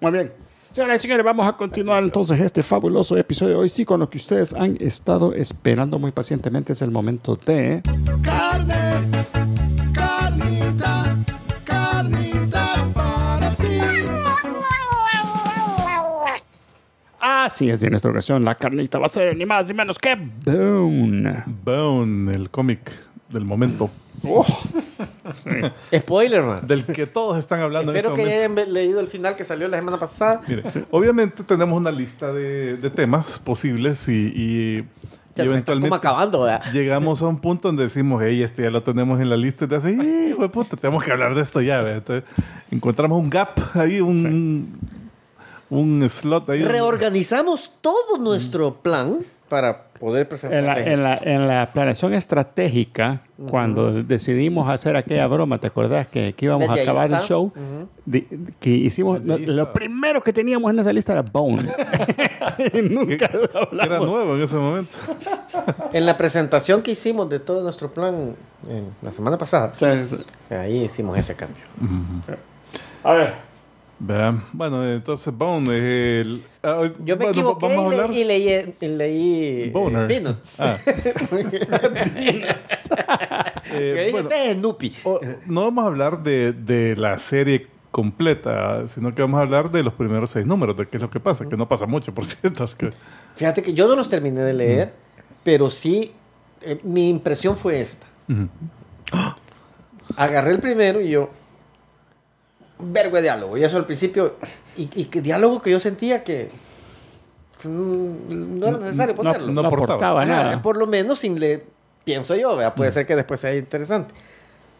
Muy 0.00 0.10
bien. 0.12 0.32
Señoras 0.72 1.00
y 1.00 1.02
señores, 1.02 1.22
vamos 1.26 1.46
a 1.46 1.52
continuar 1.52 2.02
entonces 2.02 2.40
este 2.40 2.62
fabuloso 2.62 3.14
episodio 3.18 3.50
de 3.50 3.56
hoy. 3.56 3.68
Sí, 3.68 3.84
con 3.84 4.00
lo 4.00 4.08
que 4.08 4.16
ustedes 4.16 4.54
han 4.54 4.78
estado 4.80 5.34
esperando 5.34 5.98
muy 5.98 6.12
pacientemente. 6.12 6.72
Es 6.72 6.80
el 6.80 6.90
momento 6.90 7.36
de. 7.36 7.82
Carne, 8.22 8.74
carnita, 9.92 11.16
carnita 11.62 12.88
para 12.94 13.50
ti. 13.56 13.80
Así 17.20 17.68
es, 17.68 17.82
y 17.82 17.86
en 17.86 17.94
esta 17.94 18.08
ocasión 18.08 18.42
la 18.42 18.54
carnita 18.54 18.98
va 18.98 19.04
a 19.04 19.10
ser 19.10 19.36
ni 19.36 19.44
más 19.44 19.68
ni 19.68 19.74
menos 19.74 19.98
que 19.98 20.16
Bone. 20.16 21.44
Bone, 21.64 22.32
el 22.32 22.48
cómic 22.48 23.11
del 23.32 23.44
momento. 23.44 23.90
Oh, 24.24 24.44
Spoiler, 25.94 26.42
man. 26.42 26.66
Del 26.66 26.84
que 26.84 27.06
todos 27.06 27.38
están 27.38 27.60
hablando 27.60 27.92
Espero 27.92 28.10
en 28.10 28.14
que 28.16 28.22
este 28.22 28.48
momento. 28.48 28.60
hayan 28.62 28.74
leído 28.74 29.00
el 29.00 29.08
final 29.08 29.34
que 29.36 29.44
salió 29.44 29.68
la 29.68 29.78
semana 29.78 29.98
pasada. 29.98 30.40
Mire, 30.46 30.62
obviamente 30.90 31.42
tenemos 31.44 31.76
una 31.78 31.90
lista 31.90 32.32
de, 32.32 32.76
de 32.76 32.90
temas 32.90 33.38
posibles 33.38 34.08
y, 34.08 34.12
y, 34.12 34.78
y 34.78 34.84
Ya 34.84 34.84
me 34.84 34.84
está 34.84 35.42
como 35.42 35.52
eventualmente 35.54 35.96
acabando, 35.96 36.42
¿verdad? 36.42 36.72
llegamos 36.72 37.22
a 37.22 37.26
un 37.26 37.38
punto 37.40 37.68
donde 37.68 37.84
decimos, 37.84 38.22
hey, 38.24 38.42
este 38.42 38.62
ya 38.62 38.70
lo 38.70 38.82
tenemos 38.82 39.20
en 39.20 39.30
la 39.30 39.36
lista 39.36 39.66
hace, 39.74 39.92
hijo 39.92 40.42
de 40.42 40.48
puta, 40.48 40.76
tenemos 40.76 41.02
que 41.04 41.10
hablar 41.12 41.34
de 41.34 41.42
esto 41.42 41.60
ya. 41.60 41.82
¿verdad? 41.82 41.98
Entonces, 41.98 42.24
encontramos 42.70 43.18
un 43.18 43.30
gap 43.30 43.58
ahí, 43.74 44.00
un, 44.00 44.78
un 45.70 46.08
slot 46.08 46.50
ahí. 46.50 46.62
Reorganizamos 46.62 47.72
todo 47.80 48.18
nuestro 48.18 48.74
plan 48.74 49.18
para 49.52 49.82
poder 50.00 50.26
presentar. 50.26 50.58
En 50.60 50.66
la, 50.66 50.78
en, 50.80 51.02
la, 51.02 51.16
en 51.22 51.46
la 51.46 51.70
planeación 51.74 52.14
estratégica, 52.14 53.20
cuando 53.50 54.02
decidimos 54.02 54.66
hacer 54.70 54.96
aquella 54.96 55.26
broma, 55.26 55.58
¿te 55.58 55.66
acordás 55.66 56.06
que, 56.06 56.32
que 56.32 56.46
íbamos 56.46 56.70
a 56.70 56.72
acabar 56.72 57.12
el 57.12 57.18
show? 57.20 57.52
Ujú. 57.54 57.88
Di- 58.06 58.26
que 58.58 58.70
hicimos, 58.70 59.20
Desde 59.20 59.34
ahí 59.34 59.44
lo, 59.44 59.52
lo 59.66 59.72
primero 59.74 60.22
que 60.22 60.32
teníamos 60.32 60.72
en 60.72 60.78
esa 60.78 60.90
lista 60.90 61.12
era 61.12 61.20
Bone. 61.20 61.68
Que, 62.72 62.82
nunca 62.82 63.28
que 63.28 63.36
era 63.36 63.60
hablamos. 63.60 64.08
nuevo 64.08 64.36
en 64.36 64.42
ese 64.42 64.56
momento. 64.56 64.96
En 65.92 66.06
la 66.06 66.16
presentación 66.16 66.80
que 66.80 66.92
hicimos 66.92 67.28
de 67.28 67.38
todo 67.38 67.62
nuestro 67.62 67.92
plan 67.92 68.34
en 68.68 68.86
la 69.02 69.12
semana 69.12 69.36
pasada, 69.36 69.72
Sí, 69.76 69.86
sí. 70.08 70.54
ahí 70.54 70.84
hicimos 70.84 71.18
ese 71.18 71.36
cambio. 71.36 71.62
A 73.04 73.12
ver. 73.12 73.51
Vean. 74.04 74.42
Bueno, 74.52 74.84
entonces 74.92 75.32
Bone 75.32 75.68
es 75.76 76.26
el... 76.26 76.42
ah, 76.64 76.90
Yo 77.04 77.16
me 77.16 77.24
bueno, 77.26 77.30
equivoqué 77.30 77.68
vamos 77.68 77.84
a 77.84 77.86
y, 77.86 77.90
le- 77.96 78.02
hablar... 78.02 78.16
y 78.16 78.24
leí, 78.24 78.74
y 78.80 78.86
leí 78.88 79.44
eh, 79.62 79.70
Boner. 79.72 80.08
Peanuts. 80.08 80.60
Ah. 80.60 80.76
Yo 83.70 83.74
Eh, 83.74 84.08
bueno, 84.10 84.28
este 84.28 84.50
es 84.50 84.56
Snoopy. 84.56 84.92
no 85.46 85.62
vamos 85.62 85.84
a 85.84 85.86
hablar 85.86 86.22
de, 86.22 86.52
de 86.52 86.96
la 86.96 87.18
serie 87.18 87.68
completa, 87.92 88.88
sino 88.88 89.14
que 89.14 89.22
vamos 89.22 89.38
a 89.38 89.42
hablar 89.42 89.70
de 89.70 89.82
los 89.84 89.94
primeros 89.94 90.30
seis 90.30 90.46
números, 90.46 90.76
de 90.76 90.88
qué 90.88 90.96
es 90.96 91.02
lo 91.02 91.08
que 91.10 91.20
pasa, 91.20 91.48
que 91.48 91.56
no 91.56 91.68
pasa 91.68 91.86
mucho, 91.86 92.12
por 92.12 92.24
cierto. 92.26 92.64
es 92.64 92.74
que- 92.74 92.90
Fíjate 93.36 93.62
que 93.62 93.72
yo 93.72 93.86
no 93.86 93.94
los 93.94 94.08
terminé 94.08 94.40
de 94.40 94.52
leer, 94.54 94.92
pero 95.44 95.70
sí, 95.70 96.12
eh, 96.60 96.80
mi 96.82 97.08
impresión 97.08 97.56
fue 97.56 97.80
esta. 97.80 98.06
Agarré 100.16 100.50
el 100.52 100.58
primero 100.58 101.00
y 101.00 101.10
yo, 101.10 101.30
vergo 102.78 103.16
de 103.16 103.22
diálogo. 103.22 103.56
Y 103.56 103.64
eso 103.64 103.76
al 103.76 103.86
principio, 103.86 104.36
y, 104.76 104.88
y 104.94 105.04
que 105.06 105.20
diálogo 105.20 105.60
que 105.62 105.70
yo 105.70 105.80
sentía 105.80 106.24
que, 106.24 106.50
mm, 107.64 108.58
no 108.58 108.66
era 108.68 108.78
necesario 108.78 109.14
No, 109.14 109.16
ponerlo. 109.22 109.46
no 109.48 109.62
No 109.62 109.68
aportaba. 109.68 109.94
aportaba 109.94 110.26
nada. 110.26 110.62
Por 110.62 110.76
lo 110.76 110.86
menos 110.86 111.18
sin 111.20 111.38
le 111.38 111.64
pienso 112.04 112.34
yo, 112.34 112.56
¿verdad? 112.56 112.74
puede 112.74 112.90
ser 112.92 113.06
que 113.06 113.14
después 113.16 113.40
sea 113.40 113.54
interesante. 113.54 114.14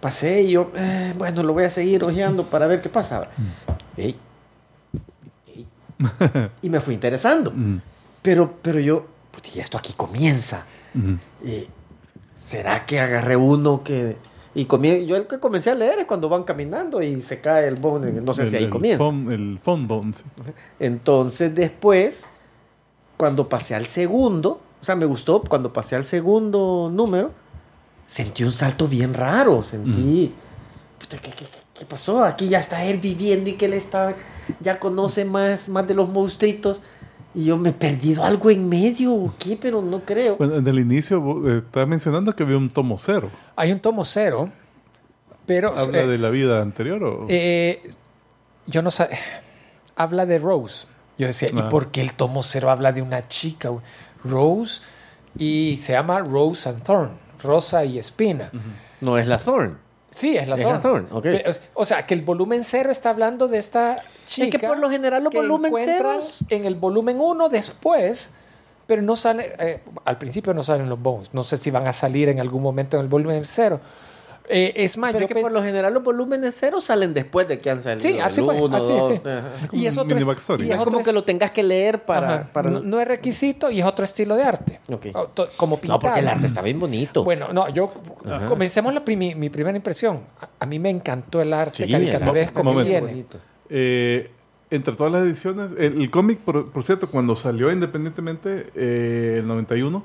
Pasé 0.01 0.43
y 0.43 0.51
yo, 0.53 0.73
eh, 0.77 1.13
bueno, 1.17 1.43
lo 1.45 1.53
voy 1.53 1.65
a 1.65 1.71
seguir 1.71 2.03
hojeando 2.03 2.45
para 2.45 2.67
ver 2.67 2.83
qué 2.83 2.89
pasa. 2.89 3.23
Ey. 3.97 4.17
Ey. 5.47 5.67
y 6.63 6.69
me 6.71 6.81
fui 6.81 6.95
interesando. 6.95 7.51
Ujú. 7.51 7.81
Pero, 8.21 8.55
pero 8.63 8.81
yo, 8.81 9.07
pues, 9.31 9.55
y 9.55 9.61
esto 9.61 9.79
aquí 9.79 9.93
comienza. 9.97 10.65
Ujú. 10.95 11.19
Eh, 11.45 11.69
¿Será 12.37 12.85
que 12.85 12.99
agarré 12.99 13.37
uno 13.37 13.85
que 13.85 14.17
Y 14.55 14.67
comie- 14.67 15.07
yo 15.07 15.17
el 15.17 15.27
que 15.27 15.39
comencé 15.39 15.71
a 15.71 15.75
leer 15.75 16.01
es 16.01 16.05
cuando 16.07 16.29
van 16.29 16.45
caminando 16.45 17.01
y 17.03 17.23
se 17.23 17.41
cae 17.41 17.67
el 17.69 17.77
bone. 17.77 18.13
No 18.13 18.35
sé 18.35 18.43
el, 18.43 18.51
si 18.51 18.57
ahí 18.57 18.65
el 18.65 18.71
comienza. 18.71 19.03
phone- 19.03 19.33
el 19.33 19.59
phone 19.63 19.89
bone, 19.89 20.13
sí. 20.13 20.25
Entonces 20.79 21.55
después, 21.55 22.25
cuando 23.17 23.49
pasé 23.49 23.75
al 23.75 23.87
segundo, 23.87 24.61
o 24.81 24.85
sea, 24.85 24.97
me 24.97 25.07
gustó, 25.07 25.43
cuando 25.43 25.73
pasé 25.73 25.97
al 25.97 26.05
segundo 26.05 26.91
número, 26.93 27.31
sentí 28.07 28.45
un 28.45 28.53
salto 28.53 28.87
bien 28.89 29.15
raro, 29.15 29.63
sentí, 29.63 30.33
puta, 30.99 31.17
¿qué, 31.19 31.31
qué- 31.31 31.47
qué 31.73 31.85
pasó? 31.87 32.23
Aquí 32.25 32.49
ya 32.49 32.59
está 32.61 32.85
él 32.85 32.99
viviendo 32.99 33.49
y 33.49 33.55
que 33.55 33.67
él 33.67 33.73
está, 33.73 34.15
ya 34.61 34.79
conoce 34.79 35.25
más, 35.25 35.69
más 35.69 35.87
de 35.89 35.95
los 35.95 36.09
monstruitos. 36.11 36.81
Y 37.35 37.45
yo 37.47 37.57
me 37.57 37.71
he 37.71 37.73
perdido 37.73 38.25
algo 38.25 38.51
en 38.51 38.69
medio, 38.69 39.15
¿o 39.15 39.35
qué? 39.39 39.57
Pero 39.61 39.81
no 39.81 40.01
creo. 40.01 40.37
Bueno, 40.37 40.57
en 40.57 40.67
el 40.67 40.79
inicio 40.79 41.49
eh, 41.49 41.59
estabas 41.59 41.89
mencionando 41.89 42.35
que 42.37 42.43
había 42.43 42.59
un 42.59 42.69
tomo 42.71 42.99
cero. 42.99 43.31
Hay 43.57 43.73
un 43.73 43.81
tomo 43.81 44.05
cero, 44.05 44.51
pero 45.47 45.77
¿Habla 45.77 46.01
eh, 46.03 46.07
de 46.07 46.19
la 46.19 46.29
vida 46.31 46.61
anterior 46.61 47.03
o...? 47.05 47.27
eh, 47.29 47.81
yo 48.67 48.83
no 48.83 48.91
sé, 48.91 49.09
habla 49.97 50.27
de 50.27 50.39
Rose. 50.39 50.87
Yo 51.19 51.27
decía, 51.27 51.49
¿y 51.53 51.59
Ah. 51.59 51.69
por 51.69 51.91
qué 51.91 52.01
el 52.01 52.13
tomo 52.15 52.43
cero 52.43 52.71
habla 52.71 52.93
de 52.93 53.03
una 53.03 53.27
chica? 53.29 53.71
Rose 54.25 54.81
y 55.39 55.79
se 55.79 55.93
llama 55.93 56.21
Rose 56.21 56.69
and 56.69 56.83
Thorn, 56.83 57.11
Rosa 57.43 57.85
y 57.85 57.99
Espina. 57.99 58.51
No 59.01 59.17
es 59.19 59.27
la 59.27 59.39
Thorn. 59.39 59.79
Sí, 60.11 60.37
es 60.37 60.47
la 60.47 60.57
Es 60.57 60.63
Thorn. 60.63 60.75
la 60.75 60.81
Thorn, 60.81 61.07
ok. 61.11 61.23
Pe- 61.23 61.45
O 61.75 61.85
sea, 61.87 62.07
que 62.07 62.13
el 62.15 62.23
volumen 62.23 62.63
cero 62.65 62.91
está 62.91 63.11
hablando 63.11 63.49
de 63.49 63.59
esta 63.59 63.97
chica. 64.27 64.57
Es 64.57 64.61
que 64.61 64.67
por 64.67 64.79
lo 64.79 64.91
general 64.91 65.23
los 65.25 65.33
volumen 65.33 65.73
ceros- 65.75 66.45
En 66.49 66.65
el 66.65 66.75
volumen 66.75 67.21
uno 67.21 67.49
después, 67.49 68.31
pero 68.87 69.03
no 69.03 69.17
sale. 69.17 69.55
eh, 69.59 69.81
al 70.05 70.19
principio 70.19 70.53
no 70.55 70.63
salen 70.63 70.89
los 70.89 71.01
bones. 71.01 71.31
No 71.33 71.43
sé 71.43 71.57
si 71.57 71.71
van 71.71 71.87
a 71.87 71.93
salir 71.93 72.29
en 72.29 72.41
algún 72.41 72.63
momento 72.63 72.97
en 72.97 73.03
el 73.05 73.09
volumen 73.09 73.43
cero. 73.45 73.81
Eh, 74.49 74.73
es 74.85 74.99
más, 74.99 75.13
Pero 75.13 75.21
yo 75.21 75.27
es 75.29 75.35
que 75.37 75.41
por 75.41 75.53
lo 75.53 75.63
general 75.63 75.95
los 75.95 76.03
volúmenes 76.03 76.57
cero 76.59 76.81
salen 76.81 77.15
después 77.15 77.47
de 77.47 77.61
que 77.61 77.71
han 77.71 77.81
salido. 77.81 78.01
Sí, 78.07 78.19
así 78.19 78.41
el 78.41 78.47
fue. 78.47 78.61
uno, 78.61 78.77
así, 78.77 78.89
dos, 78.89 79.13
sí. 79.13 79.21
Y 79.79 79.87
es 79.87 79.97
otro, 79.97 80.19
y 80.19 80.69
es 80.69 80.77
es 80.77 80.83
como 80.83 80.99
que 81.03 81.13
lo 81.13 81.23
tengas 81.23 81.53
que 81.53 81.63
leer 81.63 82.05
para... 82.05 82.51
No, 82.65 82.81
no 82.81 83.01
es 83.01 83.07
requisito 83.07 83.71
y 83.71 83.79
es 83.81 83.87
otro 83.87 84.05
estilo 84.05 84.35
de 84.35 84.43
arte. 84.43 84.81
Ok. 84.93 85.07
O 85.15 85.29
to- 85.29 85.49
Como 85.57 85.77
pintar. 85.77 85.95
No, 85.97 86.01
porque 86.01 86.21
el 86.21 86.29
arte 86.29 86.47
está 86.47 86.61
bien 86.61 86.81
bonito. 86.81 87.23
Bueno, 87.23 87.53
no, 87.53 87.69
yo 87.69 87.93
Ajá. 88.27 88.47
comencemos 88.47 88.93
la 88.93 89.05
primi- 89.05 89.37
mi 89.37 89.49
primera 89.49 89.77
impresión. 89.77 90.21
A, 90.41 90.49
a 90.59 90.67
mí 90.67 90.81
me 90.81 90.91
encantó 90.91 91.41
el 91.41 91.53
arte 91.55 91.77
Sí, 91.77 91.83
el 91.85 91.93
caricaturesco 91.93 92.59
arte 92.69 92.75
que 92.79 92.85
tiene. 92.85 93.01
bonito. 93.07 93.39
Eh, 93.75 94.31
entre 94.71 94.95
todas 94.95 95.13
las 95.13 95.23
ediciones, 95.23 95.71
el, 95.79 96.01
el 96.01 96.11
cómic, 96.11 96.39
por, 96.39 96.71
por 96.71 96.85
cierto, 96.85 97.07
cuando 97.09 97.35
salió 97.37 97.71
independientemente, 97.73 98.67
eh, 98.75 99.37
el 99.39 99.47
91, 99.47 100.05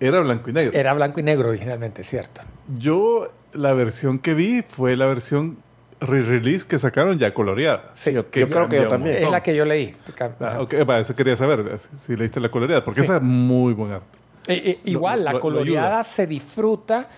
era 0.00 0.20
blanco 0.20 0.50
y 0.50 0.52
negro. 0.52 0.72
Era 0.78 0.92
blanco 0.94 1.20
y 1.20 1.22
negro 1.22 1.48
originalmente, 1.50 2.02
cierto. 2.04 2.40
Yo, 2.78 3.30
la 3.52 3.72
versión 3.74 4.18
que 4.18 4.34
vi 4.34 4.62
fue 4.62 4.96
la 4.96 5.06
versión 5.06 5.56
re-release 6.00 6.66
que 6.66 6.78
sacaron 6.78 7.18
ya 7.18 7.32
coloreada. 7.32 7.92
Sí, 7.94 8.12
yo 8.12 8.30
creo 8.30 8.68
que 8.68 8.76
yo 8.76 8.88
también. 8.88 9.22
Es 9.22 9.30
la 9.30 9.42
que 9.42 9.54
yo 9.54 9.64
leí. 9.64 9.94
Ah, 10.40 10.58
ok, 10.60 10.74
va, 10.88 10.98
eso 11.00 11.14
quería 11.14 11.36
saber, 11.36 11.78
si, 11.78 11.96
si 11.96 12.16
leíste 12.16 12.40
la 12.40 12.50
coloreada, 12.50 12.84
porque 12.84 13.00
Sí. 13.00 13.04
esa 13.04 13.16
es 13.16 13.22
muy 13.22 13.72
buen 13.74 13.92
arte. 13.92 14.18
Eh, 14.48 14.62
eh, 14.66 14.78
Lo- 14.84 14.90
igual, 14.90 15.20
lo- 15.20 15.24
la 15.24 15.30
lo- 15.32 15.38
lo 15.38 15.42
coloreada 15.42 16.04
se 16.04 16.26
disfruta. 16.26 17.08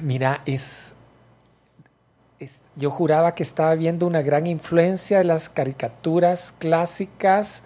Mira, 0.00 0.42
es- 0.44 0.92
Yo 2.76 2.90
juraba 2.90 3.34
que 3.34 3.42
estaba 3.42 3.74
viendo 3.74 4.06
una 4.06 4.22
gran 4.22 4.46
influencia 4.46 5.18
de 5.18 5.24
las 5.24 5.48
caricaturas 5.48 6.54
clásicas 6.58 7.62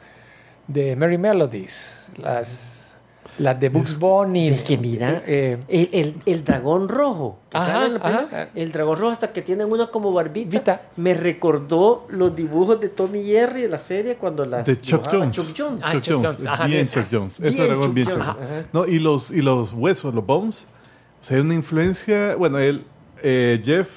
de 0.66 0.96
Merry 0.96 1.18
Melodies. 1.18 2.08
Las, 2.16 2.94
las 3.36 3.60
de 3.60 3.68
Bugs 3.68 3.98
Bunny. 3.98 4.48
Es 4.48 4.62
que 4.62 4.78
mira, 4.78 5.22
eh, 5.26 5.58
el, 5.68 5.88
el- 5.92 6.14
el 6.24 6.44
dragón 6.44 6.88
rojo. 6.88 7.38
Ajá, 7.52 7.84
ajá. 8.00 8.48
El 8.54 8.72
dragón 8.72 8.98
rojo 8.98 9.12
hasta 9.12 9.32
que 9.34 9.42
tienen 9.42 9.70
una 9.70 9.88
como 9.88 10.10
barbita. 10.12 10.50
Vita. 10.50 10.82
Me 10.96 11.12
recordó 11.12 12.06
los 12.08 12.34
dibujos 12.34 12.80
de 12.80 12.88
Tommy 12.88 13.24
Jerry 13.24 13.62
de 13.62 13.68
la 13.68 13.78
serie 13.78 14.14
cuando 14.16 14.46
las 14.46 14.64
De 14.64 14.80
Chuck 14.80 15.06
Jones. 15.10 15.36
Chuck 15.36 15.54
Jones. 15.54 15.82
Ah, 15.84 15.92
Chuck 16.00 16.04
Jones, 16.14 16.36
Jones. 16.36 16.46
Ajá, 16.46 16.66
bien. 16.66 16.86
Chuck 16.88 17.04
Jones. 17.10 17.38
Bien 17.38 17.52
Ese 17.52 17.66
dragón 17.66 17.84
Chuck 17.88 17.94
bien 17.94 18.06
Jones. 18.08 18.24
Chuck 18.26 18.36
Jones. 18.38 18.66
No, 18.72 18.86
y 18.86 18.98
los, 18.98 19.30
y 19.32 19.42
los 19.42 19.72
huesos, 19.74 20.14
los 20.14 20.24
bones, 20.24 20.66
o 21.20 21.24
sea, 21.24 21.36
hay 21.36 21.42
una 21.42 21.52
influencia, 21.54 22.36
bueno, 22.36 22.58
él, 22.58 22.84
eh, 23.22 23.60
Jeff 23.62 23.88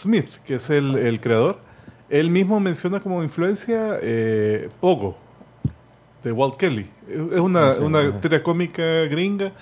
Smith, 0.00 0.28
que 0.44 0.54
es 0.54 0.70
el, 0.70 0.96
el 0.96 1.20
creador, 1.20 1.58
él 2.08 2.30
mismo 2.30 2.58
menciona 2.60 3.00
como 3.00 3.22
influencia 3.22 3.98
eh, 4.02 4.68
Pogo, 4.80 5.16
de 6.24 6.32
Walt 6.32 6.56
Kelly. 6.56 6.88
Es 7.32 7.40
una, 7.40 7.68
Ah, 7.68 7.72
sí, 7.74 7.82
una 7.82 8.00
ajá. 8.00 8.20
tira 8.20 8.42
cómica 8.42 8.82
gringa 9.06 9.52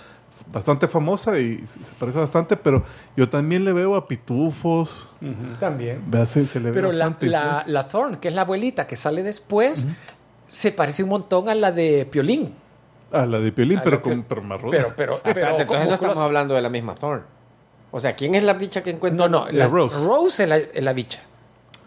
bastante 0.53 0.89
famosa 0.89 1.39
y 1.39 1.59
se 1.66 1.78
parece 1.99 2.18
bastante, 2.18 2.57
pero 2.57 2.82
yo 3.16 3.28
también 3.28 3.64
le 3.64 3.72
veo 3.74 3.95
a 3.97 4.09
Pitufos, 4.09 5.12
también. 5.61 6.01
vea, 6.07 6.24
se, 6.24 6.47
se 6.47 6.59
le 6.59 6.70
ve 6.70 6.74
Pero 6.74 6.91
la, 6.91 7.05
bastante 7.07 7.26
la, 7.26 7.39
influencia. 7.39 7.72
la 7.72 7.89
Thorn, 7.89 8.16
que 8.16 8.28
es 8.28 8.34
la 8.34 8.43
abuelita 8.43 8.86
que 8.86 8.97
sale 8.97 9.22
después, 9.22 9.86
se 10.47 10.72
parece 10.72 11.03
un 11.03 11.11
montón 11.11 11.49
a 11.51 11.55
la 11.55 11.70
de 11.70 12.07
Piolín. 12.11 12.55
Ah, 13.12 13.26
la 13.26 13.41
de 13.41 13.53
Piolín, 13.53 13.78
a 13.78 13.82
pero, 13.82 13.97
la 13.97 14.03
con, 14.03 14.22
pero 14.22 14.43
marrón. 14.43 14.70
Pero, 14.70 14.93
pero, 14.97 15.14
pero 15.22 15.30
espérate, 15.30 15.62
entonces 15.62 15.89
no 15.89 15.95
estamos 15.95 16.18
hablando 16.18 16.55
de 16.55 16.62
la 16.62 16.70
misma 16.70 16.95
Thorn. 16.95 17.22
O 17.91 18.01
sea, 18.01 18.14
¿quién 18.14 18.34
es 18.34 18.43
la 18.43 18.53
bicha 18.55 18.82
que 18.82 18.91
encuentra? 18.91 19.28
No, 19.28 19.47
no, 19.47 19.47
La 19.51 19.64
la, 19.64 19.66
Rose. 19.68 19.97
Rose. 20.07 20.43
es 20.43 20.49
la, 20.49 20.57
es 20.59 20.82
la 20.82 20.93
bicha. 20.93 21.20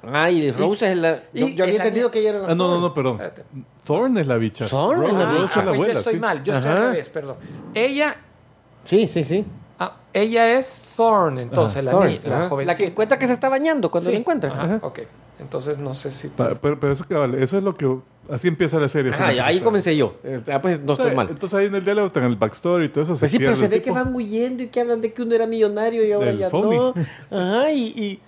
Ah, 0.04 0.32
y 0.32 0.49
Rose 0.52 0.91
es 0.91 0.97
la. 0.97 1.22
Yo, 1.34 1.47
yo 1.49 1.64
había 1.64 1.76
es 1.76 1.80
la 1.80 1.86
entendido 1.86 2.10
que 2.10 2.20
ella 2.20 2.30
era 2.32 2.39
la 2.39 2.47
Ah, 2.49 2.56
no, 2.56 2.68
no, 2.70 2.82
no, 2.82 2.93
perdón. 2.93 3.14
Espérate. 3.22 3.43
Thorn 3.86 4.18
es 4.18 4.26
la 4.28 4.38
bicha. 4.38 4.68
Thorn 4.68 5.04
es 5.04 5.14
la 5.14 5.26
Rose 5.26 5.41
bicha. 5.41 5.60
es 5.60 5.66
la 5.66 5.74
pues 5.74 5.93
yo 5.93 5.99
estoy 5.99 6.14
sí. 6.16 6.20
mal, 6.20 6.43
yo 6.43 6.54
estoy 6.54 6.72
al 6.72 6.78
Ajá. 6.78 6.89
revés, 6.89 7.10
perdón. 7.10 7.36
Ella, 7.76 8.16
Sí, 8.84 9.06
sí, 9.06 9.24
sí. 9.24 9.45
Ah, 9.84 9.95
ella 10.13 10.57
es 10.57 10.82
Thorn, 10.95 11.38
entonces, 11.39 11.77
Ajá. 11.77 11.84
la, 11.86 11.91
Thorn, 11.91 12.07
ni- 12.07 12.19
la 12.23 12.47
jovencita. 12.49 12.71
La 12.73 12.77
que 12.77 12.86
encuentra 12.88 13.17
que 13.19 13.27
se 13.27 13.34
está 13.34 13.49
bañando 13.49 13.89
cuando 13.91 14.09
Sí, 14.09 14.13
la 14.15 14.19
encuentra. 14.19 14.51
ajá, 14.51 14.63
Ajá. 14.75 14.79
Ok, 14.88 14.99
entonces 15.39 15.77
no 15.77 15.93
sé 15.93 16.11
si... 16.11 16.27
Pa- 16.29 16.55
Pero, 16.55 16.79
pero 16.79 16.93
eso, 16.93 17.03
cabal, 17.07 17.36
eso 17.36 17.57
es 17.57 17.63
lo 17.63 17.73
que. 17.73 17.97
Así 18.29 18.47
empieza 18.47 18.79
la 18.79 18.88
serie. 18.88 19.11
Ajá, 19.11 19.27
ahí 19.45 19.59
comencé 19.59 19.97
yo. 19.97 20.15
Eh, 20.23 20.41
Ah, 20.53 20.61
pues 20.61 20.79
no 20.79 20.93
estoy 20.93 21.13
mal. 21.15 21.27
Entonces 21.29 21.57
ahí 21.59 21.65
en 21.65 21.75
el 21.75 21.84
diálogo, 21.84 22.11
en 22.15 22.23
el 22.23 22.36
backstory 22.36 22.86
y 22.86 22.89
todo 22.89 23.03
eso. 23.03 23.17
Pues 23.17 23.32
sí, 23.32 23.39
pero 23.39 23.55
se 23.55 23.67
ve 23.67 23.82
que 23.82 23.91
van 23.91 24.13
huyendo 24.15 24.63
y 24.63 24.67
que 24.67 24.79
hablan 24.79 25.01
de 25.01 25.11
que 25.11 25.21
uno 25.23 25.34
era 25.36 25.47
millonario 25.47 26.05
y 26.05 26.11
ahora 26.11 26.32
ya 26.32 26.49
phony. 26.49 26.75
no. 26.75 26.93
Ajá, 27.32 27.71
y, 27.71 27.84
y- 27.88 28.19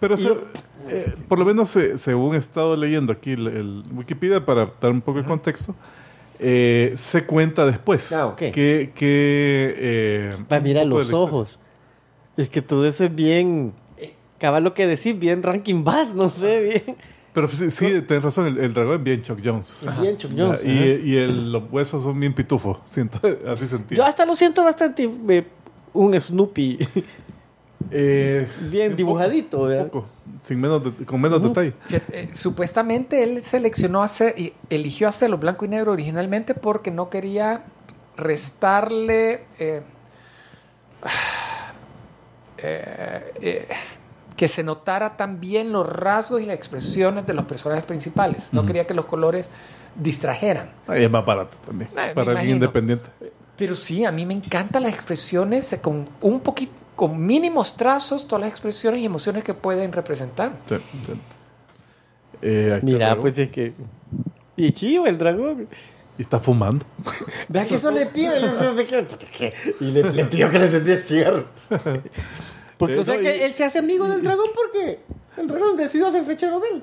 Pero 0.00 0.14
y 0.14 0.16
se- 0.16 0.24
yo- 0.28 0.40
eh, 0.88 1.14
por 1.28 1.38
lo 1.38 1.44
menos 1.44 1.68
se- 1.68 1.98
según 1.98 2.34
he 2.34 2.38
estado 2.38 2.74
leyendo 2.74 3.12
aquí 3.12 3.32
el, 3.32 3.46
el 3.46 3.84
Wikipedia 3.94 4.44
para 4.44 4.70
dar 4.80 4.90
un 4.90 5.00
poco 5.02 5.18
de 5.20 5.24
contexto, 5.28 5.74
eh, 6.42 6.92
se 6.96 7.24
cuenta 7.24 7.64
después 7.64 8.12
Ah, 8.12 8.26
ok. 8.26 8.36
que, 8.36 8.92
que 8.94 9.74
eh, 9.76 10.36
Va, 10.50 10.60
mira 10.60 10.84
los 10.84 11.12
ojos. 11.12 11.58
Es 12.36 12.48
que 12.48 12.60
todo 12.62 12.86
eso 12.86 13.04
es 13.04 13.14
bien. 13.14 13.72
Cabal 14.38 14.64
lo 14.64 14.74
que 14.74 14.86
decís, 14.86 15.16
bien 15.18 15.42
ranking 15.42 15.84
bass, 15.84 16.14
no 16.14 16.28
sé, 16.28 16.60
bien. 16.84 16.96
Pero 17.32 17.48
sí, 17.48 17.70
sí, 17.70 18.02
tenés 18.02 18.24
razón, 18.24 18.46
el, 18.46 18.58
el 18.58 18.74
dragón 18.74 18.96
es 18.96 19.02
bien 19.04 19.22
Chuck 19.22 19.38
Jones. 19.42 19.78
Bien 20.00 20.16
Chuck 20.18 20.32
Jones. 20.36 20.64
y 20.64 20.68
ajá. 20.70 20.84
y 21.04 21.16
el- 21.16 21.52
los 21.52 21.62
huesos 21.70 22.02
son 22.02 22.18
bien 22.20 22.34
pitufos, 22.34 22.78
siento, 22.84 23.20
así 23.48 23.66
sentí. 23.68 23.94
Yo 23.94 24.04
hasta 24.04 24.26
lo 24.26 24.34
siento 24.34 24.64
bastante 24.64 25.08
eh, 25.28 25.46
un 25.94 26.20
Snoopy 26.20 26.78
Eh, 27.90 28.48
bien 28.70 28.96
dibujadito, 28.96 29.58
poco, 29.58 29.68
¿verdad? 29.68 29.86
poco, 29.90 30.06
sin 30.42 30.60
menos 30.60 30.84
de- 30.98 31.04
con 31.04 31.20
menos 31.20 31.42
detalle. 31.42 31.74
Eh, 31.90 32.30
supuestamente 32.32 33.22
él 33.22 33.42
seleccionó 33.42 34.02
hacer 34.02 34.38
y 34.38 34.52
eligió 34.70 35.08
hacerlo 35.08 35.38
blanco 35.38 35.64
y 35.64 35.68
negro 35.68 35.92
originalmente 35.92 36.54
porque 36.54 36.90
no 36.90 37.10
quería 37.10 37.64
restarle 38.16 39.44
eh, 39.58 39.82
que 44.36 44.48
se 44.48 44.62
notara 44.62 45.16
también 45.16 45.72
los 45.72 45.88
rasgos 45.88 46.40
y 46.40 46.46
las 46.46 46.56
expresiones 46.56 47.26
de 47.26 47.34
los 47.34 47.44
personajes 47.44 47.84
principales. 47.84 48.52
No 48.52 48.64
quería 48.66 48.86
que 48.86 48.94
los 48.94 49.06
colores 49.06 49.50
distrajeran. 49.94 50.70
Ahí 50.86 51.04
es 51.04 51.10
más 51.10 51.24
barato 51.24 51.56
también, 51.66 51.90
para 51.90 52.08
alguien 52.08 52.30
imagino. 52.32 52.54
independiente. 52.54 53.08
Pero 53.56 53.76
sí, 53.76 54.04
a 54.04 54.10
mí 54.12 54.24
me 54.26 54.34
encantan 54.34 54.82
las 54.84 54.94
expresiones 54.94 55.78
con 55.82 56.08
un 56.22 56.40
poquito, 56.40 56.72
con 56.96 57.24
mínimos 57.24 57.76
trazos, 57.76 58.26
todas 58.28 58.42
las 58.42 58.50
expresiones 58.50 59.00
y 59.00 59.04
emociones 59.06 59.44
que 59.44 59.54
pueden 59.54 59.92
representar. 59.92 60.52
Sí, 60.68 60.76
sí. 61.06 61.12
Eh, 62.42 62.80
Mira, 62.82 63.16
pues 63.16 63.38
es 63.38 63.50
que. 63.50 63.72
Y 64.56 64.72
chivo 64.72 65.06
el 65.06 65.16
dragón. 65.18 65.68
Y 66.18 66.22
está 66.22 66.38
fumando. 66.40 66.84
Vea 67.48 67.66
que 67.66 67.76
eso 67.76 67.90
le 67.90 68.04
pide. 68.06 68.38
Y 69.80 69.84
le, 69.86 70.12
le 70.12 70.24
pidió 70.26 70.50
que 70.50 70.58
le 70.58 70.66
encendiera 70.66 71.00
el 71.00 71.06
cigarro. 71.06 71.44
Porque, 72.76 72.96
Eh, 72.96 72.98
o 72.98 73.04
sea, 73.04 73.14
no, 73.14 73.20
que 73.20 73.36
y- 73.36 73.40
él 73.42 73.54
se 73.54 73.64
hace 73.64 73.78
amigo 73.78 74.08
del 74.08 74.22
dragón 74.22 74.48
porque 74.54 74.98
el 75.36 75.46
dragón 75.46 75.76
decidió 75.76 76.08
hacerse 76.08 76.36
chero 76.36 76.58
de 76.58 76.68
él. 76.68 76.82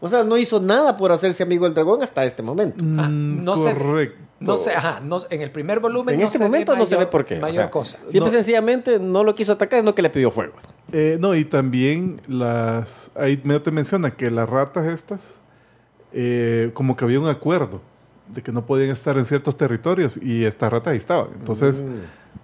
O 0.00 0.08
sea, 0.08 0.24
no 0.24 0.36
hizo 0.36 0.60
nada 0.60 0.96
por 0.96 1.10
hacerse 1.10 1.42
amigo 1.42 1.64
del 1.64 1.74
dragón 1.74 2.02
hasta 2.02 2.24
este 2.24 2.42
momento. 2.42 2.84
Ah, 2.98 3.08
Mm, 3.08 3.44
no 3.44 3.56
sé- 3.56 3.72
correcto. 3.72 4.22
No 4.38 4.58
sé, 4.58 4.72
ajá, 4.74 5.00
no, 5.02 5.16
en 5.30 5.40
el 5.40 5.50
primer 5.50 5.80
volumen 5.80 6.14
En 6.16 6.20
no 6.20 6.26
este 6.26 6.36
se 6.36 6.44
ve 6.44 6.48
momento 6.50 6.76
no 6.76 6.84
se 6.84 6.94
ve 6.96 7.06
por 7.06 7.24
qué. 7.24 7.38
o 7.38 7.40
Mayor 7.40 7.54
sea, 7.54 7.70
cosa. 7.70 7.96
Simple 8.00 8.18
y 8.18 8.20
No. 8.20 8.28
sencillamente 8.28 8.98
no 8.98 9.24
lo 9.24 9.34
quiso 9.34 9.52
atacar, 9.52 9.80
sino 9.80 9.94
que 9.94 10.02
le 10.02 10.10
pidió 10.10 10.30
fuego. 10.30 10.52
Eh, 10.92 11.16
no, 11.18 11.34
y 11.34 11.46
también 11.46 12.20
las. 12.28 13.10
Ahí 13.14 13.40
medio 13.44 13.62
te 13.62 13.70
menciona 13.70 14.10
que 14.14 14.30
las 14.30 14.46
ratas 14.48 14.86
estas, 14.86 15.38
eh, 16.12 16.70
como 16.74 16.96
que 16.96 17.04
había 17.06 17.18
un 17.18 17.28
acuerdo 17.28 17.80
de 18.28 18.42
que 18.42 18.52
no 18.52 18.66
podían 18.66 18.90
estar 18.90 19.16
en 19.16 19.24
ciertos 19.24 19.56
territorios 19.56 20.18
y 20.20 20.44
estas 20.44 20.70
ratas 20.70 20.90
ahí 20.92 20.98
estaban. 20.98 21.28
Entonces, 21.38 21.82
Mm. 21.82 22.00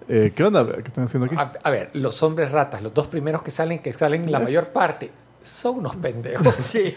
Eh, 0.09 0.33
¿Qué 0.35 0.43
onda? 0.43 0.67
¿Qué 0.67 0.81
están 0.89 1.05
haciendo 1.05 1.27
aquí? 1.27 1.37
A, 1.39 1.53
a 1.63 1.71
ver, 1.71 1.91
los 1.93 2.23
hombres 2.23 2.51
ratas, 2.51 2.83
los 2.83 2.93
dos 2.93 3.07
primeros 3.07 3.43
que 3.43 3.51
salen, 3.51 3.79
que 3.81 3.93
salen 3.93 4.33
la 4.33 4.41
mayor 4.41 4.67
parte, 4.73 5.11
son 5.45 5.79
unos 5.79 5.97
pendejos. 5.97 6.55
Sí. 6.63 6.95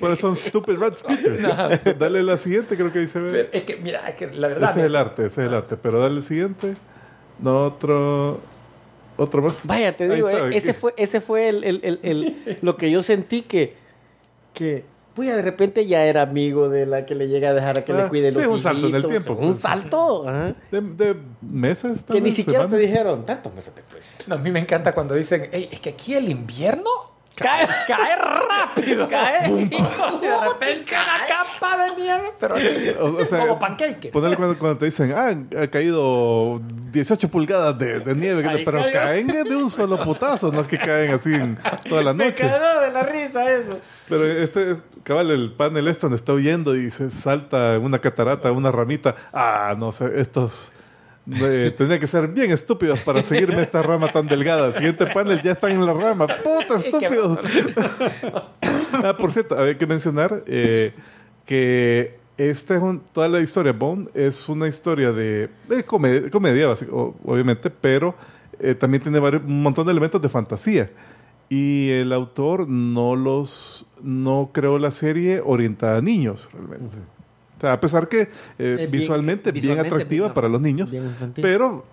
Pero 0.00 0.16
son 0.16 0.34
stupid 0.36 0.74
rat 0.78 1.00
creatures. 1.02 1.98
Dale 1.98 2.22
la 2.22 2.36
siguiente, 2.38 2.76
creo 2.76 2.92
que 2.92 3.00
dice. 3.00 3.20
pero 3.20 3.48
es 3.52 3.62
que, 3.64 3.76
mira, 3.76 4.08
es 4.08 4.16
que 4.16 4.26
la 4.32 4.48
verdad. 4.48 4.70
Ese 4.70 4.80
es 4.80 4.86
el 4.86 4.96
arte, 4.96 5.26
ese 5.26 5.42
es 5.42 5.48
el 5.48 5.54
arte. 5.54 5.76
Pero 5.76 6.00
dale 6.00 6.16
el 6.16 6.22
siguiente. 6.22 6.76
No, 7.38 7.64
otro. 7.66 8.40
Otro 9.18 9.40
más. 9.42 9.60
Vaya, 9.64 9.96
te 9.96 10.08
digo, 10.08 10.28
está, 10.28 10.48
eh, 10.48 10.56
ese 10.56 10.74
fue, 10.74 10.92
ese 10.98 11.20
fue 11.22 11.48
el, 11.48 11.64
el- 11.64 11.80
el- 11.82 12.00
el- 12.02 12.58
lo 12.62 12.76
que 12.76 12.90
yo 12.90 13.02
sentí 13.02 13.40
que, 13.42 13.74
que 14.52 14.84
pues 15.14 15.34
de 15.34 15.40
repente 15.40 15.86
ya 15.86 16.04
era 16.04 16.20
amigo 16.20 16.68
de 16.68 16.84
la 16.84 17.06
que 17.06 17.14
le 17.14 17.26
llega 17.28 17.48
a 17.48 17.54
dejar 17.54 17.78
a 17.78 17.84
que 17.86 17.92
Ah, 17.92 18.02
le 18.02 18.08
cuide 18.10 18.30
sí, 18.34 18.38
los 18.40 18.46
un 18.48 18.58
salto 18.58 18.86
en 18.88 18.94
el 18.94 19.06
tiempo. 19.06 19.32
Un 19.32 19.58
salto. 19.58 20.28
ajá. 20.28 20.54
De, 20.70 20.80
de 20.82 21.16
meses. 21.40 22.04
tal 22.04 22.16
Que 22.16 22.20
ni 22.20 22.32
siquiera 22.32 22.64
te 22.64 22.70
semanas. 22.72 22.90
dijeron 22.90 23.24
tantos 23.24 23.54
meses 23.54 23.72
después. 23.74 24.02
No, 24.26 24.34
a 24.34 24.38
mí 24.38 24.50
me 24.50 24.60
encanta 24.60 24.92
cuando 24.92 25.14
dicen, 25.14 25.48
"Ey, 25.50 25.70
es 25.72 25.80
que 25.80 25.88
aquí 25.90 26.12
el 26.14 26.28
invierno 26.28 26.90
cae, 27.36 27.66
cae 27.86 28.16
rápido. 28.16 29.08
Cae. 29.08 29.48
Y 29.50 29.64
de 30.20 30.48
repente 30.48 30.92
una 30.94 31.26
capa 31.26 31.76
de 31.84 32.02
nieve, 32.02 32.32
pero 32.40 32.56
así, 32.56 32.66
O- 33.00 33.16
o 33.22 33.24
sea, 33.24 33.40
como 33.40 33.58
pancake. 33.58 34.10
Ponerle 34.10 34.36
cuando, 34.36 34.58
cuando 34.58 34.78
te 34.78 34.86
dicen, 34.86 35.12
ah, 35.16 35.34
ha 35.62 35.66
caído 35.68 36.60
18 36.92 37.28
pulgadas 37.28 37.78
de, 37.78 38.00
de 38.00 38.14
nieve, 38.14 38.46
Ahí 38.48 38.64
pero 38.64 38.78
cayó. 38.78 38.92
caen 38.92 39.26
de 39.28 39.56
un 39.56 39.70
solo 39.70 40.00
putazo, 40.02 40.50
no 40.50 40.62
es 40.62 40.68
que 40.68 40.78
caen 40.78 41.12
así 41.12 41.34
en 41.34 41.58
toda 41.88 42.02
la 42.02 42.12
Me 42.14 42.26
noche. 42.26 42.48
cagó 42.48 42.80
de 42.80 42.90
la 42.92 43.02
risa 43.02 43.50
eso. 43.52 43.78
Pero 44.08 44.24
este, 44.26 44.72
es- 44.72 44.78
cabal, 45.02 45.30
el 45.30 45.52
panel 45.52 45.86
este 45.88 46.02
donde 46.02 46.16
está 46.16 46.32
huyendo 46.32 46.74
y 46.76 46.90
se 46.90 47.10
salta 47.10 47.78
una 47.78 47.98
catarata, 48.00 48.50
una 48.52 48.70
ramita. 48.72 49.14
Ah, 49.32 49.74
no 49.78 49.92
sé, 49.92 50.10
estos 50.16 50.72
eh, 51.30 51.74
tendrían 51.76 52.00
que 52.00 52.06
ser 52.06 52.28
bien 52.28 52.50
estúpidos 52.52 53.00
para 53.00 53.22
seguirme 53.22 53.62
esta 53.62 53.82
rama 53.82 54.12
tan 54.12 54.26
delgada. 54.26 54.68
El 54.68 54.74
siguiente 54.74 55.06
panel 55.06 55.40
ya 55.42 55.52
están 55.52 55.72
en 55.72 55.84
la 55.84 55.92
rama. 55.94 56.26
¡Puta, 56.26 56.76
estúpidos! 56.76 57.38
ah, 59.04 59.16
por 59.18 59.32
cierto, 59.32 59.58
había 59.58 59.76
que 59.76 59.86
mencionar 59.86 60.42
eh, 60.46 60.92
que 61.44 62.18
esta 62.36 62.76
es 62.76 62.82
un- 62.82 63.00
toda 63.12 63.28
la 63.28 63.40
historia 63.40 63.72
Bone 63.72 64.06
es 64.14 64.48
una 64.48 64.68
historia 64.68 65.12
de, 65.12 65.48
de 65.68 65.84
comedia, 65.84 66.30
comedia 66.30 66.68
básica, 66.68 66.92
o- 66.92 67.14
obviamente, 67.24 67.70
pero 67.70 68.14
eh, 68.60 68.74
también 68.74 69.02
tiene 69.02 69.18
varios- 69.18 69.42
un 69.42 69.62
montón 69.62 69.86
de 69.86 69.92
elementos 69.92 70.20
de 70.20 70.28
fantasía. 70.28 70.90
Y 71.48 71.90
el 71.90 72.12
autor 72.12 72.68
no 72.68 73.14
los 73.14 73.86
no 74.02 74.50
creó 74.52 74.78
la 74.78 74.90
serie 74.90 75.40
orientada 75.44 75.98
a 75.98 76.02
niños, 76.02 76.48
realmente. 76.52 76.98
O 77.56 77.60
sea, 77.60 77.72
a 77.72 77.80
pesar 77.80 78.08
que 78.08 78.28
eh, 78.58 78.74
bien- 78.78 78.90
visualmente, 78.90 79.50
bien 79.52 79.62
visualmente 79.62 79.88
atractiva 79.94 80.26
bien- 80.26 80.34
para 80.34 80.48
los 80.48 80.60
niños, 80.60 80.90
bien 80.90 81.04
infantil. 81.06 81.42
pero 81.42 81.84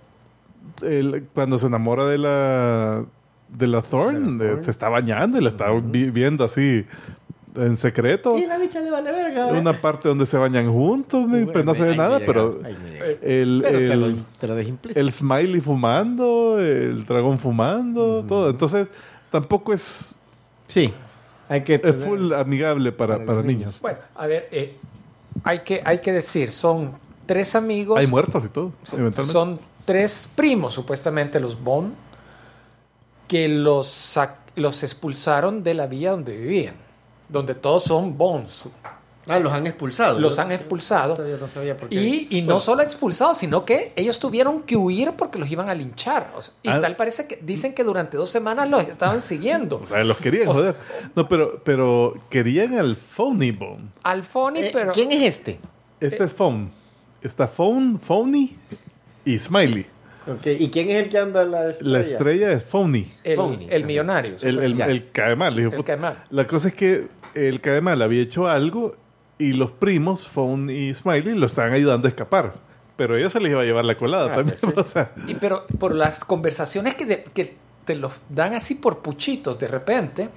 el- 0.81 1.25
cuando 1.33 1.57
se 1.57 1.67
enamora 1.67 2.05
de 2.05 2.17
la 2.17 3.03
de 3.49 3.67
la 3.67 3.81
Thorn, 3.83 4.37
De 4.39 4.45
la 4.45 4.49
eh, 4.49 4.53
Thorn. 4.55 4.63
se 4.63 4.71
está 4.71 4.89
bañando 4.89 5.37
y 5.37 5.41
la 5.41 5.49
está 5.49 5.69
vi- 5.71 6.09
viendo 6.09 6.43
así 6.43 6.85
en 7.55 7.77
secreto. 7.77 8.35
Y 8.35 8.47
la 8.47 8.57
bicha 8.57 8.81
le 8.81 8.89
vale 8.89 9.11
verga. 9.11 9.49
¿eh? 9.49 9.59
Una 9.59 9.79
parte 9.79 10.09
donde 10.09 10.25
se 10.25 10.37
bañan 10.37 10.71
juntos, 10.73 11.25
pues 11.51 11.63
no 11.63 11.75
se 11.75 11.83
ve 11.83 11.95
nada, 11.95 12.19
pero 12.25 12.59
el, 13.21 13.61
Pero 13.63 13.77
te 13.77 13.95
lo, 13.95 14.05
el, 14.07 14.15
te 14.39 14.47
lo 14.47 14.55
dejé 14.55 14.69
implícito. 14.69 14.99
el 14.99 15.11
smiley 15.11 15.61
fumando, 15.61 16.57
el 16.59 17.05
dragón 17.05 17.37
fumando, 17.37 18.25
todo. 18.27 18.49
Entonces, 18.49 18.87
tampoco 19.29 19.71
es, 19.71 20.19
Sí. 20.67 20.91
Hay 21.49 21.61
que 21.61 21.75
es 21.83 21.95
full 21.97 22.33
amigable 22.33 22.91
para, 22.91 23.23
Para 23.23 23.43
niños. 23.43 23.79
Bueno, 23.81 23.99
a 24.15 24.25
ver, 24.25 24.47
eh, 24.51 24.75
hay, 25.43 25.59
que, 25.59 25.81
hay 25.85 25.99
que 25.99 26.11
decir, 26.11 26.51
son 26.51 26.93
tres 27.25 27.55
amigos. 27.55 27.99
Hay 27.99 28.07
muertos 28.07 28.45
y 28.45 28.49
todo, 28.49 28.71
Son, 29.23 29.59
tres 29.85 30.29
primos, 30.35 30.73
supuestamente, 30.73 31.39
los 31.39 31.61
Bond, 31.61 31.93
que 33.27 33.47
los, 33.47 34.17
los 34.55 34.83
expulsaron 34.83 35.63
de 35.63 35.73
la 35.73 35.87
villa 35.87 36.11
donde 36.11 36.37
vivían. 36.37 36.75
Donde 37.29 37.55
todos 37.55 37.83
son 37.83 38.17
Bonds. 38.17 38.63
Ah, 39.27 39.39
los 39.39 39.53
han 39.53 39.65
expulsado. 39.67 40.19
Los 40.19 40.37
han 40.39 40.51
expulsado. 40.51 41.15
Todavía 41.15 41.37
no 41.39 41.47
sabía 41.47 41.77
por 41.77 41.87
qué. 41.89 41.95
Y, 41.95 42.27
y 42.29 42.41
no 42.41 42.59
solo 42.59 42.81
expulsados, 42.83 43.37
sino 43.37 43.63
que 43.63 43.93
ellos 43.95 44.19
tuvieron 44.19 44.63
que 44.63 44.75
huir 44.75 45.13
porque 45.17 45.39
los 45.39 45.49
iban 45.49 45.69
a 45.69 45.73
linchar. 45.75 46.33
O 46.35 46.41
sea, 46.41 46.53
y 46.61 46.69
Ah. 46.69 46.81
tal 46.81 46.95
parece 46.95 47.25
que 47.27 47.37
dicen 47.41 47.73
que 47.73 47.83
durante 47.85 48.17
dos 48.17 48.29
semanas 48.29 48.69
los 48.69 48.83
estaban 48.87 49.21
siguiendo. 49.21 49.79
O 49.83 49.87
sea, 49.87 50.03
los 50.03 50.17
querían, 50.17 50.49
O 50.49 50.53
sea- 50.53 50.61
joder. 50.61 50.75
No, 51.15 51.27
pero, 51.29 51.61
pero 51.63 52.15
querían 52.29 52.73
al 52.73 52.95
Phony 52.97 53.51
Bone. 53.57 53.89
Al 54.03 54.23
Phony, 54.23 54.57
Eh, 54.57 54.69
pero. 54.73 54.91
¿Quién 54.91 55.11
es 55.13 55.23
este? 55.23 55.59
Este 56.01 56.23
es 56.25 56.33
Phone. 56.33 56.69
Está 57.21 57.47
Phone, 57.47 57.99
Phony 57.99 58.49
y 59.23 59.39
Smiley. 59.39 59.85
Ok, 60.27 60.45
¿Y 60.47 60.69
quién 60.69 60.89
es 60.89 61.03
el 61.03 61.09
que 61.09 61.17
anda 61.17 61.43
la 61.45 61.69
estrella? 61.69 61.91
La 61.91 61.99
estrella 62.01 62.51
es 62.51 62.63
Phony. 62.63 63.05
El, 63.23 63.35
Phony. 63.37 63.67
el 63.69 63.85
millonario. 63.85 64.35
El, 64.41 64.59
el, 64.63 64.81
el 64.81 65.11
cae 65.11 65.35
mal. 65.35 65.55
dijo, 65.55 65.69
El 65.69 65.75
puta. 65.77 65.87
cae 65.87 65.97
mal. 65.97 66.23
La 66.29 66.45
cosa 66.47 66.69
es 66.69 66.73
que 66.73 67.07
el 67.35 67.61
cae 67.61 67.81
mal 67.81 68.01
había 68.01 68.21
hecho 68.21 68.47
algo 68.47 68.95
y 69.39 69.53
los 69.53 69.71
primos, 69.71 70.27
Phone 70.27 70.69
y 70.69 70.93
Smiley, 70.93 71.35
lo 71.35 71.45
estaban 71.45 71.73
ayudando 71.73 72.07
a 72.07 72.09
escapar. 72.09 72.53
Pero 72.95 73.17
ella 73.17 73.29
se 73.29 73.39
les 73.39 73.51
iba 73.51 73.61
a 73.61 73.65
llevar 73.65 73.85
la 73.85 73.97
colada 73.97 74.31
Ah, 74.31 74.35
también. 74.35 74.57
pues 74.61 74.73
sí. 74.75 74.79
o 74.79 74.83
sea, 74.83 75.11
Y 75.27 75.35
pero 75.35 75.65
por 75.79 75.95
las 75.95 76.23
conversaciones 76.23 76.93
que, 76.95 77.05
de- 77.05 77.23
que 77.23 77.55
te 77.85 77.95
los 77.95 78.11
dan 78.29 78.53
así 78.53 78.75
por 78.75 78.99
puchitos 78.99 79.57
de 79.59 79.67
repente, 79.67 80.29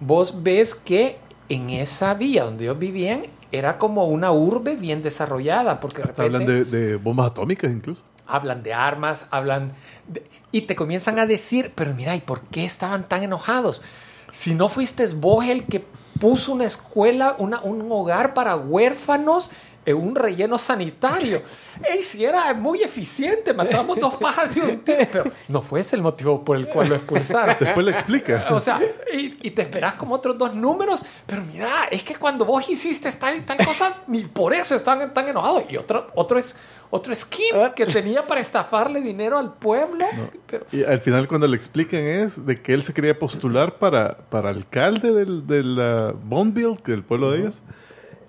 vos 0.00 0.42
ves 0.42 0.74
que 0.74 1.16
en 1.48 1.70
esa 1.70 2.14
vía 2.14 2.44
donde 2.44 2.64
ellos 2.64 2.78
vivían 2.78 3.22
era 3.52 3.78
como 3.78 4.06
una 4.06 4.32
urbe 4.32 4.76
bien 4.76 5.02
desarrollada, 5.02 5.80
porque 5.80 5.98
de 5.98 6.08
repente 6.08 6.22
hablan 6.22 6.46
de, 6.46 6.64
de 6.64 6.96
bombas 6.96 7.30
atómicas 7.32 7.70
incluso. 7.70 8.02
hablan 8.26 8.62
de 8.62 8.72
armas, 8.72 9.26
hablan 9.30 9.72
de- 10.08 10.22
y 10.52 10.62
te 10.62 10.74
comienzan 10.76 11.18
a 11.18 11.26
decir, 11.26 11.72
pero 11.74 11.94
mira, 11.94 12.14
¿y 12.16 12.20
por 12.20 12.40
qué 12.42 12.64
estaban 12.64 13.06
tan 13.08 13.22
enojados? 13.24 13.82
Si 14.30 14.54
no 14.54 14.68
fuiste 14.68 15.06
vos 15.08 15.44
el 15.44 15.64
que 15.64 15.84
puso 16.20 16.52
una 16.52 16.64
escuela, 16.64 17.36
una, 17.38 17.60
un 17.62 17.90
hogar 17.90 18.34
para 18.34 18.56
huérfanos 18.56 19.50
en 19.84 19.96
un 19.96 20.14
relleno 20.14 20.58
sanitario. 20.58 21.42
Ey, 21.82 22.02
si 22.02 22.24
era 22.24 22.54
muy 22.54 22.82
eficiente, 22.82 23.52
matamos 23.52 23.98
dos 23.98 24.14
pájaros 24.16 24.54
de 24.54 24.60
un 24.60 24.78
tiro, 24.80 25.06
pero 25.10 25.32
no 25.48 25.60
fue 25.60 25.80
ese 25.80 25.96
el 25.96 26.02
motivo 26.02 26.44
por 26.44 26.56
el 26.56 26.68
cual 26.68 26.88
lo 26.88 26.94
expulsaron. 26.96 27.56
Después 27.60 27.84
le 27.84 27.92
explica. 27.92 28.46
O 28.50 28.60
sea, 28.60 28.80
y, 29.12 29.38
y 29.46 29.50
te 29.50 29.62
esperas 29.62 29.94
como 29.94 30.14
otros 30.14 30.38
dos 30.38 30.54
números, 30.54 31.04
pero 31.26 31.42
mira, 31.42 31.86
es 31.90 32.02
que 32.04 32.16
cuando 32.16 32.44
vos 32.44 32.68
hiciste 32.68 33.10
tal 33.12 33.38
y 33.38 33.40
tal 33.40 33.58
cosa, 33.64 34.02
ni 34.06 34.22
por 34.24 34.54
eso 34.54 34.74
están 34.76 35.12
tan 35.12 35.28
enojados. 35.28 35.64
Y 35.68 35.76
otro, 35.76 36.10
otro 36.14 36.38
es 36.38 36.54
otro 36.90 37.12
scheme 37.12 37.72
que 37.74 37.86
tenía 37.86 38.24
para 38.24 38.40
estafarle 38.40 39.00
dinero 39.00 39.36
al 39.36 39.54
pueblo. 39.54 40.06
Pero, 40.46 40.64
Y 40.70 40.84
al 40.84 41.00
final 41.00 41.26
cuando 41.26 41.48
le 41.48 41.56
explican 41.56 41.98
es 41.98 42.46
de 42.46 42.62
que 42.62 42.72
él 42.72 42.84
se 42.84 42.94
quería 42.94 43.18
postular 43.18 43.78
para, 43.78 44.18
para 44.28 44.50
alcalde 44.50 45.12
del, 45.12 45.44
de 45.44 45.64
la 45.64 46.14
Bonneville, 46.22 46.76
del 46.84 47.02
pueblo 47.02 47.32
de 47.32 47.40
ellos. 47.40 47.62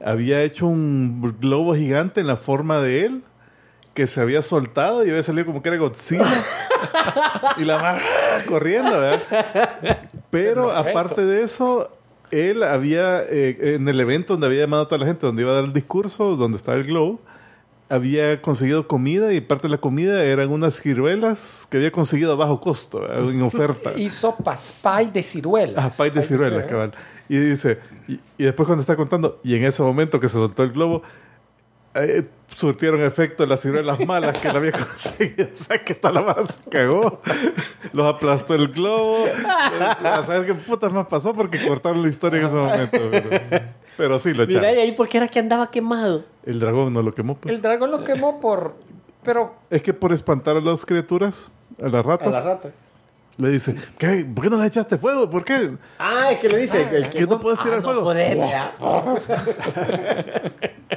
Había 0.05 0.43
hecho 0.43 0.67
un 0.67 1.35
globo 1.41 1.73
gigante 1.73 2.21
en 2.21 2.27
la 2.27 2.37
forma 2.37 2.79
de 2.79 3.05
él 3.05 3.23
que 3.95 4.05
se 4.05 4.21
había 4.21 4.43
soltado 4.43 5.03
y 5.03 5.09
había 5.09 5.23
salido 5.23 5.47
como 5.47 5.63
que 5.63 5.69
era 5.69 5.77
Godzilla. 5.79 6.25
y 7.57 7.63
la 7.63 7.79
mar 7.79 8.01
corriendo, 8.45 8.91
¿verdad? 8.91 9.99
Pero 10.29 10.71
aparte 10.71 11.25
de 11.25 11.41
eso, 11.41 11.89
él 12.29 12.61
había, 12.61 13.23
eh, 13.23 13.75
en 13.75 13.87
el 13.87 13.99
evento 13.99 14.33
donde 14.33 14.45
había 14.45 14.61
llamado 14.61 14.83
a 14.83 14.87
toda 14.87 14.99
la 14.99 15.07
gente, 15.07 15.25
donde 15.25 15.41
iba 15.41 15.51
a 15.53 15.55
dar 15.55 15.63
el 15.63 15.73
discurso, 15.73 16.35
donde 16.35 16.57
estaba 16.57 16.77
el 16.77 16.83
globo, 16.83 17.19
había 17.95 18.41
conseguido 18.41 18.87
comida 18.87 19.33
y 19.33 19.41
parte 19.41 19.63
de 19.63 19.71
la 19.71 19.79
comida 19.79 20.23
eran 20.23 20.51
unas 20.51 20.79
ciruelas 20.79 21.67
que 21.69 21.77
había 21.77 21.91
conseguido 21.91 22.33
a 22.33 22.35
bajo 22.35 22.61
costo, 22.61 23.01
¿verdad? 23.01 23.29
en 23.29 23.41
oferta. 23.41 23.93
hizo 23.97 24.35
pie 24.37 25.11
de 25.11 25.23
ciruelas. 25.23 25.85
Ah, 25.85 25.91
pay 25.95 26.11
de 26.11 26.21
ciruelas, 26.21 26.65
cabal. 26.65 26.93
Y 27.27 27.37
dice, 27.37 27.79
y, 28.07 28.19
y 28.37 28.43
después 28.43 28.67
cuando 28.67 28.81
está 28.81 28.95
contando, 28.95 29.39
y 29.43 29.55
en 29.55 29.63
ese 29.63 29.81
momento 29.81 30.19
que 30.19 30.29
se 30.29 30.33
soltó 30.33 30.63
el 30.63 30.71
globo, 30.71 31.01
eh, 31.95 32.27
surtieron 32.47 33.01
efecto 33.03 33.45
las 33.45 33.61
ciruelas 33.61 33.99
malas 34.05 34.37
que 34.37 34.51
le 34.51 34.57
había 34.57 34.71
conseguido. 34.73 35.49
O 35.51 35.55
sea, 35.55 35.83
que 35.83 35.95
toda 35.95 36.13
la 36.13 36.21
mala 36.21 36.45
se 36.45 36.59
cagó. 36.69 37.21
Los 37.93 38.13
aplastó 38.15 38.53
el 38.55 38.67
globo. 38.69 39.25
A 40.03 40.23
saber 40.25 40.45
qué 40.45 40.53
putas 40.53 40.91
más 40.91 41.07
pasó 41.07 41.33
porque 41.33 41.65
cortaron 41.67 42.01
la 42.01 42.09
historia 42.09 42.39
en 42.41 42.45
ese 42.47 42.55
momento. 42.55 42.97
Pero, 43.11 43.63
pero 43.97 44.19
sí, 44.19 44.33
lo 44.33 44.45
Mira, 44.45 44.61
y 44.61 44.65
echaron. 44.65 44.79
ahí 44.79 44.91
porque 44.91 45.17
era 45.17 45.27
que 45.27 45.39
andaba 45.39 45.71
quemado. 45.71 46.23
El 46.45 46.59
dragón 46.59 46.93
no 46.93 47.01
lo 47.01 47.13
quemó, 47.13 47.35
pues. 47.35 47.55
El 47.55 47.61
dragón 47.61 47.91
lo 47.91 48.03
quemó 48.03 48.39
por... 48.39 48.75
Pero 49.23 49.55
Es 49.69 49.81
que 49.81 49.93
por 49.93 50.13
espantar 50.13 50.55
a 50.57 50.61
las 50.61 50.85
criaturas, 50.85 51.49
a 51.81 51.87
las 51.87 52.05
A 52.05 52.07
ratas, 52.07 52.31
la 52.31 52.41
rata. 52.43 52.71
Le 53.37 53.49
dice, 53.49 53.75
¿qué? 53.97 54.25
¿Por 54.33 54.45
qué 54.45 54.49
no 54.49 54.61
le 54.61 54.67
echaste 54.67 54.97
fuego? 54.97 55.29
¿Por 55.29 55.43
qué? 55.43 55.71
Ah, 55.99 56.29
es 56.31 56.39
que 56.39 56.47
le 56.49 56.57
dice. 56.59 56.87
el 56.95 57.09
que 57.09 57.27
no 57.27 57.37
puedes 57.39 57.59
tirar 57.59 57.79
Ah, 57.79 57.81
fuego. 57.81 57.99
No 57.99 58.05
podés. 58.05 58.37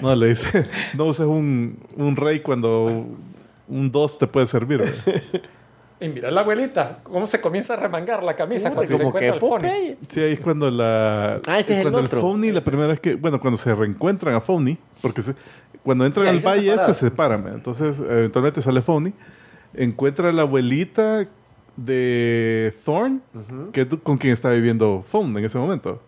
No, 0.02 0.14
le 0.14 0.28
dice, 0.28 0.64
no 0.94 1.06
uses 1.06 1.26
un, 1.26 1.78
un 1.96 2.14
rey 2.16 2.40
cuando 2.40 3.06
un 3.66 3.90
dos 3.90 4.18
te 4.18 4.26
puede 4.26 4.46
servir. 4.46 4.82
Y 6.00 6.08
mira 6.08 6.30
la 6.30 6.42
abuelita, 6.42 7.00
cómo 7.02 7.26
se 7.26 7.40
comienza 7.40 7.74
a 7.74 7.76
remangar 7.76 8.22
la 8.22 8.36
camisa 8.36 8.72
cuando 8.72 8.96
se 8.96 9.02
encuentra 9.02 9.34
el. 9.34 9.40
Popeye. 9.40 9.96
Sí, 10.08 10.20
ahí 10.20 10.32
es 10.34 10.40
cuando 10.40 10.70
la... 10.70 11.40
Ah, 11.48 11.58
ese 11.58 11.72
es 11.72 11.78
el 11.78 11.82
cuando 11.90 12.00
otro. 12.06 12.20
Phony, 12.20 12.52
la 12.52 12.60
primera 12.60 12.86
vez 12.88 13.00
que... 13.00 13.16
Bueno, 13.16 13.40
cuando 13.40 13.56
se 13.56 13.74
reencuentran 13.74 14.34
a 14.36 14.40
Phony, 14.40 14.76
porque 15.02 15.22
se- 15.22 15.34
cuando 15.82 16.06
entran 16.06 16.28
al 16.28 16.40
se 16.40 16.46
valle 16.46 16.72
este 16.72 16.94
se 16.94 17.00
separan. 17.06 17.48
Entonces, 17.48 17.98
eventualmente 17.98 18.62
sale 18.62 18.80
Phony. 18.82 19.12
encuentra 19.74 20.28
a 20.28 20.32
la 20.32 20.42
abuelita 20.42 21.26
de 21.78 22.74
Thorn, 22.84 23.22
que 23.72 23.86
con 23.88 24.18
quien 24.18 24.32
está 24.32 24.50
viviendo 24.50 25.04
Fawn 25.10 25.36
en 25.38 25.44
ese 25.44 25.58
momento. 25.58 26.02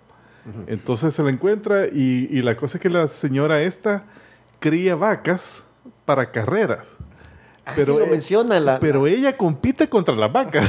Entonces 0.67 1.15
se 1.15 1.23
la 1.23 1.31
encuentra 1.31 1.87
y, 1.87 2.27
y 2.31 2.43
la 2.43 2.57
cosa 2.57 2.79
es 2.79 2.83
que 2.83 2.91
la 2.91 3.07
señora 3.09 3.63
esta 3.63 4.05
cría 4.59 4.97
vacas 4.97 5.65
para 6.05 6.31
carreras. 6.33 6.97
Pero 7.77 7.99
lo 8.01 8.07
eh, 8.07 8.11
menciona 8.11 8.59
la, 8.59 8.81
pero 8.81 9.07
ella 9.07 9.37
compite 9.37 9.89
contra 9.89 10.17
las 10.17 10.33
vacas. 10.33 10.69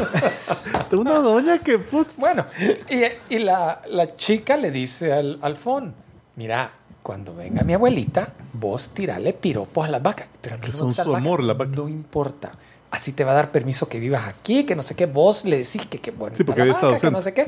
Una 0.92 1.16
doña 1.16 1.58
que... 1.60 1.80
put- 1.80 2.10
Bueno, 2.18 2.46
y, 2.90 3.36
y 3.36 3.40
la, 3.40 3.82
la 3.90 4.16
chica 4.18 4.56
le 4.58 4.70
dice 4.70 5.12
al, 5.14 5.40
al 5.42 5.56
Fon, 5.58 5.96
mira, 6.36 6.70
cuando 7.02 7.34
venga 7.34 7.64
mi 7.64 7.74
abuelita, 7.74 8.34
vos 8.54 8.90
tirale 8.94 9.34
piropos 9.34 9.88
a 9.88 9.92
las 9.92 10.04
vacas. 10.04 10.28
Pero 10.42 10.56
a 10.56 10.58
mí 10.60 10.66
Que 10.66 10.72
no 10.74 10.78
son 10.78 10.92
su 10.92 11.16
amor, 11.16 11.42
las 11.44 11.58
vacas. 11.58 11.76
No 11.76 11.90
importa. 11.90 12.52
Así 12.92 13.14
te 13.14 13.24
va 13.24 13.32
a 13.32 13.36
dar 13.36 13.52
permiso 13.52 13.88
que 13.88 14.00
vivas 14.00 14.28
aquí, 14.28 14.66
que 14.66 14.76
no 14.76 14.82
sé 14.84 14.96
qué. 14.96 15.06
Vos 15.06 15.46
le 15.46 15.58
decís 15.60 15.86
que 15.88 16.00
qué 16.00 16.12
bueno 16.12 16.36
Sí, 16.36 16.44
porque 16.44 16.62
había 16.62 16.74
estado 16.74 16.94
que 17.00 17.10
no 17.12 17.22
sé 17.22 17.34
qué. 17.34 17.48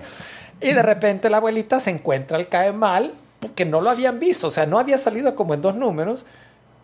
Y 0.61 0.71
de 0.73 0.81
repente 0.81 1.29
la 1.29 1.37
abuelita 1.37 1.79
se 1.81 1.91
encuentra 1.91 2.37
al 2.37 2.47
cae 2.47 2.71
mal, 2.71 3.13
porque 3.41 3.65
no 3.65 3.81
lo 3.81 3.89
habían 3.89 4.19
visto. 4.19 4.47
O 4.47 4.49
sea, 4.49 4.65
no 4.65 4.79
había 4.79 4.97
salido 4.97 5.35
como 5.35 5.53
en 5.53 5.61
dos 5.61 5.75
números. 5.75 6.25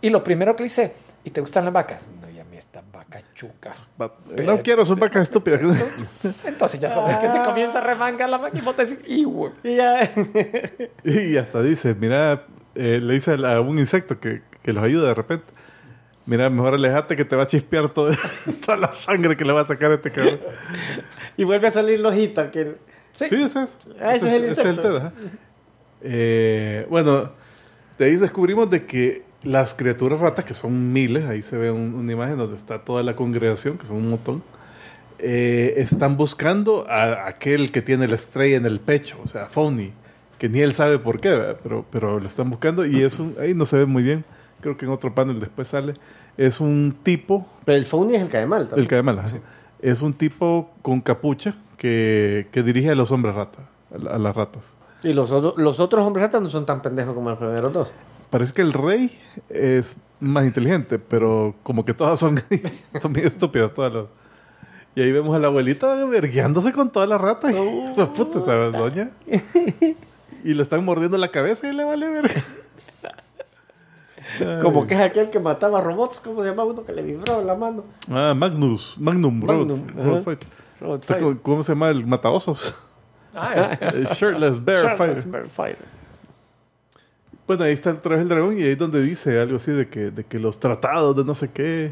Y 0.01 0.09
lo 0.09 0.23
primero 0.23 0.55
que 0.57 0.63
le 0.63 0.65
dice, 0.65 0.93
¿y 1.23 1.29
te 1.29 1.39
gustan 1.39 1.63
las 1.65 1.73
vacas? 1.73 2.01
No, 2.21 2.29
y 2.29 2.37
a 2.39 2.43
mí 2.43 2.57
estas 2.57 2.83
vacas 2.91 3.23
chucas. 3.33 3.77
Va- 4.01 4.13
No 4.43 4.61
quiero, 4.61 4.85
son 4.85 4.99
vacas 4.99 5.23
estúpidas. 5.23 5.61
Entonces 6.45 6.79
ya 6.81 6.89
sabes 6.89 7.15
que 7.17 7.29
se 7.29 7.41
comienza 7.43 7.79
a 7.79 7.81
remangar 7.81 8.29
la 8.29 8.37
vaca 8.39 8.57
y 8.57 8.61
vos 8.61 8.75
te 8.75 8.85
decís, 8.85 8.99
"Y, 9.07 9.23
güey". 9.23 9.51
Y 9.63 9.75
ya- 9.77 10.11
Y 11.05 11.37
hasta 11.37 11.61
dice, 11.61 11.93
mira, 11.95 12.45
eh, 12.75 12.99
le 13.01 13.13
dice 13.13 13.33
a 13.45 13.61
un 13.61 13.79
insecto 13.79 14.19
que, 14.19 14.41
que 14.63 14.73
los 14.73 14.83
ayuda 14.83 15.07
de 15.09 15.13
repente. 15.15 15.45
Mira, 16.29 16.49
mejor 16.49 16.75
alejate 16.75 17.15
que 17.15 17.25
te 17.25 17.35
va 17.35 17.43
a 17.43 17.47
chispear 17.47 17.89
todo- 17.93 18.11
toda 18.65 18.77
la 18.77 18.93
sangre 18.93 19.35
que 19.35 19.43
le 19.43 19.51
va 19.53 19.61
a 19.61 19.65
sacar 19.65 19.91
a 19.91 19.95
este 19.95 20.11
cabrón. 20.11 20.39
y 21.37 21.43
vuelve 21.43 21.67
a 21.67 21.71
salir 21.71 21.99
la 21.99 22.09
hojita. 22.09 22.51
Que... 22.51 22.75
Sí. 23.13 23.25
Sí, 23.29 23.35
ese 23.35 23.63
es. 23.63 23.77
Ah, 23.99 24.13
ese 24.15 24.27
es 24.27 24.33
el 24.33 24.49
insecto. 24.49 24.81
TED, 24.81 24.95
ajá. 24.97 25.13
Eh, 26.01 26.85
bueno, 26.89 27.31
de 27.97 28.05
ahí 28.05 28.15
descubrimos 28.15 28.69
de 28.69 28.85
que 28.85 29.23
las 29.43 29.73
criaturas 29.73 30.19
ratas, 30.19 30.45
que 30.45 30.53
son 30.53 30.93
miles, 30.93 31.25
ahí 31.25 31.41
se 31.41 31.57
ve 31.57 31.71
un- 31.71 31.93
una 31.95 32.11
imagen 32.11 32.37
donde 32.37 32.55
está 32.55 32.79
toda 32.83 33.03
la 33.03 33.15
congregación, 33.15 33.77
que 33.77 33.85
son 33.85 33.97
un 33.97 34.09
montón, 34.11 34.43
eh, 35.17 35.73
están 35.77 36.15
buscando 36.15 36.85
a 36.89 37.27
aquel 37.27 37.71
que 37.71 37.81
tiene 37.81 38.07
la 38.07 38.15
estrella 38.15 38.57
en 38.57 38.65
el 38.65 38.79
pecho, 38.79 39.17
o 39.23 39.27
sea, 39.27 39.47
Phony, 39.47 39.91
que 40.37 40.47
ni 40.47 40.61
él 40.61 40.73
sabe 40.73 40.99
por 40.99 41.19
qué, 41.19 41.55
pero, 41.61 41.85
pero 41.91 42.19
lo 42.19 42.27
están 42.27 42.49
buscando 42.49 42.85
y 42.85 43.01
es 43.01 43.19
un- 43.19 43.35
ahí 43.39 43.53
no 43.53 43.65
se 43.65 43.77
ve 43.77 43.85
muy 43.85 44.03
bien, 44.03 44.23
creo 44.61 44.77
que 44.77 44.85
en 44.85 44.91
otro 44.91 45.13
panel 45.13 45.39
después 45.41 45.67
sale, 45.67 45.93
es 46.47 46.59
un 46.61 46.95
tipo 47.03 47.45
Pero 47.65 47.77
el 47.77 47.85
Phony 47.85 48.13
es 48.15 48.21
el 48.21 48.29
cae 48.29 48.45
mal. 48.45 48.67
también. 48.67 48.87
el 48.87 48.93
además 48.95 49.33
la- 49.33 49.39
es 49.81 50.01
un 50.01 50.13
tipo 50.13 50.71
con 50.81 51.01
capucha 51.01 51.55
que, 51.77 52.47
que 52.51 52.63
dirige 52.63 52.89
a 52.91 52.95
los 52.95 53.11
hombres 53.11 53.35
ratas, 53.35 53.65
a, 53.93 53.97
la- 53.97 54.11
a 54.11 54.17
las 54.17 54.35
ratas. 54.35 54.75
Y 55.03 55.13
los, 55.13 55.31
otros- 55.31 55.57
los 55.57 55.79
otros 55.79 56.03
hombres 56.05 56.23
ratas 56.25 56.41
no 56.41 56.49
son 56.49 56.65
tan 56.65 56.81
pendejos 56.81 57.13
como 57.13 57.29
los 57.29 57.37
primeros 57.39 57.71
dos. 57.73 57.91
Parece 58.29 58.53
que 58.53 58.61
el 58.61 58.73
rey 58.73 59.17
es 59.49 59.97
más 60.19 60.45
inteligente, 60.45 60.99
pero 60.99 61.55
como 61.63 61.83
que 61.85 61.93
todas 61.93 62.19
son, 62.19 62.39
son 63.01 63.13
bien 63.13 63.27
estúpidas 63.27 63.73
todas 63.73 63.93
las. 63.93 64.05
Y 64.95 65.01
ahí 65.01 65.11
vemos 65.11 65.35
a 65.35 65.39
la 65.39 65.47
abuelita 65.47 66.05
vergueándose 66.05 66.73
con 66.73 66.89
todas 66.91 67.07
las 67.07 67.21
ratas. 67.21 67.53
La 67.95 68.05
puta, 68.13 68.41
¿sabes, 68.41 68.73
doña? 68.73 69.11
Y 70.41 70.53
le 70.53 70.61
están 70.61 70.85
mordiendo 70.85 71.17
la 71.17 71.31
cabeza 71.31 71.67
y 71.69 71.75
le 71.75 71.83
vale 71.83 72.07
verga. 72.07 72.33
Como 74.61 74.85
que 74.85 74.93
es 74.93 74.99
aquel 75.01 75.29
que 75.29 75.39
mataba 75.39 75.81
robots, 75.81 76.19
¿cómo 76.19 76.41
se 76.43 76.49
llama 76.49 76.63
uno 76.63 76.85
que 76.85 76.93
le 76.93 77.01
vibraba 77.01 77.41
la 77.41 77.55
mano? 77.55 77.83
Ah, 78.09 78.33
Magnus, 78.35 78.95
Magnum, 78.99 79.39
Magnum. 79.43 80.23
Fight. 80.23 80.43
Robot 80.79 81.05
Fight. 81.05 81.41
¿Cómo 81.41 81.63
se 81.63 81.71
llama 81.73 81.89
el 81.89 82.05
mataosos? 82.05 82.73
Ah, 83.35 83.77
El 83.81 84.05
Shirtless 84.05 84.63
Bear 84.63 84.81
Charlotte's 84.81 85.25
Fighter. 85.25 85.31
Bear 85.31 85.47
Fighter. 85.47 85.85
Bueno, 87.47 87.63
ahí 87.63 87.73
está 87.73 87.91
otra 87.91 88.15
vez 88.15 88.21
el 88.23 88.29
dragón 88.29 88.59
y 88.59 88.63
ahí 88.63 88.71
es 88.71 88.77
donde 88.77 89.01
dice 89.01 89.39
algo 89.39 89.57
así 89.57 89.71
de 89.71 89.87
que, 89.87 90.11
de 90.11 90.23
que 90.23 90.37
los 90.39 90.59
tratados 90.59 91.15
de 91.15 91.23
no 91.25 91.33
sé 91.33 91.49
qué 91.51 91.91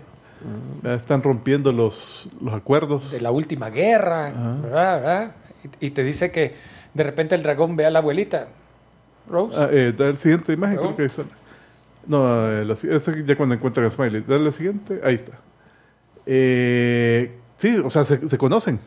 ya 0.84 0.94
están 0.94 1.24
rompiendo 1.24 1.72
los, 1.72 2.30
los 2.40 2.54
acuerdos. 2.54 3.10
de 3.12 3.20
la 3.22 3.32
última 3.32 3.72
guerra, 3.72 4.32
¿verdad? 4.62 5.02
¿verdad? 5.02 5.32
Y, 5.82 5.88
y 5.88 5.90
te 5.90 6.04
dice 6.04 6.32
que 6.32 6.54
de 6.94 7.04
repente 7.04 7.34
el 7.34 7.42
dragón 7.42 7.76
ve 7.76 7.88
a 7.88 7.90
la 7.90 8.00
abuelita. 8.00 8.48
Rose. 9.28 9.56
Ah, 9.58 9.68
eh, 9.72 9.94
da 9.98 10.12
la 10.12 10.16
siguiente 10.16 10.54
imagen, 10.54 10.76
¿Dragón? 10.78 10.96
creo 10.96 11.08
que 11.10 11.14
sale. 11.16 11.30
No, 12.08 12.50
eh, 12.52 12.64
la, 12.66 12.76
ya 12.76 13.36
cuando 13.36 13.56
encuentran 13.56 13.86
a 13.86 13.90
Smiley. 13.92 14.24
Dale 14.28 14.46
la 14.46 14.52
siguiente, 14.52 15.02
ahí 15.04 15.16
está. 15.16 15.34
Eh, 16.26 17.32
sí, 17.58 17.78
o 17.84 17.90
sea, 17.90 18.04
se, 18.04 18.28
se 18.28 18.38
conocen. 18.38 18.80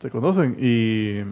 Se 0.00 0.10
conocen 0.10 0.56
y, 0.58 1.20
y. 1.20 1.24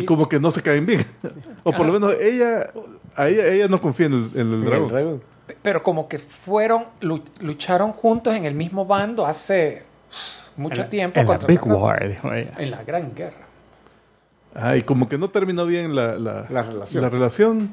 Y- 0.00 0.04
como 0.04 0.28
que 0.28 0.38
no 0.40 0.50
se 0.50 0.62
caen 0.62 0.84
bien. 0.86 1.00
o 1.64 1.72
por 1.72 1.86
lo 1.86 1.92
menos 1.92 2.14
ella. 2.20 2.70
A 3.14 3.28
ella, 3.28 3.46
ella 3.46 3.68
no 3.68 3.80
confía 3.80 4.06
en 4.06 4.12
el, 4.14 4.30
en 4.34 4.40
el 4.52 4.54
En 4.66 4.72
el 4.82 4.88
dragón. 4.88 5.22
Pero 5.62 5.82
como 5.82 6.06
que 6.08 6.18
fueron, 6.18 6.84
lu- 7.00 7.22
lucharon 7.40 7.92
juntos 7.92 8.34
en 8.34 8.44
el 8.44 8.54
mismo 8.54 8.84
bando 8.84 9.24
hace 9.26 9.84
mucho 10.56 10.86
tiempo. 10.86 11.18
En 11.20 11.26
la 11.26 11.32
contra 11.32 11.46
Big 11.48 11.66
War. 11.66 12.18
En 12.58 12.70
la 12.70 12.82
Gran 12.84 13.14
Guerra. 13.14 13.46
Ah, 14.54 14.76
y 14.76 14.82
como 14.82 15.08
que 15.08 15.16
no 15.18 15.28
terminó 15.30 15.64
bien 15.66 15.94
la, 15.94 16.16
la, 16.18 16.46
La 16.50 16.62
relación. 16.62 17.02
la 17.02 17.08
relación, 17.10 17.70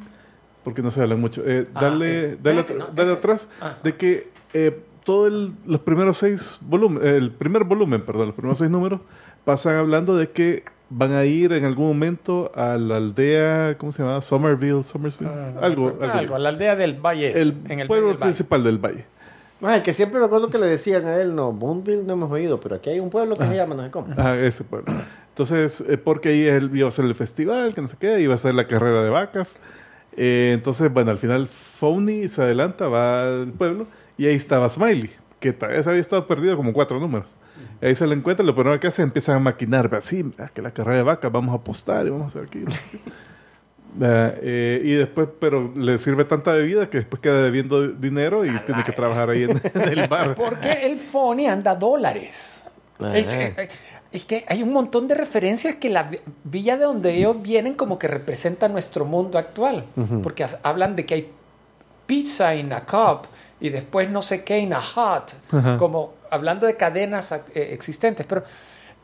porque 0.64 0.81
no 0.81 0.91
se 0.91 1.02
hablan 1.02 1.19
mucho. 1.19 1.41
Eh, 1.45 1.68
Ah, 1.73 1.81
dale 1.84 2.26
es- 2.31 2.44
dale, 2.44 2.60
espérate, 2.61 2.73
no, 2.91 2.95
dale 2.95 3.10
ese- 3.11 3.19
atrás 3.19 3.48
ah. 3.61 3.77
de 3.84 3.95
que 3.95 4.27
eh, 4.53 4.80
todo 5.03 5.27
el- 5.27 5.53
los 5.65 5.81
primeros 5.81 6.18
seis 6.18 6.60
volúmenes, 6.61 7.06
el 7.11 7.31
primer 7.31 7.64
volumen, 7.64 8.02
perdón, 8.03 8.27
los 8.27 8.35
primeros 8.35 8.57
seis 8.60 8.69
números, 8.69 9.02
pasan 9.45 9.76
hablando 9.76 10.15
de 10.15 10.30
que 10.30 10.64
van 10.90 11.14
a 11.14 11.26
ir 11.26 11.52
en 11.53 11.65
algún 11.65 11.88
momento 11.88 12.52
a 12.56 12.77
la 12.77 12.98
aldea, 12.98 13.76
¿cómo 13.80 13.91
se 13.91 14.03
llama? 14.03 14.22
Somerville, 14.22 14.84
Somersville, 14.84 15.30
algo, 15.60 15.88
algo. 15.90 15.98
Ah, 16.03 16.19
Algo, 16.19 16.35
a 16.35 16.40
la 16.40 16.49
aldea 16.49 16.76
del 16.76 16.94
Valle. 17.03 17.31
el 17.41 17.56
en 17.68 17.80
el 17.80 17.88
pueblo 17.88 18.10
del 18.10 18.18
valle. 18.18 18.26
principal 18.26 18.64
del 18.64 18.77
valle. 18.77 19.06
Ay, 19.65 19.81
que 19.81 19.94
siempre 19.94 20.19
me 20.19 20.26
acuerdo 20.26 20.49
que 20.49 20.57
le 20.57 20.68
decían 20.68 21.06
a 21.07 21.15
él, 21.15 21.35
no, 21.35 21.52
Boonville 21.53 22.03
no 22.03 22.14
hemos 22.14 22.30
oído, 22.31 22.60
pero 22.60 22.76
aquí 22.76 22.90
hay 22.90 22.99
un 22.99 23.10
pueblo 23.10 23.35
que 23.35 23.45
se 23.45 23.56
llama 23.56 23.76
no 23.76 23.84
sé 23.84 23.91
cómo. 23.91 24.07
Ah, 24.18 24.35
ese 24.38 24.64
pueblo. 24.65 24.91
Entonces, 25.30 25.81
eh, 25.88 25.98
porque 25.98 26.30
ahí 26.30 26.45
el- 26.45 26.76
iba 26.77 26.88
a 26.88 26.91
ser 26.91 27.06
el 27.06 27.15
festival, 27.15 27.73
que 27.73 27.81
no 27.81 27.88
sé 27.88 27.95
qué, 27.99 28.19
iba 28.19 28.35
a 28.35 28.38
ser 28.38 28.53
la 28.56 28.68
carrera 28.68 29.03
de 29.03 29.10
vacas. 29.10 29.56
Eh, 30.18 30.52
entonces, 30.53 30.91
bueno, 30.91 31.11
al 31.11 31.18
final 31.18 31.48
Phony 31.48 32.27
se 32.27 32.41
adelanta, 32.41 32.88
va 32.88 33.23
al 33.23 33.52
pueblo, 33.52 33.88
y 34.18 34.27
ahí 34.27 34.35
estaba 34.35 34.69
Smiley, 34.69 35.11
que 35.40 35.53
tal 35.53 35.72
vez 35.72 35.88
había 35.88 36.02
estado 36.02 36.27
perdido 36.27 36.56
como 36.56 36.73
cuatro 36.73 36.99
números. 36.99 37.35
Ahí 37.81 37.95
se 37.95 38.07
lo 38.07 38.14
encuentra, 38.14 38.45
lo 38.45 38.56
primero 38.56 38.80
que 38.80 38.88
hace, 38.88 39.02
empiezan 39.02 39.35
a 39.35 39.40
maquinar, 39.40 39.94
así, 39.94 40.23
que 40.53 40.61
la 40.61 40.72
carrera 40.72 40.98
de 40.98 41.03
vacas, 41.03 41.31
vamos 41.31 41.53
a 41.53 41.57
apostar 41.57 42.06
y 42.07 42.10
vamos 42.10 42.35
a 42.35 42.40
hacer 42.40 42.44
aquí. 42.48 42.64
Ah, 44.02 44.34
eh, 44.41 44.81
y 44.84 44.94
después, 44.94 45.30
pero 45.40 45.72
le 45.76 45.99
sirve 45.99 46.26
tanta 46.26 46.52
bebida 46.53 46.90
que 46.90 46.98
después 46.98 47.22
queda 47.22 47.44
debiendo 47.44 47.90
dinero 47.90 48.44
y 48.44 48.49
tiene 48.61 48.84
que 48.84 48.91
trabajar 48.91 49.30
ahí 49.30 49.44
en, 49.44 49.52
en 49.52 49.99
el 49.99 50.07
bar. 50.10 50.34
Porque 50.34 50.72
el 50.88 50.98
Fony 50.98 51.45
anda 51.48 51.76
dólares. 51.76 52.65
Ah. 52.99 53.15
Es, 53.15 53.34
eh, 53.34 53.69
es 54.14 54.26
que 54.26 54.45
hay 54.48 54.61
un 54.64 54.72
montón 54.72 55.07
de 55.07 55.15
referencias 55.15 55.76
que 55.76 55.90
la 55.90 56.03
vi- 56.03 56.19
villa 56.44 56.77
de 56.77 56.85
donde 56.85 57.14
ellos 57.15 57.41
vienen 57.41 57.73
como 57.73 57.98
que 57.99 58.07
representa 58.07 58.68
nuestro 58.69 59.06
mundo 59.06 59.38
actual. 59.38 59.85
Porque 60.22 60.44
ha- 60.44 60.60
hablan 60.64 60.95
de 60.95 61.06
que 61.06 61.14
hay 61.15 61.30
pizza 62.06 62.56
in 62.56 62.72
a 62.73 62.81
cup 62.85 63.27
y 63.60 63.69
después 63.69 64.10
no 64.10 64.22
sé 64.22 64.44
qué 64.44 64.60
in 64.60 64.73
a 64.73 64.81
hot. 64.81 65.34
Como 65.80 66.14
hablando 66.30 66.68
de 66.68 66.76
cadenas 66.77 67.31
eh, 67.31 67.69
existentes. 67.73 68.26
Pero 68.26 68.44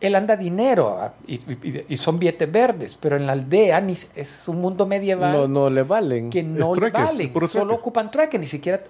él 0.02 0.15
anda 0.15 0.38
dinero 0.38 0.98
ah, 1.02 1.14
y, 1.27 1.36
y- 1.36 1.86
y 1.90 1.98
son 1.98 2.19
billetes 2.19 2.49
verdes. 2.52 2.95
Pero 2.99 3.15
en 3.18 3.26
la 3.26 3.34
aldea 3.34 3.81
ni, 3.81 3.94
es 3.94 4.48
un 4.48 4.61
mundo 4.61 4.86
medieval 4.86 5.31
No, 5.34 5.48
no 5.48 5.69
le 5.69 5.84
valen. 5.84 6.30
que 6.30 6.44
no 6.44 6.72
trueque, 6.72 7.02
valen, 7.02 7.34
puro 7.34 7.48
solo 7.48 7.65
trueque. 7.65 7.80
ocupan 7.81 8.11
trueque, 8.11 8.38
ni 8.40 8.45
siquiera 8.45 8.81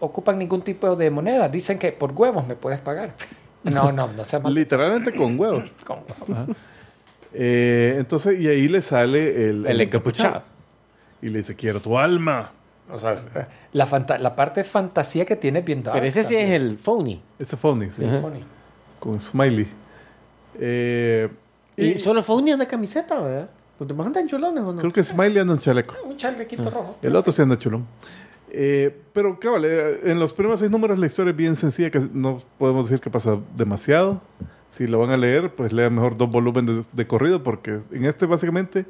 ocupan 0.00 0.38
ningún 0.38 0.62
tipo 0.62 0.96
de 0.96 1.10
moneda. 1.10 1.48
Dicen 1.48 1.78
que 1.78 1.92
por 1.92 2.12
huevos 2.12 2.46
me 2.46 2.56
puedes 2.56 2.80
pagar. 2.80 3.14
No, 3.74 3.92
no, 3.92 4.08
no 4.12 4.24
sea 4.24 4.40
mal. 4.40 4.52
Literalmente 4.54 5.12
con 5.14 5.38
huevos. 5.38 5.70
Con 5.84 5.98
huevos. 6.28 6.56
Eh, 7.34 7.96
entonces, 7.98 8.40
y 8.40 8.48
ahí 8.48 8.68
le 8.68 8.80
sale 8.82 9.48
el, 9.50 9.66
El 9.66 9.80
encapuchado. 9.80 10.42
Y 11.20 11.28
le 11.28 11.38
dice, 11.38 11.54
quiero 11.56 11.80
tu 11.80 11.98
alma. 11.98 12.52
O 12.90 12.98
sea, 12.98 13.16
la, 13.72 13.86
fanta- 13.86 14.16
la 14.18 14.34
parte 14.34 14.60
de 14.60 14.64
fantasía 14.64 15.26
que 15.26 15.36
tiene 15.36 15.58
es 15.58 15.64
bien 15.64 15.82
Pero 15.82 16.06
ese 16.06 16.24
sí 16.24 16.34
es 16.36 16.48
el 16.50 16.78
Phony. 16.78 17.20
Ese 17.38 17.56
Phony, 17.56 17.90
sí, 17.94 18.02
Ajá. 18.04 18.20
Funny. 18.22 18.40
con 18.98 19.20
Smiley. 19.20 19.66
Eh, 20.58 21.28
Y, 21.76 21.84
y 21.88 21.98
solo 21.98 22.22
Phony 22.22 22.52
anda 22.52 22.66
camiseta, 22.66 23.18
¿verdad? 23.20 23.50
¿Los 23.78 23.86
demás 23.86 24.06
andan 24.06 24.26
chulones 24.26 24.64
o 24.64 24.72
no? 24.72 24.80
creo 24.80 24.92
que 24.92 25.04
Smiley 25.04 25.38
anda 25.38 25.52
un 25.52 25.58
chaleco. 25.60 25.94
Un 26.04 26.16
chalequito 26.16 26.68
rojo. 26.70 26.96
El 27.02 27.14
otro 27.14 27.30
sí 27.32 27.42
anda 27.42 27.58
chulón. 27.58 27.86
Eh, 28.50 28.96
pero, 29.12 29.38
cabal, 29.38 29.64
eh, 29.64 30.00
en 30.04 30.18
los 30.18 30.32
primeros 30.32 30.60
seis 30.60 30.70
números 30.70 30.98
la 30.98 31.06
historia 31.06 31.30
es 31.30 31.36
bien 31.36 31.56
sencilla, 31.56 31.90
que 31.90 32.00
no 32.12 32.42
podemos 32.58 32.88
decir 32.88 33.00
que 33.00 33.10
pasa 33.10 33.38
demasiado. 33.56 34.20
Si 34.70 34.86
lo 34.86 34.98
van 34.98 35.10
a 35.10 35.16
leer, 35.16 35.54
pues 35.54 35.72
lean 35.72 35.94
mejor 35.94 36.16
dos 36.16 36.30
volúmenes 36.30 36.86
de, 36.92 37.06
corrido, 37.06 37.42
porque 37.42 37.80
en 37.90 38.04
este 38.04 38.26
básicamente 38.26 38.86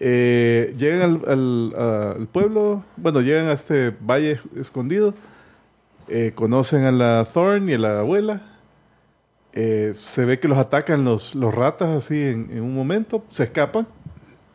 eh, 0.00 0.74
llegan 0.78 1.22
al, 1.26 2.28
pueblo, 2.32 2.84
bueno, 2.96 3.20
llegan 3.20 3.48
a 3.48 3.52
este 3.52 3.90
valle 4.00 4.40
escondido, 4.56 5.14
eh, 6.08 6.32
conocen 6.34 6.84
a 6.84 6.92
la 6.92 7.26
Thorn 7.32 7.68
y 7.68 7.74
a 7.74 7.78
la 7.78 8.00
abuela. 8.00 8.42
Se 9.52 10.24
ve 10.24 10.38
que 10.38 10.46
los 10.46 10.56
atacan 10.56 11.04
los, 11.04 11.34
los 11.34 11.52
ratas 11.52 11.88
así 11.88 12.22
en, 12.22 12.48
en 12.52 12.62
un 12.62 12.76
momento, 12.76 13.24
se 13.28 13.42
escapan 13.42 13.88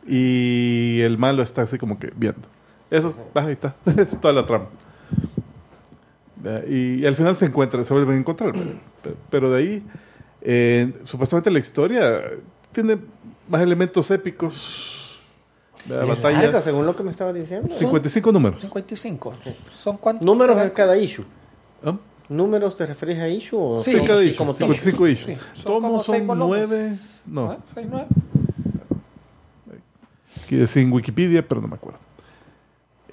y 0.07 1.01
el 1.01 1.17
malo 1.17 1.43
está 1.43 1.63
así 1.63 1.77
como 1.77 1.99
que 1.99 2.11
viendo. 2.15 2.52
Eso, 2.95 3.11
ah, 3.33 3.39
ahí 3.41 3.53
está, 3.53 3.75
es 3.97 4.19
toda 4.21 4.33
la 4.33 4.45
trama. 4.45 4.65
Y, 6.67 6.95
y 7.01 7.05
al 7.05 7.15
final 7.15 7.37
se 7.37 7.45
encuentran, 7.45 7.85
se 7.85 7.93
vuelven 7.93 8.17
a 8.17 8.19
encontrar. 8.19 8.53
Pero, 9.29 9.49
de 9.51 9.57
ahí, 9.57 9.83
eh, 10.41 10.93
supuestamente 11.05 11.49
la 11.49 11.59
historia 11.59 12.21
tiene 12.71 12.97
más 13.47 13.61
elementos 13.61 14.11
épicos. 14.11 15.19
de 15.85 16.01
Es 16.01 16.07
batallas. 16.07 16.43
larga, 16.43 16.59
según 16.61 16.85
lo 16.85 16.95
que 16.95 17.03
me 17.03 17.11
estaba 17.11 17.31
diciendo. 17.33 17.73
55 17.73 18.31
números. 18.31 18.61
55. 18.61 19.33
¿Son 19.79 19.97
cuántos? 19.97 20.25
Números 20.25 20.57
de 20.57 20.71
cada 20.73 20.97
issue. 20.97 21.25
¿Ah? 21.85 21.95
¿Números 22.29 22.75
te 22.75 22.85
referís 22.85 23.19
a 23.19 23.27
issue? 23.29 23.57
O 23.59 23.79
Sí, 23.79 23.93
cada 24.05 24.19
sí, 24.21 24.27
issue, 24.27 24.37
como 24.37 24.51
todo? 24.53 24.67
55 24.73 25.07
issues. 25.07 25.37
Sí, 25.37 25.43
son 25.55 25.65
Tomos 25.81 26.05
son 26.05 26.27
volúmenes. 26.27 26.69
9. 26.69 26.99
No, 27.25 27.51
Ah, 27.51 27.57
seis, 27.73 27.87
nueve. 27.89 28.07
aquí 30.43 30.55
decía 30.57 30.81
en 30.81 30.91
Wikipedia, 30.91 31.47
pero 31.47 31.61
no 31.61 31.67
me 31.69 31.75
acuerdo. 31.75 31.99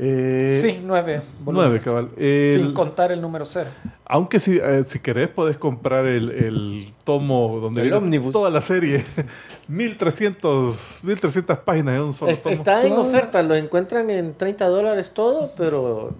Eh, 0.02 0.58
sí, 0.62 0.80
nueve. 0.82 1.20
9, 1.20 1.44
volúmenes. 1.44 1.84
cabal. 1.84 2.08
El- 2.16 2.54
Sin 2.58 2.72
contar 2.72 3.12
el 3.12 3.20
número 3.20 3.44
cero. 3.44 3.68
Aunque 4.06 4.40
si, 4.40 4.56
eh, 4.56 4.82
si 4.86 4.98
querés, 5.00 5.28
podés 5.28 5.58
comprar 5.58 6.06
el, 6.06 6.30
el 6.30 6.92
tomo 7.04 7.58
donde 7.60 7.80
El 7.82 7.88
viene 7.88 7.98
ómnibus. 7.98 8.32
toda 8.32 8.48
la 8.48 8.62
serie. 8.62 9.04
1300, 9.68 11.00
1300 11.04 11.58
páginas 11.58 11.96
en 11.96 12.00
un 12.02 12.14
solo 12.14 12.30
Es- 12.30 12.42
tomo. 12.42 12.52
está 12.54 12.86
en 12.86 12.94
oferta, 12.94 13.42
lo 13.42 13.54
encuentran 13.54 14.08
en 14.08 14.34
30 14.34 14.66
dólares 14.68 15.12
todo, 15.12 15.52
pero 15.56 16.14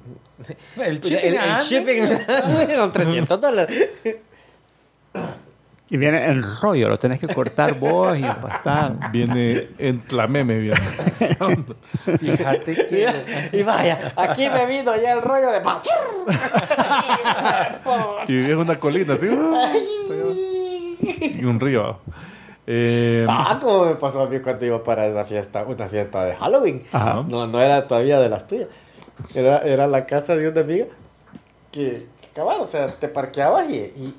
El 0.77 0.83
el, 0.97 1.01
shipping. 1.01 1.33
el 1.33 1.57
shipping 1.61 2.03
son 2.77 2.93
300 2.93 3.41
dólares. 3.41 3.89
Y 5.93 5.97
viene 5.97 6.25
en 6.27 6.41
rollo, 6.61 6.89
lo 6.89 6.99
tenés 7.01 7.19
que 7.19 7.27
cortar 7.27 7.75
vos 7.79 8.17
y 8.17 8.23
empastar. 8.25 9.11
Viene 9.11 9.71
en 9.77 10.03
Tlameme, 10.03 10.59
viene. 10.59 10.81
Fíjate 12.19 12.75
que. 12.87 13.09
Y 13.53 13.63
vaya, 13.65 14.13
aquí 14.17 14.49
me 14.49 14.67
vino 14.67 14.95
ya 14.97 15.15
el 15.15 15.23
rollo 15.23 15.51
de... 15.51 15.61
y 18.29 18.33
vivía 18.35 18.53
en 18.53 18.59
una 18.59 18.79
colina 18.79 19.15
así. 19.15 19.27
y 21.41 21.45
un 21.45 21.59
río. 21.59 21.83
abajo. 21.85 22.01
Eh, 22.67 23.27
Ah, 23.29 23.59
como 23.61 23.87
me 23.87 23.95
pasó 23.97 24.23
a 24.23 24.29
mí 24.29 24.39
cuando 24.41 24.65
iba 24.67 24.85
para 24.85 25.07
esa 25.07 25.25
fiesta, 25.25 25.65
una 25.65 25.89
fiesta 25.89 26.25
de 26.25 26.37
Halloween. 26.37 26.85
Ajá. 26.93 27.25
No, 27.29 27.47
no 27.49 27.61
era 27.61 27.89
todavía 27.89 28.21
de 28.21 28.29
las 28.29 28.47
tuyas. 28.47 28.69
Era, 29.35 29.59
era 29.59 29.87
la 29.89 30.07
casa 30.07 30.37
de 30.37 30.49
una 30.49 30.61
amiga 30.61 30.87
que, 31.73 32.07
que 32.21 32.29
cabal, 32.35 32.59
o 32.61 32.67
sea, 32.67 32.87
te 32.87 33.09
parqueabas 33.09 33.69
y, 33.69 33.75
y 33.77 34.15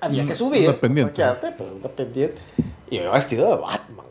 había 0.00 0.22
que 0.22 0.26
Una- 0.26 0.34
subir. 0.34 0.68
una 0.68 0.78
pendiente. 0.78 1.22
Parquearte, 1.22 1.54
pero 1.56 1.74
una 1.76 1.88
pendiente. 1.88 2.40
Y 2.90 2.98
me 2.98 3.04
iba 3.04 3.12
vestido 3.14 3.48
de 3.56 3.62
Batman. 3.62 4.06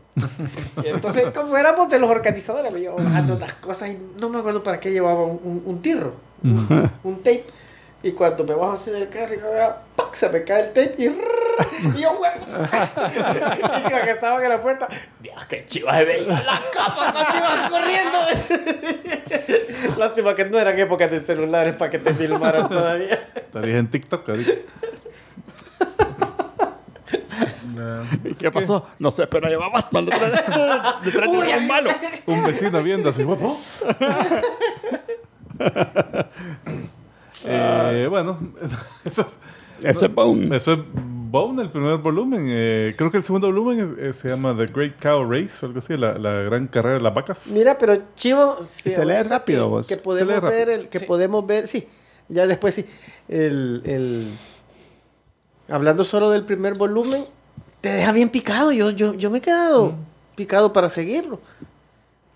y 0.84 0.88
entonces, 0.88 1.26
como 1.34 1.56
éramos 1.58 1.90
de 1.90 2.00
los 2.00 2.10
organizadores, 2.10 2.72
me 2.72 2.80
iba 2.82 2.94
bajando 2.94 3.36
unas 3.36 3.54
cosas 3.54 3.90
y 3.90 3.98
no 4.20 4.30
me 4.30 4.40
acuerdo 4.40 4.62
para 4.64 4.80
qué 4.80 4.92
llevaba 4.92 5.24
un, 5.26 5.40
un- 5.44 5.64
un 5.66 5.82
tirro, 5.82 6.14
un, 6.44 6.92
un 7.04 7.18
tape. 7.18 7.46
Y 8.04 8.14
cuando 8.14 8.44
me 8.44 8.56
bajo 8.56 8.72
así 8.72 8.90
del 8.90 9.10
carro, 9.10 9.36
¡pac! 9.96 10.14
se 10.16 10.28
me 10.30 10.44
cae 10.44 10.62
el 10.64 10.68
tape 10.74 10.96
y, 10.98 11.04
y 11.06 12.02
yo, 12.02 12.10
y 12.20 13.88
creo 13.88 14.04
que 14.04 14.12
estaban 14.12 14.42
en 14.44 14.50
la 14.50 14.60
puerta. 14.60 14.88
Dios, 15.20 15.46
qué 15.46 15.64
chiva 15.68 15.96
se 16.00 16.06
veía 16.06 16.28
la 16.42 16.62
capa 16.74 17.14
cuando 17.14 17.38
iban 17.38 17.70
corriendo. 17.70 18.18
Lástima 20.00 20.34
que 20.36 20.46
no 20.46 20.58
eran 20.60 20.78
épocas 20.80 21.12
de 21.12 21.20
celulares 21.20 21.76
para 21.76 21.92
que 21.92 22.00
te 22.00 22.12
filmaran 22.14 22.70
todavía. 22.70 23.30
estarías 23.36 23.80
en 23.80 23.90
TikTok 23.92 24.28
ahorita. 24.30 24.52
¿Y 28.23 28.34
¿Qué 28.35 28.52
pasó? 28.52 28.88
No 28.99 29.11
sé, 29.11 29.27
pero 29.27 29.48
lleva 29.48 29.69
Batman 29.69 30.06
detrás 30.06 30.31
de- 30.31 31.06
detrás 31.11 31.31
de 31.31 31.38
un 31.57 31.68
malo. 31.68 31.89
Un 32.27 32.43
vecino 32.45 32.81
viendo 32.84 33.10
así, 33.10 33.23
guapo. 33.23 33.57
Eh, 37.43 38.07
bueno, 38.10 38.38
eso 39.06 39.26
es, 40.06 40.14
boom. 40.14 40.53
eso 40.53 40.73
es 40.73 40.80
Bone, 40.93 41.61
el 41.64 41.69
primer 41.69 41.98
volumen. 41.98 42.45
Eh, 42.49 42.93
creo 42.98 43.10
que 43.10 43.18
el 43.18 43.23
segundo 43.23 43.48
volumen 43.48 43.80
es- 43.80 43.98
es- 44.10 44.15
se 44.18 44.30
llama 44.30 44.56
The 44.56 44.65
Great 44.72 45.02
Cow 45.02 45.23
Race 45.27 45.53
o 45.64 45.68
algo 45.68 45.80
así, 45.80 45.95
la, 45.98 46.18
la 46.19 46.34
gran 46.43 46.68
carrera 46.68 46.98
de 46.98 47.02
las 47.02 47.14
vacas. 47.14 47.48
Mira, 47.48 47.77
pero 47.77 47.98
chivo. 48.15 48.57
sí, 48.61 48.89
se 48.91 49.06
lee 49.06 49.23
rápido, 49.23 49.65
que, 49.65 49.69
vos. 49.69 49.88
Que 49.88 49.95
Se 49.95 50.02
podemos 50.02 50.34
lee 50.35 50.39
rápido. 50.39 50.52
ver, 50.60 50.69
el, 50.69 50.89
que 50.89 50.99
Sí. 50.99 51.06
podemos 51.06 51.48
ver, 51.48 51.68
sí. 51.68 51.88
Ya 52.27 52.45
después 52.48 52.76
sí. 52.76 52.85
El, 53.30 53.81
el- 53.85 54.31
hablando 55.69 56.03
solo 56.03 56.30
del 56.30 56.43
primer 56.43 56.76
volumen, 56.76 57.26
te 57.82 57.90
deja 57.90 58.12
bien 58.12 58.30
picado. 58.30 58.72
Yo, 58.72 58.91
yo, 58.91 59.14
yo 59.16 59.30
me 59.30 59.40
he 59.40 59.41
quedado 59.41 59.90
Mm. 59.91 59.95
picado 60.36 60.72
para 60.74 60.90
seguirlo. 60.90 61.40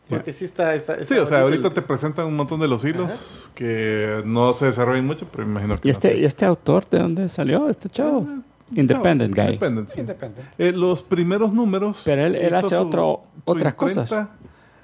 Porque 0.09 0.33
sí 0.33 0.45
está. 0.45 0.75
está, 0.75 1.03
Sí, 1.03 1.15
o 1.15 1.25
sea, 1.25 1.41
ahorita 1.41 1.69
el- 1.69 1.73
te 1.73 1.81
presentan 1.81 2.27
un 2.27 2.35
montón 2.35 2.59
de 2.59 2.67
los 2.67 2.85
hilos 2.85 3.51
que 3.55 4.21
no 4.25 4.53
se 4.53 4.67
desarrollan 4.67 5.05
mucho, 5.05 5.27
pero 5.31 5.43
imagino 5.45 5.75
que 5.77 5.87
¿Y 5.87 5.91
no 5.91 5.93
este, 5.93 6.09
sé. 6.11 6.17
¿Y 6.19 6.25
este 6.25 6.45
autor 6.45 6.87
de 6.89 6.99
dónde 6.99 7.27
salió? 7.27 7.67
Este 7.69 7.89
chavo. 7.89 8.27
Independent 8.75 9.33
Chao, 9.35 9.43
guy. 9.45 9.53
Independent, 9.53 9.89
sí. 9.89 9.99
Independiente. 10.01 10.51
Eh, 10.59 10.71
los 10.71 11.01
primeros 11.01 11.51
números. 11.53 12.01
Pero 12.05 12.21
él- 12.23 12.35
él 12.35 12.53
hace 12.53 12.75
otro- 12.75 13.23
otras 13.45 13.73
cosas. 13.75 14.13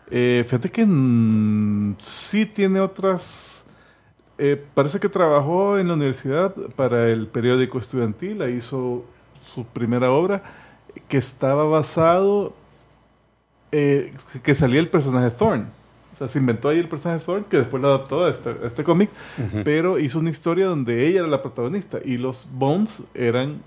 Eh, 0.10 0.44
fíjate 0.48 0.70
que 0.70 0.86
sí 2.00 2.46
tiene 2.46 2.80
otras. 2.80 3.50
eh, 4.44 4.60
parece 4.74 5.00
que 5.00 5.08
trabajó 5.08 5.78
en 5.78 5.88
la 5.88 5.94
universidad 5.94 6.56
para 6.76 7.08
el 7.10 7.28
periódico 7.28 7.78
estudiantil. 7.78 8.42
Ahí 8.42 8.54
hizo 8.54 9.06
su 9.54 9.66
primera 9.66 10.12
obra 10.12 10.44
que 11.08 11.18
estaba 11.18 11.64
basado. 11.66 12.54
eh, 13.72 14.14
que 14.44 14.54
salía 14.54 14.80
el 14.80 14.90
personaje 14.90 15.32
Thorn. 15.32 15.68
O 16.14 16.18
sea, 16.18 16.28
se 16.28 16.40
inventó 16.40 16.70
ahí 16.70 16.78
el 16.80 16.88
personaje 16.90 17.24
Thorn 17.26 17.46
que 17.46 17.58
después 17.58 17.82
lo 17.82 17.88
adaptó 17.90 18.26
a 18.26 18.30
este, 18.30 18.50
a 18.50 18.68
este 18.68 18.84
cómic. 18.84 19.10
Pero 19.64 19.98
hizo 19.98 20.20
una 20.20 20.30
historia 20.30 20.66
donde 20.68 21.08
ella 21.08 21.20
era 21.22 21.28
la 21.28 21.42
protagonista 21.42 22.00
y 22.04 22.18
los 22.18 22.48
Bones 22.52 23.02
eran. 23.14 23.62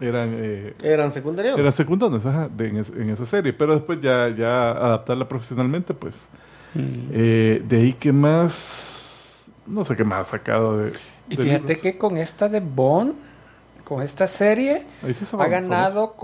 eran 0.00 0.32
eh, 0.34 0.74
Eran 0.82 1.10
secundarios. 1.10 1.58
eran 1.58 1.72
secundarios 1.72 2.24
ajá, 2.26 2.48
de- 2.54 2.68
en, 2.68 2.76
es- 2.76 2.90
en 2.90 3.08
esa 3.10 3.24
serie, 3.24 3.52
pero 3.54 3.74
después 3.74 4.00
ya, 4.00 4.28
ya 4.28 4.70
adaptarla 4.72 5.26
profesionalmente, 5.26 5.94
pues. 5.94 6.26
eh, 6.76 7.62
de 7.66 7.76
ahí 7.78 7.92
que 7.94 8.12
más. 8.12 9.46
No 9.66 9.84
sé 9.84 9.96
qué 9.96 10.04
más 10.04 10.28
ha 10.28 10.30
sacado 10.32 10.76
de. 10.78 10.92
Y 11.30 11.36
de 11.36 11.42
fíjate 11.42 11.60
libros. 11.68 11.78
que 11.82 11.96
con 11.98 12.16
esta 12.18 12.48
de 12.50 12.60
Bond, 12.60 13.14
con 13.86 14.02
esta 14.02 14.26
serie, 14.26 14.84
son 15.24 15.40
ha 15.40 15.46
ganado 15.46 16.14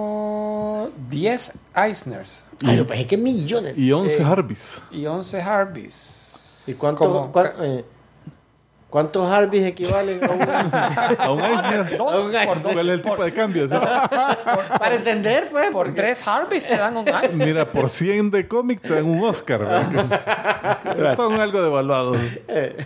como 0.00 0.88
10 1.10 1.52
Eisners 1.76 2.42
Ay, 2.62 2.76
yo 2.78 2.86
pensé 2.86 3.06
que 3.06 3.16
millones. 3.16 3.78
Y 3.78 3.90
11 3.92 4.20
Eh, 4.20 4.24
Harveys. 4.24 4.82
y 4.90 5.06
11 5.06 5.40
Harveys. 5.40 6.62
¿Y 6.66 6.74
cuánto, 6.74 6.98
Como- 7.04 7.32
cuán- 7.32 7.52
eh, 7.60 7.84
cuántos 8.90 9.30
Harveys 9.30 9.64
equivalen 9.66 10.20
a 10.22 10.28
un... 10.30 10.40
A 11.20 11.30
un 11.30 11.40
Eisner. 11.40 11.96
Dos, 11.96 12.12
A 12.12 12.16
un 12.16 12.22
por, 12.32 12.34
Eisner. 12.34 12.62
dos- 12.62 12.72
¿Cuál 12.72 12.88
es 12.88 12.94
el 12.94 13.02
tipo 13.02 13.16
por- 13.16 13.24
de 13.24 13.32
cambio? 13.32 13.66
Para 14.78 14.94
entender, 14.96 15.48
pues. 15.50 15.64
por 15.70 15.86
porque- 15.86 15.92
tres 15.92 16.26
Harveys 16.26 16.66
te 16.66 16.76
dan 16.76 16.96
un 16.96 17.08
Eisner. 17.08 17.46
mira, 17.48 17.70
por 17.72 17.88
100 17.88 18.30
de 18.30 18.48
cómic 18.48 18.80
te 18.80 18.94
dan 18.94 19.04
un 19.04 19.24
Oscar. 19.24 19.60
¿verdad? 20.84 21.16
Son 21.16 21.40
algo 21.40 21.62
devaluado. 21.62 22.16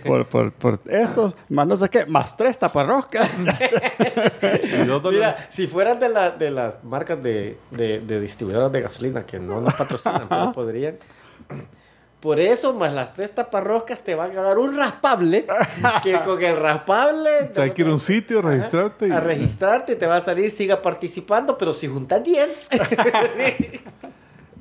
Por, 0.05 0.27
por, 0.27 0.51
por 0.53 0.79
estos, 0.87 1.35
más 1.49 1.67
no 1.67 1.75
sé 1.75 1.89
qué, 1.89 2.05
más 2.05 2.35
tres 2.37 2.57
taparroscas. 2.57 3.29
Mira, 5.11 5.47
si 5.49 5.67
fueran 5.67 5.99
de, 5.99 6.09
la, 6.09 6.31
de 6.31 6.51
las 6.51 6.83
marcas 6.83 7.21
de, 7.21 7.57
de, 7.71 7.99
de 7.99 8.19
distribuidoras 8.19 8.71
de 8.71 8.81
gasolina 8.81 9.25
que 9.25 9.39
no 9.39 9.61
nos 9.61 9.73
patrocinan, 9.73 10.27
pero 10.29 10.51
podrían. 10.51 10.97
Por 12.19 12.39
eso, 12.39 12.73
más 12.73 12.91
las 12.93 13.13
tres 13.13 13.35
taparroscas 13.35 13.99
te 13.99 14.15
van 14.15 14.35
a 14.37 14.41
dar 14.41 14.57
un 14.57 14.75
raspable. 14.75 15.45
Que 16.01 16.19
con 16.25 16.41
el 16.43 16.57
raspable. 16.57 17.51
Hay 17.55 17.71
que 17.71 17.83
ir 17.83 17.87
a 17.87 17.91
un 17.91 17.99
sitio, 17.99 18.39
Ajá, 18.39 18.49
registrarte. 18.49 19.07
y- 19.07 19.11
A 19.11 19.19
registrarte, 19.19 19.95
te 19.95 20.07
va 20.07 20.15
a 20.17 20.21
salir, 20.21 20.49
siga 20.49 20.81
participando, 20.81 21.55
pero 21.57 21.71
si 21.73 21.87
juntas 21.87 22.23
10. 22.25 22.69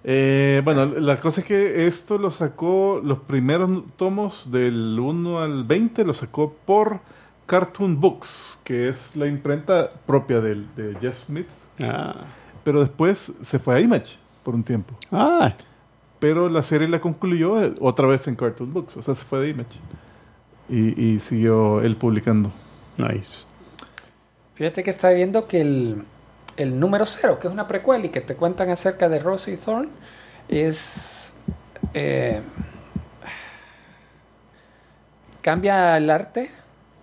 Eh, 0.07 0.61
bueno, 0.65 0.85
la 0.85 1.19
cosa 1.21 1.41
es 1.41 1.47
que 1.47 1.87
esto 1.87 2.19
lo 2.19 2.31
sacó, 2.31 3.01
los 3.03 3.21
primeros 3.21 3.71
tomos 3.97 4.51
del 4.51 4.99
1 5.01 5.41
al 5.41 5.65
20 5.65 6.05
lo 6.05 6.13
sacó 6.13 6.55
por 6.67 7.01
Cartoon 7.47 7.99
Books, 8.01 8.61
que 8.65 8.89
es 8.91 9.17
la 9.17 9.27
imprenta 9.27 9.91
propia 10.07 10.41
del, 10.41 10.67
de 10.77 10.95
Jeff 11.01 11.17
Smith. 11.17 11.49
ah. 11.83 12.17
Pero 12.63 12.81
después 12.81 13.31
se 13.43 13.59
fue 13.59 13.77
a 13.77 13.81
Image 13.81 14.17
por 14.43 14.55
un 14.55 14.63
tiempo. 14.65 14.95
Ah, 15.13 15.55
Pero 16.25 16.49
la 16.49 16.63
serie 16.63 16.89
la 16.89 17.03
concluyó 17.03 17.63
eh, 17.63 17.75
otra 17.83 18.07
vez 18.07 18.27
en 18.29 18.35
Cartoon 18.35 18.73
Books, 18.73 18.97
o 18.97 19.03
sea, 19.03 19.15
se 19.15 19.27
fue 19.27 19.41
de 19.41 19.51
Image. 19.51 19.79
Y, 20.71 20.99
y 20.99 21.21
siguió 21.21 21.83
él 21.83 21.97
publicando. 21.97 22.51
nice. 22.97 23.45
Fíjate 24.55 24.83
que 24.83 24.89
está 24.89 25.11
viendo 25.11 25.47
que 25.47 25.61
el, 25.61 26.03
el 26.57 26.81
número 26.81 27.05
cero, 27.05 27.39
que 27.39 27.47
es 27.47 27.53
una 27.53 27.69
precuela 27.69 28.07
y 28.07 28.09
que 28.09 28.23
te 28.23 28.37
cuentan 28.37 28.71
acerca 28.71 29.11
de 29.11 29.19
Rose 29.19 29.53
y 29.53 29.59
Thorn, 29.59 29.91
es. 30.49 31.35
eh, 31.93 32.41
cambia 35.43 35.95
el 35.99 36.09
arte 36.09 36.51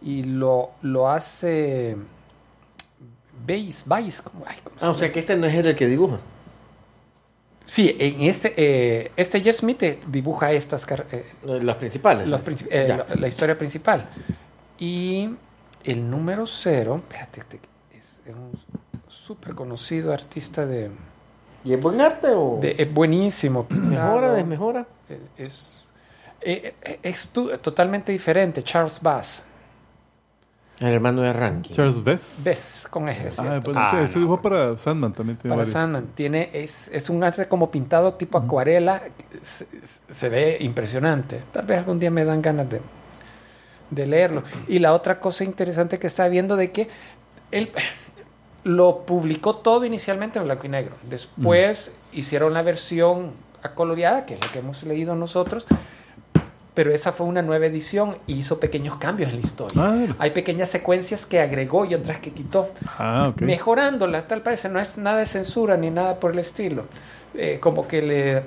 y 0.02 0.24
lo, 0.24 0.72
lo 0.82 1.12
hace 1.12 1.96
Weiss, 3.48 3.84
Weiss, 3.88 4.24
¿cómo, 4.24 4.46
ay, 4.48 4.58
¿cómo 4.64 4.80
se 4.80 4.86
Ah, 4.88 4.90
o 4.90 4.98
sea 4.98 5.12
que 5.12 5.20
este 5.20 5.38
no 5.38 5.46
es 5.46 5.54
el 5.54 5.76
que 5.76 5.86
dibuja. 5.86 6.18
Sí, 7.72 7.96
en 8.00 8.20
este, 8.24 8.54
eh, 8.58 9.12
este 9.16 9.40
Jeff 9.40 9.56
Smith 9.60 9.82
eh, 9.84 9.98
dibuja 10.08 10.52
estas, 10.52 10.86
car- 10.86 11.06
eh, 11.10 11.24
Las 11.46 11.78
principales. 11.78 12.28
los 12.28 12.42
princip- 12.42 12.68
eh, 12.70 12.84
Ya. 12.86 12.98
la, 12.98 13.06
la 13.16 13.28
historia 13.30 13.58
principal. 13.58 14.04
Y 14.78 15.30
el 15.86 16.10
número 16.10 16.46
cero, 16.46 16.98
espérate, 17.02 17.44
te- 17.46 17.98
es 17.98 18.20
un 18.28 18.52
súper 19.08 19.56
conocido 19.56 20.12
artista 20.12 20.66
de, 20.66 20.92
¿Y 21.64 21.72
es 21.72 21.80
buen 21.82 22.02
arte 22.02 22.28
o 22.36 22.60
de- 22.62 22.76
es 22.78 22.94
buenísimo. 22.94 23.68
mejora, 23.70 24.34
desmejora? 24.34 24.86
eh, 25.08 25.22
Es, 25.38 25.86
eh, 26.42 26.74
eh, 26.84 27.00
es 27.04 27.30
totalmente 27.30 28.12
diferente. 28.12 28.64
Charles 28.64 29.00
Bass. 29.02 29.44
El 30.82 30.88
hermano 30.88 31.22
de 31.22 31.32
Rankin. 31.32 31.76
Charles 31.76 32.04
Bess. 32.04 32.42
Bess, 32.44 32.88
con 32.90 33.08
eje, 33.08 33.30
Ah, 33.38 33.60
pues, 33.64 33.78
Ah, 33.78 33.92
ese, 33.94 34.04
ese 34.06 34.16
no. 34.16 34.20
dibujó 34.22 34.42
para 34.42 34.78
Sandman 34.78 35.14
también 35.14 35.38
tiene 35.38 35.50
Para 35.52 35.60
varios. 35.60 35.74
Sandman. 35.74 36.08
Tiene, 36.16 36.50
es, 36.54 36.90
es 36.90 37.10
un 37.10 37.24
arte 37.24 37.48
como 37.48 37.70
pintado 37.72 38.16
tipo 38.16 38.38
acuarela. 38.38 39.04
Se, 39.44 39.68
se 40.10 40.30
ve 40.30 40.58
impresionante. 40.60 41.40
Tal 41.54 41.66
vez 41.66 41.78
algún 41.78 42.00
día 42.00 42.10
me 42.12 42.26
dan 42.26 42.42
ganas 42.42 42.68
de, 42.70 42.82
de 43.92 44.08
leerlo. 44.08 44.44
Y 44.68 44.80
la 44.80 44.94
otra 44.94 45.20
cosa 45.20 45.44
interesante 45.44 46.00
que 46.00 46.08
estaba 46.08 46.30
viendo 46.30 46.56
de 46.58 46.72
que 46.72 46.90
él 47.52 47.72
lo 48.64 49.06
publicó 49.06 49.58
todo 49.58 49.86
inicialmente 49.86 50.40
en 50.40 50.46
blanco 50.46 50.66
y 50.66 50.70
negro. 50.70 50.96
Después 51.08 51.96
hicieron 52.12 52.54
la 52.54 52.64
versión 52.64 53.34
acoloreada, 53.64 54.26
que 54.26 54.34
es 54.34 54.40
la 54.42 54.48
que 54.52 54.60
hemos 54.60 54.82
leído 54.84 55.16
nosotros. 55.16 55.68
Pero 56.74 56.92
esa 56.94 57.12
fue 57.12 57.26
una 57.28 57.42
nueva 57.42 57.66
edición 57.66 58.16
y 58.28 58.36
hizo 58.36 58.60
pequeños 58.60 58.96
cambios 58.96 59.30
en 59.30 59.36
la 59.36 59.42
historia. 59.42 59.84
Ah, 59.84 60.16
Hay 60.20 60.32
pequeñas 60.32 60.70
secuencias 60.70 61.26
que 61.26 61.42
agregó 61.42 61.84
y 61.86 61.94
otras 61.96 62.20
que 62.20 62.32
quitó 62.32 62.72
ah, 62.98 63.28
ok. 63.34 63.42
mejorándola, 63.42 64.26
tal 64.28 64.42
parece, 64.42 64.70
no 64.70 64.80
es 64.80 64.98
nada 64.98 65.18
de 65.18 65.26
censura 65.26 65.76
ni 65.76 65.90
nada 65.90 66.20
por 66.22 66.32
el 66.32 66.40
estilo. 66.40 66.86
Eh, 67.34 67.58
como 67.62 67.88
que 67.90 68.02
le, 68.02 68.44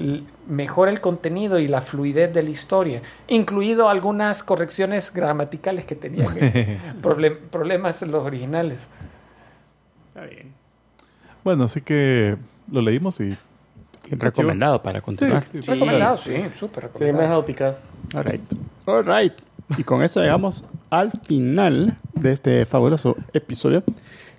le 0.00 0.22
mejora 0.48 0.92
el 0.92 1.00
contenido 1.00 1.58
y 1.58 1.66
la 1.66 1.80
fluidez 1.80 2.32
de 2.32 2.44
la 2.44 2.50
historia, 2.50 3.02
incluido 3.26 3.88
algunas 3.88 4.44
correcciones 4.44 5.12
gramaticales 5.12 5.84
que 5.84 5.96
tenían 5.96 6.32
eh, 6.40 6.78
problem- 7.02 7.38
problemas 7.50 8.02
en 8.02 8.12
los 8.12 8.24
originales. 8.24 8.86
Está 10.08 10.26
bien. 10.26 10.52
Bueno, 11.42 11.64
así 11.64 11.80
que 11.80 12.36
lo 12.70 12.80
leímos 12.82 13.18
y 13.20 13.36
Recomendado 14.10 14.82
para 14.82 15.00
continuar. 15.00 15.44
Sí, 15.52 15.62
sí. 15.62 15.70
Recomendado, 15.70 16.16
sí, 16.16 16.32
súper 16.54 16.84
Sí, 16.94 17.04
me 17.04 17.06
ha 17.08 17.12
recomendado. 17.12 17.22
dejado 17.22 17.44
picado. 17.44 17.76
All 18.14 18.24
right. 18.24 18.42
All 18.86 19.04
right. 19.04 19.32
Y 19.78 19.84
con 19.84 20.02
eso 20.02 20.20
llegamos 20.20 20.64
al 20.90 21.10
final 21.12 21.96
de 22.14 22.32
este 22.32 22.66
fabuloso 22.66 23.16
episodio. 23.32 23.82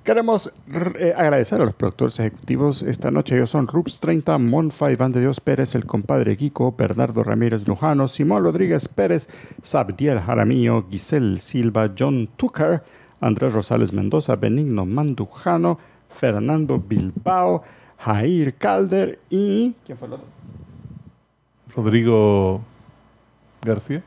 Queremos 0.04 0.54
eh, 1.00 1.16
agradecer 1.18 1.60
a 1.60 1.66
los 1.66 1.74
productores 1.74 2.20
ejecutivos 2.20 2.84
esta 2.84 3.10
noche. 3.10 3.36
Ellos 3.36 3.50
son 3.50 3.68
Rups 3.68 4.00
30, 4.00 4.38
Monfa, 4.38 4.92
Iván 4.92 5.12
de 5.12 5.20
Dios 5.20 5.40
Pérez, 5.40 5.74
el 5.74 5.88
compadre 5.88 6.38
Kiko, 6.38 6.76
Bernardo 6.78 7.24
Ramírez 7.24 7.68
Lujano, 7.68 8.08
Simón 8.08 8.44
Rodríguez 8.44 8.88
Pérez, 8.88 9.28
Sabdiel 9.64 10.20
Jaramillo, 10.20 10.86
Giselle 10.92 11.40
Silva, 11.40 11.90
John 11.98 12.30
Tucker, 12.38 12.84
Andrés 13.20 13.54
Rosales 13.54 13.94
Mendoza, 13.94 14.36
Benigno 14.36 14.86
Mandujano, 14.86 15.80
Fernando 16.08 16.78
Bilbao, 16.80 17.64
Jair 18.00 18.54
Calder 18.56 19.20
y... 19.30 19.74
¿Quién 19.86 19.98
fue 19.98 20.08
el 20.08 20.14
otro? 20.16 20.26
Rodrigo 21.76 22.62
García. 23.62 24.04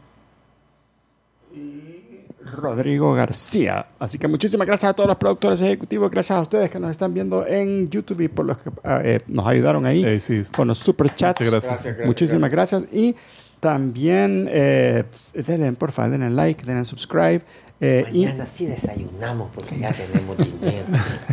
Rodrigo 2.45 3.13
García. 3.15 3.87
Así 3.99 4.19
que 4.19 4.27
muchísimas 4.27 4.67
gracias 4.67 4.91
a 4.91 4.95
todos 4.95 5.09
los 5.09 5.19
productores 5.19 5.61
ejecutivos, 5.61 6.11
gracias 6.11 6.39
a 6.39 6.43
ustedes 6.43 6.71
que 6.71 6.79
nos 6.79 6.91
están 6.91 7.13
viendo 7.13 7.47
en 7.47 7.91
YouTube 7.91 8.21
y 8.23 8.29
por 8.29 8.47
los 8.47 8.59
que 8.59 8.71
ah, 8.85 9.01
eh, 9.05 9.21
nos 9.27 9.47
ayudaron 9.47 9.85
ahí 9.85 10.05
Eh, 10.05 10.21
sí, 10.21 10.43
con 10.57 10.69
los 10.69 10.79
super 10.79 11.15
chats. 11.15 11.41
Muchas 11.41 11.53
gracias. 11.53 11.71
Gracias, 11.73 11.85
gracias, 11.97 12.07
muchísimas 12.07 12.51
gracias. 12.51 12.83
Y 12.93 13.17
también 13.61 14.49
eh, 14.51 15.05
pues, 15.11 15.47
denle, 15.47 15.73
por 15.73 15.93
favor, 15.93 16.13
denle 16.13 16.31
like, 16.31 16.65
denle 16.65 16.85
subscribe. 16.85 17.43
eh, 17.81 18.07
y 18.13 18.25
Mañana 18.25 18.47
sí 18.47 18.67
desayunamos 18.67 19.51
porque 19.55 19.79
ya 19.79 19.93
tenemos 19.93 20.39
dinero. 20.39 20.87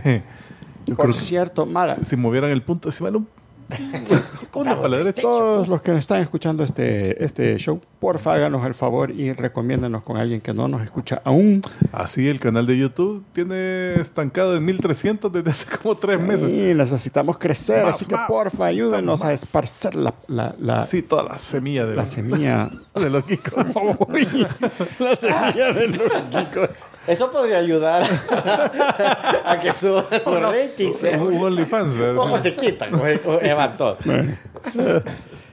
Yo 0.85 0.95
por 0.95 1.13
cierto, 1.13 1.65
Mara, 1.65 1.97
si 2.03 2.15
movieran 2.15 2.51
el 2.51 2.61
punto, 2.61 2.91
si 2.91 3.03
van 3.03 3.15
un- 3.17 3.27
una 4.53 4.75
derecha. 4.87 5.23
todos 5.23 5.67
los 5.67 5.81
que 5.81 5.89
nos 5.91 6.01
están 6.01 6.21
escuchando 6.21 6.63
este, 6.63 7.23
este 7.25 7.57
show, 7.57 7.81
porfa, 7.99 8.33
háganos 8.35 8.63
el 8.63 8.75
favor 8.75 9.09
y 9.09 9.33
recomiéndenos 9.33 10.03
con 10.03 10.17
alguien 10.17 10.39
que 10.39 10.53
no 10.53 10.67
nos 10.67 10.83
escucha 10.83 11.19
aún. 11.25 11.61
Así 11.91 12.27
el 12.27 12.39
canal 12.39 12.67
de 12.67 12.77
YouTube 12.77 13.23
tiene 13.33 13.95
estancado 13.95 14.55
en 14.55 14.63
1300 14.65 15.31
desde 15.33 15.49
hace 15.49 15.65
como 15.77 15.95
tres 15.95 16.19
meses. 16.19 16.47
Y 16.47 16.75
necesitamos 16.75 17.39
crecer, 17.39 17.85
Más, 17.85 17.95
así 17.95 18.05
que 18.05 18.15
más. 18.15 18.27
porfa, 18.27 18.65
ayúdenos 18.65 19.23
a 19.23 19.33
esparcer 19.33 19.95
la, 19.95 20.13
la, 20.27 20.53
la, 20.59 20.81
Así 20.81 21.01
toda 21.01 21.23
la 21.23 21.39
semilla 21.39 21.87
de 21.87 21.95
la 21.95 22.01
la, 22.03 22.05
semilla. 22.05 22.69
de. 22.93 23.09
Uy, 23.09 24.47
la 24.99 25.15
semilla 25.15 25.73
de 25.73 25.87
los 25.87 26.11
Kiko. 26.29 26.67
Eso 27.07 27.31
podría 27.31 27.57
ayudar 27.57 28.03
a 29.45 29.59
que 29.61 29.71
suban 29.71 30.05
los 30.25 30.41
ratings. 30.41 31.03
¿eh? 31.03 31.17
Un 31.17 31.37
OnlyFans, 31.37 31.97
¿verdad? 31.97 32.15
¿Cómo 32.15 32.37
se 32.37 32.55
quitan? 32.55 32.91
Evan 33.41 33.77
todo. 33.77 33.97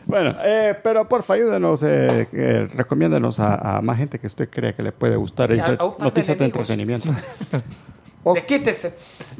Bueno, 0.04 0.34
eh, 0.42 0.74
pero 0.82 1.08
porfa, 1.08 1.34
ayúdenos, 1.34 1.82
eh, 1.84 2.26
eh, 2.32 2.68
recomiéndenos 2.74 3.38
a, 3.38 3.76
a 3.78 3.82
más 3.82 3.98
gente 3.98 4.18
que 4.18 4.26
usted 4.26 4.48
crea 4.50 4.74
que 4.74 4.82
le 4.82 4.92
puede 4.92 5.16
gustar. 5.16 5.56
Par 5.56 5.78
de 5.78 5.88
noticias 5.98 6.38
de 6.38 6.44
entretenimiento. 6.44 7.08
Oh. 8.24 8.34
Desquítese. 8.34 8.94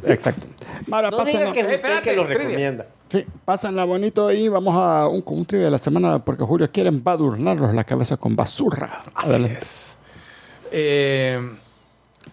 Exacto. 0.06 0.46
Mara, 0.86 1.10
No 1.10 1.24
diga 1.24 1.52
que 1.52 1.60
es 1.60 1.64
usted 1.66 1.74
Espérate, 1.74 2.10
que 2.10 2.16
lo 2.16 2.24
recomienda. 2.24 2.86
Sí, 3.08 3.24
pásenla 3.44 3.84
bonito 3.84 4.32
y 4.32 4.48
vamos 4.48 4.74
a 4.76 5.06
un, 5.08 5.22
un 5.24 5.44
trivia 5.44 5.66
de 5.66 5.70
la 5.72 5.78
semana 5.78 6.18
porque 6.18 6.42
Julio 6.44 6.70
quiere 6.72 6.88
embadurnarnos 6.88 7.74
la 7.74 7.84
cabeza 7.84 8.16
con 8.16 8.34
basura. 8.34 9.02
Así 9.14 9.30
Adelante. 9.30 9.58
es. 9.58 9.96
Eh, 10.70 11.56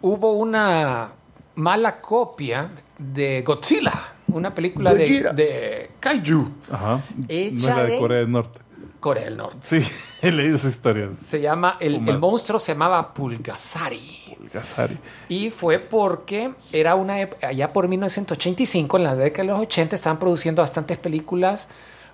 hubo 0.02 0.34
una 0.34 1.10
mala 1.56 2.00
copia 2.02 2.70
de 2.98 3.42
Godzilla, 3.42 4.14
una 4.28 4.54
película 4.54 4.94
de, 4.94 5.32
de 5.34 5.92
Kaiju, 6.00 6.52
Ajá. 6.72 7.04
Hecha 7.28 7.70
no 7.70 7.76
la 7.78 7.84
de 7.84 7.94
en- 7.96 8.00
Corea 8.00 8.18
del 8.20 8.32
Norte. 8.32 8.60
Corea 9.00 9.24
del 9.26 9.38
Norte. 9.38 9.58
Sí, 9.62 9.92
he 10.22 10.32
leído 10.32 10.58
esa 10.58 10.68
historia. 10.68 11.10
Se 11.28 11.40
llama, 11.40 11.78
el, 11.80 12.08
el 12.08 12.20
monstruo 12.20 12.60
se 12.60 12.74
llamaba 12.74 13.14
Pulgasari. 13.14 14.36
Gazari. 14.54 14.98
Y 15.30 15.52
fue 15.52 15.80
porque 15.80 16.52
era 16.72 16.96
una 16.96 17.22
ep- 17.22 17.44
allá 17.44 17.72
por 17.72 17.88
1985, 17.88 18.98
en 18.98 19.04
la 19.04 19.16
década 19.16 19.44
de 19.44 19.50
los 19.54 19.60
80, 19.62 19.96
estaban 19.96 20.18
produciendo 20.18 20.62
bastantes 20.62 20.98
películas 20.98 21.70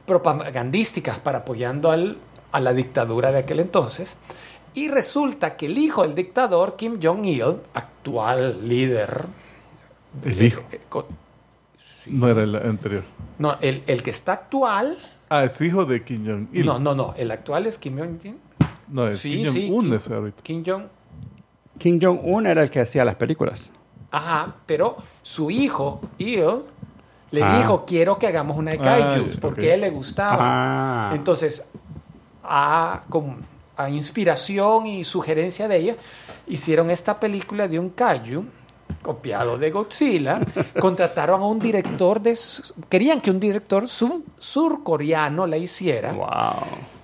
propagandísticas 0.06 1.20
para 1.20 1.40
apoyando 1.40 1.92
al- 1.92 2.18
a 2.52 2.60
la 2.60 2.74
dictadura 2.74 3.32
de 3.32 3.40
aquel 3.40 3.60
entonces. 3.60 4.18
Y 4.76 4.88
resulta 4.90 5.56
que 5.56 5.66
el 5.68 5.78
hijo 5.78 6.04
del 6.04 6.14
dictador, 6.16 6.76
Kim 6.76 7.00
Jong-il, 7.02 7.58
actual 7.74 8.68
líder... 8.68 9.26
El 10.24 10.42
hijo. 10.42 10.62
eh, 10.72 10.82
con- 10.90 11.06
No 12.08 12.28
era 12.30 12.44
el 12.44 12.56
anterior. 12.56 13.04
no, 13.40 13.58
el, 13.62 13.84
el 13.88 14.04
que 14.04 14.12
está 14.12 14.34
actual... 14.34 14.98
Ah, 15.30 15.44
es 15.44 15.60
hijo 15.62 15.86
de 15.86 16.04
Kim 16.04 16.26
Jong-il. 16.26 16.66
No, 16.66 16.78
no, 16.80 16.94
no, 16.94 17.14
el 17.18 17.32
actual 17.32 17.66
es 17.66 17.78
Kim 17.78 17.98
Jong-un. 17.98 18.38
No, 18.90 19.08
es 19.08 19.20
Sí, 19.20 19.44
Kim 19.44 19.48
sí, 19.54 19.68
Jong-un 19.68 19.86
Kim- 19.86 19.94
ese 19.96 20.14
ahorita. 20.14 20.44
Kim 20.44 20.64
Jong... 20.66 20.84
Kim 21.80 22.00
Jong-un 22.02 22.46
era 22.48 22.62
el 22.62 22.70
que 22.70 22.80
hacía 22.82 23.04
las 23.04 23.16
películas. 23.16 23.72
Ajá, 24.12 24.56
pero 24.66 24.98
su 25.24 25.50
hijo, 25.52 26.00
Il, 26.20 26.46
le 27.32 27.44
Ah. 27.44 27.58
dijo, 27.58 27.86
quiero 27.86 28.18
que 28.20 28.28
hagamos 28.28 28.56
una 28.58 28.72
de 28.72 28.78
Ah, 28.80 28.82
kaijus, 28.84 29.36
ok. 29.36 29.42
porque 29.42 29.72
a 29.72 29.76
él 29.76 29.82
le 29.82 29.90
gustaba. 29.90 30.38
Ah. 30.40 31.12
Entonces, 31.16 31.66
a, 32.44 33.04
con, 33.10 33.38
a 33.78 33.90
inspiración 33.90 34.86
y 34.86 35.04
sugerencia 35.04 35.68
de 35.68 35.78
ella, 35.78 35.96
hicieron 36.48 36.90
esta 36.90 37.20
película 37.20 37.68
de 37.68 37.80
un 37.80 37.90
kaiju, 37.90 38.46
copiado 39.02 39.58
de 39.58 39.72
Godzilla. 39.72 40.40
Contrataron 40.80 41.42
a 41.42 41.46
un 41.46 41.60
director 41.60 42.22
de... 42.22 42.38
Querían 42.90 43.22
que 43.22 43.32
un 43.32 43.40
director 43.40 43.88
sur- 43.88 44.22
surcoreano 44.40 45.46
la 45.48 45.58
hiciera. 45.58 46.12
Wow. 46.14 46.28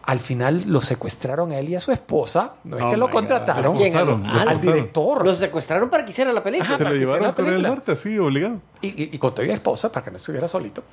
Al 0.04 0.20
final 0.20 0.64
lo 0.66 0.82
secuestraron 0.82 1.52
a 1.52 1.60
él 1.60 1.70
y 1.70 1.76
a 1.76 1.80
su 1.80 1.92
esposa. 1.92 2.54
No 2.64 2.78
es 2.78 2.84
Oh 2.86 2.90
que 2.90 2.98
lo 2.98 3.10
contrataron. 3.10 3.78
¿Quién? 3.78 3.96
Al 3.96 4.08
lo 4.08 4.58
director. 4.58 5.24
Los 5.24 5.38
secuestraron 5.38 5.90
para 5.92 6.04
que 6.04 6.10
hiciera 6.10 6.34
la 6.34 6.44
película. 6.44 6.70
Ajá. 6.70 6.78
Se 6.78 6.84
para 6.84 6.96
lo 6.96 7.00
llevaron 7.00 7.24
del 7.28 7.34
película. 7.36 7.70
Norte, 7.70 7.92
así, 7.92 8.18
obligado. 8.18 8.60
y, 8.82 8.88
y, 8.88 9.10
y 9.14 9.18
con 9.20 9.36
toda 9.36 9.48
la 9.48 9.54
esposa 9.54 9.92
para 9.92 10.04
que 10.06 10.12
no 10.12 10.18
estuviera 10.18 10.48
solito. 10.48 10.84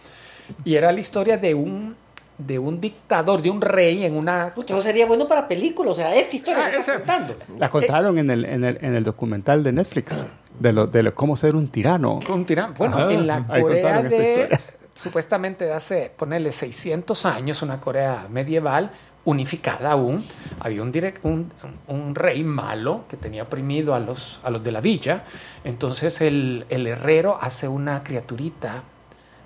Y 0.64 0.74
era 0.74 0.92
la 0.92 1.00
historia 1.00 1.38
de 1.38 1.54
un, 1.54 1.96
de 2.38 2.58
un 2.58 2.80
dictador, 2.80 3.42
de 3.42 3.50
un 3.50 3.60
rey 3.60 4.04
en 4.04 4.16
una... 4.16 4.52
Eso 4.56 4.80
sería 4.80 5.06
bueno 5.06 5.26
para 5.26 5.48
película. 5.48 5.90
O 5.90 5.94
sea, 5.94 6.14
esta 6.14 6.36
historia 6.36 6.66
Ah, 6.66 6.70
ese- 6.70 6.94
contando. 6.94 7.34
La 7.58 7.68
contaron 7.68 8.16
en, 8.18 8.30
el, 8.30 8.44
en, 8.44 8.64
el, 8.64 8.78
en 8.80 8.94
el 8.94 9.04
documental 9.04 9.62
de 9.64 9.72
Netflix 9.72 10.26
de, 10.58 10.72
lo, 10.72 10.86
de 10.86 11.02
lo- 11.02 11.14
cómo 11.14 11.36
ser 11.36 11.56
un 11.56 11.68
tirano. 11.68 12.20
un 12.28 12.44
tirano. 12.46 12.74
Bueno, 12.78 12.96
Ajá. 12.96 13.12
en 13.12 13.26
la 13.26 13.46
Corea 13.46 14.02
de... 14.02 14.58
Supuestamente 14.94 15.64
de 15.64 15.72
hace, 15.74 16.10
ponerle 16.16 16.50
600 16.50 17.24
años, 17.24 17.62
una 17.62 17.80
Corea 17.80 18.26
medieval, 18.30 18.90
unificada 19.24 19.92
aún. 19.92 20.24
Había 20.58 20.82
un, 20.82 20.92
direc- 20.92 21.20
un, 21.22 21.52
un 21.86 22.16
rey 22.16 22.42
malo 22.42 23.04
que 23.08 23.16
tenía 23.16 23.44
oprimido 23.44 23.94
a 23.94 24.00
los, 24.00 24.40
a 24.42 24.50
los 24.50 24.64
de 24.64 24.72
la 24.72 24.80
villa. 24.80 25.22
Entonces 25.62 26.20
el, 26.20 26.66
el 26.68 26.86
herrero 26.88 27.38
hace 27.40 27.68
una 27.68 28.02
criaturita, 28.02 28.82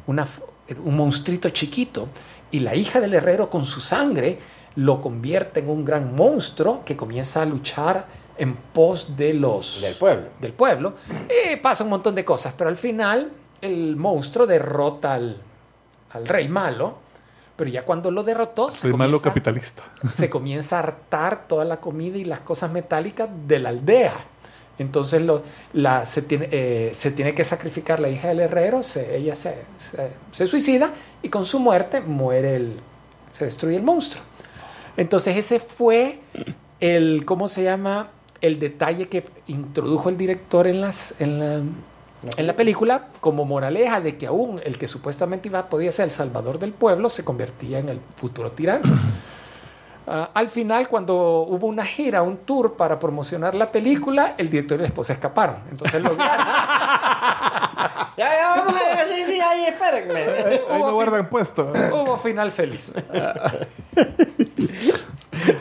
una, 0.07 0.27
un 0.83 0.97
monstruito 0.97 1.51
chiquito, 1.51 2.09
y 2.53 2.61
la 2.61 2.75
hija 2.77 3.01
del 3.01 3.15
herrero 3.15 3.51
con 3.51 3.65
su 3.67 3.81
sangre 3.81 4.39
lo 4.77 5.01
convierte 5.01 5.61
en 5.61 5.69
un 5.69 5.85
gran 5.85 6.15
monstruo 6.15 6.83
que 6.85 6.97
comienza 6.97 7.43
a 7.43 7.45
luchar 7.45 8.07
en 8.39 8.55
pos 8.55 9.17
de 9.17 9.35
los 9.35 9.81
Del 9.83 9.95
pueblo. 9.95 10.25
del 10.41 10.53
pueblo. 10.53 10.95
Y 11.53 11.57
pasa 11.57 11.85
un 11.85 11.91
montón 11.91 12.15
de 12.15 12.25
cosas, 12.25 12.55
pero 12.57 12.71
al 12.71 12.77
final 12.77 13.31
el 13.61 13.97
monstruo 13.97 14.47
derrota 14.47 15.15
al, 15.15 15.37
al 16.13 16.27
rey 16.27 16.49
malo, 16.49 16.97
pero 17.57 17.69
ya 17.71 17.85
cuando 17.85 18.11
lo 18.11 18.23
derrotó, 18.23 18.71
se 18.71 18.89
malo 18.89 18.99
comienza, 19.19 19.25
capitalista. 19.29 19.83
se 20.15 20.31
comienza 20.31 20.77
a 20.77 20.79
hartar 20.81 21.47
toda 21.47 21.65
la 21.65 21.77
comida 21.79 22.17
y 22.17 22.25
las 22.25 22.41
cosas 22.41 22.71
metálicas 22.73 23.29
de 23.47 23.59
la 23.59 23.69
aldea. 23.69 24.15
Entonces 24.83 25.23
eh, 26.31 26.91
se 26.95 27.11
tiene 27.13 27.35
que 27.35 27.45
sacrificar 27.45 28.01
la 28.01 28.09
hija 28.09 28.29
del 28.29 28.41
herrero, 28.41 28.83
ella 29.11 29.35
se, 29.35 30.47
suicida 30.47 30.93
y 31.23 31.29
con 31.29 31.47
su 31.47 31.59
muerte 31.59 32.01
muere 32.01 32.57
el, 32.57 32.81
se 33.31 33.47
destruye 33.47 33.77
el 33.77 33.83
monstruo. 33.83 34.23
Entonces 34.97 35.37
ese 35.37 35.59
fue 35.59 36.19
el, 36.81 37.25
¿cómo 37.25 37.49
se 37.49 37.63
llama? 37.63 38.09
El 38.41 38.59
detalle 38.59 39.09
que 39.09 39.25
introdujo 39.47 40.09
el 40.09 40.19
director 40.19 40.67
en, 40.67 40.81
la, 40.81 40.93
en 41.21 42.47
la 42.47 42.57
película 42.57 43.09
como 43.21 43.45
moraleja 43.45 44.01
de 44.01 44.17
que 44.17 44.27
aún 44.27 44.61
el 44.65 44.79
que 44.79 44.89
supuestamente 44.89 45.49
iba, 45.49 45.69
podía 45.69 45.93
ser 45.93 46.07
el 46.07 46.11
salvador 46.11 46.59
del 46.59 46.73
pueblo 46.73 47.09
se 47.09 47.25
convertía 47.25 47.79
en 47.79 47.89
el 47.89 48.01
futuro 48.17 48.51
tirano. 48.51 48.83
Ah, 50.07 50.31
al 50.35 50.49
final, 50.51 50.89
cuando 50.89 51.43
hubo 51.43 51.67
una 51.67 51.85
gira, 51.85 52.23
un 52.23 52.39
tour 52.39 52.75
para 52.77 52.99
promocionar 52.99 53.55
la 53.55 53.71
película, 53.71 54.35
el 54.37 54.51
director 54.51 54.79
y 54.79 54.83
la 54.83 54.89
esposa 54.89 55.13
escaparon. 55.13 55.57
Entonces 55.71 56.03
lo 56.03 56.11
Ya, 58.17 58.29
ya, 58.37 58.49
vamos 58.57 58.75
a 58.75 58.97
ver. 58.97 59.09
Sí, 59.09 59.25
sí, 59.27 59.41
ahí, 59.41 59.65
espérenme. 59.67 60.21
Ahí 60.21 60.61
Hubo 60.69 60.89
no 60.89 60.95
guardan 60.95 61.29
puesto. 61.31 61.73
hubo 61.93 62.17
final 62.19 62.51
feliz. 62.53 62.93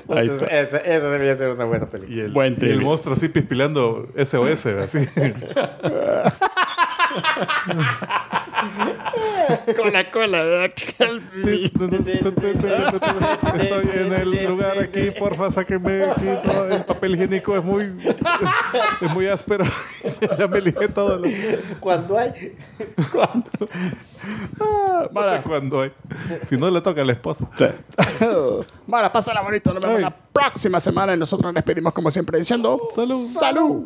Ahí 0.10 0.28
Entonces, 0.28 0.42
está. 0.52 0.60
esa, 0.62 0.78
esa 0.78 1.06
debería 1.08 1.36
ser 1.36 1.50
una 1.52 1.66
buena 1.66 1.86
película. 1.86 2.16
Y 2.18 2.20
el, 2.22 2.32
Buen 2.32 2.58
y 2.60 2.66
el 2.66 2.82
monstruo 2.82 3.16
así 3.16 3.30
pispileando 3.30 4.08
SOS, 4.18 4.66
así. 4.66 5.00
Con 9.76 9.94
la 9.94 10.12
cola. 10.12 10.66
Estoy 10.66 11.72
en 13.94 14.14
el 14.14 14.46
lugar 14.48 14.80
aquí, 14.80 15.12
porfa, 15.12 15.52
sáquenme 15.52 16.06
aquí 16.06 16.26
todo 16.44 16.68
el 16.68 16.84
papel 16.84 17.16
higiénico 17.16 17.58
es 17.58 17.64
muy 17.64 17.84
es 19.02 19.12
muy 19.12 19.28
áspero. 19.28 19.66
ya 20.38 20.48
me 20.48 20.62
lijé 20.62 20.88
todo. 20.88 21.18
Lo, 21.18 21.28
Cuando 21.80 22.18
hay. 22.18 22.56
Mara, 25.12 25.42
cuando 25.44 25.82
hay. 25.82 25.92
Si 26.44 26.58
no 26.58 26.70
le 26.70 26.82
toca 26.82 27.02
a 27.02 27.06
la 27.06 27.14
esposa. 27.14 27.48
Mara, 28.88 29.12
pásala 29.12 29.42
bonito. 29.42 29.74
Nos 29.74 29.82
vemos 29.82 29.98
Ay. 29.98 30.04
la 30.04 30.16
próxima 30.16 30.80
semana 30.80 31.16
y 31.16 31.18
nosotros 31.20 31.46
nos 31.46 31.56
despedimos 31.56 31.94
como 31.94 32.12
siempre 32.12 32.38
diciendo: 32.38 32.80
¡Salud! 32.94 33.26
¡Salud! 33.26 33.86